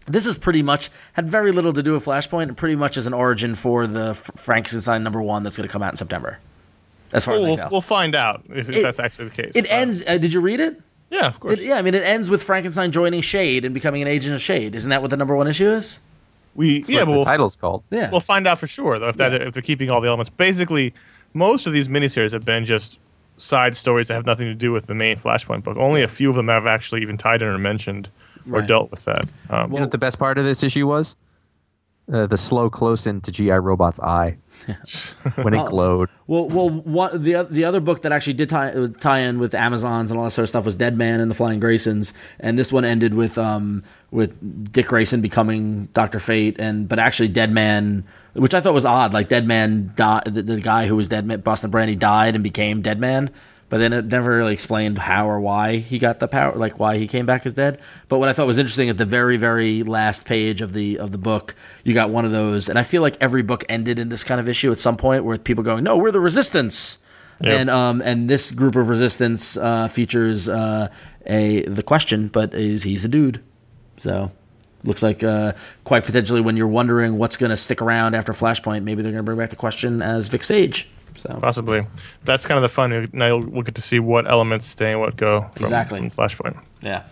This 0.08 0.28
is 0.28 0.38
pretty 0.38 0.62
much 0.62 0.92
had 1.14 1.28
very 1.28 1.52
little 1.52 1.74
to 1.74 1.82
do 1.82 1.94
with 1.94 2.06
Flashpoint, 2.06 2.44
and 2.44 2.56
pretty 2.58 2.76
much 2.76 2.96
as 2.98 3.08
an 3.08 3.14
origin 3.14 3.56
for 3.56 3.88
the 3.88 4.10
F- 4.10 4.30
Frankenstein 4.36 5.02
number 5.04 5.20
one 5.22 5.42
that's 5.42 5.58
going 5.58 5.68
to 5.68 5.72
come 5.74 5.82
out 5.82 5.94
in 5.94 5.98
September. 5.98 6.38
As 7.12 7.26
far 7.26 7.36
as 7.36 7.44
I 7.44 7.48
We'll, 7.48 7.58
know, 7.58 7.68
we'll 7.72 7.82
find 7.82 8.14
out 8.16 8.44
if, 8.50 8.70
if 8.70 8.76
It- 8.76 8.84
that's 8.84 9.00
actually 9.00 9.30
the 9.30 9.36
case. 9.44 9.52
it 9.56 9.66
Uh, 9.66 9.70
ends. 9.74 10.04
Uh, 10.06 10.18
did 10.20 10.32
you 10.32 10.42
read 10.42 10.60
it? 10.60 10.80
Yeah, 11.16 11.28
of 11.28 11.40
course. 11.40 11.60
it? 11.60 11.66
Yeah, 11.66 11.76
I 11.78 11.82
mean, 11.82 11.94
it 11.96 12.04
ends 12.04 12.30
with 12.30 12.44
Frankenstein 12.44 12.92
joining 12.92 13.22
Shade 13.22 13.66
and 13.66 13.74
becoming 13.74 14.02
an 14.02 14.08
agent 14.08 14.36
of 14.36 14.42
Shade. 14.42 14.76
Isn't 14.76 14.90
that 14.90 15.02
what 15.02 15.10
the 15.12 15.18
number 15.18 15.36
one 15.36 15.48
issue 15.48 15.70
is? 15.70 16.00
we 16.56 16.78
That's 16.80 16.90
yeah, 16.90 17.00
what 17.00 17.06
but 17.06 17.12
the 17.12 17.18
we'll, 17.18 17.26
title's 17.26 17.56
called 17.58 17.84
Yeah. 17.92 18.10
we'll 18.12 18.22
find 18.22 18.48
out 18.48 18.60
for 18.60 18.68
sure 18.68 18.98
though 18.98 19.10
if 19.10 19.18
that 19.18 19.34
Yeah. 19.34 19.48
if 19.48 19.54
they're 19.54 19.62
keeping 19.62 19.90
all 19.92 20.00
the 20.02 20.08
elements. 20.08 20.30
Basically, 20.30 20.94
most 21.34 21.68
of 21.68 21.74
these 21.74 21.90
miniseries 21.90 22.32
have 22.32 22.46
been 22.46 22.64
just 22.66 22.98
side 23.38 23.76
stories 23.76 24.08
that 24.08 24.14
have 24.14 24.26
nothing 24.26 24.48
to 24.48 24.54
do 24.56 24.72
with 24.72 24.86
the 24.88 24.96
main 24.96 25.18
Flashpoint 25.18 25.64
book. 25.64 25.76
Only 25.78 26.02
a 26.02 26.08
few 26.08 26.30
of 26.30 26.38
them 26.38 26.48
have 26.48 26.66
actually 26.66 27.02
even 27.02 27.18
tied 27.18 27.42
in 27.42 27.50
or 27.50 27.58
mentioned 27.58 28.08
or 28.50 28.60
Right. 28.60 28.68
dealt 28.68 28.90
with 28.92 29.04
that. 29.04 29.26
Um, 29.50 29.70
you 29.72 29.76
know 29.78 29.82
what 29.84 29.92
the 29.92 29.98
best 29.98 30.18
part 30.18 30.38
of 30.38 30.46
this 30.46 30.64
issue 30.64 30.88
was 30.88 31.16
uh, 32.12 32.28
the 32.28 32.38
slow 32.38 32.70
close 32.70 33.08
in 33.08 33.22
to 33.22 33.32
gi 33.32 33.50
robot's 33.52 34.00
eye 34.00 34.38
when 35.42 35.54
it 35.54 35.66
glowed 35.66 36.10
Well, 36.28 36.48
well, 36.48 36.70
what, 36.70 37.24
the 37.24 37.44
the 37.50 37.66
other 37.66 37.80
book 37.80 38.04
that 38.04 38.12
actually 38.12 38.34
did 38.34 38.50
tie, 38.50 38.74
tie 39.00 39.20
in 39.20 39.40
with 39.40 39.54
Amazons 39.54 40.12
and 40.12 40.18
all 40.18 40.26
that 40.26 40.32
sort 40.32 40.44
of 40.44 40.50
stuff 40.50 40.66
was 40.66 40.76
Deadman 40.76 41.20
and 41.20 41.30
the 41.30 41.36
Flying 41.36 41.60
Graysons, 41.60 42.14
and 42.40 42.58
this 42.58 42.72
one 42.72 42.86
ended 42.86 43.14
with 43.14 43.38
um 43.38 43.84
with 44.12 44.72
Dick 44.72 44.88
Grayson 44.88 45.22
becoming 45.22 45.86
Doctor 45.94 46.20
Fate, 46.20 46.58
and 46.60 46.88
but 46.88 47.00
actually 47.00 47.30
Deadman, 47.30 48.06
which 48.34 48.54
I 48.54 48.62
thought 48.62 48.74
was 48.74 48.86
odd, 48.86 49.14
like 49.14 49.28
Deadman 49.28 49.92
died, 49.96 50.26
the, 50.26 50.42
the 50.42 50.62
guy 50.62 50.88
who 50.88 50.96
was 50.96 51.10
Deadman, 51.10 51.42
Boston 51.42 51.70
Brand 51.72 52.00
died 52.00 52.36
and 52.36 52.44
became 52.44 52.82
Deadman. 52.82 53.30
But 53.68 53.80
then 53.80 53.94
it 53.94 54.06
never 54.06 54.38
really 54.38 54.54
explained 54.54 55.00
how 55.00 55.28
or 55.28 55.40
why 55.40 55.78
he 55.78 55.98
got 55.98 56.20
the 56.20 56.28
power, 56.28 56.54
like 56.56 56.80
why 56.80 56.98
he 56.98 57.08
came 57.08 57.26
back 57.26 57.48
as 57.48 57.56
dead. 57.56 57.80
But 58.10 58.20
what 58.20 58.30
I 58.30 58.34
thought 58.34 58.46
was 58.46 58.60
interesting 58.60 58.90
at 58.90 58.98
the 58.98 59.06
very, 59.06 59.38
very 59.38 59.82
last 59.82 60.26
page 60.26 60.62
of 60.62 60.74
the 60.74 61.00
of 61.00 61.12
the 61.12 61.18
book, 61.18 61.56
you 61.84 61.96
got 61.96 62.12
one 62.12 62.26
of 62.26 62.32
those, 62.32 62.70
and 62.70 62.78
I 62.78 62.84
feel 62.84 63.02
like 63.02 63.18
every 63.20 63.42
book 63.42 63.66
ended 63.68 63.98
in 63.98 64.10
this 64.10 64.24
kind 64.24 64.40
of 64.40 64.48
issue 64.48 64.72
at 64.72 64.78
some 64.78 64.98
point, 64.98 65.24
where 65.26 65.36
people 65.40 65.64
going, 65.64 65.84
"No, 65.84 65.98
we're 65.98 66.12
the 66.12 66.20
Resistance," 66.20 67.00
Yep. 67.42 67.60
and 67.60 67.70
um 67.72 68.02
and 68.02 68.30
this 68.30 68.52
group 68.52 68.76
of 68.76 68.88
Resistance 68.88 69.58
uh, 69.58 69.88
features 69.88 70.48
uh, 70.48 70.90
a 71.26 71.64
the 71.64 71.84
question, 71.84 72.28
but 72.28 72.54
is 72.54 72.84
he's 72.84 73.04
a 73.04 73.10
dude, 73.10 73.42
so 73.98 74.32
looks 74.84 75.02
like 75.02 75.24
uh, 75.24 75.54
quite 75.86 76.06
potentially 76.06 76.40
when 76.40 76.56
you're 76.56 76.68
wondering 76.68 77.18
what's 77.18 77.36
going 77.38 77.50
to 77.50 77.58
stick 77.58 77.82
around 77.82 78.14
after 78.14 78.32
Flashpoint, 78.32 78.84
maybe 78.84 79.02
they're 79.02 79.12
going 79.12 79.20
to 79.20 79.24
bring 79.24 79.40
back 79.40 79.50
the 79.50 79.56
question 79.56 80.04
as 80.04 80.28
Vic 80.28 80.44
Sage. 80.44 80.88
So 81.16 81.38
Possibly. 81.42 81.86
That's 82.24 82.46
kind 82.46 82.58
of 82.58 82.62
the 82.64 82.70
fun. 82.70 83.10
Now 83.14 83.38
we'll 83.38 83.64
get 83.64 83.76
to 83.76 83.82
see 83.82 84.00
what 84.00 84.30
elements 84.30 84.68
stay 84.68 84.92
and 84.92 85.00
what 85.00 85.16
go 85.16 85.50
from, 85.56 85.64
Exactly. 85.64 86.00
from 86.00 86.10
Flashpoint. 86.12 86.60
Yeah. 86.82 87.04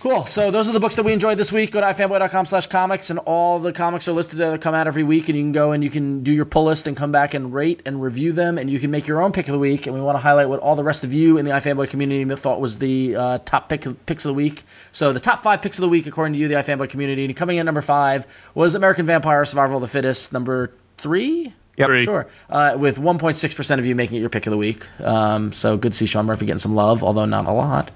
Cool. 0.00 0.26
So 0.26 0.52
those 0.52 0.68
are 0.68 0.72
the 0.72 0.78
books 0.78 0.94
that 0.94 1.02
we 1.04 1.12
enjoyed 1.12 1.38
this 1.38 1.50
week. 1.50 1.72
Go 1.72 1.80
to 1.80 1.86
ifanboy.com 1.88 2.46
slash 2.46 2.68
comics 2.68 3.10
and 3.10 3.18
all 3.18 3.58
the 3.58 3.72
comics 3.72 4.06
are 4.06 4.12
listed 4.12 4.38
there 4.38 4.52
that 4.52 4.60
come 4.60 4.72
out 4.72 4.86
every 4.86 5.02
week 5.02 5.28
and 5.28 5.36
you 5.36 5.42
can 5.42 5.50
go 5.50 5.72
and 5.72 5.82
you 5.82 5.90
can 5.90 6.22
do 6.22 6.30
your 6.30 6.44
pull 6.44 6.66
list 6.66 6.86
and 6.86 6.96
come 6.96 7.10
back 7.10 7.34
and 7.34 7.52
rate 7.52 7.82
and 7.84 8.00
review 8.00 8.30
them 8.32 8.58
and 8.58 8.70
you 8.70 8.78
can 8.78 8.92
make 8.92 9.08
your 9.08 9.20
own 9.20 9.32
pick 9.32 9.48
of 9.48 9.52
the 9.52 9.58
week 9.58 9.88
and 9.88 9.96
we 9.96 10.00
want 10.00 10.14
to 10.14 10.20
highlight 10.20 10.48
what 10.48 10.60
all 10.60 10.76
the 10.76 10.84
rest 10.84 11.02
of 11.02 11.12
you 11.12 11.36
in 11.36 11.44
the 11.44 11.50
iFanboy 11.50 11.90
community 11.90 12.24
thought 12.36 12.60
was 12.60 12.78
the 12.78 13.16
uh, 13.16 13.38
top 13.44 13.68
pick 13.68 13.86
picks 14.06 14.24
of 14.24 14.28
the 14.30 14.34
week. 14.34 14.62
So 14.92 15.12
the 15.12 15.18
top 15.18 15.42
five 15.42 15.62
picks 15.62 15.78
of 15.78 15.82
the 15.82 15.88
week 15.88 16.06
according 16.06 16.34
to 16.34 16.38
you, 16.38 16.46
the 16.46 16.54
iFanboy 16.54 16.90
community. 16.90 17.24
And 17.24 17.36
coming 17.36 17.56
in 17.56 17.66
number 17.66 17.82
five 17.82 18.24
was 18.54 18.76
American 18.76 19.04
Vampire 19.04 19.44
Survival 19.44 19.78
of 19.78 19.82
the 19.82 19.88
Fittest. 19.88 20.32
Number 20.32 20.72
three? 20.96 21.54
Yep. 21.78 21.86
Three. 21.86 22.04
Sure. 22.04 22.26
Uh, 22.50 22.76
with 22.76 22.98
1.6% 22.98 23.78
of 23.78 23.86
you 23.86 23.94
making 23.94 24.16
it 24.16 24.20
your 24.20 24.28
pick 24.28 24.46
of 24.46 24.50
the 24.50 24.56
week. 24.56 24.86
Um, 25.00 25.52
so 25.52 25.76
good 25.76 25.92
to 25.92 25.98
see 25.98 26.06
Sean 26.06 26.26
Murphy 26.26 26.44
getting 26.44 26.58
some 26.58 26.74
love, 26.74 27.04
although 27.04 27.24
not 27.24 27.46
a 27.46 27.52
lot. 27.52 27.92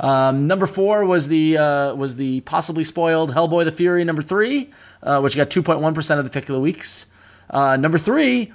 Um, 0.00 0.46
number 0.46 0.66
four 0.66 1.04
was 1.04 1.28
the 1.28 1.58
uh, 1.58 1.94
was 1.94 2.16
the 2.16 2.40
possibly 2.42 2.84
spoiled 2.84 3.32
Hellboy 3.32 3.64
the 3.64 3.72
Fury 3.72 4.04
number 4.04 4.22
three, 4.22 4.70
uh, 5.02 5.20
which 5.20 5.36
got 5.36 5.50
2.1% 5.50 6.18
of 6.18 6.24
the 6.24 6.30
pick 6.30 6.44
of 6.44 6.54
the 6.54 6.60
weeks. 6.60 7.06
Uh, 7.48 7.76
number 7.76 7.98
three, 7.98 8.52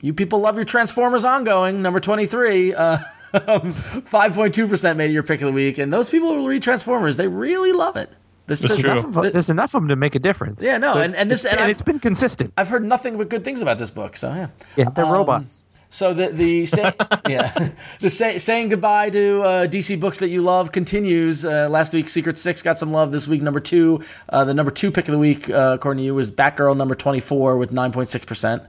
you 0.00 0.12
people 0.12 0.40
love 0.40 0.56
your 0.56 0.64
Transformers 0.64 1.24
ongoing. 1.24 1.82
Number 1.82 2.00
23, 2.00 2.74
uh, 2.74 2.98
5.2% 3.34 4.96
made 4.96 5.10
it 5.10 5.12
your 5.12 5.22
pick 5.22 5.40
of 5.40 5.46
the 5.46 5.52
week. 5.52 5.78
And 5.78 5.92
those 5.92 6.10
people 6.10 6.30
who 6.34 6.46
read 6.46 6.62
Transformers, 6.62 7.16
they 7.16 7.28
really 7.28 7.72
love 7.72 7.96
it. 7.96 8.10
This, 8.46 8.60
That's 8.60 8.74
this- 8.74 8.80
true. 8.82 8.90
Enough 8.92 9.16
of- 9.16 9.32
there's 9.32 9.50
enough 9.50 9.74
of 9.74 9.82
them 9.82 9.88
to 9.88 9.96
make 9.96 10.14
a 10.14 10.18
difference 10.18 10.62
Yeah, 10.62 10.76
no, 10.78 10.94
and- 10.98 11.16
and 11.16 11.30
this- 11.30 11.44
it's, 11.44 11.52
and 11.52 11.60
and 11.62 11.70
it's 11.70 11.82
been 11.82 11.98
consistent 11.98 12.52
I've 12.58 12.68
heard 12.68 12.84
nothing 12.84 13.16
but 13.16 13.28
good 13.30 13.42
things 13.44 13.62
about 13.62 13.78
this 13.78 13.90
book. 13.90 14.16
So, 14.16 14.28
yeah. 14.34 14.48
yeah 14.76 14.90
they're 14.90 15.06
Um, 15.06 15.12
robots 15.12 15.64
So 15.90 16.12
the 16.12 16.28
the 16.28 16.66
say, 16.66 16.92
yeah 17.28 17.70
the 18.00 18.10
say, 18.10 18.38
saying 18.38 18.68
goodbye 18.70 19.10
to 19.10 19.42
uh, 19.42 19.66
DC 19.68 19.98
books 20.00 20.18
that 20.18 20.28
you 20.28 20.42
love 20.42 20.72
continues. 20.72 21.44
Uh, 21.44 21.68
last 21.70 21.94
week, 21.94 22.08
Secret 22.08 22.36
Six 22.36 22.62
got 22.62 22.80
some 22.80 22.90
love. 22.92 23.12
This 23.12 23.28
week, 23.28 23.42
number 23.42 23.60
two, 23.60 24.00
uh, 24.28 24.44
the 24.44 24.54
number 24.54 24.72
two 24.72 24.90
pick 24.90 25.06
of 25.06 25.12
the 25.12 25.18
week, 25.20 25.48
uh, 25.48 25.74
according 25.78 26.00
to 26.02 26.04
you, 26.04 26.12
was 26.12 26.32
Batgirl 26.32 26.76
number 26.76 26.96
twenty 26.96 27.20
four 27.20 27.56
with 27.56 27.70
nine 27.70 27.92
point 27.92 28.08
six 28.08 28.24
percent. 28.24 28.64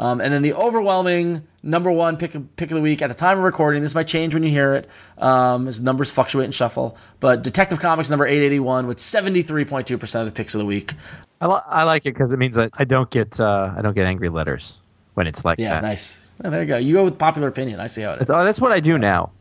Um, 0.00 0.22
and 0.22 0.32
then 0.32 0.40
the 0.40 0.54
overwhelming 0.54 1.46
number 1.62 1.90
one 1.92 2.16
pick 2.16 2.34
of, 2.34 2.56
pick 2.56 2.70
of 2.70 2.74
the 2.76 2.80
week 2.80 3.02
at 3.02 3.08
the 3.08 3.14
time 3.14 3.36
of 3.36 3.44
recording. 3.44 3.82
This 3.82 3.94
might 3.94 4.06
change 4.08 4.32
when 4.32 4.42
you 4.42 4.48
hear 4.48 4.74
it, 4.74 4.88
um, 5.18 5.68
as 5.68 5.78
numbers 5.82 6.10
fluctuate 6.10 6.46
and 6.46 6.54
shuffle. 6.54 6.96
But 7.20 7.42
Detective 7.42 7.80
Comics 7.80 8.08
number 8.08 8.26
eight 8.26 8.42
eighty 8.42 8.60
one 8.60 8.86
with 8.86 8.98
seventy 8.98 9.42
three 9.42 9.66
point 9.66 9.86
two 9.86 9.98
percent 9.98 10.26
of 10.26 10.32
the 10.32 10.36
picks 10.36 10.54
of 10.54 10.58
the 10.58 10.64
week. 10.64 10.94
I, 11.42 11.46
li- 11.46 11.60
I 11.66 11.84
like 11.84 12.06
it 12.06 12.14
because 12.14 12.32
it 12.32 12.38
means 12.38 12.56
that 12.56 12.70
I 12.78 12.84
don't 12.84 13.10
get 13.10 13.38
uh, 13.38 13.74
I 13.76 13.82
don't 13.82 13.94
get 13.94 14.06
angry 14.06 14.30
letters 14.30 14.78
when 15.14 15.26
it's 15.26 15.44
like 15.44 15.58
Yeah, 15.58 15.74
that. 15.74 15.82
nice. 15.82 16.32
Oh, 16.42 16.48
there 16.48 16.62
you 16.62 16.66
go. 16.66 16.78
You 16.78 16.94
go 16.94 17.04
with 17.04 17.18
popular 17.18 17.48
opinion. 17.48 17.78
I 17.78 17.86
see 17.86 18.00
how 18.00 18.12
it 18.14 18.22
is. 18.22 18.30
Oh, 18.30 18.42
that's 18.42 18.58
what 18.58 18.72
I 18.72 18.80
do 18.80 18.96
now. 18.96 19.32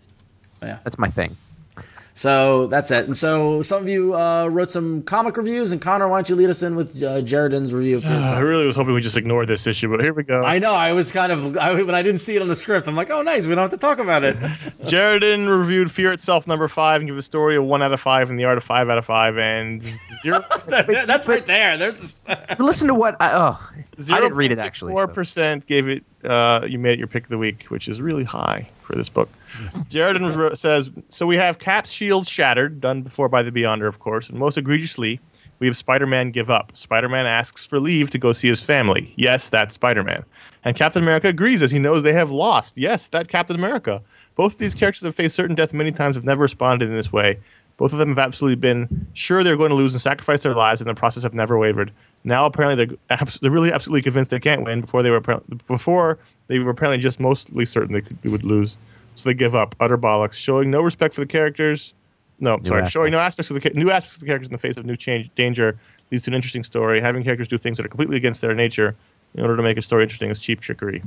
Yeah. 0.61 0.79
That's 0.83 0.97
my 0.99 1.07
thing. 1.07 1.37
So 2.19 2.67
that's 2.67 2.91
it. 2.91 3.05
And 3.05 3.15
so 3.15 3.61
some 3.61 3.81
of 3.81 3.87
you 3.87 4.13
uh, 4.13 4.47
wrote 4.47 4.69
some 4.69 5.03
comic 5.03 5.37
reviews, 5.37 5.71
and 5.71 5.81
Conor, 5.81 6.09
why 6.09 6.17
don't 6.17 6.27
you 6.27 6.35
lead 6.35 6.49
us 6.49 6.61
in 6.61 6.75
with 6.75 7.01
uh, 7.01 7.21
Jaredin's 7.21 7.73
review 7.73 7.95
of 7.95 8.03
Fear 8.03 8.11
I 8.11 8.39
really 8.39 8.65
was 8.65 8.75
hoping 8.75 8.93
we 8.93 8.99
just 8.99 9.15
ignored 9.15 9.47
this 9.47 9.65
issue, 9.65 9.89
but 9.89 10.01
here 10.01 10.11
we 10.11 10.23
go. 10.23 10.41
I 10.43 10.59
know. 10.59 10.73
I 10.73 10.91
was 10.91 11.13
kind 11.13 11.31
of 11.31 11.55
I, 11.55 11.81
when 11.81 11.95
I 11.95 12.01
didn't 12.01 12.19
see 12.19 12.35
it 12.35 12.41
on 12.41 12.49
the 12.49 12.57
script. 12.57 12.89
I'm 12.89 12.95
like, 12.97 13.09
oh, 13.09 13.21
nice. 13.21 13.45
We 13.45 13.55
don't 13.55 13.61
have 13.61 13.71
to 13.71 13.77
talk 13.77 13.99
about 13.99 14.25
it. 14.25 14.35
Jaredin 14.85 15.47
reviewed 15.47 15.93
Fear 15.93 16.11
Itself 16.11 16.45
number 16.45 16.67
five 16.67 16.99
and 16.99 17.07
gave 17.07 17.15
the 17.15 17.21
story 17.21 17.55
a 17.55 17.63
one 17.63 17.81
out 17.81 17.93
of 17.93 18.01
five 18.01 18.29
and 18.29 18.37
the 18.37 18.43
art 18.43 18.57
a 18.57 18.61
five 18.61 18.89
out 18.89 18.97
of 18.97 19.05
five 19.05 19.37
and 19.37 19.81
zero 20.21 20.43
That- 20.67 21.05
that's 21.07 21.25
right 21.25 21.45
there. 21.45 21.77
There's 21.77 21.99
this, 21.99 22.17
listen 22.59 22.89
to 22.89 22.95
what 22.95 23.15
I 23.21 23.31
oh 23.33 23.69
I 24.11 24.19
didn't 24.19 24.35
read 24.35 24.51
it 24.51 24.59
actually. 24.59 24.91
Four 24.91 25.07
so- 25.07 25.13
percent 25.13 25.65
gave 25.67 25.87
it. 25.87 26.03
Uh, 26.21 26.65
you 26.67 26.79
made 26.79 26.91
it 26.91 26.99
your 26.99 27.07
pick 27.07 27.23
of 27.23 27.29
the 27.29 27.37
week, 27.37 27.63
which 27.69 27.87
is 27.87 28.01
really 28.01 28.25
high 28.25 28.67
for 28.81 28.93
this 28.97 29.07
book. 29.07 29.29
Wrote- 30.35 30.57
says, 30.57 30.89
"So 31.09 31.25
we 31.25 31.37
have 31.37 31.59
Cap's 31.59 31.91
shield 31.91 32.27
shattered, 32.27 32.81
done 32.81 33.01
before 33.01 33.29
by 33.29 33.43
the 33.43 33.51
Beyonder, 33.51 33.87
of 33.87 33.99
course, 33.99 34.29
and 34.29 34.37
most 34.37 34.57
egregiously, 34.57 35.19
we 35.59 35.67
have 35.67 35.75
Spider-Man 35.75 36.31
give 36.31 36.49
up. 36.49 36.71
Spider-Man 36.75 37.25
asks 37.25 37.65
for 37.65 37.79
leave 37.79 38.09
to 38.11 38.17
go 38.17 38.33
see 38.33 38.47
his 38.47 38.61
family. 38.61 39.13
Yes, 39.15 39.49
that's 39.49 39.75
Spider-Man, 39.75 40.23
and 40.63 40.75
Captain 40.75 41.03
America 41.03 41.27
agrees 41.27 41.61
as 41.61 41.71
he 41.71 41.79
knows 41.79 42.03
they 42.03 42.13
have 42.13 42.31
lost. 42.31 42.77
Yes, 42.77 43.07
that 43.07 43.27
Captain 43.27 43.55
America. 43.55 44.01
Both 44.35 44.53
of 44.53 44.59
these 44.59 44.75
characters 44.75 45.03
have 45.03 45.15
faced 45.15 45.35
certain 45.35 45.55
death 45.55 45.73
many 45.73 45.91
times, 45.91 46.15
have 46.15 46.25
never 46.25 46.41
responded 46.41 46.89
in 46.89 46.95
this 46.95 47.11
way." 47.11 47.39
Both 47.77 47.93
of 47.93 47.99
them 47.99 48.09
have 48.09 48.19
absolutely 48.19 48.57
been 48.57 49.07
sure 49.13 49.41
they're 49.41 49.55
going 49.55 49.69
to 49.69 49.75
lose 49.75 49.93
and 49.93 50.01
sacrifice 50.01 50.43
their 50.43 50.53
lives, 50.53 50.81
and 50.81 50.89
the 50.89 50.93
process 50.93 51.23
have 51.23 51.33
never 51.33 51.57
wavered. 51.57 51.93
Now 52.25 52.45
apparently 52.45 52.85
they're 52.85 52.97
abs- 53.09 53.39
they're 53.39 53.49
really 53.49 53.71
absolutely 53.71 54.01
convinced 54.01 54.31
they 54.31 54.39
can't 54.41 54.65
win. 54.65 54.81
Before 54.81 55.01
they 55.01 55.09
were 55.09 55.21
before 55.21 56.19
they 56.47 56.59
were 56.59 56.71
apparently 56.71 56.97
just 56.97 57.21
mostly 57.21 57.65
certain 57.65 57.93
they, 57.93 58.01
could, 58.01 58.21
they 58.21 58.29
would 58.29 58.43
lose, 58.43 58.75
so 59.19 59.29
they 59.29 59.33
give 59.33 59.55
up. 59.55 59.75
Utter 59.79 59.97
bollocks, 59.97 60.33
showing 60.33 60.71
no 60.71 60.81
respect 60.81 61.13
for 61.13 61.21
the 61.21 61.27
characters. 61.27 61.93
No, 62.39 62.57
sorry, 62.63 62.77
aspects. 62.81 62.91
showing 62.93 63.11
no 63.11 63.19
aspects 63.19 63.51
of 63.51 63.61
the 63.61 63.69
new 63.71 63.91
aspects 63.91 64.15
of 64.15 64.21
the 64.21 64.25
characters 64.25 64.47
in 64.47 64.53
the 64.53 64.57
face 64.57 64.77
of 64.77 64.85
new 64.85 64.95
change 64.95 65.29
danger 65.35 65.77
leads 66.09 66.23
to 66.23 66.31
an 66.31 66.33
interesting 66.35 66.63
story. 66.63 67.01
Having 67.01 67.23
characters 67.23 67.47
do 67.47 67.57
things 67.57 67.77
that 67.77 67.85
are 67.85 67.89
completely 67.89 68.15
against 68.17 68.39
their 68.41 68.55
nature 68.55 68.95
in 69.35 69.41
order 69.41 69.57
to 69.57 69.61
make 69.63 69.77
a 69.77 69.81
story 69.81 70.03
interesting 70.03 70.29
is 70.29 70.39
cheap 70.39 70.61
trickery. 70.61 71.03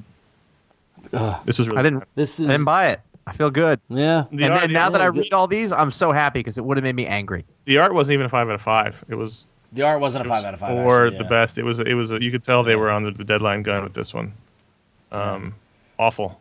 This 1.45 1.59
was 1.59 1.69
really 1.69 1.79
I 1.79 1.83
didn't 1.83 1.99
bad. 2.01 2.09
this 2.15 2.39
I 2.39 2.45
didn't 2.45 2.65
buy 2.65 2.89
it. 2.89 3.01
I 3.27 3.33
feel 3.33 3.51
good. 3.51 3.81
yeah. 3.89 4.25
The 4.33 4.45
and 4.45 4.53
art- 4.53 4.61
then 4.63 4.73
now 4.73 4.91
that 4.91 5.01
I 5.01 5.07
read 5.07 5.33
all 5.33 5.47
these, 5.47 5.73
I'm 5.73 5.91
so 5.91 6.13
happy 6.13 6.41
because 6.41 6.59
it 6.59 6.65
would 6.65 6.77
have 6.77 6.85
made 6.85 6.97
me 6.97 7.07
angry. 7.07 7.45
the 7.65 7.79
art 7.79 7.95
wasn't 7.95 8.15
even 8.15 8.27
a 8.27 8.29
five 8.29 8.49
out 8.49 8.55
of 8.55 8.63
five. 8.63 9.05
It 9.09 9.15
was 9.15 9.53
The 9.73 9.83
art 9.83 10.01
wasn't 10.01 10.27
a 10.27 10.29
was 10.29 10.39
five 10.41 10.47
out 10.47 10.55
of 10.55 10.61
five. 10.61 10.85
For 10.85 11.07
actually, 11.07 11.19
the 11.19 11.25
best, 11.25 11.57
it 11.59 11.63
was 11.63 11.79
it 11.79 11.95
was 11.95 12.11
you 12.11 12.31
could 12.31 12.43
tell 12.43 12.63
they 12.63 12.77
were 12.77 12.91
on 12.91 13.05
the, 13.05 13.11
the 13.13 13.25
deadline 13.25 13.63
gun 13.63 13.85
with 13.85 13.95
this 13.95 14.13
one. 14.13 14.35
Um, 15.13 15.55
awful. 15.99 16.41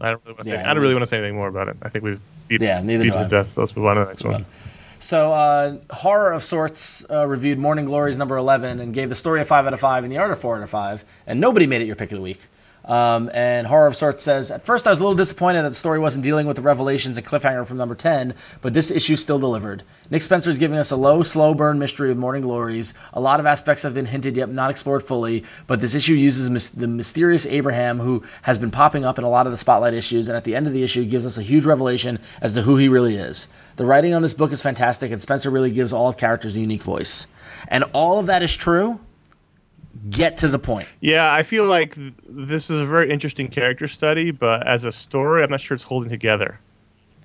I 0.00 0.10
don't 0.10 0.22
really 0.24 0.34
want 0.34 0.38
to 0.38 0.44
say. 0.44 0.52
Yeah, 0.54 0.70
I 0.70 0.74
don't 0.74 0.82
really 0.82 0.94
want 0.94 1.02
to 1.02 1.06
say 1.06 1.18
anything 1.18 1.36
more 1.36 1.48
about 1.48 1.68
it. 1.68 1.76
I 1.82 1.88
think 1.88 2.04
we've 2.04 2.20
beat, 2.48 2.62
Yeah, 2.62 2.80
neither 2.82 3.04
beat 3.04 3.14
it 3.14 3.22
to 3.22 3.28
death. 3.28 3.56
Let's 3.56 3.76
move 3.76 3.86
on 3.86 3.96
to 3.96 4.02
the 4.02 4.08
next 4.08 4.24
one. 4.24 4.46
So, 4.98 5.32
uh, 5.32 5.76
horror 5.90 6.32
of 6.32 6.42
sorts 6.42 7.08
uh, 7.10 7.26
reviewed 7.26 7.58
Morning 7.58 7.86
Glories 7.86 8.18
number 8.18 8.36
eleven 8.36 8.80
and 8.80 8.92
gave 8.92 9.08
the 9.08 9.14
story 9.14 9.40
a 9.40 9.44
five 9.44 9.66
out 9.66 9.72
of 9.72 9.80
five 9.80 10.04
and 10.04 10.12
the 10.12 10.18
art 10.18 10.30
a 10.30 10.36
four 10.36 10.56
out 10.56 10.62
of 10.62 10.68
five, 10.70 11.04
and 11.26 11.40
nobody 11.40 11.66
made 11.66 11.80
it 11.80 11.86
your 11.86 11.96
pick 11.96 12.12
of 12.12 12.16
the 12.16 12.22
week. 12.22 12.40
Um, 12.84 13.30
and 13.34 13.66
horror 13.66 13.86
of 13.86 13.94
sorts 13.94 14.22
says, 14.22 14.50
at 14.50 14.64
first 14.64 14.86
I 14.86 14.90
was 14.90 15.00
a 15.00 15.02
little 15.02 15.16
disappointed 15.16 15.62
that 15.62 15.68
the 15.68 15.74
story 15.74 15.98
wasn't 15.98 16.24
dealing 16.24 16.46
with 16.46 16.56
the 16.56 16.62
revelations 16.62 17.16
and 17.16 17.26
cliffhanger 17.26 17.66
from 17.66 17.76
number 17.76 17.94
ten, 17.94 18.34
but 18.62 18.72
this 18.72 18.90
issue 18.90 19.16
still 19.16 19.38
delivered. 19.38 19.82
Nick 20.10 20.22
Spencer 20.22 20.50
is 20.50 20.58
giving 20.58 20.78
us 20.78 20.90
a 20.90 20.96
low, 20.96 21.22
slow 21.22 21.54
burn 21.54 21.78
mystery 21.78 22.10
of 22.10 22.16
Morning 22.16 22.42
Glories. 22.42 22.94
A 23.12 23.20
lot 23.20 23.38
of 23.38 23.46
aspects 23.46 23.82
have 23.82 23.94
been 23.94 24.06
hinted 24.06 24.36
yet 24.36 24.48
not 24.48 24.70
explored 24.70 25.02
fully, 25.02 25.44
but 25.66 25.80
this 25.80 25.94
issue 25.94 26.14
uses 26.14 26.50
mys- 26.50 26.70
the 26.70 26.88
mysterious 26.88 27.46
Abraham 27.46 28.00
who 28.00 28.24
has 28.42 28.58
been 28.58 28.70
popping 28.70 29.04
up 29.04 29.18
in 29.18 29.24
a 29.24 29.30
lot 29.30 29.46
of 29.46 29.52
the 29.52 29.58
spotlight 29.58 29.94
issues, 29.94 30.28
and 30.28 30.36
at 30.36 30.44
the 30.44 30.56
end 30.56 30.66
of 30.66 30.72
the 30.72 30.82
issue 30.82 31.04
gives 31.04 31.26
us 31.26 31.38
a 31.38 31.42
huge 31.42 31.66
revelation 31.66 32.18
as 32.40 32.54
to 32.54 32.62
who 32.62 32.76
he 32.76 32.88
really 32.88 33.16
is. 33.16 33.46
The 33.76 33.84
writing 33.86 34.14
on 34.14 34.22
this 34.22 34.34
book 34.34 34.52
is 34.52 34.62
fantastic, 34.62 35.12
and 35.12 35.22
Spencer 35.22 35.50
really 35.50 35.70
gives 35.70 35.92
all 35.92 36.12
characters 36.12 36.56
a 36.56 36.60
unique 36.60 36.82
voice. 36.82 37.26
And 37.68 37.84
all 37.92 38.18
of 38.18 38.26
that 38.26 38.42
is 38.42 38.56
true. 38.56 39.00
Get 40.08 40.38
to 40.38 40.48
the 40.48 40.58
point. 40.58 40.88
Yeah, 41.00 41.30
I 41.32 41.42
feel 41.42 41.66
like 41.66 41.94
this 42.26 42.70
is 42.70 42.80
a 42.80 42.86
very 42.86 43.10
interesting 43.10 43.48
character 43.48 43.86
study, 43.86 44.30
but 44.30 44.66
as 44.66 44.84
a 44.86 44.92
story, 44.92 45.42
I'm 45.42 45.50
not 45.50 45.60
sure 45.60 45.74
it's 45.74 45.84
holding 45.84 46.08
together. 46.08 46.58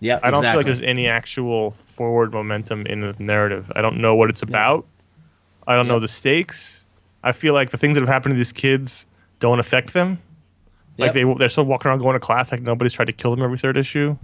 Yeah, 0.02 0.20
I 0.22 0.30
don't 0.30 0.42
feel 0.42 0.56
like 0.58 0.66
there's 0.66 0.82
any 0.82 1.08
actual 1.08 1.72
forward 1.72 2.34
momentum 2.34 2.86
in 2.86 3.00
the 3.00 3.16
narrative. 3.18 3.72
I 3.76 3.82
don't 3.82 4.02
know 4.02 4.14
what 4.16 4.30
it's 4.30 4.42
about. 4.42 4.86
I 5.66 5.76
don't 5.76 5.88
know 5.88 6.00
the 6.00 6.08
stakes. 6.10 6.84
I 7.24 7.32
feel 7.32 7.54
like 7.54 7.70
the 7.70 7.78
things 7.78 7.96
that 7.96 8.02
have 8.02 8.10
happened 8.10 8.34
to 8.34 8.38
these 8.38 8.52
kids 8.52 9.06
don't 9.40 9.60
affect 9.60 9.94
them. 9.94 10.20
Like 10.98 11.14
Yep. 11.14 11.14
they 11.14 11.34
they're 11.40 11.50
still 11.50 11.64
walking 11.66 11.90
around 11.90 12.00
going 12.00 12.14
to 12.14 12.20
class 12.20 12.52
like 12.52 12.62
nobody's 12.62 12.94
tried 12.94 13.06
to 13.06 13.14
kill 13.14 13.32
them 13.32 13.42
every 13.44 13.58
third 13.58 13.78
issue. 13.78 14.18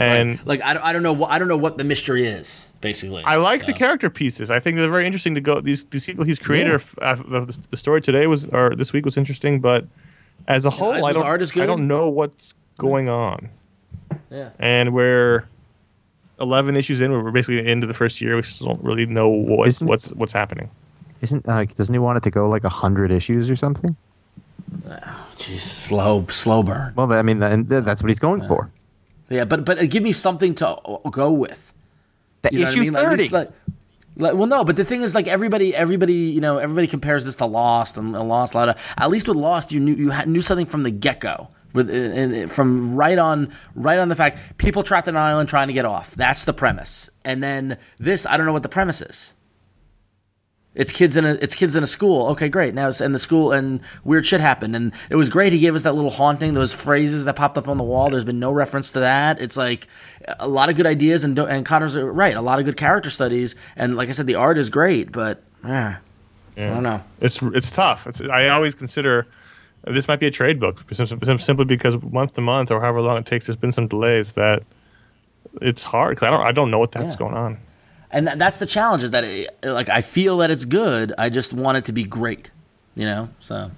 And 0.00 0.40
like 0.46 0.62
I 0.62 0.74
don't, 0.74 0.82
I 0.82 0.92
don't 0.92 1.02
know 1.02 1.12
what 1.12 1.30
I 1.30 1.38
don't 1.38 1.48
know 1.48 1.56
what 1.56 1.76
the 1.76 1.84
mystery 1.84 2.26
is 2.26 2.68
basically. 2.80 3.22
I 3.24 3.36
like 3.36 3.66
the 3.66 3.72
character 3.72 4.08
pieces. 4.08 4.50
I 4.50 4.58
think 4.58 4.76
they're 4.76 4.90
very 4.90 5.06
interesting 5.06 5.34
to 5.34 5.40
go. 5.40 5.60
These 5.60 5.84
these 5.86 6.06
people 6.06 6.24
he's 6.24 6.38
created. 6.38 6.80
Yeah. 6.98 7.10
uh, 7.10 7.14
the, 7.16 7.58
the 7.70 7.76
story 7.76 8.00
today 8.00 8.26
was 8.26 8.46
or 8.46 8.74
this 8.74 8.92
week 8.92 9.04
was 9.04 9.16
interesting, 9.16 9.60
but 9.60 9.86
as 10.48 10.64
a 10.64 10.70
whole, 10.70 10.94
as 10.94 11.04
I 11.04 11.08
was 11.08 11.16
don't. 11.16 11.26
art 11.26 11.42
is 11.42 11.56
I 11.56 11.66
don't 11.66 11.86
know 11.86 12.08
what's 12.08 12.54
going 12.78 13.08
on. 13.08 13.50
Yeah. 14.30 14.50
And 14.58 14.94
we're 14.94 15.46
eleven 16.40 16.76
issues 16.76 17.00
in. 17.00 17.12
We're 17.12 17.30
basically 17.30 17.70
into 17.70 17.86
the 17.86 17.94
first 17.94 18.20
year. 18.20 18.36
We 18.36 18.42
still 18.42 18.68
don't 18.68 18.82
really 18.82 19.06
know 19.06 19.28
what, 19.28 19.68
Isn't 19.68 19.86
what's 19.86 20.14
what's 20.14 20.32
happening. 20.32 20.70
Isn't 21.20 21.46
uh, 21.48 21.64
doesn't 21.64 21.94
he 21.94 21.98
want 21.98 22.16
it 22.16 22.22
to 22.22 22.30
go 22.30 22.48
like 22.48 22.64
hundred 22.64 23.12
issues 23.12 23.50
or 23.50 23.56
something? 23.56 23.96
Jeez, 25.36 25.60
slow 25.60 26.26
slow 26.30 26.62
burn. 26.62 26.94
Well, 26.96 27.12
I 27.12 27.22
mean, 27.22 27.42
and 27.42 27.68
that's 27.68 28.02
what 28.02 28.08
he's 28.08 28.18
going 28.18 28.46
for. 28.48 28.70
Yeah, 29.30 29.44
but 29.44 29.64
but 29.64 29.78
uh, 29.78 29.86
give 29.86 30.02
me 30.02 30.12
something 30.12 30.54
to 30.56 30.68
uh, 30.68 31.08
go 31.10 31.30
with. 31.32 31.72
The 32.42 32.50
You 32.52 32.58
know 32.58 32.64
what 32.64 32.68
I 32.68 32.72
issue 32.72 32.80
mean? 32.80 32.92
Thirty. 32.92 33.28
like- 33.30 33.48
like- 34.16 34.34
well, 34.34 34.48
no, 34.48 34.64
but 34.64 34.74
the 34.76 34.84
thing 34.84 35.02
is, 35.02 35.14
like 35.14 35.28
everybody, 35.28 35.74
everybody, 35.74 36.12
you 36.14 36.40
know, 36.40 36.58
everybody 36.58 36.88
compares 36.88 37.24
this 37.24 37.36
to 37.36 37.46
Lost 37.46 37.96
and, 37.96 38.14
and 38.16 38.28
Lost. 38.28 38.54
A 38.54 38.58
lot 38.58 38.68
of, 38.68 38.76
at 38.98 39.08
least 39.08 39.28
with 39.28 39.36
Lost, 39.36 39.70
you 39.72 39.78
knew 39.80 39.94
you 39.94 40.10
had, 40.10 40.28
knew 40.28 40.40
something 40.42 40.66
from 40.66 40.82
the 40.82 40.90
get 40.90 41.20
go. 41.20 41.48
With 41.72 41.88
and, 41.88 42.34
and 42.34 42.50
from 42.50 42.96
right 42.96 43.16
on, 43.16 43.52
right 43.76 44.00
on 44.00 44.08
the 44.08 44.16
fact 44.16 44.58
people 44.58 44.82
trapped 44.82 45.06
on 45.06 45.14
an 45.14 45.22
island 45.22 45.48
trying 45.48 45.68
to 45.68 45.72
get 45.72 45.84
off. 45.84 46.16
That's 46.16 46.44
the 46.44 46.52
premise. 46.52 47.08
And 47.24 47.40
then 47.40 47.78
this, 48.00 48.26
I 48.26 48.36
don't 48.36 48.46
know 48.46 48.52
what 48.52 48.64
the 48.64 48.68
premise 48.68 49.00
is. 49.00 49.32
It's 50.72 50.92
kids 50.92 51.16
in 51.16 51.24
a 51.24 51.30
it's 51.34 51.56
kids 51.56 51.74
in 51.74 51.82
a 51.82 51.86
school. 51.86 52.28
Okay, 52.28 52.48
great. 52.48 52.74
Now 52.74 52.86
it's 52.88 53.00
in 53.00 53.10
the 53.12 53.18
school 53.18 53.50
and 53.50 53.80
weird 54.04 54.24
shit 54.24 54.40
happened 54.40 54.76
and 54.76 54.92
it 55.10 55.16
was 55.16 55.28
great. 55.28 55.52
He 55.52 55.58
gave 55.58 55.74
us 55.74 55.82
that 55.82 55.94
little 55.94 56.10
haunting, 56.12 56.54
those 56.54 56.72
phrases 56.72 57.24
that 57.24 57.34
popped 57.34 57.58
up 57.58 57.66
on 57.66 57.76
the 57.76 57.82
wall. 57.82 58.08
There's 58.10 58.24
been 58.24 58.38
no 58.38 58.52
reference 58.52 58.92
to 58.92 59.00
that. 59.00 59.40
It's 59.40 59.56
like 59.56 59.88
a 60.38 60.46
lot 60.46 60.68
of 60.68 60.76
good 60.76 60.86
ideas 60.86 61.24
and 61.24 61.36
and 61.40 61.66
Conor's 61.66 61.96
right. 61.98 62.36
A 62.36 62.40
lot 62.40 62.60
of 62.60 62.64
good 62.66 62.76
character 62.76 63.10
studies 63.10 63.56
and 63.74 63.96
like 63.96 64.08
I 64.08 64.12
said, 64.12 64.26
the 64.26 64.36
art 64.36 64.58
is 64.58 64.70
great, 64.70 65.10
but 65.10 65.42
eh, 65.66 65.94
I 66.56 66.66
don't 66.66 66.84
know. 66.84 67.02
It's 67.20 67.42
it's 67.42 67.70
tough. 67.70 68.06
It's, 68.06 68.20
I 68.20 68.48
always 68.50 68.76
consider 68.76 69.26
this 69.88 70.06
might 70.06 70.20
be 70.20 70.26
a 70.26 70.30
trade 70.30 70.60
book 70.60 70.84
sim- 70.92 71.06
sim- 71.06 71.38
simply 71.38 71.64
because 71.64 72.00
month 72.00 72.34
to 72.34 72.42
month 72.42 72.70
or 72.70 72.80
however 72.80 73.00
long 73.00 73.16
it 73.16 73.26
takes, 73.26 73.46
there's 73.46 73.56
been 73.56 73.72
some 73.72 73.88
delays 73.88 74.32
that 74.32 74.62
it's 75.60 75.82
hard 75.82 76.10
because 76.14 76.28
I 76.28 76.30
don't 76.30 76.46
I 76.46 76.52
don't 76.52 76.70
know 76.70 76.78
what 76.78 76.92
that's 76.92 77.14
Yeah. 77.14 77.18
going 77.18 77.34
on. 77.34 77.58
And 78.12 78.26
that, 78.26 78.38
that's 78.38 78.58
the 78.58 78.66
challenge 78.66 79.04
is 79.04 79.12
that 79.12 79.24
it, 79.24 79.56
like 79.62 79.88
I 79.88 80.00
feel 80.00 80.38
that 80.38 80.50
it's 80.50 80.64
good. 80.64 81.12
I 81.16 81.28
just 81.28 81.52
want 81.52 81.78
it 81.78 81.84
to 81.86 81.92
be 81.92 82.04
great, 82.04 82.50
you 82.96 83.04
know. 83.04 83.28
So 83.38 83.70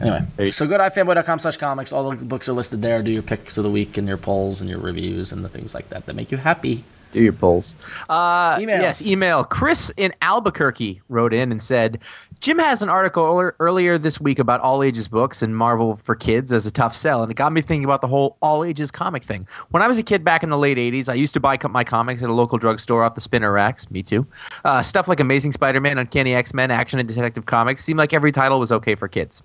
anyway, 0.00 0.50
so 0.50 0.66
go 0.66 0.78
to 0.78 0.84
ifanboy.com 0.84 1.40
slash 1.40 1.56
comics. 1.56 1.92
All 1.92 2.10
the 2.10 2.16
books 2.24 2.48
are 2.48 2.52
listed 2.52 2.82
there. 2.82 3.02
Do 3.02 3.10
your 3.10 3.22
picks 3.22 3.58
of 3.58 3.64
the 3.64 3.70
week 3.70 3.96
and 3.96 4.06
your 4.06 4.16
polls 4.16 4.60
and 4.60 4.70
your 4.70 4.78
reviews 4.78 5.32
and 5.32 5.44
the 5.44 5.48
things 5.48 5.74
like 5.74 5.88
that 5.88 6.06
that 6.06 6.14
make 6.14 6.30
you 6.30 6.38
happy. 6.38 6.84
Do 7.12 7.22
your 7.22 7.32
polls. 7.32 7.76
Uh. 8.08 8.58
Yes, 8.82 9.06
email. 9.06 9.44
Chris 9.44 9.90
in 9.96 10.12
Albuquerque 10.20 11.02
wrote 11.08 11.32
in 11.32 11.52
and 11.52 11.62
said, 11.62 11.98
Jim 12.40 12.58
has 12.58 12.82
an 12.82 12.88
article 12.88 13.38
ear- 13.38 13.54
earlier 13.60 13.98
this 13.98 14.20
week 14.20 14.38
about 14.40 14.60
all 14.60 14.82
ages 14.82 15.06
books 15.06 15.42
and 15.42 15.56
Marvel 15.56 15.94
for 15.94 16.16
kids 16.16 16.52
as 16.52 16.66
a 16.66 16.72
tough 16.72 16.96
sell, 16.96 17.22
and 17.22 17.30
it 17.30 17.34
got 17.34 17.52
me 17.52 17.60
thinking 17.60 17.84
about 17.84 18.00
the 18.00 18.08
whole 18.08 18.36
all 18.42 18.64
ages 18.64 18.90
comic 18.90 19.22
thing. 19.22 19.46
When 19.70 19.82
I 19.82 19.86
was 19.86 19.98
a 19.98 20.02
kid 20.02 20.24
back 20.24 20.42
in 20.42 20.48
the 20.48 20.58
late 20.58 20.78
80s, 20.78 21.08
I 21.08 21.14
used 21.14 21.34
to 21.34 21.40
buy 21.40 21.58
my 21.70 21.84
comics 21.84 22.22
at 22.22 22.30
a 22.30 22.32
local 22.32 22.58
drugstore 22.58 23.04
off 23.04 23.14
the 23.14 23.20
spinner 23.20 23.52
racks. 23.52 23.90
Me 23.90 24.02
too. 24.02 24.26
Uh, 24.64 24.82
stuff 24.82 25.06
like 25.06 25.20
Amazing 25.20 25.52
Spider 25.52 25.80
Man, 25.80 25.98
Uncanny 25.98 26.34
X 26.34 26.52
Men, 26.52 26.70
Action 26.70 26.98
and 26.98 27.06
Detective 27.06 27.46
Comics 27.46 27.84
seemed 27.84 27.98
like 27.98 28.12
every 28.12 28.32
title 28.32 28.58
was 28.58 28.72
okay 28.72 28.94
for 28.94 29.06
kids. 29.06 29.42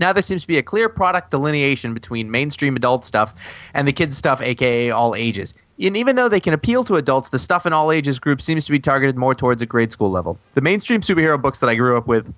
Now 0.00 0.14
there 0.14 0.22
seems 0.22 0.42
to 0.42 0.48
be 0.48 0.56
a 0.56 0.62
clear 0.62 0.88
product 0.88 1.30
delineation 1.30 1.92
between 1.92 2.30
mainstream 2.30 2.74
adult 2.74 3.04
stuff 3.04 3.34
and 3.74 3.86
the 3.86 3.92
kids 3.92 4.16
stuff, 4.16 4.40
aka 4.40 4.90
all 4.90 5.14
ages. 5.14 5.54
And 5.78 5.96
even 5.96 6.16
though 6.16 6.28
they 6.28 6.40
can 6.40 6.54
appeal 6.54 6.84
to 6.84 6.96
adults, 6.96 7.28
the 7.28 7.38
stuff 7.38 7.66
in 7.66 7.72
all 7.72 7.92
ages 7.92 8.18
group 8.18 8.42
seems 8.42 8.64
to 8.64 8.72
be 8.72 8.80
targeted 8.80 9.16
more 9.16 9.34
towards 9.34 9.62
a 9.62 9.66
grade 9.66 9.92
school 9.92 10.10
level. 10.10 10.38
The 10.54 10.62
mainstream 10.62 11.02
superhero 11.02 11.40
books 11.40 11.60
that 11.60 11.68
I 11.68 11.74
grew 11.74 11.96
up 11.96 12.06
with 12.06 12.34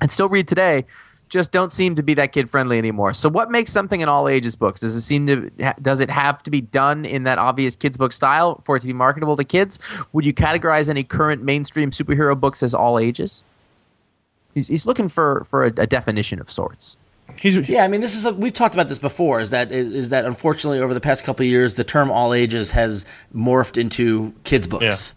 and 0.00 0.10
still 0.10 0.28
read 0.28 0.46
today 0.46 0.84
just 1.28 1.50
don't 1.50 1.72
seem 1.72 1.96
to 1.96 2.02
be 2.02 2.12
that 2.12 2.30
kid 2.30 2.50
friendly 2.50 2.76
anymore. 2.76 3.14
So 3.14 3.30
what 3.30 3.50
makes 3.50 3.72
something 3.72 4.02
an 4.02 4.08
all 4.10 4.28
ages 4.28 4.54
book? 4.54 4.78
Does 4.78 4.94
it 4.94 5.00
seem 5.00 5.26
to 5.28 5.50
does 5.80 6.00
it 6.00 6.10
have 6.10 6.42
to 6.42 6.50
be 6.50 6.60
done 6.60 7.06
in 7.06 7.22
that 7.22 7.38
obvious 7.38 7.74
kids 7.74 7.96
book 7.96 8.12
style 8.12 8.60
for 8.66 8.76
it 8.76 8.80
to 8.80 8.86
be 8.86 8.92
marketable 8.92 9.36
to 9.36 9.44
kids? 9.44 9.78
Would 10.12 10.26
you 10.26 10.34
categorize 10.34 10.90
any 10.90 11.04
current 11.04 11.42
mainstream 11.42 11.90
superhero 11.90 12.38
books 12.38 12.62
as 12.62 12.74
all 12.74 12.98
ages? 12.98 13.44
He's, 14.54 14.68
he's 14.68 14.86
looking 14.86 15.08
for 15.08 15.44
for 15.44 15.64
a, 15.64 15.68
a 15.78 15.86
definition 15.86 16.40
of 16.40 16.50
sorts. 16.50 16.96
He's 17.40 17.68
Yeah, 17.68 17.84
I 17.84 17.88
mean, 17.88 18.00
this 18.02 18.14
is 18.14 18.24
a, 18.26 18.32
we've 18.34 18.52
talked 18.52 18.74
about 18.74 18.88
this 18.88 18.98
before. 18.98 19.40
Is 19.40 19.50
that 19.50 19.72
is, 19.72 19.94
is 19.94 20.10
that 20.10 20.24
unfortunately 20.26 20.80
over 20.80 20.92
the 20.92 21.00
past 21.00 21.24
couple 21.24 21.44
of 21.44 21.50
years, 21.50 21.74
the 21.74 21.84
term 21.84 22.10
all 22.10 22.34
ages 22.34 22.72
has 22.72 23.06
morphed 23.34 23.78
into 23.78 24.34
kids 24.44 24.66
books, 24.66 25.14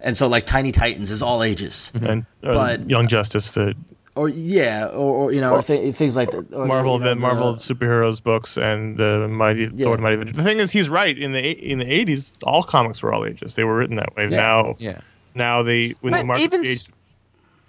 and 0.00 0.16
so 0.16 0.26
like 0.26 0.46
Tiny 0.46 0.72
Titans 0.72 1.10
is 1.12 1.22
all 1.22 1.42
ages, 1.44 1.92
and 1.94 2.26
uh, 2.42 2.54
But- 2.54 2.90
Young 2.90 3.06
Justice, 3.06 3.52
the 3.52 3.74
or 4.16 4.28
yeah, 4.28 4.86
or, 4.86 5.14
or 5.26 5.32
you 5.32 5.40
know, 5.40 5.60
th- 5.60 5.92
things 5.96 6.16
like 6.16 6.30
that. 6.30 6.52
or, 6.52 6.66
Marvel, 6.66 6.94
you 6.94 7.00
know, 7.00 7.08
the 7.10 7.14
Marvel 7.16 7.52
the- 7.54 7.58
superheroes 7.60 8.22
books, 8.22 8.56
and 8.56 8.96
the 8.96 9.26
Mighty 9.28 9.68
Yeah. 9.74 9.84
Thor, 9.84 9.96
Mighty 9.98 10.14
Avenger. 10.14 10.32
The 10.32 10.42
thing 10.44 10.58
is, 10.58 10.70
he's 10.72 10.88
right. 10.88 11.16
In 11.16 11.32
the 11.32 11.40
in 11.40 11.78
the 11.78 11.86
eighties, 11.92 12.36
all 12.42 12.62
comics 12.64 13.02
were 13.02 13.12
all 13.12 13.24
ages. 13.26 13.54
They 13.54 13.64
were 13.64 13.76
written 13.76 13.96
that 13.96 14.14
way. 14.16 14.24
Yeah. 14.24 14.36
Now, 14.36 14.74
Yeah. 14.78 14.98
now 15.34 15.62
they 15.62 15.94
when 16.00 16.12
the 16.12 16.18
But 16.20 16.26
market 16.26 16.42
even 16.44 16.60
age, 16.60 16.66
s- 16.66 16.92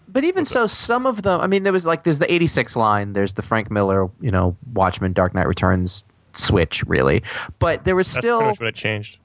but 0.07 0.23
even 0.23 0.45
so, 0.45 0.67
some 0.67 1.05
of 1.05 1.21
them. 1.23 1.41
I 1.41 1.47
mean, 1.47 1.63
there 1.63 1.73
was 1.73 1.85
like 1.85 2.03
there's 2.03 2.19
the 2.19 2.31
'86 2.31 2.75
line. 2.75 3.13
There's 3.13 3.33
the 3.33 3.41
Frank 3.41 3.71
Miller, 3.71 4.09
you 4.21 4.31
know, 4.31 4.55
Watchmen, 4.73 5.13
Dark 5.13 5.33
Knight 5.33 5.47
Returns 5.47 6.05
switch, 6.33 6.83
really. 6.85 7.23
But 7.59 7.83
there 7.83 7.95
was 7.95 8.07
that's 8.07 8.15
pretty 8.15 8.27
still 8.27 8.41
much 8.41 8.59
what 8.59 8.67
it 8.67 8.75
changed. 8.75 9.17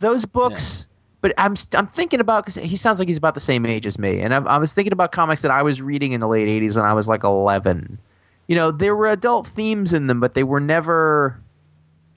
those 0.00 0.24
books. 0.24 0.86
But 1.20 1.32
I'm 1.38 1.54
I'm 1.74 1.86
thinking 1.86 2.20
about 2.20 2.44
because 2.44 2.62
he 2.62 2.76
sounds 2.76 2.98
like 2.98 3.08
he's 3.08 3.16
about 3.16 3.32
the 3.32 3.40
same 3.40 3.64
age 3.64 3.86
as 3.86 3.98
me, 3.98 4.20
and 4.20 4.34
I, 4.34 4.38
I 4.42 4.58
was 4.58 4.74
thinking 4.74 4.92
about 4.92 5.10
comics 5.10 5.40
that 5.40 5.50
I 5.50 5.62
was 5.62 5.80
reading 5.80 6.12
in 6.12 6.20
the 6.20 6.28
late 6.28 6.48
'80s 6.48 6.76
when 6.76 6.84
I 6.84 6.92
was 6.92 7.08
like 7.08 7.24
11. 7.24 7.98
You 8.46 8.56
know, 8.56 8.70
there 8.70 8.94
were 8.94 9.06
adult 9.06 9.46
themes 9.46 9.94
in 9.94 10.06
them, 10.06 10.20
but 10.20 10.34
they 10.34 10.42
were 10.42 10.60
never 10.60 11.40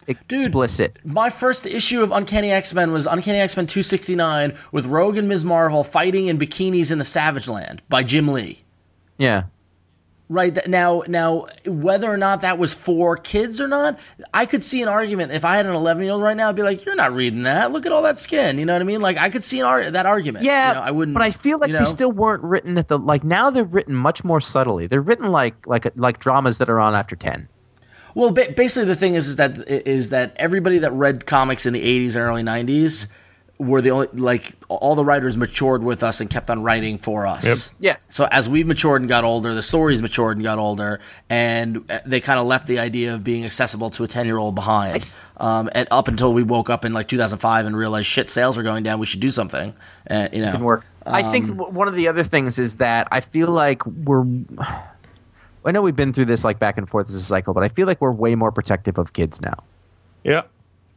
explicit. 0.07 0.99
My 1.03 1.29
first 1.29 1.65
issue 1.65 2.01
of 2.01 2.11
Uncanny 2.11 2.51
X 2.51 2.73
Men 2.73 2.91
was 2.91 3.05
Uncanny 3.05 3.39
X 3.39 3.55
Men 3.57 3.67
269 3.67 4.57
with 4.71 4.85
Rogue 4.85 5.17
and 5.17 5.27
Ms. 5.27 5.45
Marvel 5.45 5.83
fighting 5.83 6.27
in 6.27 6.37
bikinis 6.37 6.91
in 6.91 6.97
the 6.97 7.05
Savage 7.05 7.47
Land 7.47 7.81
by 7.89 8.03
Jim 8.03 8.27
Lee. 8.27 8.63
Yeah. 9.17 9.43
Right 10.29 10.67
now, 10.67 11.03
now 11.07 11.45
whether 11.65 12.11
or 12.11 12.17
not 12.17 12.41
that 12.41 12.57
was 12.57 12.73
for 12.73 13.15
kids 13.15 13.61
or 13.61 13.67
not, 13.69 13.97
I 14.33 14.45
could 14.45 14.61
see 14.61 14.81
an 14.81 14.89
argument. 14.89 15.31
If 15.31 15.45
I 15.45 15.55
had 15.55 15.65
an 15.65 15.73
11 15.73 16.03
year 16.03 16.11
old 16.11 16.21
right 16.21 16.35
now, 16.35 16.49
I'd 16.49 16.55
be 16.55 16.63
like, 16.63 16.83
"You're 16.83 16.95
not 16.95 17.13
reading 17.13 17.43
that. 17.43 17.71
Look 17.71 17.85
at 17.85 17.93
all 17.93 18.01
that 18.01 18.17
skin." 18.17 18.59
You 18.59 18.65
know 18.65 18.73
what 18.73 18.81
I 18.81 18.85
mean? 18.85 18.99
Like 18.99 19.15
I 19.15 19.29
could 19.29 19.41
see 19.41 19.61
an 19.61 19.65
ar- 19.65 19.89
that 19.89 20.05
argument. 20.05 20.43
Yeah, 20.43 20.67
you 20.67 20.73
know, 20.73 20.81
I 20.81 20.91
wouldn't. 20.91 21.15
But 21.15 21.23
I 21.23 21.31
feel 21.31 21.59
like 21.59 21.69
you 21.69 21.77
they 21.77 21.85
still 21.85 22.11
weren't 22.11 22.43
written 22.43 22.77
at 22.77 22.89
the 22.89 22.99
like 22.99 23.23
now. 23.23 23.49
They're 23.49 23.63
written 23.63 23.95
much 23.95 24.25
more 24.25 24.41
subtly. 24.41 24.85
They're 24.85 24.99
written 24.99 25.31
like 25.31 25.65
like 25.65 25.89
like 25.95 26.19
dramas 26.19 26.57
that 26.57 26.69
are 26.69 26.79
on 26.79 26.93
after 26.93 27.15
ten. 27.15 27.47
Well, 28.17 28.31
ba- 28.31 28.51
basically, 28.55 28.85
the 28.87 28.95
thing 28.95 29.13
is, 29.13 29.27
is 29.27 29.35
that 29.35 29.69
is 29.69 30.09
that 30.09 30.33
everybody 30.37 30.79
that 30.79 30.91
read 30.91 31.27
comics 31.27 31.67
in 31.67 31.73
the 31.73 31.83
'80s 31.83 32.15
and 32.15 32.23
early 32.23 32.41
'90s 32.41 33.05
were 33.59 33.79
the 33.79 33.91
only 33.91 34.07
like 34.13 34.53
all 34.69 34.95
the 34.95 35.05
writers 35.05 35.37
matured 35.37 35.83
with 35.83 36.01
us 36.01 36.19
and 36.19 36.27
kept 36.27 36.49
on 36.49 36.63
writing 36.63 36.97
for 36.97 37.27
us. 37.27 37.45
Yep. 37.45 37.77
Yes. 37.79 38.15
So 38.15 38.27
as 38.31 38.49
we've 38.49 38.65
matured 38.65 39.01
and 39.01 39.07
got 39.09 39.23
older, 39.23 39.53
the 39.53 39.61
stories 39.61 40.01
matured 40.01 40.37
and 40.37 40.43
got 40.43 40.57
older, 40.57 40.99
and 41.29 41.89
uh, 41.91 41.99
they 42.07 42.19
kind 42.19 42.39
of 42.39 42.47
left 42.47 42.65
the 42.65 42.79
idea 42.79 43.13
of 43.13 43.23
being 43.23 43.45
accessible 43.45 43.91
to 43.91 44.03
a 44.03 44.07
ten 44.07 44.25
year 44.25 44.37
old 44.39 44.55
behind. 44.55 45.07
Um, 45.37 45.69
and 45.73 45.87
up 45.91 46.07
until 46.07 46.33
we 46.33 46.41
woke 46.41 46.71
up 46.71 46.85
in 46.85 46.93
like 46.93 47.07
2005 47.07 47.67
and 47.67 47.77
realized 47.77 48.07
shit, 48.07 48.31
sales 48.31 48.57
are 48.57 48.63
going 48.63 48.81
down. 48.81 48.99
We 48.99 49.05
should 49.05 49.19
do 49.19 49.29
something. 49.29 49.75
Uh, 50.09 50.27
you 50.33 50.41
know, 50.41 50.49
Didn't 50.51 50.63
work. 50.63 50.87
I 51.05 51.21
think 51.21 51.49
w- 51.49 51.71
one 51.71 51.87
of 51.87 51.93
the 51.93 52.07
other 52.07 52.23
things 52.23 52.57
is 52.57 52.77
that 52.77 53.07
I 53.11 53.21
feel 53.21 53.49
like 53.49 53.85
we're. 53.85 54.25
I 55.67 55.71
know 55.71 55.81
we've 55.81 55.95
been 55.95 56.13
through 56.13 56.25
this 56.25 56.43
like 56.43 56.59
back 56.59 56.77
and 56.77 56.89
forth 56.89 57.09
as 57.09 57.15
a 57.15 57.21
cycle, 57.21 57.53
but 57.53 57.63
I 57.63 57.69
feel 57.69 57.85
like 57.87 57.99
we're 58.01 58.11
way 58.11 58.35
more 58.35 58.51
protective 58.51 58.97
of 58.97 59.13
kids 59.13 59.41
now. 59.41 59.63
Yeah, 60.23 60.43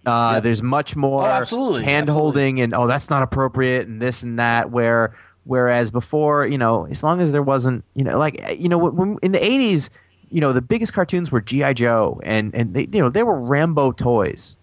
Uh, 0.07 0.41
There's 0.41 0.63
much 0.63 0.97
more 0.97 1.23
Oh, 1.23 1.27
absolutely, 1.27 1.85
hand 1.85 2.09
holding 2.09 2.61
and 2.61 2.73
oh 2.75 2.87
that's 2.87 3.11
not 3.11 3.23
appropriate 3.23 3.87
and 3.87 4.01
this 4.01 4.23
and 4.23 4.39
that. 4.39 4.71
Where 4.71 5.15
whereas 5.45 5.91
before, 5.91 6.47
you 6.47 6.59
know, 6.59 6.87
as 6.87 7.03
long 7.03 7.21
as 7.21 7.33
there 7.33 7.43
wasn't, 7.43 7.85
you 7.95 8.05
know, 8.05 8.19
like 8.19 8.57
you 8.59 8.69
know, 8.69 8.79
when, 8.79 9.19
in 9.23 9.33
the 9.33 9.39
'80s, 9.39 9.91
you 10.31 10.41
know, 10.41 10.53
the 10.53 10.63
biggest 10.63 10.93
cartoons 10.93 11.31
were 11.31 11.41
GI 11.41 11.75
Joe 11.75 12.21
and 12.25 12.55
and 12.55 12.75
they, 12.75 12.89
you 12.93 13.01
know 13.03 13.11
they 13.11 13.23
were 13.23 13.39
Rambo 13.39 13.93
toys. 13.93 14.57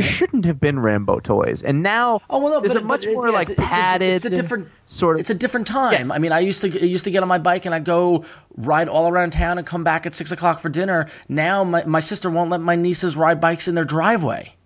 There 0.00 0.10
shouldn't 0.10 0.44
have 0.44 0.60
been 0.60 0.78
Rambo 0.80 1.20
toys, 1.20 1.62
and 1.62 1.82
now 1.82 2.20
Oh 2.28 2.38
well, 2.38 2.54
no, 2.54 2.60
there's 2.60 2.74
but, 2.74 2.82
a 2.82 2.86
much 2.86 3.06
more 3.06 3.28
yeah, 3.28 3.34
like 3.34 3.50
it's, 3.50 3.50
it's 3.50 3.58
a- 3.58 3.62
padded. 3.62 4.14
It's 4.14 4.24
a, 4.24 4.30
different 4.30 4.68
sort 4.84 5.16
of. 5.16 5.20
It's 5.20 5.30
a 5.30 5.34
different 5.34 5.66
time. 5.66 5.92
Yes. 5.92 6.10
I 6.10 6.18
mean, 6.18 6.32
I 6.32 6.40
used 6.40 6.60
to 6.62 6.68
I 6.80 6.84
used 6.84 7.04
to 7.04 7.10
get 7.10 7.22
on 7.22 7.28
my 7.28 7.38
bike 7.38 7.66
and 7.66 7.74
I'd 7.74 7.84
go 7.84 8.24
ride 8.56 8.88
all 8.88 9.08
around 9.08 9.32
town 9.32 9.58
and 9.58 9.66
come 9.66 9.84
back 9.84 10.06
at 10.06 10.14
six 10.14 10.32
o'clock 10.32 10.60
for 10.60 10.68
dinner. 10.68 11.06
Now 11.28 11.64
my 11.64 11.84
my 11.84 12.00
sister 12.00 12.30
won't 12.30 12.50
let 12.50 12.60
my 12.60 12.76
nieces 12.76 13.16
ride 13.16 13.40
bikes 13.40 13.68
in 13.68 13.74
their 13.74 13.84
driveway. 13.84 14.56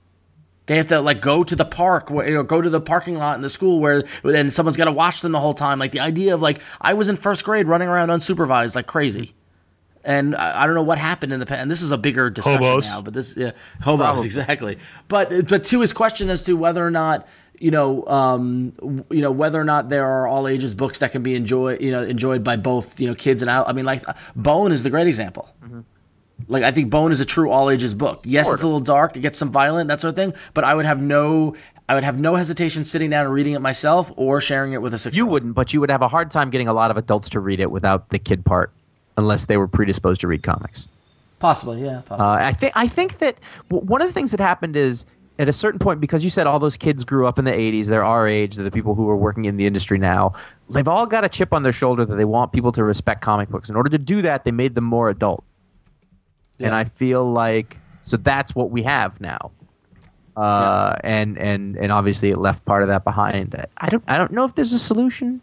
They 0.67 0.79
have 0.79 0.87
to 0.87 1.01
like 1.01 1.21
go 1.21 1.45
to 1.45 1.55
the 1.55 1.67
park, 1.67 2.09
where, 2.11 2.27
you 2.27 2.35
know, 2.35 2.43
go 2.43 2.63
to 2.63 2.71
the 2.71 2.81
parking 2.81 3.17
lot 3.17 3.37
in 3.37 3.43
the 3.43 3.51
school 3.51 3.81
where, 3.81 4.03
and 4.25 4.51
someone's 4.51 4.79
got 4.79 4.87
to 4.87 4.93
watch 4.93 5.21
them 5.21 5.33
the 5.33 5.41
whole 5.41 5.53
time. 5.53 5.79
Like 5.79 5.93
the 5.93 6.01
idea 6.01 6.33
of 6.33 6.41
like 6.41 6.61
I 6.81 6.95
was 6.95 7.11
in 7.11 7.17
first 7.17 7.45
grade 7.45 7.67
running 7.69 7.89
around 7.89 8.09
unsupervised 8.09 8.75
like 8.75 8.87
crazy, 8.87 9.35
and 10.05 10.37
I, 10.37 10.63
I 10.63 10.67
don't 10.67 10.75
know 10.75 10.83
what 10.83 10.99
happened 10.99 11.33
in 11.33 11.41
the 11.41 11.47
past. 11.47 11.61
And 11.61 11.71
this 11.71 11.83
is 11.83 11.91
a 11.93 11.99
bigger 11.99 12.31
discussion 12.31 12.63
Hobos. 12.63 12.85
now, 12.85 13.01
but 13.01 13.15
this 13.15 13.37
yeah, 13.37 13.53
hobos 13.81 14.05
Probably. 14.05 14.25
exactly. 14.27 14.79
But 15.09 15.49
but 15.49 15.65
to 15.67 15.81
his 15.81 15.93
question 15.93 16.31
as 16.31 16.45
to 16.45 16.55
whether 16.55 16.87
or 16.87 16.91
not 16.91 17.27
you 17.59 17.71
know 17.71 18.05
um, 18.07 19.05
you 19.11 19.21
know 19.21 19.31
whether 19.31 19.61
or 19.61 19.65
not 19.65 19.89
there 19.89 20.07
are 20.07 20.27
all 20.27 20.47
ages 20.49 20.75
books 20.75 20.99
that 20.99 21.13
can 21.13 21.23
be 21.23 21.35
enjoyed 21.35 21.81
you 21.81 21.91
know 21.91 22.03
enjoyed 22.03 22.45
by 22.45 22.57
both 22.57 23.01
you 23.01 23.09
know 23.09 23.15
kids 23.15 23.43
and 23.43 23.51
adults. 23.51 23.71
I 23.71 23.73
mean 23.73 23.85
like 23.85 24.03
Bone 24.37 24.73
is 24.73 24.83
the 24.83 24.91
great 24.91 25.07
example. 25.07 25.49
Like 26.49 26.63
I 26.63 26.73
think 26.73 26.91
Bone 26.91 27.13
is 27.13 27.21
a 27.21 27.25
true 27.25 27.51
all 27.51 27.71
ages 27.71 27.95
book. 27.95 28.23
Yes, 28.25 28.53
it's 28.53 28.63
a 28.63 28.67
little 28.67 28.81
dark. 28.81 29.17
It 29.17 29.21
gets 29.21 29.39
some 29.39 29.51
violent, 29.51 29.89
that 29.89 30.01
sort 30.01 30.11
of 30.11 30.17
thing. 30.17 30.35
But 30.53 30.65
I 30.65 30.75
would 30.75 30.85
have 30.85 31.01
no, 31.01 31.55
I 31.89 31.95
would 31.95 32.05
have 32.05 32.19
no 32.19 32.35
hesitation 32.35 32.85
sitting 32.85 33.11
down 33.11 33.25
and 33.25 33.35
reading 33.35 33.55
it 33.55 33.61
myself 33.61 34.13
or 34.17 34.41
sharing 34.41 34.73
it 34.73 34.83
with 34.83 34.93
a 34.95 34.99
six. 34.99 35.17
You 35.17 35.27
wouldn't, 35.27 35.55
but 35.55 35.73
you 35.73 35.81
would 35.81 35.91
have 35.91 36.03
a 36.03 36.09
hard 36.09 36.31
time 36.31 36.51
getting 36.51 36.69
a 36.69 36.75
lot 36.75 36.91
of 36.91 36.97
adults 36.97 37.31
to 37.31 37.41
read 37.41 37.61
it 37.61 37.71
without 37.71 38.11
the 38.11 38.19
kid 38.19 38.45
part, 38.45 38.73
unless 39.17 39.47
they 39.47 39.57
were 39.57 39.69
predisposed 39.69 40.21
to 40.23 40.29
read 40.29 40.43
comics. 40.43 40.89
possibly, 41.39 41.83
yeah, 41.83 42.03
possibly. 42.05 42.27
Uh, 42.27 42.49
I 42.49 42.53
think 42.53 42.73
I 42.75 42.89
think 42.89 43.19
that 43.19 43.39
w- 43.69 43.87
one 43.87 44.01
of 44.03 44.09
the 44.09 44.13
things 44.13 44.31
that 44.31 44.41
happened 44.41 44.77
is 44.77 45.05
at 45.39 45.49
a 45.49 45.53
certain 45.53 45.79
point 45.79 46.01
because 46.01 46.23
you 46.25 46.31
said 46.31 46.47
all 46.47 46.59
those 46.59 46.77
kids 46.77 47.05
grew 47.05 47.27
up 47.27 47.41
in 47.41 47.45
the 47.45 47.51
80s 47.51 47.87
they're 47.87 48.05
our 48.05 48.29
age 48.29 48.55
they're 48.55 48.65
the 48.65 48.71
people 48.71 48.95
who 48.95 49.09
are 49.11 49.17
working 49.17 49.47
in 49.47 49.57
the 49.57 49.67
industry 49.67 49.99
now 49.99 50.33
they've 50.71 50.87
all 50.87 51.07
got 51.07 51.25
a 51.25 51.29
chip 51.29 51.53
on 51.53 51.65
their 51.65 51.73
shoulder 51.73 52.05
that 52.05 52.15
they 52.15 52.25
want 52.25 52.53
people 52.53 52.71
to 52.71 52.85
respect 52.85 53.21
comic 53.21 53.49
books. 53.49 53.69
In 53.69 53.75
order 53.75 53.91
to 53.91 53.99
do 53.99 54.23
that 54.23 54.45
they 54.45 54.53
made 54.53 54.75
them 54.75 54.85
more 54.85 55.09
adult. 55.11 55.45
And 56.61 56.75
i 56.75 56.85
feel 56.85 57.25
like 57.31 57.79
so 58.01 58.17
that's 58.17 58.55
what 58.55 58.71
we 58.71 58.83
have 58.85 59.21
now. 59.21 59.51
Uh, 60.37 60.97
and 61.03 61.39
and 61.39 61.77
and 61.77 61.91
obviously 61.93 62.31
it 62.31 62.39
left 62.39 62.65
part 62.65 62.83
of 62.83 62.89
that 62.89 63.03
behind. 63.05 63.55
I 63.79 63.89
don't 63.89 64.05
i 64.07 64.17
don't 64.19 64.33
know 64.33 64.45
if 64.45 64.55
there's 64.55 64.73
a 64.73 64.79
solution 64.79 65.41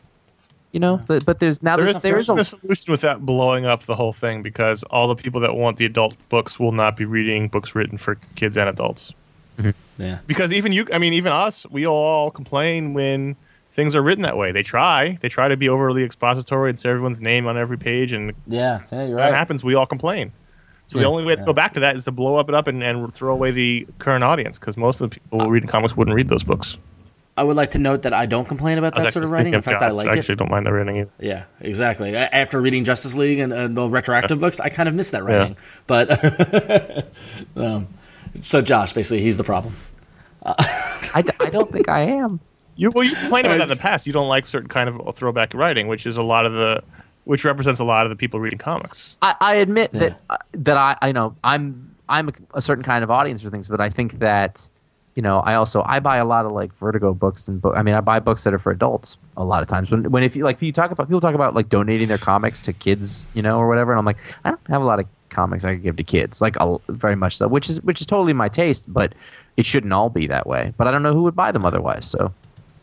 you 0.71 0.79
know 0.79 1.01
but, 1.07 1.25
but 1.25 1.39
there's 1.39 1.61
now 1.61 1.75
there 1.75 1.85
there's, 1.85 1.97
is 1.97 2.01
there 2.01 2.11
there 2.21 2.37
a, 2.37 2.39
a 2.39 2.43
solution 2.43 2.91
without 2.91 3.25
blowing 3.25 3.65
up 3.65 3.83
the 3.83 3.95
whole 3.95 4.13
thing 4.13 4.41
because 4.41 4.83
all 4.83 5.07
the 5.07 5.15
people 5.15 5.41
that 5.41 5.55
want 5.55 5.77
the 5.77 5.85
adult 5.85 6.15
books 6.29 6.59
will 6.59 6.71
not 6.71 6.95
be 6.95 7.05
reading 7.05 7.47
books 7.47 7.75
written 7.75 7.97
for 7.97 8.15
kids 8.35 8.57
and 8.57 8.69
adults. 8.69 9.13
Mm-hmm. 9.57 10.01
yeah. 10.01 10.19
Because 10.27 10.51
even 10.51 10.71
you, 10.71 10.85
I 10.93 10.97
mean, 10.97 11.13
even 11.13 11.31
us, 11.31 11.65
we 11.69 11.85
all 11.85 12.31
complain 12.31 12.93
when 12.93 13.35
things 13.71 13.95
are 13.95 14.01
written 14.01 14.23
that 14.23 14.37
way. 14.37 14.51
They 14.51 14.63
try, 14.63 15.17
they 15.21 15.29
try 15.29 15.47
to 15.47 15.57
be 15.57 15.69
overly 15.69 16.03
expository 16.03 16.69
and 16.69 16.79
say 16.79 16.89
everyone's 16.89 17.21
name 17.21 17.47
on 17.47 17.57
every 17.57 17.77
page, 17.77 18.13
and 18.13 18.33
Yeah, 18.47 18.81
yeah, 18.91 18.99
you're 18.99 19.07
when 19.09 19.17
that 19.17 19.31
right. 19.31 19.33
happens, 19.33 19.63
we 19.63 19.75
all 19.75 19.85
complain. 19.85 20.31
So 20.87 20.99
the 20.99 21.05
only 21.05 21.23
way 21.23 21.35
to 21.35 21.41
yeah. 21.41 21.45
go 21.45 21.53
back 21.53 21.73
to 21.75 21.79
that 21.79 21.95
is 21.95 22.03
to 22.03 22.11
blow 22.11 22.35
up 22.35 22.49
it 22.49 22.55
up 22.55 22.67
and, 22.67 22.83
and 22.83 23.13
throw 23.13 23.31
away 23.31 23.51
the 23.51 23.87
current 23.99 24.25
audience 24.25 24.59
because 24.59 24.75
most 24.75 24.99
of 24.99 25.09
the 25.09 25.19
people 25.19 25.49
reading 25.49 25.69
comics 25.69 25.95
wouldn't 25.95 26.13
read 26.13 26.27
those 26.27 26.43
books. 26.43 26.77
I 27.37 27.43
would 27.43 27.55
like 27.55 27.71
to 27.71 27.79
note 27.79 28.01
that 28.01 28.13
I 28.13 28.25
don't 28.25 28.45
complain 28.47 28.77
about 28.77 28.93
that 28.95 29.13
sort 29.13 29.23
of 29.23 29.31
writing. 29.31 29.53
In 29.53 29.59
of 29.59 29.65
fact, 29.65 29.81
I 29.81 29.87
Joss. 29.87 29.95
like 29.95 30.07
I 30.07 30.11
it. 30.11 30.17
actually 30.19 30.35
don't 30.35 30.51
mind 30.51 30.65
the 30.65 30.73
writing 30.73 30.97
either. 30.97 31.11
Yeah, 31.19 31.43
exactly. 31.61 32.15
After 32.15 32.59
reading 32.59 32.83
Justice 32.83 33.15
League 33.15 33.39
and, 33.39 33.53
and 33.53 33.75
the 33.75 33.89
retroactive 33.89 34.39
books, 34.39 34.59
I 34.59 34.69
kind 34.69 34.89
of 34.89 34.95
miss 34.95 35.11
that 35.11 35.23
writing. 35.23 35.55
But 35.87 37.07
um, 37.55 37.87
so 38.41 38.61
Josh, 38.61 38.93
basically, 38.93 39.21
he's 39.21 39.37
the 39.37 39.43
problem. 39.43 39.73
I, 40.43 41.21
d- 41.21 41.31
I 41.39 41.49
don't 41.49 41.71
think 41.71 41.87
i 41.87 42.01
am 42.01 42.39
You 42.75 42.91
well, 42.91 43.03
you 43.03 43.15
complained 43.15 43.45
about 43.45 43.59
that 43.59 43.69
in 43.69 43.77
the 43.77 43.81
past. 43.81 44.07
You 44.07 44.13
don't 44.13 44.27
like 44.27 44.45
certain 44.45 44.69
kind 44.69 44.89
of 44.89 45.15
throwback 45.15 45.53
writing, 45.53 45.87
which 45.87 46.05
is 46.05 46.17
a 46.17 46.23
lot 46.23 46.45
of 46.45 46.53
the, 46.53 46.83
which 47.25 47.45
represents 47.45 47.79
a 47.79 47.83
lot 47.83 48.05
of 48.05 48.09
the 48.09 48.15
people 48.15 48.39
reading 48.39 48.59
comics. 48.59 49.17
I, 49.21 49.35
I 49.39 49.55
admit 49.55 49.91
that 49.91 50.19
uh, 50.29 50.37
that 50.53 50.77
I 50.77 50.97
I 51.01 51.11
know 51.11 51.35
I'm 51.43 51.95
I'm 52.09 52.29
a, 52.29 52.33
a 52.55 52.61
certain 52.61 52.83
kind 52.83 53.03
of 53.03 53.11
audience 53.11 53.41
for 53.41 53.49
things, 53.49 53.69
but 53.69 53.79
I 53.79 53.89
think 53.89 54.19
that 54.19 54.67
you 55.15 55.21
know, 55.21 55.39
I 55.39 55.55
also 55.55 55.83
I 55.85 55.99
buy 55.99 56.17
a 56.17 56.25
lot 56.25 56.45
of 56.45 56.51
like 56.51 56.73
Vertigo 56.77 57.13
books 57.13 57.47
and 57.47 57.61
book. 57.61 57.75
I 57.75 57.83
mean, 57.83 57.95
I 57.95 58.01
buy 58.01 58.19
books 58.19 58.43
that 58.43 58.53
are 58.53 58.59
for 58.59 58.71
adults 58.71 59.17
a 59.35 59.43
lot 59.43 59.61
of 59.61 59.67
times. 59.67 59.91
When 59.91 60.09
when 60.11 60.23
if 60.23 60.35
you 60.35 60.43
like 60.43 60.61
you 60.61 60.71
talk 60.71 60.91
about 60.91 61.07
people 61.07 61.21
talk 61.21 61.35
about 61.35 61.53
like 61.53 61.69
donating 61.69 62.07
their 62.07 62.17
comics 62.17 62.61
to 62.63 62.73
kids, 62.73 63.25
you 63.33 63.41
know, 63.41 63.59
or 63.59 63.67
whatever, 63.67 63.91
and 63.91 63.99
I'm 63.99 64.05
like, 64.05 64.17
I 64.45 64.49
don't 64.49 64.67
have 64.67 64.81
a 64.81 64.85
lot 64.85 64.99
of 64.99 65.07
comics 65.29 65.65
I 65.65 65.73
could 65.73 65.83
give 65.83 65.95
to 65.97 66.03
kids, 66.03 66.41
like 66.41 66.55
a, 66.59 66.77
very 66.89 67.15
much 67.15 67.37
so, 67.37 67.47
which 67.47 67.69
is 67.69 67.81
which 67.81 67.99
is 67.99 68.07
totally 68.07 68.33
my 68.33 68.47
taste, 68.47 68.91
but 68.91 69.13
it 69.57 69.65
shouldn't 69.65 69.91
all 69.91 70.09
be 70.09 70.27
that 70.27 70.47
way. 70.47 70.73
But 70.77 70.87
I 70.87 70.91
don't 70.91 71.03
know 71.03 71.13
who 71.13 71.23
would 71.23 71.35
buy 71.35 71.51
them 71.51 71.65
otherwise. 71.65 72.05
So 72.05 72.33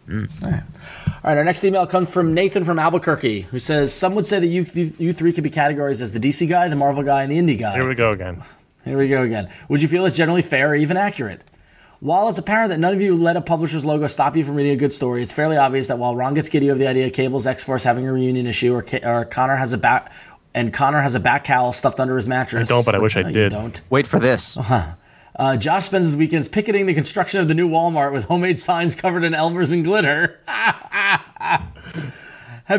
mm. 0.07 0.31
All 0.43 0.51
right, 0.51 1.39
our 1.39 1.45
next 1.45 1.64
email 1.64 1.87
comes 1.87 2.12
from 2.12 2.35
Nathan 2.35 2.64
from 2.64 2.79
Albuquerque, 2.79 3.43
who 3.43 3.59
says, 3.59 3.93
"Some 3.93 4.14
would 4.16 4.26
say 4.26 4.39
that 4.39 4.47
you 4.47 4.66
you, 4.74 4.93
you 4.99 5.12
three 5.14 5.33
could 5.33 5.45
be 5.45 5.51
categorized 5.51 6.03
as 6.03 6.12
the 6.12 6.20
DC 6.20 6.47
guy, 6.47 6.68
the 6.68 6.76
Marvel 6.76 7.03
guy, 7.03 7.22
and 7.22 7.33
the 7.33 7.39
indie 7.39 7.59
guy." 7.59 7.74
Here 7.74 7.89
we 7.89 7.95
go 7.95 8.12
again. 8.12 8.43
Here 8.85 8.99
we 8.99 9.09
go 9.09 9.22
again. 9.22 9.51
Would 9.68 9.83
you 9.83 9.89
feel 9.89 10.05
it's 10.07 10.16
generally 10.16 10.43
fair 10.43 10.70
or 10.70 10.74
even 10.74 10.97
accurate? 10.97 11.43
While 12.01 12.28
it's 12.28 12.38
apparent 12.38 12.70
that 12.70 12.78
none 12.78 12.94
of 12.94 13.01
you 13.01 13.16
let 13.16 13.36
a 13.36 13.40
publisher's 13.40 13.84
logo 13.84 14.07
stop 14.07 14.36
you 14.36 14.44
from 14.44 14.55
reading 14.55 14.72
a 14.72 14.76
good 14.76 14.92
story, 14.92 15.20
it's 15.22 15.32
fairly 15.32 15.57
obvious 15.57 15.88
that 15.88 15.99
while 15.99 16.14
Ron 16.14 16.34
gets 16.34 16.49
giddy 16.49 16.70
over 16.70 16.78
the 16.78 16.86
idea 16.86 17.07
of 17.07 17.12
Cable's 17.12 17.46
X 17.46 17.64
Force 17.64 17.82
having 17.82 18.07
a 18.07 18.12
reunion 18.12 18.46
issue, 18.46 18.72
or, 18.72 18.82
Ca- 18.82 19.01
or 19.05 19.24
Conor 19.24 19.57
has 19.57 19.72
a 19.72 19.78
back 19.78 20.12
and 20.55 20.72
Conor 20.72 21.01
has 21.01 21.14
a 21.16 21.20
Bat 21.20 21.44
cowl 21.44 21.72
stuffed 21.72 21.99
under 21.99 22.14
his 22.16 22.28
mattress. 22.28 22.70
I 22.70 22.74
don't, 22.74 22.86
but 22.86 22.94
I 22.94 22.99
wish 22.99 23.16
I 23.16 23.22
No, 23.22 23.28
you 23.28 23.34
did. 23.34 23.49
don't. 23.51 23.80
wait 23.90 24.07
for 24.07 24.20
this. 24.20 24.57
Uh, 25.36 25.57
Josh 25.57 25.84
spends 25.84 26.05
his 26.05 26.16
weekends 26.16 26.49
picketing 26.49 26.86
the 26.86 26.94
construction 26.94 27.40
of 27.40 27.46
the 27.46 27.55
new 27.55 27.68
Walmart 27.68 28.12
with 28.12 28.24
homemade 28.24 28.59
signs 28.59 28.96
covered 28.96 29.22
in 29.22 29.34
Elmer's 29.34 29.70
and 29.70 29.84
glitter. 29.84 30.40
have 30.49 31.62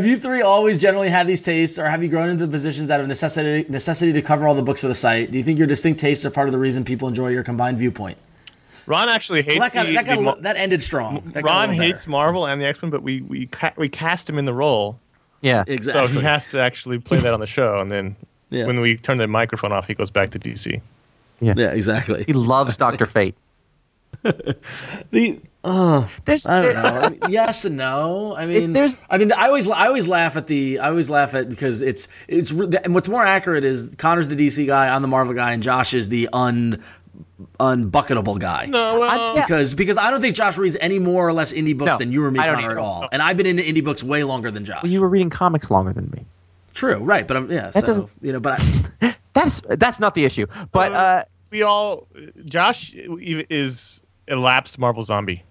you 0.05 0.20
three 0.20 0.41
always 0.41 0.82
generally 0.82 1.07
had 1.07 1.26
these 1.26 1.41
tastes, 1.41 1.80
or 1.80 1.88
have 1.89 2.03
you 2.03 2.09
grown 2.09 2.28
into 2.28 2.45
the 2.45 2.51
positions 2.51 2.91
out 2.91 2.99
of 2.99 3.07
necessity, 3.07 3.65
necessity 3.72 4.11
to 4.11 4.22
cover 4.22 4.45
all 4.45 4.55
the 4.55 4.61
books 4.61 4.82
for 4.82 4.89
the 4.89 4.95
site? 4.95 5.32
Do 5.32 5.38
you 5.38 5.43
think 5.45 5.57
your 5.57 5.67
distinct 5.67 6.01
tastes 6.01 6.26
are 6.26 6.32
part 6.32 6.49
of 6.49 6.51
the 6.51 6.59
reason 6.59 6.84
people 6.84 7.07
enjoy 7.07 7.30
your 7.30 7.43
combined 7.43 7.78
viewpoint? 7.80 8.17
Ron 8.86 9.09
actually 9.09 9.41
hates 9.41 9.59
Well, 9.59 9.69
that, 9.69 9.73
got, 9.73 9.86
the, 9.88 9.93
that, 9.93 10.05
got 10.05 10.13
the 10.15 10.19
a 10.19 10.23
Mar- 10.23 10.41
that 10.41 10.55
ended 10.57 10.82
strong. 10.84 11.21
That 11.34 11.43
Ron 11.43 11.73
hates. 11.73 12.07
Marvel 12.07 12.45
and 12.47 12.59
the 12.61 12.65
X 12.65 12.82
Men, 12.82 12.89
but 12.91 13.03
we 13.03 13.21
we 13.21 13.45
ca- 13.47 13.73
we 13.77 13.89
cast 13.89 14.30
him 14.30 14.38
in 14.38 14.45
the 14.45 14.53
role, 14.53 14.99
Yeah, 15.41 15.63
exactly. 15.67 16.07
so 16.13 16.19
he 16.19 16.25
has 16.25 16.47
to 16.51 16.59
actually 16.59 16.99
play 16.99 17.19
that 17.19 17.34
on 17.34 17.39
the 17.39 17.47
show. 17.57 17.80
And 17.80 17.91
then 17.91 18.15
Yeah. 18.49 18.65
when 18.65 18.80
we 18.82 18.95
turn 18.97 19.17
the 19.17 19.27
microphone 19.27 19.71
off, 19.71 19.88
he 19.88 19.93
goes 19.93 20.09
back 20.09 20.32
to 20.32 20.39
DC. 20.39 20.82
yeah, 21.39 21.53
exactly. 21.57 22.23
he 22.25 22.34
loves 22.34 22.75
Doctor 22.77 23.05
Fate. 23.05 23.36
The 25.11 25.39
uh, 25.63 26.07
There's 26.25 26.47
I 26.47 26.61
don't 26.61 26.73
there- 26.73 27.09
know. 27.21 27.27
Yes 27.30 27.65
and 27.65 27.75
no. 27.77 28.36
I 28.36 28.45
mean, 28.45 28.71
there's- 28.73 28.99
I 29.09 29.17
mean, 29.17 29.32
I 29.34 29.47
always, 29.47 29.67
I 29.69 29.88
always 29.88 30.07
laugh 30.07 30.38
at 30.38 30.47
the, 30.47 30.80
I 30.80 30.89
always 30.89 31.09
laugh 31.09 31.36
at 31.36 31.49
because 31.49 31.82
it's, 31.82 32.07
it's, 32.27 32.51
and 32.51 32.93
what's 32.93 33.09
more 33.09 33.25
accurate 33.25 33.63
is 33.65 33.93
Conor's 33.97 34.30
the 34.30 34.36
DC 34.36 34.65
guy, 34.67 34.88
I'm 34.93 35.01
the 35.01 35.07
Marvel 35.09 35.34
guy, 35.34 35.51
and 35.53 35.61
Josh 35.61 35.93
is 35.93 36.09
the 36.09 36.30
un, 36.32 36.82
unbucketable 37.59 38.39
guy. 38.39 38.65
No, 38.67 38.99
well, 38.99 39.09
I'm- 39.09 39.36
yeah. 39.38 39.41
Because, 39.45 39.74
because 39.74 39.97
I 39.97 40.11
don't 40.11 40.22
think 40.22 40.36
Josh 40.36 40.57
reads 40.57 40.78
any 40.80 40.99
more 40.99 41.28
or 41.28 41.34
less 41.34 41.53
indie 41.53 41.78
books 41.78 41.91
No, 41.93 41.97
than 41.97 42.11
you 42.11 42.24
or 42.24 42.32
me, 42.32 42.39
Conor, 42.39 42.51
at 42.57 42.63
either. 42.63 42.80
all. 42.80 43.07
And 43.11 43.22
I've 43.22 43.38
been 43.38 43.45
into 43.45 43.63
indie 43.63 43.84
books 43.84 44.03
way 44.03 44.24
longer 44.24 44.51
than 44.51 44.65
Josh. 44.65 44.84
you 44.84 45.01
were 45.01 45.09
reading 45.09 45.30
comics 45.30 45.70
longer 45.72 45.93
than 45.93 46.09
me. 46.15 46.26
True, 46.74 46.97
right? 46.97 47.28
But 47.28 47.38
I'm, 47.38 47.51
yeah. 47.51 47.72
So 47.72 47.82
doesn't- 47.82 48.09
you 48.22 48.34
know, 48.34 48.39
but 48.39 48.59
I, 49.01 49.15
That's 49.34 49.61
that's 49.70 49.99
not 49.99 50.15
the 50.15 50.26
issue. 50.26 50.47
But 50.72 50.91
uh, 50.91 51.24
we 51.51 51.61
all 51.61 52.07
Josh 52.45 52.91
is 52.95 54.01
a 54.28 54.36
lapsed 54.36 54.78
Marvel 54.80 55.03
zombie. 55.03 55.43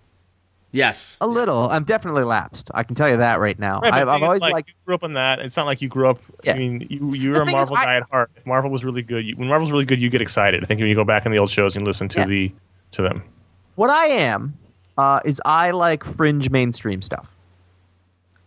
Yes, 0.73 1.17
a 1.21 1.27
little. 1.27 1.69
I'm 1.71 1.85
definitely 1.85 2.25
lapsed. 2.25 2.71
I 2.75 2.83
can 2.83 2.95
tell 2.95 3.09
you 3.09 3.17
that 3.19 3.41
right 3.41 3.59
now. 3.59 3.81
Right, 3.81 3.93
I've, 3.95 4.09
I've 4.09 4.23
always 4.23 4.41
like, 4.41 4.53
liked. 4.53 4.69
you 4.69 4.75
grew 4.87 4.95
up 4.95 5.05
on 5.05 5.15
that. 5.15 5.39
It's 5.41 5.57
not 5.57 5.67
like 5.67 5.81
you 5.83 5.89
grew 5.89 6.09
up. 6.09 6.21
Yeah. 6.45 6.55
I 6.55 6.59
mean, 6.59 6.87
you 6.91 7.13
you're 7.15 7.35
The 7.35 7.43
a 7.43 7.45
thing 7.45 7.57
is, 7.57 7.71
Marvel 7.71 7.77
I- 7.77 7.85
guy 7.85 7.97
at 7.97 8.03
heart. 8.11 8.31
If 8.37 8.47
Marvel 8.47 8.71
was 8.71 8.85
really 8.85 9.03
good, 9.03 9.25
you, 9.27 9.37
when 9.37 9.49
Marvel's 9.49 9.71
really 9.71 9.85
good, 9.85 10.01
you 10.01 10.11
get 10.11 10.21
excited. 10.21 10.63
I 10.63 10.67
think 10.67 10.81
when 10.81 10.89
you 10.89 10.95
go 10.95 11.05
back 11.05 11.27
in 11.27 11.33
the 11.33 11.39
old 11.39 11.51
shows 11.51 11.77
and 11.77 11.87
listen 11.87 12.09
to 12.11 12.21
Yeah. 12.21 12.27
the 12.27 12.53
to 12.93 13.03
them. 13.03 13.23
What 13.75 13.91
I 13.91 14.07
am 14.07 14.59
uh, 14.97 15.21
is 15.25 15.41
I 15.45 15.71
like 15.73 16.05
fringe 16.05 16.51
mainstream 16.51 17.03
stuff. 17.03 17.35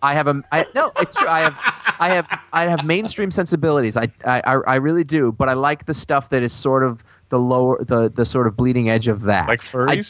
I 0.03 0.15
have 0.15 0.27
a 0.27 0.41
I, 0.51 0.65
no, 0.73 0.91
it's 0.99 1.15
true. 1.15 1.27
I 1.27 1.41
have 1.41 1.55
I 1.99 2.09
have 2.09 2.39
I 2.51 2.63
have 2.63 2.83
mainstream 2.83 3.29
sensibilities. 3.29 3.95
I, 3.95 4.07
I 4.25 4.41
I 4.45 4.53
I 4.53 4.75
really 4.77 5.03
do, 5.03 5.31
but 5.31 5.47
I 5.47 5.53
like 5.53 5.85
the 5.85 5.93
stuff 5.93 6.29
that 6.29 6.41
is 6.41 6.53
sort 6.53 6.83
of 6.83 7.03
the 7.29 7.37
lower 7.37 7.83
the 7.83 8.09
the 8.09 8.25
sort 8.25 8.47
of 8.47 8.57
bleeding 8.57 8.89
edge 8.89 9.07
of 9.07 9.21
that. 9.23 9.47
Like 9.47 9.61
I- 9.75 10.01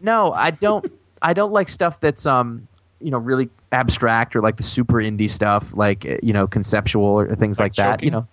no, 0.00 0.32
I 0.32 0.52
don't. 0.52 0.86
I 1.22 1.32
don't 1.32 1.52
like 1.52 1.68
stuff 1.68 2.00
that's 2.00 2.26
um 2.26 2.68
you 3.00 3.10
know 3.10 3.18
really 3.18 3.48
abstract 3.72 4.34
or 4.34 4.40
like 4.40 4.56
the 4.56 4.62
super 4.62 4.96
indie 4.96 5.30
stuff, 5.30 5.72
like 5.72 6.06
uh, 6.06 6.16
you 6.22 6.32
know 6.32 6.46
conceptual 6.46 7.04
or 7.04 7.34
things 7.34 7.58
like, 7.58 7.76
Like 7.78 7.98
that. 7.98 8.02
You 8.02 8.10
know, 8.10 8.26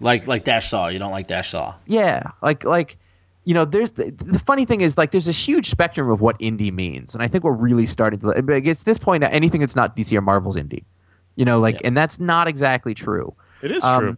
like 0.00 0.26
like 0.26 0.44
Dash 0.44 0.68
Shaw. 0.68 0.88
You 0.88 0.98
don't 0.98 1.12
like 1.12 1.26
Dash 1.26 1.50
Shaw. 1.50 1.74
Yeah, 1.86 2.30
like 2.42 2.64
like 2.64 2.98
you 3.46 3.54
know, 3.54 3.64
there's 3.64 3.92
the, 3.92 4.10
the 4.10 4.40
funny 4.40 4.64
thing 4.64 4.80
is 4.80 4.98
like 4.98 5.12
there's 5.12 5.26
this 5.26 5.46
huge 5.46 5.70
spectrum 5.70 6.10
of 6.10 6.20
what 6.20 6.38
indie 6.40 6.72
means, 6.72 7.14
and 7.14 7.22
I 7.22 7.28
think 7.28 7.44
we're 7.44 7.52
really 7.52 7.86
starting 7.86 8.18
to. 8.20 8.26
Like, 8.26 8.66
it's 8.66 8.82
this 8.82 8.98
point 8.98 9.22
anything 9.22 9.60
that's 9.60 9.76
not 9.76 9.96
DC 9.96 10.16
or 10.16 10.20
Marvel's 10.20 10.56
indie, 10.56 10.82
you 11.36 11.44
know, 11.44 11.60
like, 11.60 11.76
Yeah. 11.76 11.86
and 11.86 11.96
that's 11.96 12.18
not 12.18 12.48
exactly 12.48 12.92
true. 12.92 13.34
it 13.62 13.70
is 13.70 13.84
um, 13.84 14.00
true. 14.00 14.16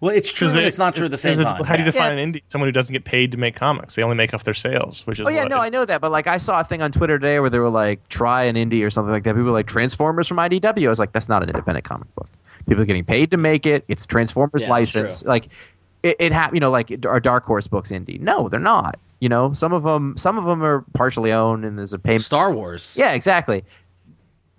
Well, 0.00 0.14
it's 0.14 0.32
true. 0.32 0.48
it- 0.48 0.56
it's 0.64 0.78
not 0.78 0.94
true 0.94 1.06
at 1.06 1.10
the 1.10 1.16
same 1.16 1.40
it- 1.40 1.44
time. 1.44 1.64
How 1.64 1.74
do 1.74 1.80
you 1.82 1.86
Yeah. 1.86 1.90
define 1.90 2.18
an 2.18 2.32
indie? 2.32 2.42
Someone 2.46 2.68
who 2.68 2.72
doesn't 2.72 2.92
get 2.92 3.04
paid 3.04 3.32
to 3.32 3.38
make 3.38 3.56
comics. 3.56 3.94
They 3.96 4.02
only 4.02 4.16
make 4.16 4.32
off 4.32 4.44
their 4.44 4.54
sales, 4.54 5.04
which 5.06 5.18
is. 5.18 5.26
Oh 5.26 5.28
yeah, 5.30 5.42
what- 5.42 5.50
no, 5.50 5.58
I 5.58 5.68
know 5.70 5.84
that, 5.84 6.00
but 6.00 6.12
like 6.12 6.26
I 6.28 6.36
saw 6.36 6.60
a 6.60 6.64
thing 6.64 6.82
on 6.82 6.92
Twitter 6.92 7.18
today 7.18 7.40
where 7.40 7.50
they 7.50 7.58
were 7.58 7.68
like, 7.68 8.08
try 8.08 8.44
an 8.44 8.54
indie 8.56 8.84
or 8.86 8.90
something 8.90 9.12
like 9.12 9.24
that. 9.24 9.32
People 9.34 9.46
were 9.46 9.50
like 9.50 9.66
Transformers 9.66 10.28
from 10.28 10.38
IDW. 10.38 10.86
I 10.86 10.88
was 10.90 10.98
like, 11.00 11.12
that's 11.12 11.28
not 11.28 11.42
an 11.42 11.48
independent 11.48 11.84
comic 11.84 12.14
book. 12.14 12.28
People 12.68 12.82
are 12.82 12.86
getting 12.86 13.04
paid 13.04 13.30
to 13.32 13.36
make 13.36 13.66
it. 13.66 13.84
It's 13.88 14.06
Transformers 14.06 14.62
Yeah, 14.62 14.70
license. 14.70 15.24
Like 15.24 15.48
it, 16.04 16.14
it 16.20 16.32
ha- 16.32 16.50
you 16.52 16.60
know, 16.60 16.70
like 16.70 16.92
are 17.06 17.18
Dark 17.18 17.44
Horse 17.44 17.66
books 17.66 17.90
indie? 17.90 18.20
No, 18.20 18.48
they're 18.48 18.60
not. 18.60 18.98
You 19.20 19.28
know, 19.28 19.52
some 19.52 19.72
of 19.72 19.82
them, 19.82 20.16
some 20.16 20.38
of 20.38 20.44
them 20.44 20.62
are 20.62 20.84
partially 20.94 21.32
owned, 21.32 21.64
and 21.64 21.76
there's 21.76 21.92
a 21.92 21.98
payment. 21.98 22.22
Star 22.22 22.52
Wars. 22.52 22.94
Yeah, 22.96 23.14
exactly. 23.14 23.64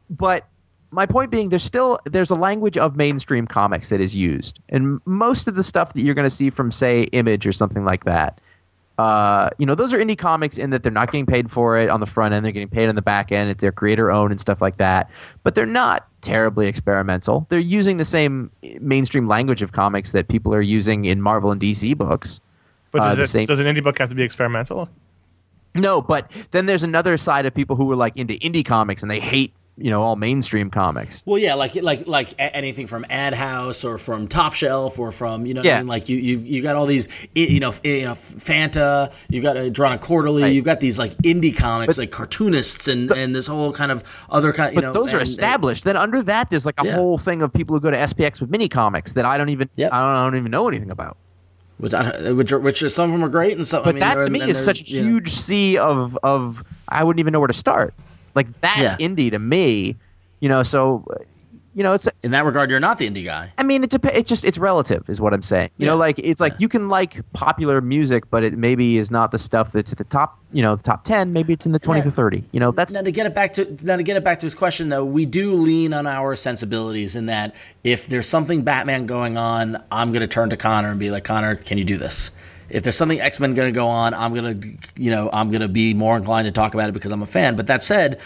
But 0.10 0.46
my 0.92 1.06
point 1.06 1.32
being, 1.32 1.50
there's 1.50 1.64
still 1.64 2.00
there's 2.06 2.32
a 2.32 2.36
language 2.36 2.78
of 2.78 2.96
mainstream 2.96 3.48
comics 3.48 3.90
that 3.90 4.02
is 4.02 4.16
used, 4.16 4.60
and 4.70 5.00
most 5.06 5.48
of 5.48 5.56
the 5.56 5.64
stuff 5.64 5.94
that 5.94 6.02
you're 6.02 6.16
going 6.16 6.26
to 6.26 6.36
see 6.36 6.50
from, 6.50 6.72
say, 6.72 7.04
Image 7.04 7.46
or 7.46 7.52
something 7.52 7.86
like 7.86 8.06
that, 8.06 8.40
uh, 9.00 9.50
you 9.58 9.66
know, 9.66 9.76
those 9.76 9.94
are 9.94 9.98
indie 9.98 10.18
comics 10.18 10.58
in 10.58 10.72
that 10.72 10.84
they're 10.84 10.92
not 10.92 11.10
getting 11.10 11.26
paid 11.26 11.50
for 11.50 11.78
it 11.78 11.90
on 11.90 12.02
the 12.02 12.06
front 12.06 12.34
end; 12.34 12.44
they're 12.44 12.52
getting 12.52 12.68
paid 12.68 12.90
on 12.90 12.96
the 12.96 13.02
back 13.02 13.32
end. 13.32 13.58
They're 13.58 13.72
creator 13.72 14.12
owned 14.12 14.32
and 14.32 14.42
stuff 14.42 14.62
like 14.62 14.76
that. 14.76 15.10
But 15.44 15.56
they're 15.56 15.66
not 15.66 16.06
terribly 16.20 16.68
experimental. 16.68 17.46
They're 17.48 17.60
using 17.60 17.96
the 17.96 18.04
same 18.04 18.52
mainstream 18.82 19.26
language 19.26 19.62
of 19.62 19.72
comics 19.72 20.12
that 20.12 20.28
people 20.28 20.54
are 20.54 20.62
using 20.62 21.06
in 21.06 21.22
Marvel 21.22 21.50
and 21.50 21.62
DC 21.62 21.98
books. 21.98 22.42
But 22.92 23.02
uh, 23.02 23.10
does, 23.10 23.18
the 23.18 23.24
it, 23.24 23.28
same- 23.28 23.46
does 23.46 23.60
an 23.60 23.68
indie 23.68 23.82
book 23.82 23.98
have 24.00 24.10
to 24.10 24.16
be 24.16 24.24
experimental? 24.24 24.90
No, 25.76 26.02
but 26.02 26.30
then 26.52 26.66
there's 26.66 26.84
another 26.84 27.16
side 27.16 27.46
of 27.46 27.54
people 27.54 27.78
who 27.78 27.90
are 27.92 27.96
like 27.96 28.18
into 28.18 28.34
indie 28.40 28.66
comics 28.66 29.02
and 29.02 29.10
they 29.10 29.22
hate 29.22 29.54
you 29.82 29.90
know 29.90 30.02
all 30.02 30.16
mainstream 30.16 30.70
comics. 30.70 31.24
Well, 31.26 31.38
yeah, 31.40 31.54
like 31.54 31.76
like 31.76 32.08
like 32.08 32.34
anything 32.38 32.86
from 32.88 33.06
AdHouse 33.10 33.86
or 33.86 33.98
from 33.98 34.28
Top 34.28 34.54
Shelf 34.54 35.00
or 35.00 35.12
from 35.12 35.46
you 35.46 35.54
know, 35.54 35.62
what 35.62 35.68
I 35.68 35.70
Yeah. 35.70 35.78
mean? 35.80 35.88
like 35.88 36.10
you 36.10 36.18
you 36.18 36.38
you 36.40 36.62
got 36.62 36.76
all 36.76 36.86
these 36.86 37.08
you 37.34 37.60
know, 37.60 37.74
you 37.84 38.02
know 38.06 38.12
Fanta, 38.14 39.12
you 39.30 39.42
got 39.42 39.58
uh, 39.58 39.70
Drawn 39.70 40.00
Quarterly, 40.00 40.44
Right. 40.44 40.54
you've 40.54 40.66
got 40.66 40.80
these 40.80 41.00
like 41.00 41.12
indie 41.18 41.56
comics 41.56 41.98
like 41.98 42.12
cartoonists 42.12 42.88
and 42.88 43.10
and 43.12 43.36
this 43.36 43.48
whole 43.48 43.72
kind 43.74 43.92
of 43.92 44.04
other 44.30 44.52
kind. 44.54 44.74
You 44.74 44.82
But 44.82 44.88
know, 44.88 44.94
those 44.94 45.14
are 45.14 45.18
and- 45.20 45.28
established. 45.28 45.84
then 45.84 45.96
under 45.98 46.22
that, 46.24 46.50
there's 46.50 46.66
like 46.66 46.80
a 46.82 46.86
Yeah. 46.86 46.96
whole 46.96 47.18
thing 47.18 47.42
of 47.42 47.54
people 47.54 47.76
who 47.76 47.80
go 47.80 47.92
to 47.92 47.98
SPX 47.98 48.42
with 48.42 48.50
mini 48.50 48.68
comics 48.70 49.14
that 49.14 49.26
I 49.26 49.38
don't 49.38 49.50
even 49.50 49.70
Yep. 49.76 49.94
I, 49.94 50.00
don't, 50.00 50.16
I 50.16 50.24
don't 50.26 50.36
even 50.38 50.52
know 50.52 50.68
anything 50.68 50.92
about. 50.92 51.18
which, 51.78 51.94
I 51.94 52.32
which, 52.34 52.52
are, 52.52 52.60
which 52.60 52.84
are, 52.84 52.90
some 52.90 53.06
of 53.06 53.12
them 53.14 53.24
are 53.24 53.30
great 53.30 53.56
and 53.56 53.66
some. 53.66 53.84
But 53.84 53.90
I 53.90 53.94
mean, 53.94 54.00
that 54.02 54.20
to 54.20 54.30
me 54.30 54.42
is 54.42 54.62
such 54.64 54.82
a 54.82 54.84
you 54.84 55.02
know. 55.02 55.08
huge 55.10 55.34
sea 55.34 55.78
of 55.78 56.18
of 56.24 56.64
I 56.90 57.04
wouldn't 57.06 57.20
even 57.22 57.32
know 57.32 57.40
where 57.40 57.48
to 57.48 57.54
start. 57.54 57.94
Like 58.36 58.48
that's 58.62 58.96
Yeah. 59.00 59.08
indie 59.08 59.32
to 59.32 59.40
me, 59.40 59.96
you 60.40 60.50
know. 60.50 60.64
So, 60.64 61.06
you 61.76 61.84
know, 61.84 61.94
it's 61.94 62.08
In 62.24 62.32
that 62.32 62.44
regard, 62.46 62.70
you're 62.70 62.80
not 62.80 62.98
the 62.98 63.10
indie 63.10 63.24
guy. 63.24 63.54
I 63.58 63.64
mean, 63.64 63.84
it 63.84 63.90
dep- 63.92 64.06
it's 64.06 64.28
just 64.28 64.44
it's 64.44 64.58
relative, 64.58 65.08
is 65.10 65.22
what 65.22 65.34
I'm 65.34 65.42
saying. 65.42 65.70
You 65.78 65.86
know, 65.86 65.96
like 65.96 66.20
it's 66.20 66.42
like 66.42 66.54
Yeah. 66.54 66.58
you 66.62 66.70
can 66.70 66.90
like 66.90 67.22
popular 67.34 67.80
music, 67.80 68.30
but 68.30 68.44
it 68.44 68.58
maybe 68.58 68.98
is 68.98 69.12
not 69.12 69.32
the 69.32 69.38
stuff 69.38 69.72
that's 69.72 69.92
at 69.92 69.98
the 69.98 70.04
top. 70.04 70.38
You 70.52 70.64
know, 70.64 70.76
the 70.76 70.82
top 70.84 71.04
ten. 71.04 71.32
Maybe 71.32 71.54
it's 71.54 71.66
in 71.68 71.72
the 71.72 71.80
twenty 71.80 72.00
Yeah. 72.00 72.06
to 72.06 72.12
thirty. 72.12 72.44
You 72.52 72.60
know, 72.60 72.72
that's 72.72 72.96
Now 72.96 73.02
to 73.02 73.12
get 73.12 73.28
it 73.28 73.36
back 73.36 73.54
to 73.54 73.78
now 73.84 73.98
to 73.98 74.04
get 74.04 74.18
it 74.18 74.24
back 74.24 74.40
to 74.40 74.46
his 74.48 74.56
question 74.56 74.90
though, 74.90 75.06
we 75.06 75.26
do 75.26 75.54
lean 75.54 75.94
on 75.94 76.08
our 76.08 76.36
sensibilities 76.36 77.16
in 77.16 77.28
that 77.28 77.56
if 77.84 78.08
there's 78.08 78.28
something 78.28 78.64
Batman 78.64 79.06
going 79.06 79.38
on, 79.38 79.78
I'm 79.92 80.12
gonna 80.12 80.28
turn 80.28 80.50
to 80.50 80.58
Conor 80.58 80.90
and 80.90 81.00
be 81.00 81.12
like, 81.12 81.24
Conor, 81.24 81.56
can 81.56 81.78
you 81.78 81.84
do 81.86 81.98
this? 81.98 82.32
If 82.70 82.84
there's 82.84 82.98
something 82.98 83.20
X 83.20 83.40
Men 83.40 83.54
gonna 83.54 83.72
go 83.72 83.88
on, 83.88 84.14
I'm 84.14 84.34
gonna 84.34 84.56
you 84.96 85.12
know 85.12 85.30
I'm 85.32 85.52
gonna 85.52 85.68
be 85.68 85.94
more 85.94 86.18
inclined 86.18 86.48
to 86.48 86.52
talk 86.52 86.74
about 86.74 86.90
it 86.90 86.94
because 86.94 87.12
I'm 87.12 87.22
a 87.22 87.28
fan. 87.28 87.56
But 87.56 87.68
that 87.68 87.84
said. 87.84 88.20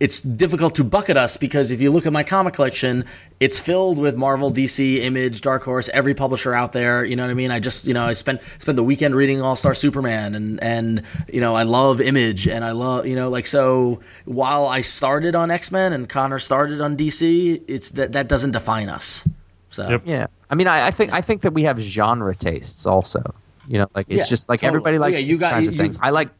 It's 0.00 0.20
difficult 0.20 0.76
to 0.76 0.84
bucket 0.84 1.16
us 1.16 1.36
because 1.36 1.72
if 1.72 1.80
you 1.80 1.90
look 1.90 2.06
at 2.06 2.12
my 2.12 2.22
comic 2.22 2.54
collection, 2.54 3.04
it's 3.40 3.58
filled 3.58 3.98
with 3.98 4.14
Marvel, 4.14 4.52
DC, 4.52 4.98
Image, 4.98 5.40
Dark 5.40 5.64
Horse, 5.64 5.88
every 5.88 6.14
publisher 6.14 6.54
out 6.54 6.70
there. 6.70 7.04
You 7.04 7.16
know 7.16 7.24
what 7.24 7.32
I 7.32 7.34
mean? 7.34 7.50
I 7.50 7.58
just, 7.58 7.84
you 7.84 7.94
know, 7.94 8.04
I 8.04 8.12
spent 8.12 8.40
spent 8.60 8.76
the 8.76 8.84
weekend 8.84 9.16
reading 9.16 9.42
All 9.42 9.56
Star 9.56 9.74
Superman, 9.74 10.36
and 10.36 10.62
and 10.62 11.02
you 11.32 11.40
know, 11.40 11.56
I 11.56 11.64
love 11.64 12.00
Image, 12.00 12.46
and 12.46 12.64
I 12.64 12.70
love, 12.70 13.08
you 13.08 13.16
know, 13.16 13.28
like 13.28 13.48
so. 13.48 14.00
While 14.24 14.68
I 14.68 14.82
started 14.82 15.34
on 15.34 15.50
X 15.50 15.72
Men 15.72 15.92
and 15.92 16.08
Conor 16.08 16.38
started 16.38 16.80
on 16.80 16.96
DC, 16.96 17.64
it's 17.66 17.90
that 17.90 18.12
that 18.12 18.28
doesn't 18.28 18.52
define 18.52 18.88
us. 18.88 19.26
So 19.70 19.88
Yep. 19.88 20.02
yeah. 20.04 20.26
I 20.48 20.54
mean, 20.54 20.68
I, 20.68 20.86
I 20.86 20.90
think 20.92 21.12
I 21.12 21.22
think 21.22 21.40
that 21.40 21.54
we 21.54 21.64
have 21.64 21.80
genre 21.80 22.36
tastes 22.36 22.86
also. 22.86 23.34
You 23.68 23.78
know, 23.78 23.86
like 23.94 24.06
it's 24.08 24.24
Yeah, 24.24 24.30
just 24.30 24.48
like 24.48 24.60
totally. 24.60 24.68
everybody 24.78 24.98
likes 24.98 25.20
Yeah, 25.20 25.26
you 25.26 25.36
got- 25.38 25.52
kinds 25.52 25.64
you- 25.64 25.68
of 25.70 25.74
you- 25.74 25.82
things. 25.82 25.98
I 26.02 26.10
like 26.10 26.30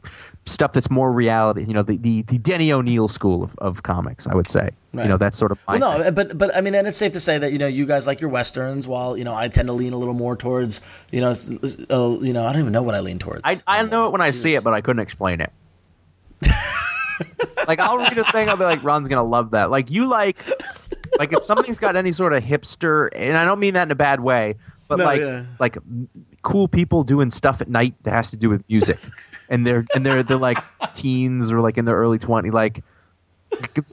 stuff 0.47 0.73
that's 0.73 0.91
more 0.91 1.13
reality. 1.13 1.65
You 1.67 1.75
know, 1.75 1.83
the 1.83 1.97
the, 1.99 2.23
the 2.23 2.39
Denny 2.39 2.73
O'Neil 2.73 3.07
school 3.09 3.43
of, 3.45 3.55
of 3.59 3.83
comics. 3.83 4.27
I 4.27 4.35
would 4.35 4.49
say. 4.49 4.71
Right. 4.95 5.03
You 5.03 5.11
know, 5.11 5.19
that's 5.19 5.37
sort 5.37 5.53
of 5.53 5.59
my 5.69 5.77
Well, 5.77 5.93
thing. 5.93 6.01
no, 6.05 6.11
but 6.13 6.39
but 6.39 6.57
I 6.57 6.63
mean, 6.63 6.75
and 6.75 6.87
it's 6.89 6.97
safe 6.97 7.13
to 7.13 7.21
say 7.21 7.37
that 7.39 7.53
you 7.53 7.59
know 7.59 7.67
you 7.67 7.85
guys 7.87 8.07
like 8.07 8.21
your 8.23 8.31
westerns, 8.31 8.89
while 8.89 9.17
you 9.17 9.25
know 9.25 9.35
I 9.35 9.49
tend 9.49 9.67
to 9.69 9.75
lean 9.75 9.93
a 9.93 9.97
little 9.99 10.15
more 10.15 10.35
towards 10.37 10.81
you 11.13 11.21
know 11.21 11.31
uh, 11.91 12.19
you 12.21 12.33
know 12.33 12.47
I 12.47 12.53
don't 12.53 12.61
even 12.63 12.73
know 12.73 12.83
what 12.83 12.95
I 12.95 13.01
lean 13.01 13.19
towards. 13.19 13.43
I, 13.45 13.61
I 13.67 13.83
know 13.85 14.07
it 14.07 14.13
when 14.13 14.23
I 14.23 14.31
see 14.31 14.55
it, 14.55 14.65
but 14.65 14.73
I 14.75 14.81
couldn't 14.81 15.01
explain 15.01 15.41
it. 15.43 15.53
like 17.67 17.81
I'll 17.81 17.99
read 17.99 18.17
a 18.17 18.25
thing, 18.25 18.49
I'll 18.49 18.57
be 18.57 18.65
like, 18.65 18.83
Ron's 18.83 19.09
gonna 19.09 19.25
love 19.25 19.51
that. 19.51 19.71
Like 19.71 19.91
you 19.91 20.07
like, 20.07 20.43
like 21.19 21.33
if 21.33 21.45
something's 21.45 21.79
got 21.79 21.97
any 21.97 22.13
sort 22.13 22.33
of 22.33 22.43
hipster, 22.43 23.09
and 23.15 23.37
I 23.37 23.45
don't 23.45 23.59
mean 23.61 23.75
that 23.75 23.83
in 23.89 23.91
a 23.91 23.95
bad 23.97 24.21
way, 24.21 24.55
but 24.89 24.97
No, 24.99 25.05
like 25.05 25.21
yeah. 25.21 25.45
like 25.59 25.77
cool 26.43 26.69
people 26.69 27.03
doing 27.05 27.31
stuff 27.31 27.61
at 27.61 27.69
night 27.69 27.95
that 28.05 28.13
has 28.13 28.31
to 28.31 28.37
do 28.37 28.49
with 28.51 28.63
music, 28.69 28.99
and 29.49 29.67
they're 29.67 29.85
and 29.95 30.05
they're 30.05 30.23
they're 30.23 30.37
like 30.37 30.59
teens 30.95 31.51
or 31.51 31.61
like 31.61 31.79
in 31.79 31.85
their 31.85 31.97
early 31.97 32.19
twenty, 32.19 32.51
like. 32.51 32.83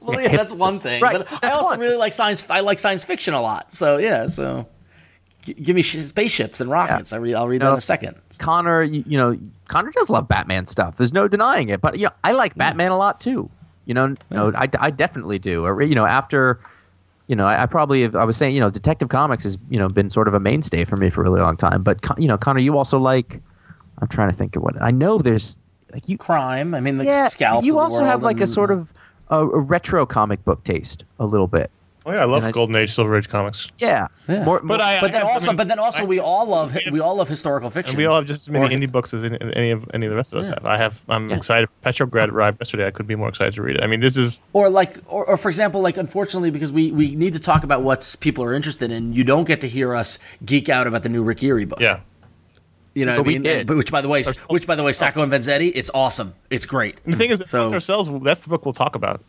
well, 0.07 0.21
yeah, 0.21 0.35
that's 0.35 0.51
one 0.51 0.79
thing. 0.79 1.01
Right, 1.01 1.13
But 1.29 1.43
I 1.45 1.49
also 1.51 1.69
one. 1.71 1.79
really 1.79 1.97
like 1.97 2.13
science. 2.13 2.47
I 2.49 2.59
like 2.59 2.77
science 2.77 3.03
fiction 3.05 3.33
a 3.33 3.41
lot. 3.41 3.73
So 3.73 3.97
yeah, 3.97 4.27
so 4.27 4.67
g- 5.43 5.53
give 5.53 5.75
me 5.75 5.81
spaceships 5.81 6.59
and 6.59 6.69
rockets. 6.69 7.13
I 7.13 7.17
re- 7.17 7.33
I'll 7.33 7.47
read 7.47 7.61
that 7.61 7.65
No. 7.67 7.71
in 7.71 7.77
a 7.77 7.81
second. 7.81 8.15
Conor, 8.37 8.83
you, 8.83 9.03
you 9.07 9.17
know, 9.17 9.37
Conor 9.67 9.91
does 9.91 10.09
love 10.09 10.27
Batman 10.27 10.65
stuff. 10.65 10.97
There's 10.97 11.13
no 11.13 11.27
denying 11.29 11.69
it. 11.69 11.79
But 11.81 11.97
you 11.97 12.05
know, 12.07 12.11
I 12.23 12.33
like 12.33 12.55
Batman 12.55 12.91
a 12.91 12.97
lot 12.97 13.21
too. 13.21 13.49
You 13.85 13.93
know, 13.93 14.07
you 14.07 14.15
know, 14.31 14.51
I, 14.53 14.67
I 14.77 14.91
definitely 14.91 15.39
do. 15.39 15.63
Or, 15.65 15.81
You 15.81 15.95
know, 15.95 16.05
after, 16.05 16.59
you 17.27 17.35
know, 17.35 17.45
I, 17.45 17.63
I 17.63 17.65
probably 17.65 18.03
have, 18.03 18.15
I 18.15 18.23
was 18.23 18.37
saying, 18.37 18.53
you 18.53 18.61
know, 18.61 18.69
Detective 18.69 19.09
Comics 19.09 19.43
has 19.43 19.57
you 19.69 19.79
know 19.79 19.89
been 19.89 20.09
sort 20.09 20.27
of 20.27 20.33
a 20.33 20.39
mainstay 20.39 20.85
for 20.85 20.97
me 20.97 21.09
for 21.09 21.21
a 21.21 21.23
really 21.23 21.41
long 21.41 21.57
time. 21.57 21.83
But 21.83 21.99
you 22.17 22.27
know, 22.27 22.37
Conor, 22.37 22.59
you 22.59 22.77
also 22.77 22.99
like. 22.99 23.41
I'm 23.99 24.09
trying 24.09 24.29
to 24.29 24.35
think 24.35 24.57
of 24.57 24.61
what 24.61 24.75
I 24.81 24.91
know. 24.91 25.19
There's 25.19 25.57
like 25.93 26.09
you. 26.09 26.17
Crime. 26.17 26.75
I 26.75 26.81
mean, 26.81 26.95
the 26.95 27.05
Yeah, 27.05 27.29
scalp. 27.29 27.63
you 27.63 27.79
also 27.79 28.03
have 28.03 28.21
world 28.21 28.35
like 28.35 28.41
a 28.41 28.47
sort 28.47 28.69
of 28.69 28.91
a, 29.29 29.39
a 29.39 29.59
retro 29.59 30.05
comic 30.05 30.43
book 30.43 30.65
taste 30.65 31.05
a 31.17 31.25
little 31.25 31.47
bit. 31.47 31.71
Oh 32.07 32.11
yeah, 32.11 32.21
I 32.21 32.25
love 32.25 32.43
And 32.43 32.49
I- 32.49 32.51
Golden 32.51 32.75
Age, 32.75 32.93
Silver 32.93 33.17
Age 33.17 33.27
comics, 33.29 33.67
Yeah, 33.79 34.07
Yeah. 34.27 34.43
More, 34.43 34.59
but 34.63 34.79
I. 34.79 35.01
But 35.01 35.11
then 35.11 35.23
I- 35.23 35.27
I 35.29 35.33
also, 35.33 35.47
mean, 35.51 35.57
but 35.57 35.67
then 35.67 35.79
also, 35.79 36.03
I- 36.03 36.05
we 36.05 36.19
all 36.19 36.45
love 36.45 36.77
we 36.91 36.99
all 36.99 37.15
love 37.15 37.27
historical 37.27 37.71
fiction. 37.71 37.91
And 37.93 37.97
we 37.97 38.05
all 38.05 38.17
have 38.17 38.27
just 38.27 38.43
as 38.47 38.49
many 38.51 38.65
Or- 38.65 38.77
indie 38.77 38.91
books 38.91 39.11
as 39.13 39.23
any, 39.23 39.37
any 39.55 39.71
of 39.71 39.89
any 39.93 40.05
of 40.05 40.11
the 40.11 40.15
rest 40.15 40.31
of 40.33 40.39
us 40.39 40.47
Yeah. 40.49 40.53
have. 40.55 40.65
I 40.67 40.77
have. 40.77 41.01
I'm 41.09 41.29
Yeah. 41.29 41.35
excited. 41.37 41.67
Petrograd 41.81 42.29
arrived 42.29 42.59
yesterday. 42.61 42.85
I 42.85 42.91
could 42.91 43.07
be 43.07 43.15
more 43.15 43.29
excited 43.29 43.55
to 43.55 43.63
read 43.63 43.77
it. 43.77 43.83
I 43.83 43.87
mean, 43.87 44.01
this 44.01 44.17
is 44.17 44.39
or 44.53 44.69
like 44.69 44.97
or, 45.07 45.25
or 45.25 45.35
for 45.37 45.49
example 45.49 45.81
like 45.81 45.97
unfortunately 45.97 46.51
because 46.51 46.71
we 46.71 46.91
we 46.91 47.15
need 47.15 47.33
to 47.33 47.39
talk 47.39 47.63
about 47.63 47.81
what 47.81 48.15
people 48.19 48.43
are 48.43 48.53
interested 48.53 48.91
in 48.91 49.13
you 49.13 49.23
don't 49.23 49.47
get 49.47 49.61
to 49.61 49.67
hear 49.67 49.95
us 49.95 50.19
geek 50.45 50.69
out 50.69 50.85
about 50.85 51.01
the 51.01 51.09
new 51.09 51.23
Rick 51.23 51.39
Geary 51.39 51.65
book 51.65 51.79
yeah. 51.79 52.01
you 52.93 53.05
know 53.05 53.13
But 53.15 53.21
what 53.21 53.25
i 53.25 53.27
we 53.27 53.33
mean 53.33 53.43
did. 53.43 53.67
but 53.67 53.77
which 53.77 53.91
by 53.91 54.01
the 54.01 54.07
way 54.09 54.23
which 54.49 54.67
by 54.67 54.75
the 54.75 54.83
way 54.83 54.91
sacco 54.91 55.23
and 55.23 55.31
vanzetti 55.31 55.71
it's 55.73 55.89
awesome 55.93 56.33
it's 56.51 56.65
great 56.67 56.97
And 57.05 57.13
the 57.13 57.17
thing 57.17 57.31
is, 57.31 57.41
So- 57.47 57.71
ourselves, 57.73 58.09
that's 58.23 58.41
the 58.41 58.49
book 58.49 58.63
we'll 58.65 58.73
talk 58.73 58.95
about. 58.95 59.21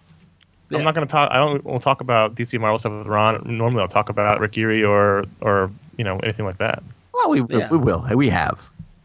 Yeah. 0.71 0.79
I'm 0.79 0.85
not 0.85 0.95
going 0.95 1.07
to 1.07 1.11
talk. 1.11 1.31
I 1.31 1.39
don't. 1.39 1.65
We'll 1.65 1.79
talk 1.81 2.01
about 2.01 2.35
DC 2.35 2.59
Marvel 2.59 2.79
stuff 2.79 2.93
with 2.93 3.07
Ron. 3.07 3.43
Normally, 3.45 3.83
I'll 3.83 3.89
talk 3.89 4.09
about 4.09 4.41
Rick 4.41 4.53
Geary 4.53 4.83
or 4.83 5.25
or 5.41 5.71
you 5.97 6.05
know 6.05 6.19
anything 6.23 6.45
like 6.45 6.59
that. 6.59 6.83
well, 7.13 7.31
we 7.31 7.43
Yeah. 7.51 7.69
we 7.71 7.79
will. 7.79 8.05
We 8.15 8.29
have, 8.31 8.61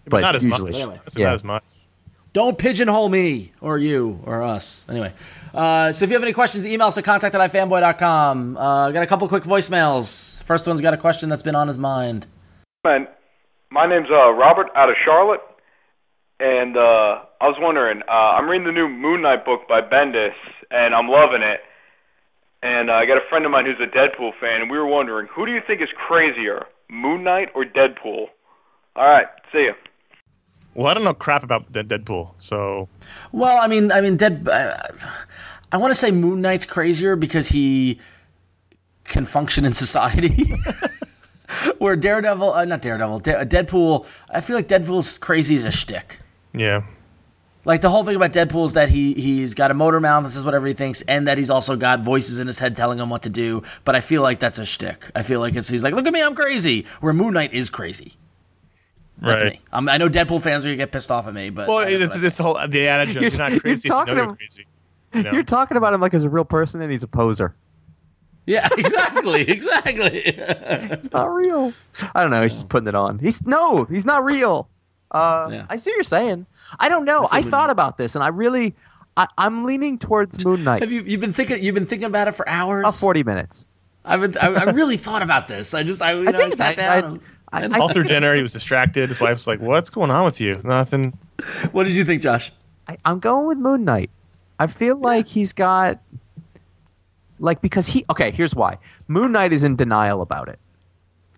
but, 0.06 0.22
not 0.22 0.36
as 0.36 0.44
usually, 0.44 0.72
much. 0.72 0.82
Anyway. 0.82 1.00
Yeah. 1.16 1.26
Not 1.26 1.34
as 1.36 1.44
much. 1.44 1.64
don't 2.34 2.58
pigeonhole 2.58 3.10
me 3.10 3.52
or 3.60 3.78
you 3.78 4.18
or 4.24 4.42
us 4.42 4.86
anyway 4.88 5.12
uh, 5.54 5.92
so 5.92 6.06
if 6.06 6.10
you 6.10 6.16
have 6.16 6.24
any 6.24 6.32
questions 6.32 6.66
email 6.66 6.88
us 6.88 6.98
at 6.98 7.04
contact 7.04 7.36
at 7.36 7.52
ifanboy.com 7.52 8.56
uh, 8.56 8.90
got 8.92 9.04
a 9.04 9.06
couple 9.06 9.28
quick 9.28 9.44
voicemails 9.44 10.42
first 10.44 10.66
one's 10.66 10.80
got 10.80 10.94
a 10.94 10.98
question 10.98 11.28
that's 11.28 11.42
been 11.44 11.56
on 11.56 11.68
his 11.68 11.78
mind 11.78 12.26
Man, 12.86 13.06
my 13.70 13.86
name's 13.86 14.08
uh, 14.10 14.32
Robert 14.32 14.68
out 14.76 14.90
of 14.90 14.96
Charlotte, 15.06 15.42
and 16.40 16.76
uh, 16.78 17.20
I 17.42 17.46
was 17.48 17.58
wondering. 17.60 18.02
Uh, 18.08 18.12
I'm 18.12 18.50
reading 18.50 18.66
the 18.66 18.72
new 18.72 18.88
Moon 18.90 19.22
Knight 19.22 19.46
book 19.46 19.68
by 19.70 19.82
Bendis, 19.82 20.34
and 20.72 20.96
I'm 20.96 21.08
loving 21.08 21.42
it. 21.42 21.60
And 22.64 22.90
uh, 22.90 22.94
I 22.94 23.06
got 23.06 23.18
a 23.18 23.28
friend 23.30 23.46
of 23.46 23.52
mine 23.52 23.66
who's 23.66 23.80
a 23.80 23.90
Deadpool 23.90 24.32
fan, 24.40 24.62
and 24.62 24.70
we 24.70 24.78
were 24.78 24.86
wondering, 24.88 25.28
who 25.34 25.46
do 25.46 25.52
you 25.52 25.62
think 25.66 25.82
is 25.82 25.90
crazier, 26.08 26.66
Moon 26.90 27.24
Knight 27.24 27.50
or 27.56 27.66
Deadpool? 27.66 28.28
All 28.96 29.08
right, 29.08 29.26
see 29.52 29.60
you. 29.60 29.74
Well, 30.76 30.88
I 30.88 30.94
don't 30.94 31.04
know 31.04 31.14
crap 31.14 31.44
about 31.44 31.74
Deadpool, 31.74 32.32
so 32.38 32.88
Well, 33.32 33.58
I 33.62 33.68
mean, 33.68 33.92
I 33.92 34.00
mean, 34.02 34.16
Dead. 34.16 34.48
Uh, 34.48 34.78
I 35.72 35.78
want 35.78 35.92
to 35.92 35.96
say 36.00 36.12
Moon 36.12 36.42
Knight's 36.42 36.66
crazier 36.66 37.16
because 37.16 37.48
he 37.50 38.00
can 39.06 39.26
function 39.26 39.66
in 39.66 39.74
society. 39.74 40.54
Where 41.80 41.98
Daredevil, 41.98 42.54
uh, 42.54 42.64
not 42.66 42.82
Daredevil, 42.82 43.20
De- 43.20 43.46
Deadpool. 43.46 44.06
I 44.30 44.40
feel 44.40 44.56
like 44.56 44.68
Deadpool's 44.68 45.18
crazy 45.18 45.56
as 45.56 45.66
a 45.66 45.72
shtick. 45.72 46.20
yeah. 46.54 46.84
Like 47.64 47.82
the 47.82 47.90
whole 47.90 48.04
thing 48.04 48.16
about 48.16 48.34
Deadpool 48.34 48.66
is 48.66 48.74
that 48.74 48.90
he 48.90 49.14
he's 49.14 49.54
got 49.54 49.70
a 49.70 49.74
motor 49.76 50.00
mouth, 50.00 50.24
this 50.24 50.36
is 50.36 50.44
whatever 50.44 50.66
he 50.68 50.74
thinks, 50.74 51.02
and 51.04 51.28
that 51.28 51.38
he's 51.38 51.50
also 51.52 51.76
got 51.76 52.02
voices 52.02 52.40
in 52.40 52.48
his 52.48 52.58
head 52.60 52.76
telling 52.76 52.98
him 53.00 53.10
what 53.10 53.22
to 53.24 53.30
do. 53.30 53.62
But 53.86 53.96
I 53.96 54.00
feel 54.02 54.22
like 54.24 54.40
that's 54.40 54.58
a 54.58 54.66
shtick. 54.66 55.10
I 55.16 55.22
feel 55.22 55.40
like 55.40 55.56
it's 55.56 55.70
he's 55.70 55.84
like, 55.84 55.94
look 55.94 56.08
at 56.08 56.14
me, 56.14 56.22
I'm 56.24 56.34
crazy. 56.36 56.86
Where 57.02 57.14
Moon 57.14 57.34
Knight 57.36 57.54
is 57.54 57.70
crazy. 57.70 58.14
That's 59.22 59.44
right. 59.44 59.54
me. 59.54 59.62
Um, 59.72 59.88
I 59.88 59.98
know 59.98 60.10
Deadpool 60.10 60.42
fans 60.42 60.66
are 60.66 60.70
gonna 60.70 60.78
get 60.78 60.92
pissed 60.92 61.12
off 61.12 61.28
at 61.28 61.34
me, 61.36 61.52
but 61.52 61.68
Well, 61.68 61.80
that's 61.88 62.16
it's, 62.16 62.24
it's 62.24 62.38
the 62.38 62.44
whole 62.44 62.56
the 62.68 62.88
adage 62.88 63.10
of 63.16 63.22
You're- 63.22 63.30
you're, 63.30 63.38
not 63.38 63.52
you're 63.52 63.60
crazy. 63.60 63.82
you 63.84 63.90
talking 63.90 64.16
know 64.16 64.24
you're 64.24 64.36
crazy. 64.36 64.66
You 65.14 65.24
know? 65.24 65.32
You're 65.34 65.44
talking 65.44 65.78
about 65.78 65.94
him 65.94 66.02
like 66.02 66.14
as 66.16 66.24
a 66.24 66.30
real 66.30 66.46
person, 66.46 66.82
and 66.82 66.92
he's 66.92 67.04
a 67.04 67.08
poser. 67.08 67.54
Yeah, 68.48 68.68
exactly, 68.78 69.42
exactly. 69.48 70.24
It's 70.26 71.12
not 71.12 71.32
real. 71.32 71.74
I 72.16 72.22
don't 72.22 72.32
know. 72.32 72.42
He's 72.42 72.54
just 72.54 72.70
putting 72.70 72.88
it 72.88 72.96
on. 72.96 73.20
He's 73.20 73.46
no, 73.46 73.84
he's 73.84 74.06
not 74.06 74.24
real. 74.26 74.68
Uh, 75.12 75.50
Yeah. 75.52 75.66
I 75.70 75.76
see 75.78 75.92
what 75.92 75.96
you're 75.98 76.04
saying. 76.06 76.46
I 76.80 76.88
don't 76.90 77.06
know. 77.06 77.26
see 77.26 77.38
I 77.38 77.42
thought 77.42 77.66
you- 77.68 77.72
about 77.72 77.98
this, 77.98 78.16
and 78.16 78.24
I 78.24 78.30
really, 78.30 78.74
I, 79.18 79.28
I'm 79.38 79.66
leaning 79.66 79.98
towards 80.00 80.44
Moon 80.46 80.64
Knight. 80.64 80.82
Have 80.82 80.92
you 80.92 81.02
you've 81.02 81.20
been 81.22 81.34
thinking 81.34 81.62
you've 81.64 81.76
been 81.76 81.86
thinking 81.86 82.06
about 82.08 82.28
it 82.30 82.32
for 82.34 82.48
hours? 82.48 82.84
About 82.84 82.96
40 82.96 83.24
minutes. 83.24 83.68
I've 84.06 84.22
been, 84.22 84.38
I, 84.38 84.48
I 84.48 84.64
really 84.72 84.98
thought 84.98 85.22
about 85.22 85.48
this. 85.48 85.74
I 85.74 85.84
just 85.84 86.02
I, 86.02 86.14
you 86.14 86.22
I 86.28 86.32
know, 86.32 86.38
think 86.40 86.56
sat 86.56 86.80
I- 86.80 86.98
I- 86.98 87.02
down. 87.02 87.22
I- 87.52 87.62
and- 87.64 87.76
I- 87.76 87.80
All 87.80 87.90
through 87.92 88.06
dinner, 88.06 88.34
he 88.36 88.42
was 88.42 88.54
distracted. 88.54 89.10
His 89.10 89.20
wife's 89.20 89.46
like, 89.48 89.60
"What's 89.60 89.90
going 89.90 90.10
on 90.12 90.24
with 90.24 90.40
you?" 90.40 90.62
Nothing. 90.64 91.18
what 91.74 91.84
did 91.84 91.94
you 91.94 92.06
think, 92.06 92.22
Josh? 92.22 92.54
I, 92.88 92.98
I'm 93.04 93.20
going 93.20 93.48
with 93.48 93.58
Moon 93.58 93.84
Knight. 93.84 94.10
I 94.58 94.68
feel 94.68 94.96
like 94.96 95.28
he's 95.28 95.52
got, 95.54 96.00
like, 97.40 97.62
because 97.62 97.88
he. 97.88 98.06
Okay, 98.10 98.32
here's 98.32 98.56
why. 98.56 98.78
Moon 99.08 99.32
Knight 99.34 99.52
is 99.52 99.64
in 99.64 99.76
denial 99.76 100.22
about 100.22 100.48
it. 100.48 100.60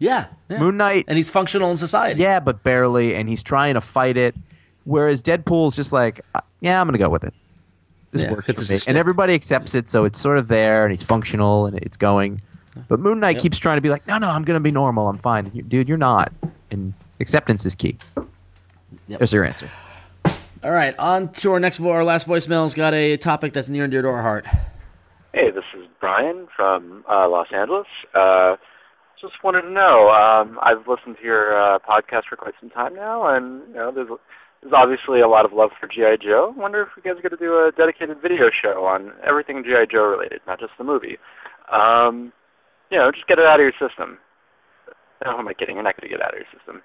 Yeah, 0.04 0.26
yeah. 0.50 0.60
Moon 0.60 0.76
Knight, 0.78 1.06
and 1.08 1.16
he's 1.18 1.30
functional 1.30 1.72
in 1.72 1.78
society. 1.78 2.20
yeah, 2.22 2.40
but 2.42 2.62
barely, 2.64 3.16
and 3.16 3.30
he's 3.30 3.42
trying 3.42 3.76
to 3.76 3.82
fight 3.82 4.18
it. 4.18 4.36
Whereas 4.84 5.24
Deadpool's 5.24 5.76
just 5.78 5.94
like, 5.94 6.20
uh, 6.36 6.42
yeah, 6.60 6.82
I'm 6.82 6.88
gonna 6.88 6.98
go 6.98 7.08
with 7.10 7.24
it. 7.24 7.34
This 8.12 8.22
Yeah, 8.24 8.32
works 8.34 8.50
it's 8.50 8.66
for 8.68 8.72
me, 8.74 8.78
stick. 8.80 8.90
and 8.90 8.98
everybody 8.98 9.34
accepts 9.34 9.74
it, 9.76 9.88
so 9.88 10.04
it's 10.04 10.20
sort 10.20 10.38
of 10.38 10.50
there, 10.50 10.84
and 10.84 10.92
he's 10.92 11.04
functional, 11.04 11.66
and 11.68 11.78
it's 11.78 11.96
going. 11.96 12.42
But 12.90 13.00
Moon 13.00 13.20
Knight 13.22 13.36
Yep. 13.38 13.44
keeps 13.44 13.58
trying 13.60 13.78
to 13.78 13.82
be 13.82 13.90
like, 13.90 14.06
no, 14.06 14.18
no, 14.18 14.30
I'm 14.30 14.44
gonna 14.44 14.60
be 14.60 14.72
normal, 14.72 15.08
I'm 15.08 15.18
fine, 15.18 15.52
you- 15.54 15.62
dude. 15.64 15.88
You're 15.88 15.98
not, 15.98 16.34
and 16.70 16.94
acceptance 17.22 17.66
is 17.66 17.74
key. 17.76 17.98
Yep. 19.08 19.20
There's 19.20 19.32
your 19.32 19.46
answer. 19.46 19.70
All 20.64 20.72
right, 20.72 20.98
on 21.00 21.30
to 21.30 21.54
our 21.54 21.60
next 21.62 21.78
vo- 21.78 21.92
our 21.92 22.04
last 22.04 22.28
voicemail's 22.28 22.74
got 22.76 22.94
a 22.94 23.16
topic 23.18 23.54
that's 23.54 23.70
near 23.70 23.84
and 23.86 23.92
dear 23.92 24.02
to 24.02 24.08
our 24.10 24.22
heart. 24.22 24.46
Hey, 25.34 25.50
this 25.52 25.64
is 25.78 25.86
Brian 26.00 26.48
from 26.56 27.04
uh, 27.10 27.28
Los 27.30 27.48
Angeles. 27.54 27.88
Uh, 28.14 28.56
just 29.24 29.40
wanted 29.44 29.64
to 29.64 29.72
know. 29.72 30.12
Um, 30.12 30.60
I've 30.60 30.84
listened 30.88 31.16
to 31.18 31.24
your 31.24 31.56
uh, 31.56 31.80
podcast 31.80 32.28
for 32.30 32.36
quite 32.36 32.54
some 32.60 32.70
time 32.70 32.94
now, 32.94 33.24
and 33.34 33.64
you 33.70 33.76
know, 33.76 33.92
there's 33.96 34.12
there's 34.62 34.76
obviously 34.76 35.22
a 35.24 35.28
lot 35.28 35.46
of 35.46 35.52
love 35.56 35.72
for 35.80 35.88
GI 35.88 36.20
Joe. 36.22 36.54
Wonder 36.56 36.84
if 36.84 36.90
you 36.96 37.04
guys 37.04 37.18
are 37.18 37.24
going 37.24 37.36
to 37.36 37.42
do 37.42 37.56
a 37.56 37.72
dedicated 37.76 38.22
video 38.22 38.52
show 38.52 38.84
on 38.84 39.12
everything 39.26 39.64
GI 39.64 39.88
Joe 39.92 40.04
related, 40.04 40.42
not 40.46 40.60
just 40.60 40.72
the 40.78 40.84
movie. 40.84 41.18
Um, 41.72 42.32
you 42.92 42.98
know, 43.00 43.12
just 43.12 43.28
get 43.28 43.40
it 43.40 43.46
out 43.46 43.60
of 43.60 43.64
your 43.64 43.76
system. 43.80 44.20
Oh, 45.26 45.40
am 45.40 45.48
I 45.48 45.54
kidding? 45.54 45.76
You're 45.76 45.84
not 45.84 45.96
going 45.96 46.12
to 46.12 46.16
get 46.16 46.20
it 46.20 46.26
out 46.26 46.34
of 46.34 46.40
your 46.44 46.52
system. 46.52 46.82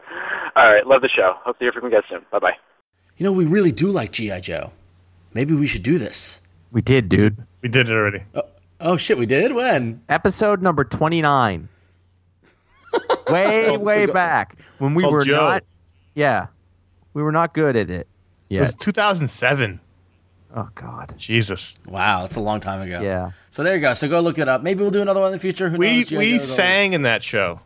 All 0.54 0.70
right, 0.70 0.86
love 0.86 1.02
the 1.02 1.10
show. 1.10 1.34
Hope 1.44 1.58
to 1.58 1.64
hear 1.64 1.72
from 1.72 1.84
you 1.84 1.90
guys 1.90 2.06
soon. 2.08 2.24
Bye 2.30 2.38
bye. 2.38 2.56
You 3.16 3.24
know, 3.24 3.32
we 3.32 3.44
really 3.44 3.72
do 3.72 3.90
like 3.90 4.12
GI 4.12 4.40
Joe. 4.42 4.72
Maybe 5.34 5.54
we 5.54 5.66
should 5.66 5.82
do 5.82 5.98
this. 5.98 6.40
We 6.70 6.82
did, 6.82 7.08
dude. 7.08 7.44
We 7.62 7.68
did 7.68 7.88
it 7.88 7.92
already. 7.92 8.22
Oh 8.80 8.96
shit, 8.96 9.18
we 9.18 9.26
did 9.26 9.52
when? 9.54 10.02
Episode 10.08 10.62
number 10.62 10.84
29. 10.84 11.68
Way, 13.30 13.76
way 13.76 14.06
back 14.06 14.56
when 14.78 14.94
we 14.94 15.04
were 15.04 15.24
Joe. 15.24 15.36
not. 15.36 15.64
Yeah, 16.14 16.46
we 17.14 17.22
were 17.22 17.32
not 17.32 17.54
good 17.54 17.76
at 17.76 17.90
it. 17.90 18.06
It 18.50 18.60
was 18.60 18.74
2007. 18.74 19.80
Oh 20.56 20.68
God. 20.74 21.14
Jesus. 21.18 21.78
Wow, 21.86 22.22
that's 22.22 22.36
a 22.36 22.40
long 22.40 22.60
time 22.60 22.80
ago. 22.80 23.02
Yeah. 23.02 23.32
So 23.50 23.62
there 23.62 23.74
you 23.74 23.80
go. 23.82 23.92
So 23.94 24.08
go 24.08 24.20
look 24.20 24.38
it 24.38 24.48
up. 24.48 24.62
Maybe 24.62 24.80
we'll 24.80 24.90
do 24.90 25.02
another 25.02 25.20
one 25.20 25.28
in 25.28 25.32
the 25.34 25.38
future. 25.38 25.68
Who 25.68 25.76
We 25.76 25.98
knows? 25.98 26.10
We 26.12 26.38
sang 26.38 26.94
in 26.94 27.02
that 27.02 27.22
show. 27.22 27.60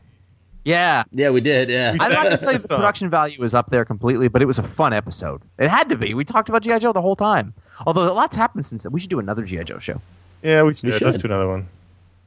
Yeah. 0.65 1.05
Yeah, 1.13 1.31
we 1.31 1.41
did. 1.41 1.69
Yeah. 1.71 1.93
We 1.93 2.01
I'm 2.01 2.11
not 2.13 2.25
going 2.25 2.37
to 2.37 2.43
tell 2.43 2.53
you 2.53 2.59
the 2.63 2.67
Song. 2.69 2.79
production 2.79 3.09
value 3.09 3.41
was 3.41 3.55
up 3.55 3.71
there 3.71 3.85
completely, 3.85 4.27
but 4.29 4.43
it 4.43 4.47
was 4.47 4.59
a 4.59 4.63
fun 4.65 4.93
episode. 4.93 5.43
It 5.59 5.69
had 5.69 5.89
to 5.91 5.97
be. 5.97 6.13
We 6.15 6.25
talked 6.25 6.49
about 6.49 6.63
GI 6.63 6.81
Joe 6.81 6.93
the 6.93 7.01
whole 7.03 7.15
time. 7.17 7.55
Although 7.87 8.03
a 8.11 8.13
lot's 8.13 8.35
happened 8.35 8.67
since 8.67 8.83
then. 8.83 8.91
We 8.93 8.99
should 8.99 9.11
do 9.11 9.21
another 9.21 9.45
GI 9.45 9.63
Joe 9.65 9.79
show. 9.79 10.01
Yeah, 10.43 10.63
we 10.65 10.75
should. 10.75 10.93
We 10.93 10.99
Let's 10.99 11.19
do 11.19 11.27
another 11.29 11.49
one. 11.49 11.69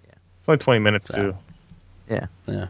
Yeah. 0.08 0.14
It's 0.40 0.48
only 0.48 0.60
20 0.60 0.80
minutes 0.80 1.08
So. 1.08 1.16
too. 1.32 1.38
Yeah, 2.10 2.28
yeah. 2.48 2.68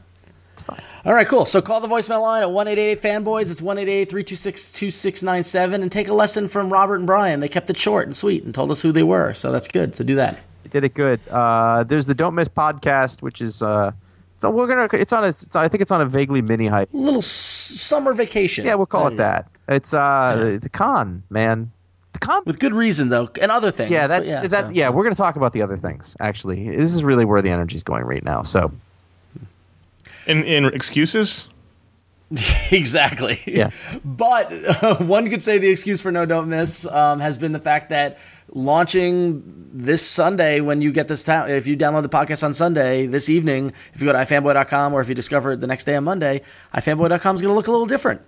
All 1.05 1.13
right, 1.13 1.27
cool. 1.27 1.45
So 1.45 1.61
call 1.61 1.81
the 1.81 1.87
voicemail 1.87 2.21
line 2.23 2.41
at 2.41 2.51
188 2.51 2.99
fanboys. 3.01 3.51
It's 3.51 3.61
188 3.61 4.09
326 4.09 4.71
2697 4.71 5.83
and 5.83 5.91
take 5.91 6.07
a 6.07 6.13
lesson 6.13 6.47
from 6.47 6.71
Robert 6.73 6.95
and 6.95 7.05
Brian. 7.05 7.41
They 7.41 7.47
kept 7.47 7.69
it 7.69 7.77
short 7.77 8.07
and 8.07 8.15
sweet 8.15 8.43
and 8.43 8.55
told 8.55 8.71
us 8.71 8.81
who 8.81 8.91
they 8.91 9.03
were. 9.03 9.33
So 9.35 9.51
that's 9.51 9.67
good. 9.67 9.93
So 9.93 10.03
do 10.03 10.15
that. 10.15 10.39
You 10.63 10.69
did 10.71 10.83
it 10.83 10.95
good. 10.95 11.19
Uh, 11.29 11.83
there's 11.83 12.07
the 12.07 12.15
Don't 12.15 12.33
Miss 12.33 12.47
podcast, 12.49 13.21
which 13.21 13.39
is 13.39 13.61
uh, 13.61 13.91
so 14.39 14.49
we're 14.49 14.65
gonna. 14.65 14.87
It's 14.99 15.13
on 15.13 15.23
a. 15.23 15.27
It's, 15.27 15.55
I 15.55 15.67
think 15.67 15.81
it's 15.81 15.91
on 15.91 16.01
a 16.01 16.05
vaguely 16.05 16.41
mini 16.41 16.65
hype. 16.67 16.91
A 16.91 16.97
little 16.97 17.19
s- 17.19 17.27
summer 17.27 18.11
vacation. 18.13 18.65
Yeah, 18.65 18.73
we'll 18.73 18.87
call 18.87 19.07
it 19.07 19.17
that. 19.17 19.47
It's 19.69 19.93
uh 19.93 20.57
the 20.59 20.69
con 20.69 21.21
man. 21.29 21.71
The 22.13 22.19
con. 22.19 22.41
With 22.47 22.57
good 22.59 22.73
reason, 22.73 23.09
though, 23.09 23.29
and 23.39 23.51
other 23.51 23.69
things. 23.69 23.91
Yeah, 23.91 24.07
that's 24.07 24.31
yeah, 24.31 24.47
that. 24.47 24.67
so- 24.69 24.73
Yeah, 24.73 24.89
we're 24.89 25.03
gonna 25.03 25.15
talk 25.15 25.35
about 25.35 25.53
the 25.53 25.61
other 25.61 25.77
things. 25.77 26.15
Actually, 26.19 26.75
this 26.75 26.95
is 26.95 27.03
really 27.03 27.25
where 27.25 27.43
the 27.43 27.51
energy's 27.51 27.83
going 27.83 28.03
right 28.05 28.23
now. 28.23 28.41
So 28.41 28.71
In 30.27 30.43
in 30.43 30.65
excuses, 30.65 31.47
exactly. 32.71 33.41
Yeah. 33.45 33.69
But 34.03 34.51
uh, 34.51 34.97
one 34.97 35.29
could 35.29 35.43
say 35.43 35.57
the 35.57 35.69
excuse 35.69 36.01
for 36.01 36.11
no 36.11 36.25
don't 36.25 36.49
miss 36.49 36.85
um, 36.87 37.19
has 37.19 37.37
been 37.37 37.51
the 37.51 37.59
fact 37.59 37.89
that 37.89 38.17
launching 38.49 39.43
this 39.73 40.05
Sunday 40.07 40.61
when 40.61 40.81
you 40.81 40.91
get 40.91 41.07
this 41.07 41.23
town, 41.23 41.49
if 41.49 41.67
you 41.67 41.77
download 41.77 42.03
the 42.03 42.09
podcast 42.09 42.43
on 42.43 42.53
Sunday 42.53 43.05
this 43.05 43.29
evening, 43.29 43.73
if 43.93 44.01
you 44.01 44.07
go 44.07 44.13
to 44.13 44.19
ifanboy.com 44.19 44.93
or 44.93 45.01
if 45.01 45.09
you 45.09 45.15
discover 45.15 45.53
it 45.53 45.61
the 45.61 45.67
next 45.67 45.85
day 45.85 45.95
on 45.95 46.03
Monday, 46.03 46.41
ifanboy.com 46.73 47.35
is 47.35 47.41
going 47.41 47.51
to 47.51 47.55
look 47.55 47.67
a 47.67 47.71
little 47.71 47.85
different. 47.85 48.21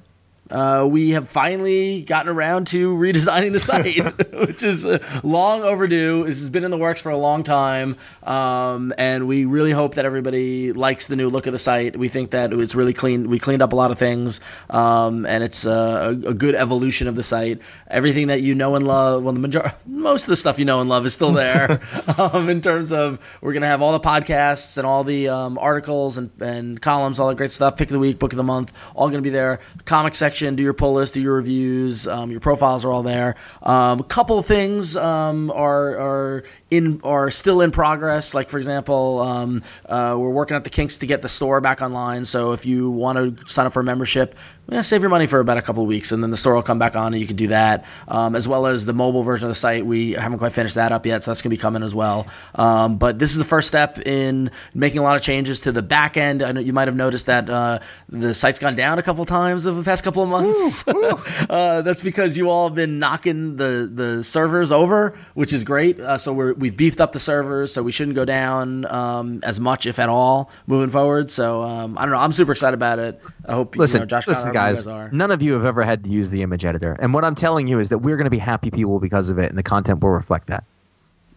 Uh, 0.50 0.88
we 0.90 1.12
have 1.12 1.28
finally 1.30 2.02
gotten 2.04 2.32
around 2.32 2.68
to 2.68 2.96
redesigning 2.96 3.52
the 3.52 3.60
site, 3.60 3.98
which 4.48 4.64
is 4.64 4.86
uh, 4.86 5.00
long 5.24 5.64
overdue. 5.64 6.26
This 6.26 6.40
has 6.40 6.50
been 6.50 6.64
in 6.64 6.72
the 6.72 6.78
works 6.78 7.02
for 7.02 7.10
a 7.10 7.18
long 7.18 7.44
time, 7.44 7.96
um, 8.24 8.94
and 8.98 9.28
we 9.28 9.46
really 9.46 9.72
hope 9.72 9.96
that 9.96 10.06
everybody 10.06 10.74
likes 10.74 11.08
the 11.08 11.16
new 11.16 11.30
look 11.30 11.48
of 11.48 11.54
the 11.54 11.60
site. 11.60 11.98
We 11.98 12.08
think 12.08 12.32
that 12.32 12.54
it's 12.54 12.76
really 12.76 12.94
clean. 12.94 13.30
We 13.30 13.40
cleaned 13.40 13.62
up 13.62 13.74
a 13.74 13.76
lot 13.76 13.92
of 13.92 14.00
things, 14.00 14.40
um, 14.70 15.26
and 15.26 15.44
it's 15.44 15.66
uh, 15.66 16.16
a, 16.24 16.30
a 16.30 16.34
good 16.34 16.56
evolution 16.56 17.08
of 17.08 17.16
the 17.16 17.24
site. 17.24 17.60
Everything 17.90 18.28
that 18.28 18.42
you 18.42 18.56
know 18.56 18.76
and 18.76 18.88
love, 18.88 19.24
well, 19.24 19.34
the 19.34 19.40
major- 19.40 19.74
most 19.86 20.24
of 20.24 20.30
the 20.30 20.36
stuff 20.36 20.60
you 20.60 20.66
know 20.66 20.80
and 20.80 20.90
love 20.90 21.06
is 21.06 21.14
still 21.14 21.34
there. 21.34 21.82
um, 22.18 22.50
in 22.50 22.62
terms 22.62 22.92
of 22.92 23.20
we're 23.42 23.54
gonna 23.54 23.68
have 23.68 23.82
all 23.82 23.92
the 23.92 24.00
podcasts 24.00 24.78
and 24.78 24.88
all 24.88 25.04
the 25.04 25.28
um, 25.30 25.58
articles 25.58 26.18
and, 26.18 26.32
and 26.42 26.82
columns, 26.82 27.20
all 27.20 27.28
that 27.28 27.36
great 27.36 27.52
stuff. 27.52 27.76
Pick 27.76 27.90
of 27.90 27.94
the 27.94 28.00
week, 28.00 28.20
book 28.20 28.32
of 28.34 28.38
the 28.38 28.44
month, 28.44 28.72
all 28.96 29.10
gonna 29.10 29.22
be 29.22 29.30
there. 29.30 29.60
Comic 29.86 30.16
section, 30.16 30.37
do 30.38 30.64
your 30.64 30.74
pull 30.74 30.94
list, 30.94 31.14
do 31.14 31.22
your 31.22 31.36
reviews, 31.36 32.08
um, 32.08 32.32
your 32.32 32.40
profiles 32.40 32.86
are 32.86 32.92
all 32.92 33.04
there. 33.04 33.36
Um, 33.62 34.00
a 34.00 34.04
couple 34.04 34.42
things 34.42 34.96
um, 34.96 35.52
are 35.52 35.98
are 35.98 36.44
in 36.70 37.02
are 37.04 37.32
still 37.32 37.62
in 37.62 37.72
progress. 37.72 38.34
Like 38.34 38.50
for 38.50 38.58
example, 38.58 39.20
um, 39.20 39.64
uh, 39.86 40.16
we're 40.18 40.30
working 40.30 40.56
at 40.56 40.64
the 40.64 40.70
kinks 40.70 41.00
to 41.00 41.08
get 41.08 41.22
the 41.22 41.30
store 41.30 41.62
back 41.62 41.82
online. 41.82 42.26
So 42.26 42.52
if 42.52 42.66
you 42.66 42.92
want 42.92 43.38
to 43.38 43.48
sign 43.48 43.66
up 43.66 43.74
for 43.74 43.80
a 43.80 43.84
membership, 43.84 44.36
yeah, 44.70 44.82
save 44.82 45.02
your 45.02 45.10
money 45.10 45.28
for 45.28 45.40
about 45.40 45.58
a 45.58 45.62
couple 45.62 45.84
of 45.84 45.88
weeks, 45.88 46.12
and 46.12 46.22
then 46.22 46.30
the 46.30 46.38
store 46.38 46.56
will 46.56 46.62
come 46.62 46.80
back 46.80 46.96
on, 46.96 47.14
and 47.14 47.22
you 47.22 47.28
can 47.28 47.38
do 47.38 47.48
that. 47.48 47.86
Um, 48.08 48.36
as 48.36 48.48
well 48.48 48.66
as 48.66 48.86
the 48.86 48.94
mobile 48.94 49.24
version 49.24 49.46
of 49.46 49.52
the 49.52 49.56
site, 49.56 49.86
we 49.86 50.12
haven't 50.12 50.40
quite 50.40 50.52
finished 50.52 50.76
that 50.76 50.92
up 50.92 51.06
yet, 51.06 51.24
so 51.24 51.32
that's 51.32 51.42
going 51.42 51.52
to 51.52 51.56
be 51.56 51.62
coming 51.62 51.84
as 51.84 51.96
well. 51.96 52.28
Um, 52.56 52.98
but 52.98 53.18
this 53.18 53.32
is 53.32 53.38
the 53.38 53.46
first 53.46 53.70
step 53.70 54.00
in 54.00 54.52
making 54.74 55.00
a 55.00 55.04
lot 55.04 55.16
of 55.16 55.22
changes 55.22 55.62
to 55.62 55.72
the 55.72 55.82
back 55.82 56.18
end. 56.18 56.44
I 56.44 56.52
know 56.52 56.60
you 56.60 56.74
might 56.74 56.90
have 56.90 56.98
noticed 56.98 57.28
that 57.28 57.50
uh, 57.50 57.80
the 58.10 58.34
site's 58.34 58.60
gone 58.60 58.76
down 58.76 59.00
a 59.00 59.04
couple 59.04 59.24
times 59.24 59.66
over 59.66 59.80
the 59.80 59.86
past 59.86 60.04
couple 60.04 60.22
of 60.22 60.30
months. 60.30 60.86
uh, 61.50 61.82
that's 61.82 62.02
because 62.02 62.36
you 62.36 62.50
all 62.50 62.68
have 62.68 62.76
been 62.76 63.00
knocking 63.00 63.56
the 63.56 63.90
the 63.92 64.24
servers 64.24 64.74
over, 64.74 65.18
which 65.34 65.54
is 65.54 65.64
great. 65.64 66.00
Uh, 66.00 66.18
so 66.18 66.34
we're 66.34 66.54
we've 66.54 66.76
beefed 66.76 67.00
up 67.00 67.14
the 67.14 67.20
servers, 67.22 67.72
so 67.72 67.84
we 67.84 67.94
shouldn't 67.94 68.16
go 68.16 68.26
down 68.26 68.86
um, 68.86 69.40
as 69.44 69.62
much, 69.62 69.86
if 69.86 69.98
at 69.98 70.10
all, 70.10 70.52
moving 70.66 70.90
forward. 70.90 71.32
So 71.32 71.64
um, 71.64 71.98
I 71.98 72.02
don't 72.02 72.12
know. 72.12 72.20
I'm 72.20 72.34
super 72.34 72.52
excited 72.52 72.74
about 72.74 73.00
it. 73.00 73.22
I 73.48 73.54
hope 73.54 73.76
listen, 73.78 74.00
you 74.00 74.02
know, 74.02 74.06
Josh. 74.08 74.28
listen, 74.28 74.52
guys. 74.52 74.86
are. 74.88 75.10
None 75.12 75.32
of 75.32 75.42
you 75.42 75.54
have 75.54 75.64
ever 75.66 75.84
had 75.84 76.04
to 76.04 76.10
use 76.10 76.30
the 76.32 76.42
image 76.42 76.66
editor, 76.66 76.98
and 77.00 77.14
what 77.14 77.24
I'm 77.24 77.36
telling 77.36 77.68
you 77.68 77.80
is 77.80 77.90
that 77.90 78.00
we're 78.00 78.18
gonna 78.18 78.30
be 78.30 78.40
happy 78.40 78.70
people 78.72 79.00
because 79.00 79.30
of 79.30 79.40
it, 79.40 79.50
and 79.50 79.58
the 79.58 79.64
content 79.64 80.02
will 80.02 80.10
reflect 80.10 80.48
that. 80.48 80.64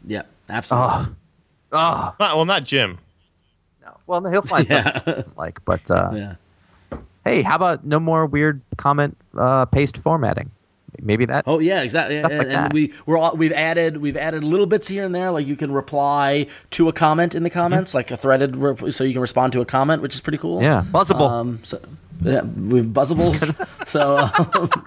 Yeah, 0.04 0.22
absolutely. 0.48 1.14
Oh, 1.72 2.14
not, 2.18 2.36
well, 2.36 2.44
not 2.46 2.64
Jim. 2.64 2.98
no. 3.82 3.96
Well, 4.06 4.24
he'll 4.26 4.42
find 4.42 4.66
Yeah. 4.70 4.82
something 4.82 5.02
he 5.04 5.12
doesn't 5.12 5.38
like, 5.38 5.64
but 5.64 5.88
uh, 5.90 6.10
Yeah. 6.12 6.98
hey, 7.24 7.42
how 7.42 7.54
about 7.54 7.84
no 7.84 8.00
more 8.00 8.26
weird 8.26 8.60
comment 8.76 9.16
uh, 9.38 9.66
paste 9.66 9.96
formatting? 9.98 10.50
Maybe 11.02 11.24
that. 11.26 11.44
Oh 11.46 11.58
yeah, 11.58 11.82
exactly. 11.82 12.18
And 12.18 12.38
like 12.38 12.48
and 12.48 12.72
we 12.72 12.92
we're 13.06 13.18
all, 13.18 13.34
we've 13.36 13.52
added 13.52 13.96
we've 13.98 14.16
added 14.16 14.44
little 14.44 14.66
bits 14.66 14.86
here 14.88 15.04
and 15.04 15.14
there, 15.14 15.30
like 15.30 15.46
you 15.46 15.56
can 15.56 15.72
reply 15.72 16.46
to 16.70 16.88
a 16.88 16.92
comment 16.92 17.34
in 17.34 17.42
the 17.42 17.50
comments, 17.50 17.94
like 17.94 18.10
a 18.10 18.16
threaded, 18.16 18.56
rep- 18.56 18.92
so 18.92 19.04
you 19.04 19.12
can 19.12 19.22
respond 19.22 19.52
to 19.54 19.60
a 19.60 19.64
comment, 19.64 20.02
which 20.02 20.14
is 20.14 20.20
pretty 20.20 20.38
cool. 20.38 20.62
Yeah, 20.62 20.84
buzzable. 20.90 21.30
Um, 21.30 21.60
so 21.62 21.80
yeah, 22.22 22.42
we've 22.42 22.84
buzzables. 22.84 23.54
so. 23.88 24.16
Um, 24.16 24.86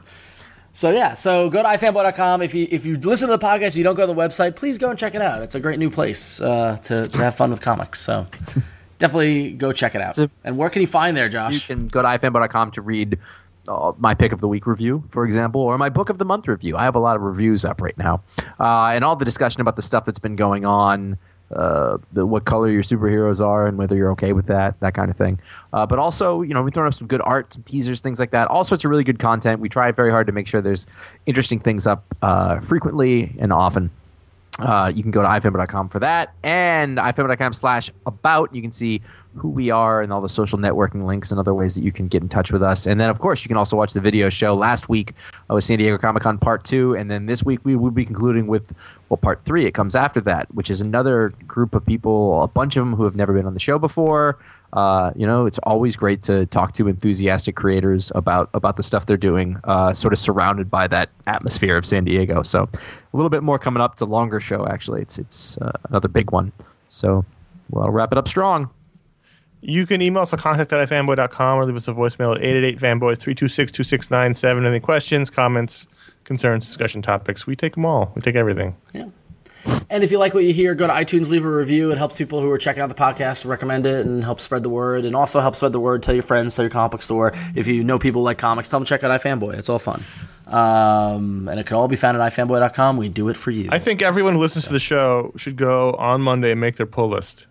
So 0.75 0.89
yeah, 0.89 1.13
so 1.13 1.51
go 1.51 1.61
to 1.61 1.69
ifanboy.com. 1.69 2.41
If 2.41 2.55
you 2.55 2.67
if 2.71 2.83
you 2.87 2.97
listen 2.97 3.29
to 3.29 3.37
the 3.37 3.45
podcast, 3.45 3.75
you 3.75 3.83
don't 3.83 3.93
go 3.93 4.07
to 4.07 4.11
the 4.11 4.19
website. 4.19 4.55
Please 4.55 4.79
go 4.79 4.89
and 4.89 4.97
check 4.97 5.13
it 5.13 5.21
out. 5.21 5.43
It's 5.43 5.53
a 5.53 5.59
great 5.59 5.77
new 5.77 5.91
place 5.91 6.41
uh, 6.41 6.77
to 6.85 7.07
to 7.07 7.17
have 7.19 7.35
fun 7.35 7.51
with 7.51 7.61
comics. 7.61 7.99
So 7.99 8.25
definitely 8.97 9.51
go 9.51 9.71
check 9.71 9.93
it 9.93 10.01
out. 10.01 10.17
And 10.43 10.57
where 10.57 10.71
can 10.71 10.81
you 10.81 10.87
find 10.87 11.15
there, 11.15 11.29
Josh? 11.29 11.53
you 11.53 11.59
can 11.59 11.85
go 11.87 12.01
to 12.01 12.07
ifanboy.com 12.07 12.71
to 12.71 12.81
read 12.81 13.19
uh, 13.67 13.93
my 13.97 14.13
pick 14.13 14.31
of 14.31 14.41
the 14.41 14.47
week 14.47 14.67
review, 14.67 15.03
for 15.09 15.25
example, 15.25 15.61
or 15.61 15.77
my 15.77 15.89
book 15.89 16.09
of 16.09 16.17
the 16.17 16.25
month 16.25 16.47
review. 16.47 16.75
I 16.75 16.83
have 16.83 16.95
a 16.95 16.99
lot 16.99 17.15
of 17.15 17.21
reviews 17.21 17.65
up 17.65 17.81
right 17.81 17.97
now, 17.97 18.21
uh, 18.59 18.91
and 18.93 19.03
all 19.03 19.15
the 19.15 19.25
discussion 19.25 19.61
about 19.61 19.75
the 19.75 19.81
stuff 19.81 20.05
that's 20.05 20.19
been 20.19 20.35
going 20.35 20.65
on. 20.65 21.17
Uh, 21.51 21.97
the, 22.11 22.25
what 22.25 22.45
color 22.45 22.67
your 22.67 22.81
superheroes 22.81 23.39
are 23.39 23.67
and 23.67 23.77
whether 23.77 23.95
you're 23.95 24.09
okay 24.09 24.33
with 24.33 24.47
that, 24.47 24.79
that 24.79 24.95
kind 24.95 25.11
of 25.11 25.17
thing. 25.17 25.39
Uh, 25.71 25.85
but 25.85 25.99
also, 25.99 26.41
you 26.41 26.51
know, 26.51 26.63
we've 26.63 26.73
thrown 26.73 26.87
up 26.87 26.95
some 26.95 27.05
good 27.05 27.21
art, 27.23 27.53
some 27.53 27.61
teasers, 27.61 28.01
things 28.01 28.19
like 28.19 28.31
that. 28.31 28.47
All 28.47 28.63
sorts 28.63 28.83
of 28.83 28.89
really 28.89 29.03
good 29.03 29.19
content. 29.19 29.59
We 29.59 29.69
try 29.69 29.91
very 29.91 30.09
hard 30.09 30.25
to 30.27 30.33
make 30.33 30.47
sure 30.47 30.61
there's 30.61 30.87
interesting 31.27 31.59
things 31.59 31.85
up 31.85 32.05
uh, 32.23 32.59
frequently 32.61 33.35
and 33.37 33.53
often. 33.53 33.91
Uh, 34.59 34.91
you 34.93 35.01
can 35.01 35.11
go 35.11 35.21
to 35.21 35.27
ifanboy.com 35.27 35.89
for 35.89 35.99
that 35.99 36.33
and 36.43 36.97
ifanboy.com 36.97 37.53
slash 37.53 37.91
about. 38.05 38.53
You 38.53 38.61
can 38.61 38.71
see 38.71 39.01
who 39.35 39.49
we 39.49 39.69
are 39.69 40.01
and 40.01 40.13
all 40.13 40.21
the 40.21 40.29
social 40.29 40.57
networking 40.57 41.03
links 41.03 41.31
and 41.31 41.39
other 41.39 41.53
ways 41.53 41.75
that 41.75 41.83
you 41.83 41.91
can 41.91 42.07
get 42.07 42.21
in 42.21 42.29
touch 42.29 42.51
with 42.51 42.61
us. 42.61 42.85
And 42.85 42.99
then, 42.99 43.09
of 43.09 43.19
course, 43.19 43.43
you 43.43 43.47
can 43.47 43.57
also 43.57 43.75
watch 43.75 43.93
the 43.93 43.99
video 43.99 44.29
show. 44.29 44.55
Last 44.55 44.89
week 44.89 45.13
uh, 45.49 45.53
was 45.53 45.65
San 45.65 45.79
Diego 45.79 45.97
Comic 45.97 46.23
Con 46.23 46.37
Part 46.37 46.63
2. 46.63 46.95
And 46.95 47.09
then 47.09 47.25
this 47.25 47.43
week 47.43 47.59
we 47.63 47.75
will 47.75 47.91
be 47.91 48.05
concluding 48.05 48.47
with, 48.47 48.73
well, 49.09 49.17
Part 49.17 49.43
3. 49.45 49.65
It 49.65 49.73
comes 49.73 49.95
after 49.95 50.21
that, 50.21 50.53
which 50.53 50.69
is 50.69 50.81
another 50.81 51.29
group 51.47 51.75
of 51.75 51.85
people, 51.85 52.43
a 52.43 52.47
bunch 52.47 52.77
of 52.77 52.81
them 52.81 52.95
who 52.95 53.03
have 53.03 53.15
never 53.15 53.33
been 53.33 53.45
on 53.45 53.53
the 53.53 53.59
show 53.59 53.79
before. 53.79 54.37
Uh, 54.73 55.11
you 55.15 55.27
know, 55.27 55.45
it's 55.45 55.59
always 55.59 55.95
great 55.95 56.19
to 56.23 56.47
talk 56.47 56.73
to 56.73 56.87
enthusiastic 56.87 57.55
creators 57.55 58.11
about 58.15 58.49
about 58.55 58.75
the 58.75 58.81
stuff 58.81 59.05
they're 59.05 59.17
doing, 59.17 59.57
uh, 59.65 59.93
sort 59.93 60.13
of 60.13 60.17
surrounded 60.17 60.71
by 60.71 60.87
that 60.87 61.09
atmosphere 61.27 61.77
of 61.77 61.85
San 61.85 62.05
Diego. 62.05 62.41
So, 62.41 62.63
a 62.63 63.15
little 63.15 63.29
bit 63.29 63.43
more 63.43 63.59
coming 63.59 63.81
up. 63.81 63.93
It's 63.93 64.01
a 64.01 64.07
longer 64.07 64.39
show, 64.39 64.65
actually. 64.65 65.03
It's 65.03 65.19
it's 65.19 65.57
uh, 65.59 65.73
another 65.89 66.07
big 66.07 66.31
one. 66.31 66.51
So, 66.87 67.23
well, 67.69 67.85
I'll 67.85 67.91
wrap 67.91 68.11
it 68.11 68.17
up 68.17 68.27
strong. 68.27 68.71
You 69.65 69.85
can 69.85 70.01
email 70.01 70.23
us 70.23 70.33
at 70.33 70.39
contact 70.39 70.73
at 70.73 70.89
fanboy.com 70.89 71.57
or 71.57 71.65
leave 71.65 71.77
us 71.77 71.87
a 71.87 71.93
voicemail 71.93 72.35
at 72.35 72.43
888 72.43 72.79
fanboys 72.79 73.17
326 73.17 73.71
2697. 73.71 74.65
Any 74.65 74.79
questions, 74.81 75.29
comments, 75.29 75.87
concerns, 76.25 76.65
discussion 76.65 77.01
topics? 77.01 77.47
We 77.47 77.55
take 77.55 77.75
them 77.75 77.85
all. 77.85 78.11
We 78.13 78.21
take 78.21 78.35
everything. 78.35 78.75
Yeah. 78.93 79.05
And 79.89 80.03
if 80.03 80.11
you 80.11 80.19
like 80.19 80.33
what 80.33 80.43
you 80.43 80.51
hear, 80.51 80.75
go 80.75 80.85
to 80.87 80.91
iTunes, 80.91 81.29
leave 81.29 81.45
a 81.45 81.49
review. 81.49 81.91
It 81.91 81.97
helps 81.97 82.17
people 82.17 82.41
who 82.41 82.51
are 82.51 82.57
checking 82.57 82.83
out 82.83 82.89
the 82.89 82.95
podcast 82.95 83.45
recommend 83.45 83.85
it 83.85 84.05
and 84.05 84.21
help 84.21 84.41
spread 84.41 84.63
the 84.63 84.69
word. 84.69 85.05
And 85.05 85.15
also 85.15 85.39
help 85.39 85.55
spread 85.55 85.71
the 85.71 85.79
word. 85.79 86.03
Tell 86.03 86.13
your 86.13 86.23
friends, 86.23 86.55
tell 86.57 86.63
your 86.63 86.69
comic 86.69 86.91
book 86.91 87.01
store. 87.01 87.33
If 87.55 87.67
you 87.67 87.85
know 87.85 87.97
people 87.97 88.21
like 88.21 88.37
comics, 88.37 88.69
tell 88.69 88.79
them 88.79 88.85
to 88.85 88.89
check 88.89 89.05
out 89.05 89.21
iFanboy. 89.21 89.57
It's 89.57 89.69
all 89.69 89.79
fun. 89.79 90.03
Um, 90.47 91.47
and 91.47 91.57
it 91.57 91.65
can 91.65 91.77
all 91.77 91.87
be 91.87 91.95
found 91.95 92.19
at 92.19 92.33
ifanboy.com. 92.33 92.97
We 92.97 93.07
do 93.07 93.29
it 93.29 93.37
for 93.37 93.51
you. 93.51 93.69
I 93.71 93.79
think 93.79 94.01
everyone 94.01 94.33
who 94.33 94.41
listens 94.41 94.65
to 94.67 94.73
the 94.73 94.79
show 94.79 95.31
should 95.37 95.55
go 95.55 95.93
on 95.93 96.21
Monday 96.21 96.51
and 96.51 96.59
make 96.59 96.75
their 96.75 96.85
pull 96.85 97.07
list 97.07 97.47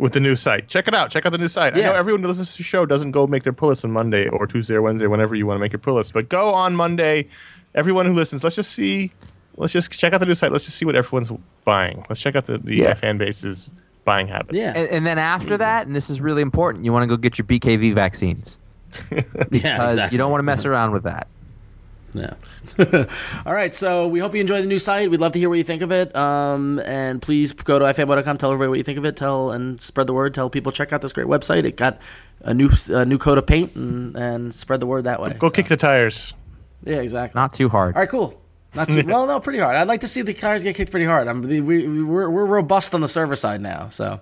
with 0.00 0.12
the 0.14 0.20
new 0.20 0.34
site. 0.34 0.66
Check 0.66 0.88
it 0.88 0.94
out. 0.94 1.10
Check 1.10 1.26
out 1.26 1.32
the 1.32 1.38
new 1.38 1.48
site. 1.48 1.76
I 1.76 1.80
know 1.82 1.92
everyone 1.92 2.22
who 2.22 2.28
listens 2.28 2.52
to 2.52 2.56
the 2.58 2.62
show 2.64 2.86
doesn't 2.86 3.10
go 3.10 3.26
make 3.26 3.42
their 3.44 3.52
pull 3.52 3.68
list 3.68 3.84
on 3.84 3.90
Monday 3.92 4.28
or 4.28 4.46
Tuesday 4.46 4.74
or 4.74 4.82
Wednesday, 4.82 5.06
whenever 5.06 5.34
you 5.34 5.46
want 5.46 5.56
to 5.56 5.60
make 5.60 5.72
your 5.72 5.78
pull 5.78 5.94
list. 5.94 6.12
But 6.14 6.28
go 6.28 6.52
on 6.54 6.74
Monday. 6.74 7.28
Everyone 7.74 8.06
who 8.06 8.14
listens, 8.14 8.42
let's 8.42 8.56
just 8.56 8.72
see. 8.72 9.12
Let's 9.56 9.72
just 9.72 9.90
check 9.92 10.12
out 10.12 10.18
the 10.20 10.26
new 10.26 10.34
site. 10.34 10.52
Let's 10.52 10.64
just 10.64 10.78
see 10.78 10.84
what 10.86 10.96
everyone's 10.96 11.30
buying. 11.64 12.04
Let's 12.08 12.20
check 12.20 12.34
out 12.34 12.46
the, 12.46 12.58
the 12.58 12.80
uh, 12.82 12.88
Yeah. 12.88 12.94
fan 12.94 13.18
base's 13.18 13.70
buying 14.06 14.26
habits. 14.26 14.56
yeah. 14.56 14.72
And, 14.74 14.88
and 14.88 15.06
then 15.06 15.18
after 15.18 15.56
that, 15.58 15.86
and 15.86 15.94
this 15.94 16.08
is 16.08 16.20
really 16.20 16.40
important, 16.42 16.84
you 16.86 16.92
want 16.92 17.02
to 17.02 17.06
go 17.06 17.16
get 17.18 17.38
your 17.38 17.46
BKV 17.46 17.94
vaccines 17.94 18.58
yeah. 19.10 19.20
because 19.50 19.92
Exactly. 19.94 20.14
you 20.14 20.18
don't 20.18 20.30
want 20.30 20.40
to 20.40 20.44
mess 20.44 20.64
around 20.64 20.92
with 20.92 21.02
that. 21.02 21.28
Yeah. 22.12 22.34
All 23.46 23.54
right. 23.54 23.72
So 23.72 24.08
we 24.08 24.18
hope 24.20 24.34
you 24.34 24.40
enjoy 24.40 24.60
the 24.60 24.66
new 24.66 24.78
site. 24.78 25.10
We'd 25.10 25.20
love 25.20 25.32
to 25.32 25.38
hear 25.38 25.48
what 25.48 25.58
you 25.58 25.64
think 25.64 25.82
of 25.82 25.92
it. 25.92 26.14
Um, 26.16 26.78
and 26.80 27.22
please 27.22 27.52
go 27.52 27.78
to 27.78 27.84
ifanboy.com. 27.84 28.38
Tell 28.38 28.50
everybody 28.52 28.68
what 28.68 28.78
you 28.78 28.84
think 28.84 28.98
of 28.98 29.04
it. 29.04 29.16
Tell 29.16 29.50
and 29.52 29.80
spread 29.80 30.06
the 30.06 30.12
word. 30.12 30.34
Tell 30.34 30.50
people 30.50 30.72
check 30.72 30.92
out 30.92 31.02
this 31.02 31.12
great 31.12 31.26
website. 31.28 31.64
It 31.64 31.76
got 31.76 32.00
a 32.42 32.52
new 32.54 32.70
a 32.88 33.04
new 33.04 33.18
coat 33.18 33.38
of 33.38 33.46
paint 33.46 33.74
and, 33.76 34.16
and 34.16 34.54
spread 34.54 34.80
the 34.80 34.86
word 34.86 35.04
that 35.04 35.20
way. 35.22 35.34
Go 35.34 35.48
So, 35.48 35.50
kick 35.52 35.68
the 35.68 35.76
tires. 35.76 36.34
Yeah. 36.84 36.96
Exactly. 36.96 37.38
Not 37.40 37.52
too 37.54 37.68
hard. 37.68 37.94
All 37.94 38.00
right. 38.00 38.08
Cool. 38.08 38.40
Not 38.74 38.88
too 38.88 39.02
well. 39.06 39.26
No, 39.26 39.38
pretty 39.40 39.58
hard. 39.60 39.76
I'd 39.76 39.88
like 39.88 40.00
to 40.02 40.08
see 40.08 40.22
the 40.22 40.34
tires 40.34 40.62
get 40.64 40.74
kicked 40.76 40.90
pretty 40.90 41.06
hard. 41.06 41.28
I'm, 41.28 41.42
we, 41.42 41.60
we, 41.60 42.02
we're 42.02 42.28
we're 42.30 42.46
robust 42.46 42.94
on 42.94 43.00
the 43.00 43.08
server 43.08 43.36
side 43.36 43.60
now. 43.60 43.88
So. 43.88 44.20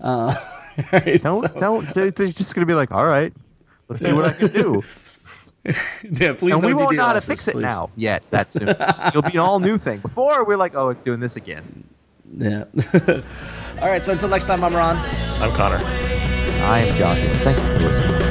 Uh, 0.00 0.34
all 0.78 0.84
right, 0.92 1.22
Don't 1.22 1.42
so- 1.52 1.58
don't. 1.58 1.94
They're 1.94 2.10
they're 2.10 2.28
just 2.28 2.54
gonna 2.54 2.66
be 2.66 2.74
like, 2.74 2.90
all 2.92 3.04
right. 3.06 3.32
Let's 3.88 4.02
see 4.04 4.12
what 4.12 4.24
I 4.26 4.32
can 4.32 4.48
do. 4.52 4.82
yeah, 5.64 6.32
please. 6.32 6.54
and 6.54 6.62
no 6.62 6.68
we 6.68 6.74
won't 6.74 6.96
know 6.96 7.04
how 7.04 7.12
to 7.12 7.20
fix 7.20 7.46
it 7.48 7.52
please. 7.52 7.62
now 7.62 7.90
yet. 7.96 8.22
That 8.30 8.52
soon. 8.52 8.68
It'll 9.06 9.22
be 9.22 9.32
an 9.32 9.38
all 9.40 9.60
new 9.60 9.76
thing. 9.78 10.00
Before 10.00 10.44
we're 10.44 10.56
like, 10.56 10.74
oh, 10.74 10.88
it's 10.88 11.02
doing 11.02 11.20
this 11.20 11.36
again. 11.36 11.84
Yeah. 12.32 12.64
All 13.82 13.88
right. 13.88 14.02
So 14.02 14.12
until 14.12 14.28
next 14.28 14.46
time, 14.46 14.62
I'm 14.62 14.74
Ron. 14.74 14.96
I'm 14.96 15.50
Conor. 15.50 15.80
I 16.62 16.86
am 16.86 16.96
Joshua. 16.96 17.34
Thank 17.36 17.58
you 17.58 17.74
for 17.74 17.88
listening. 17.88 18.29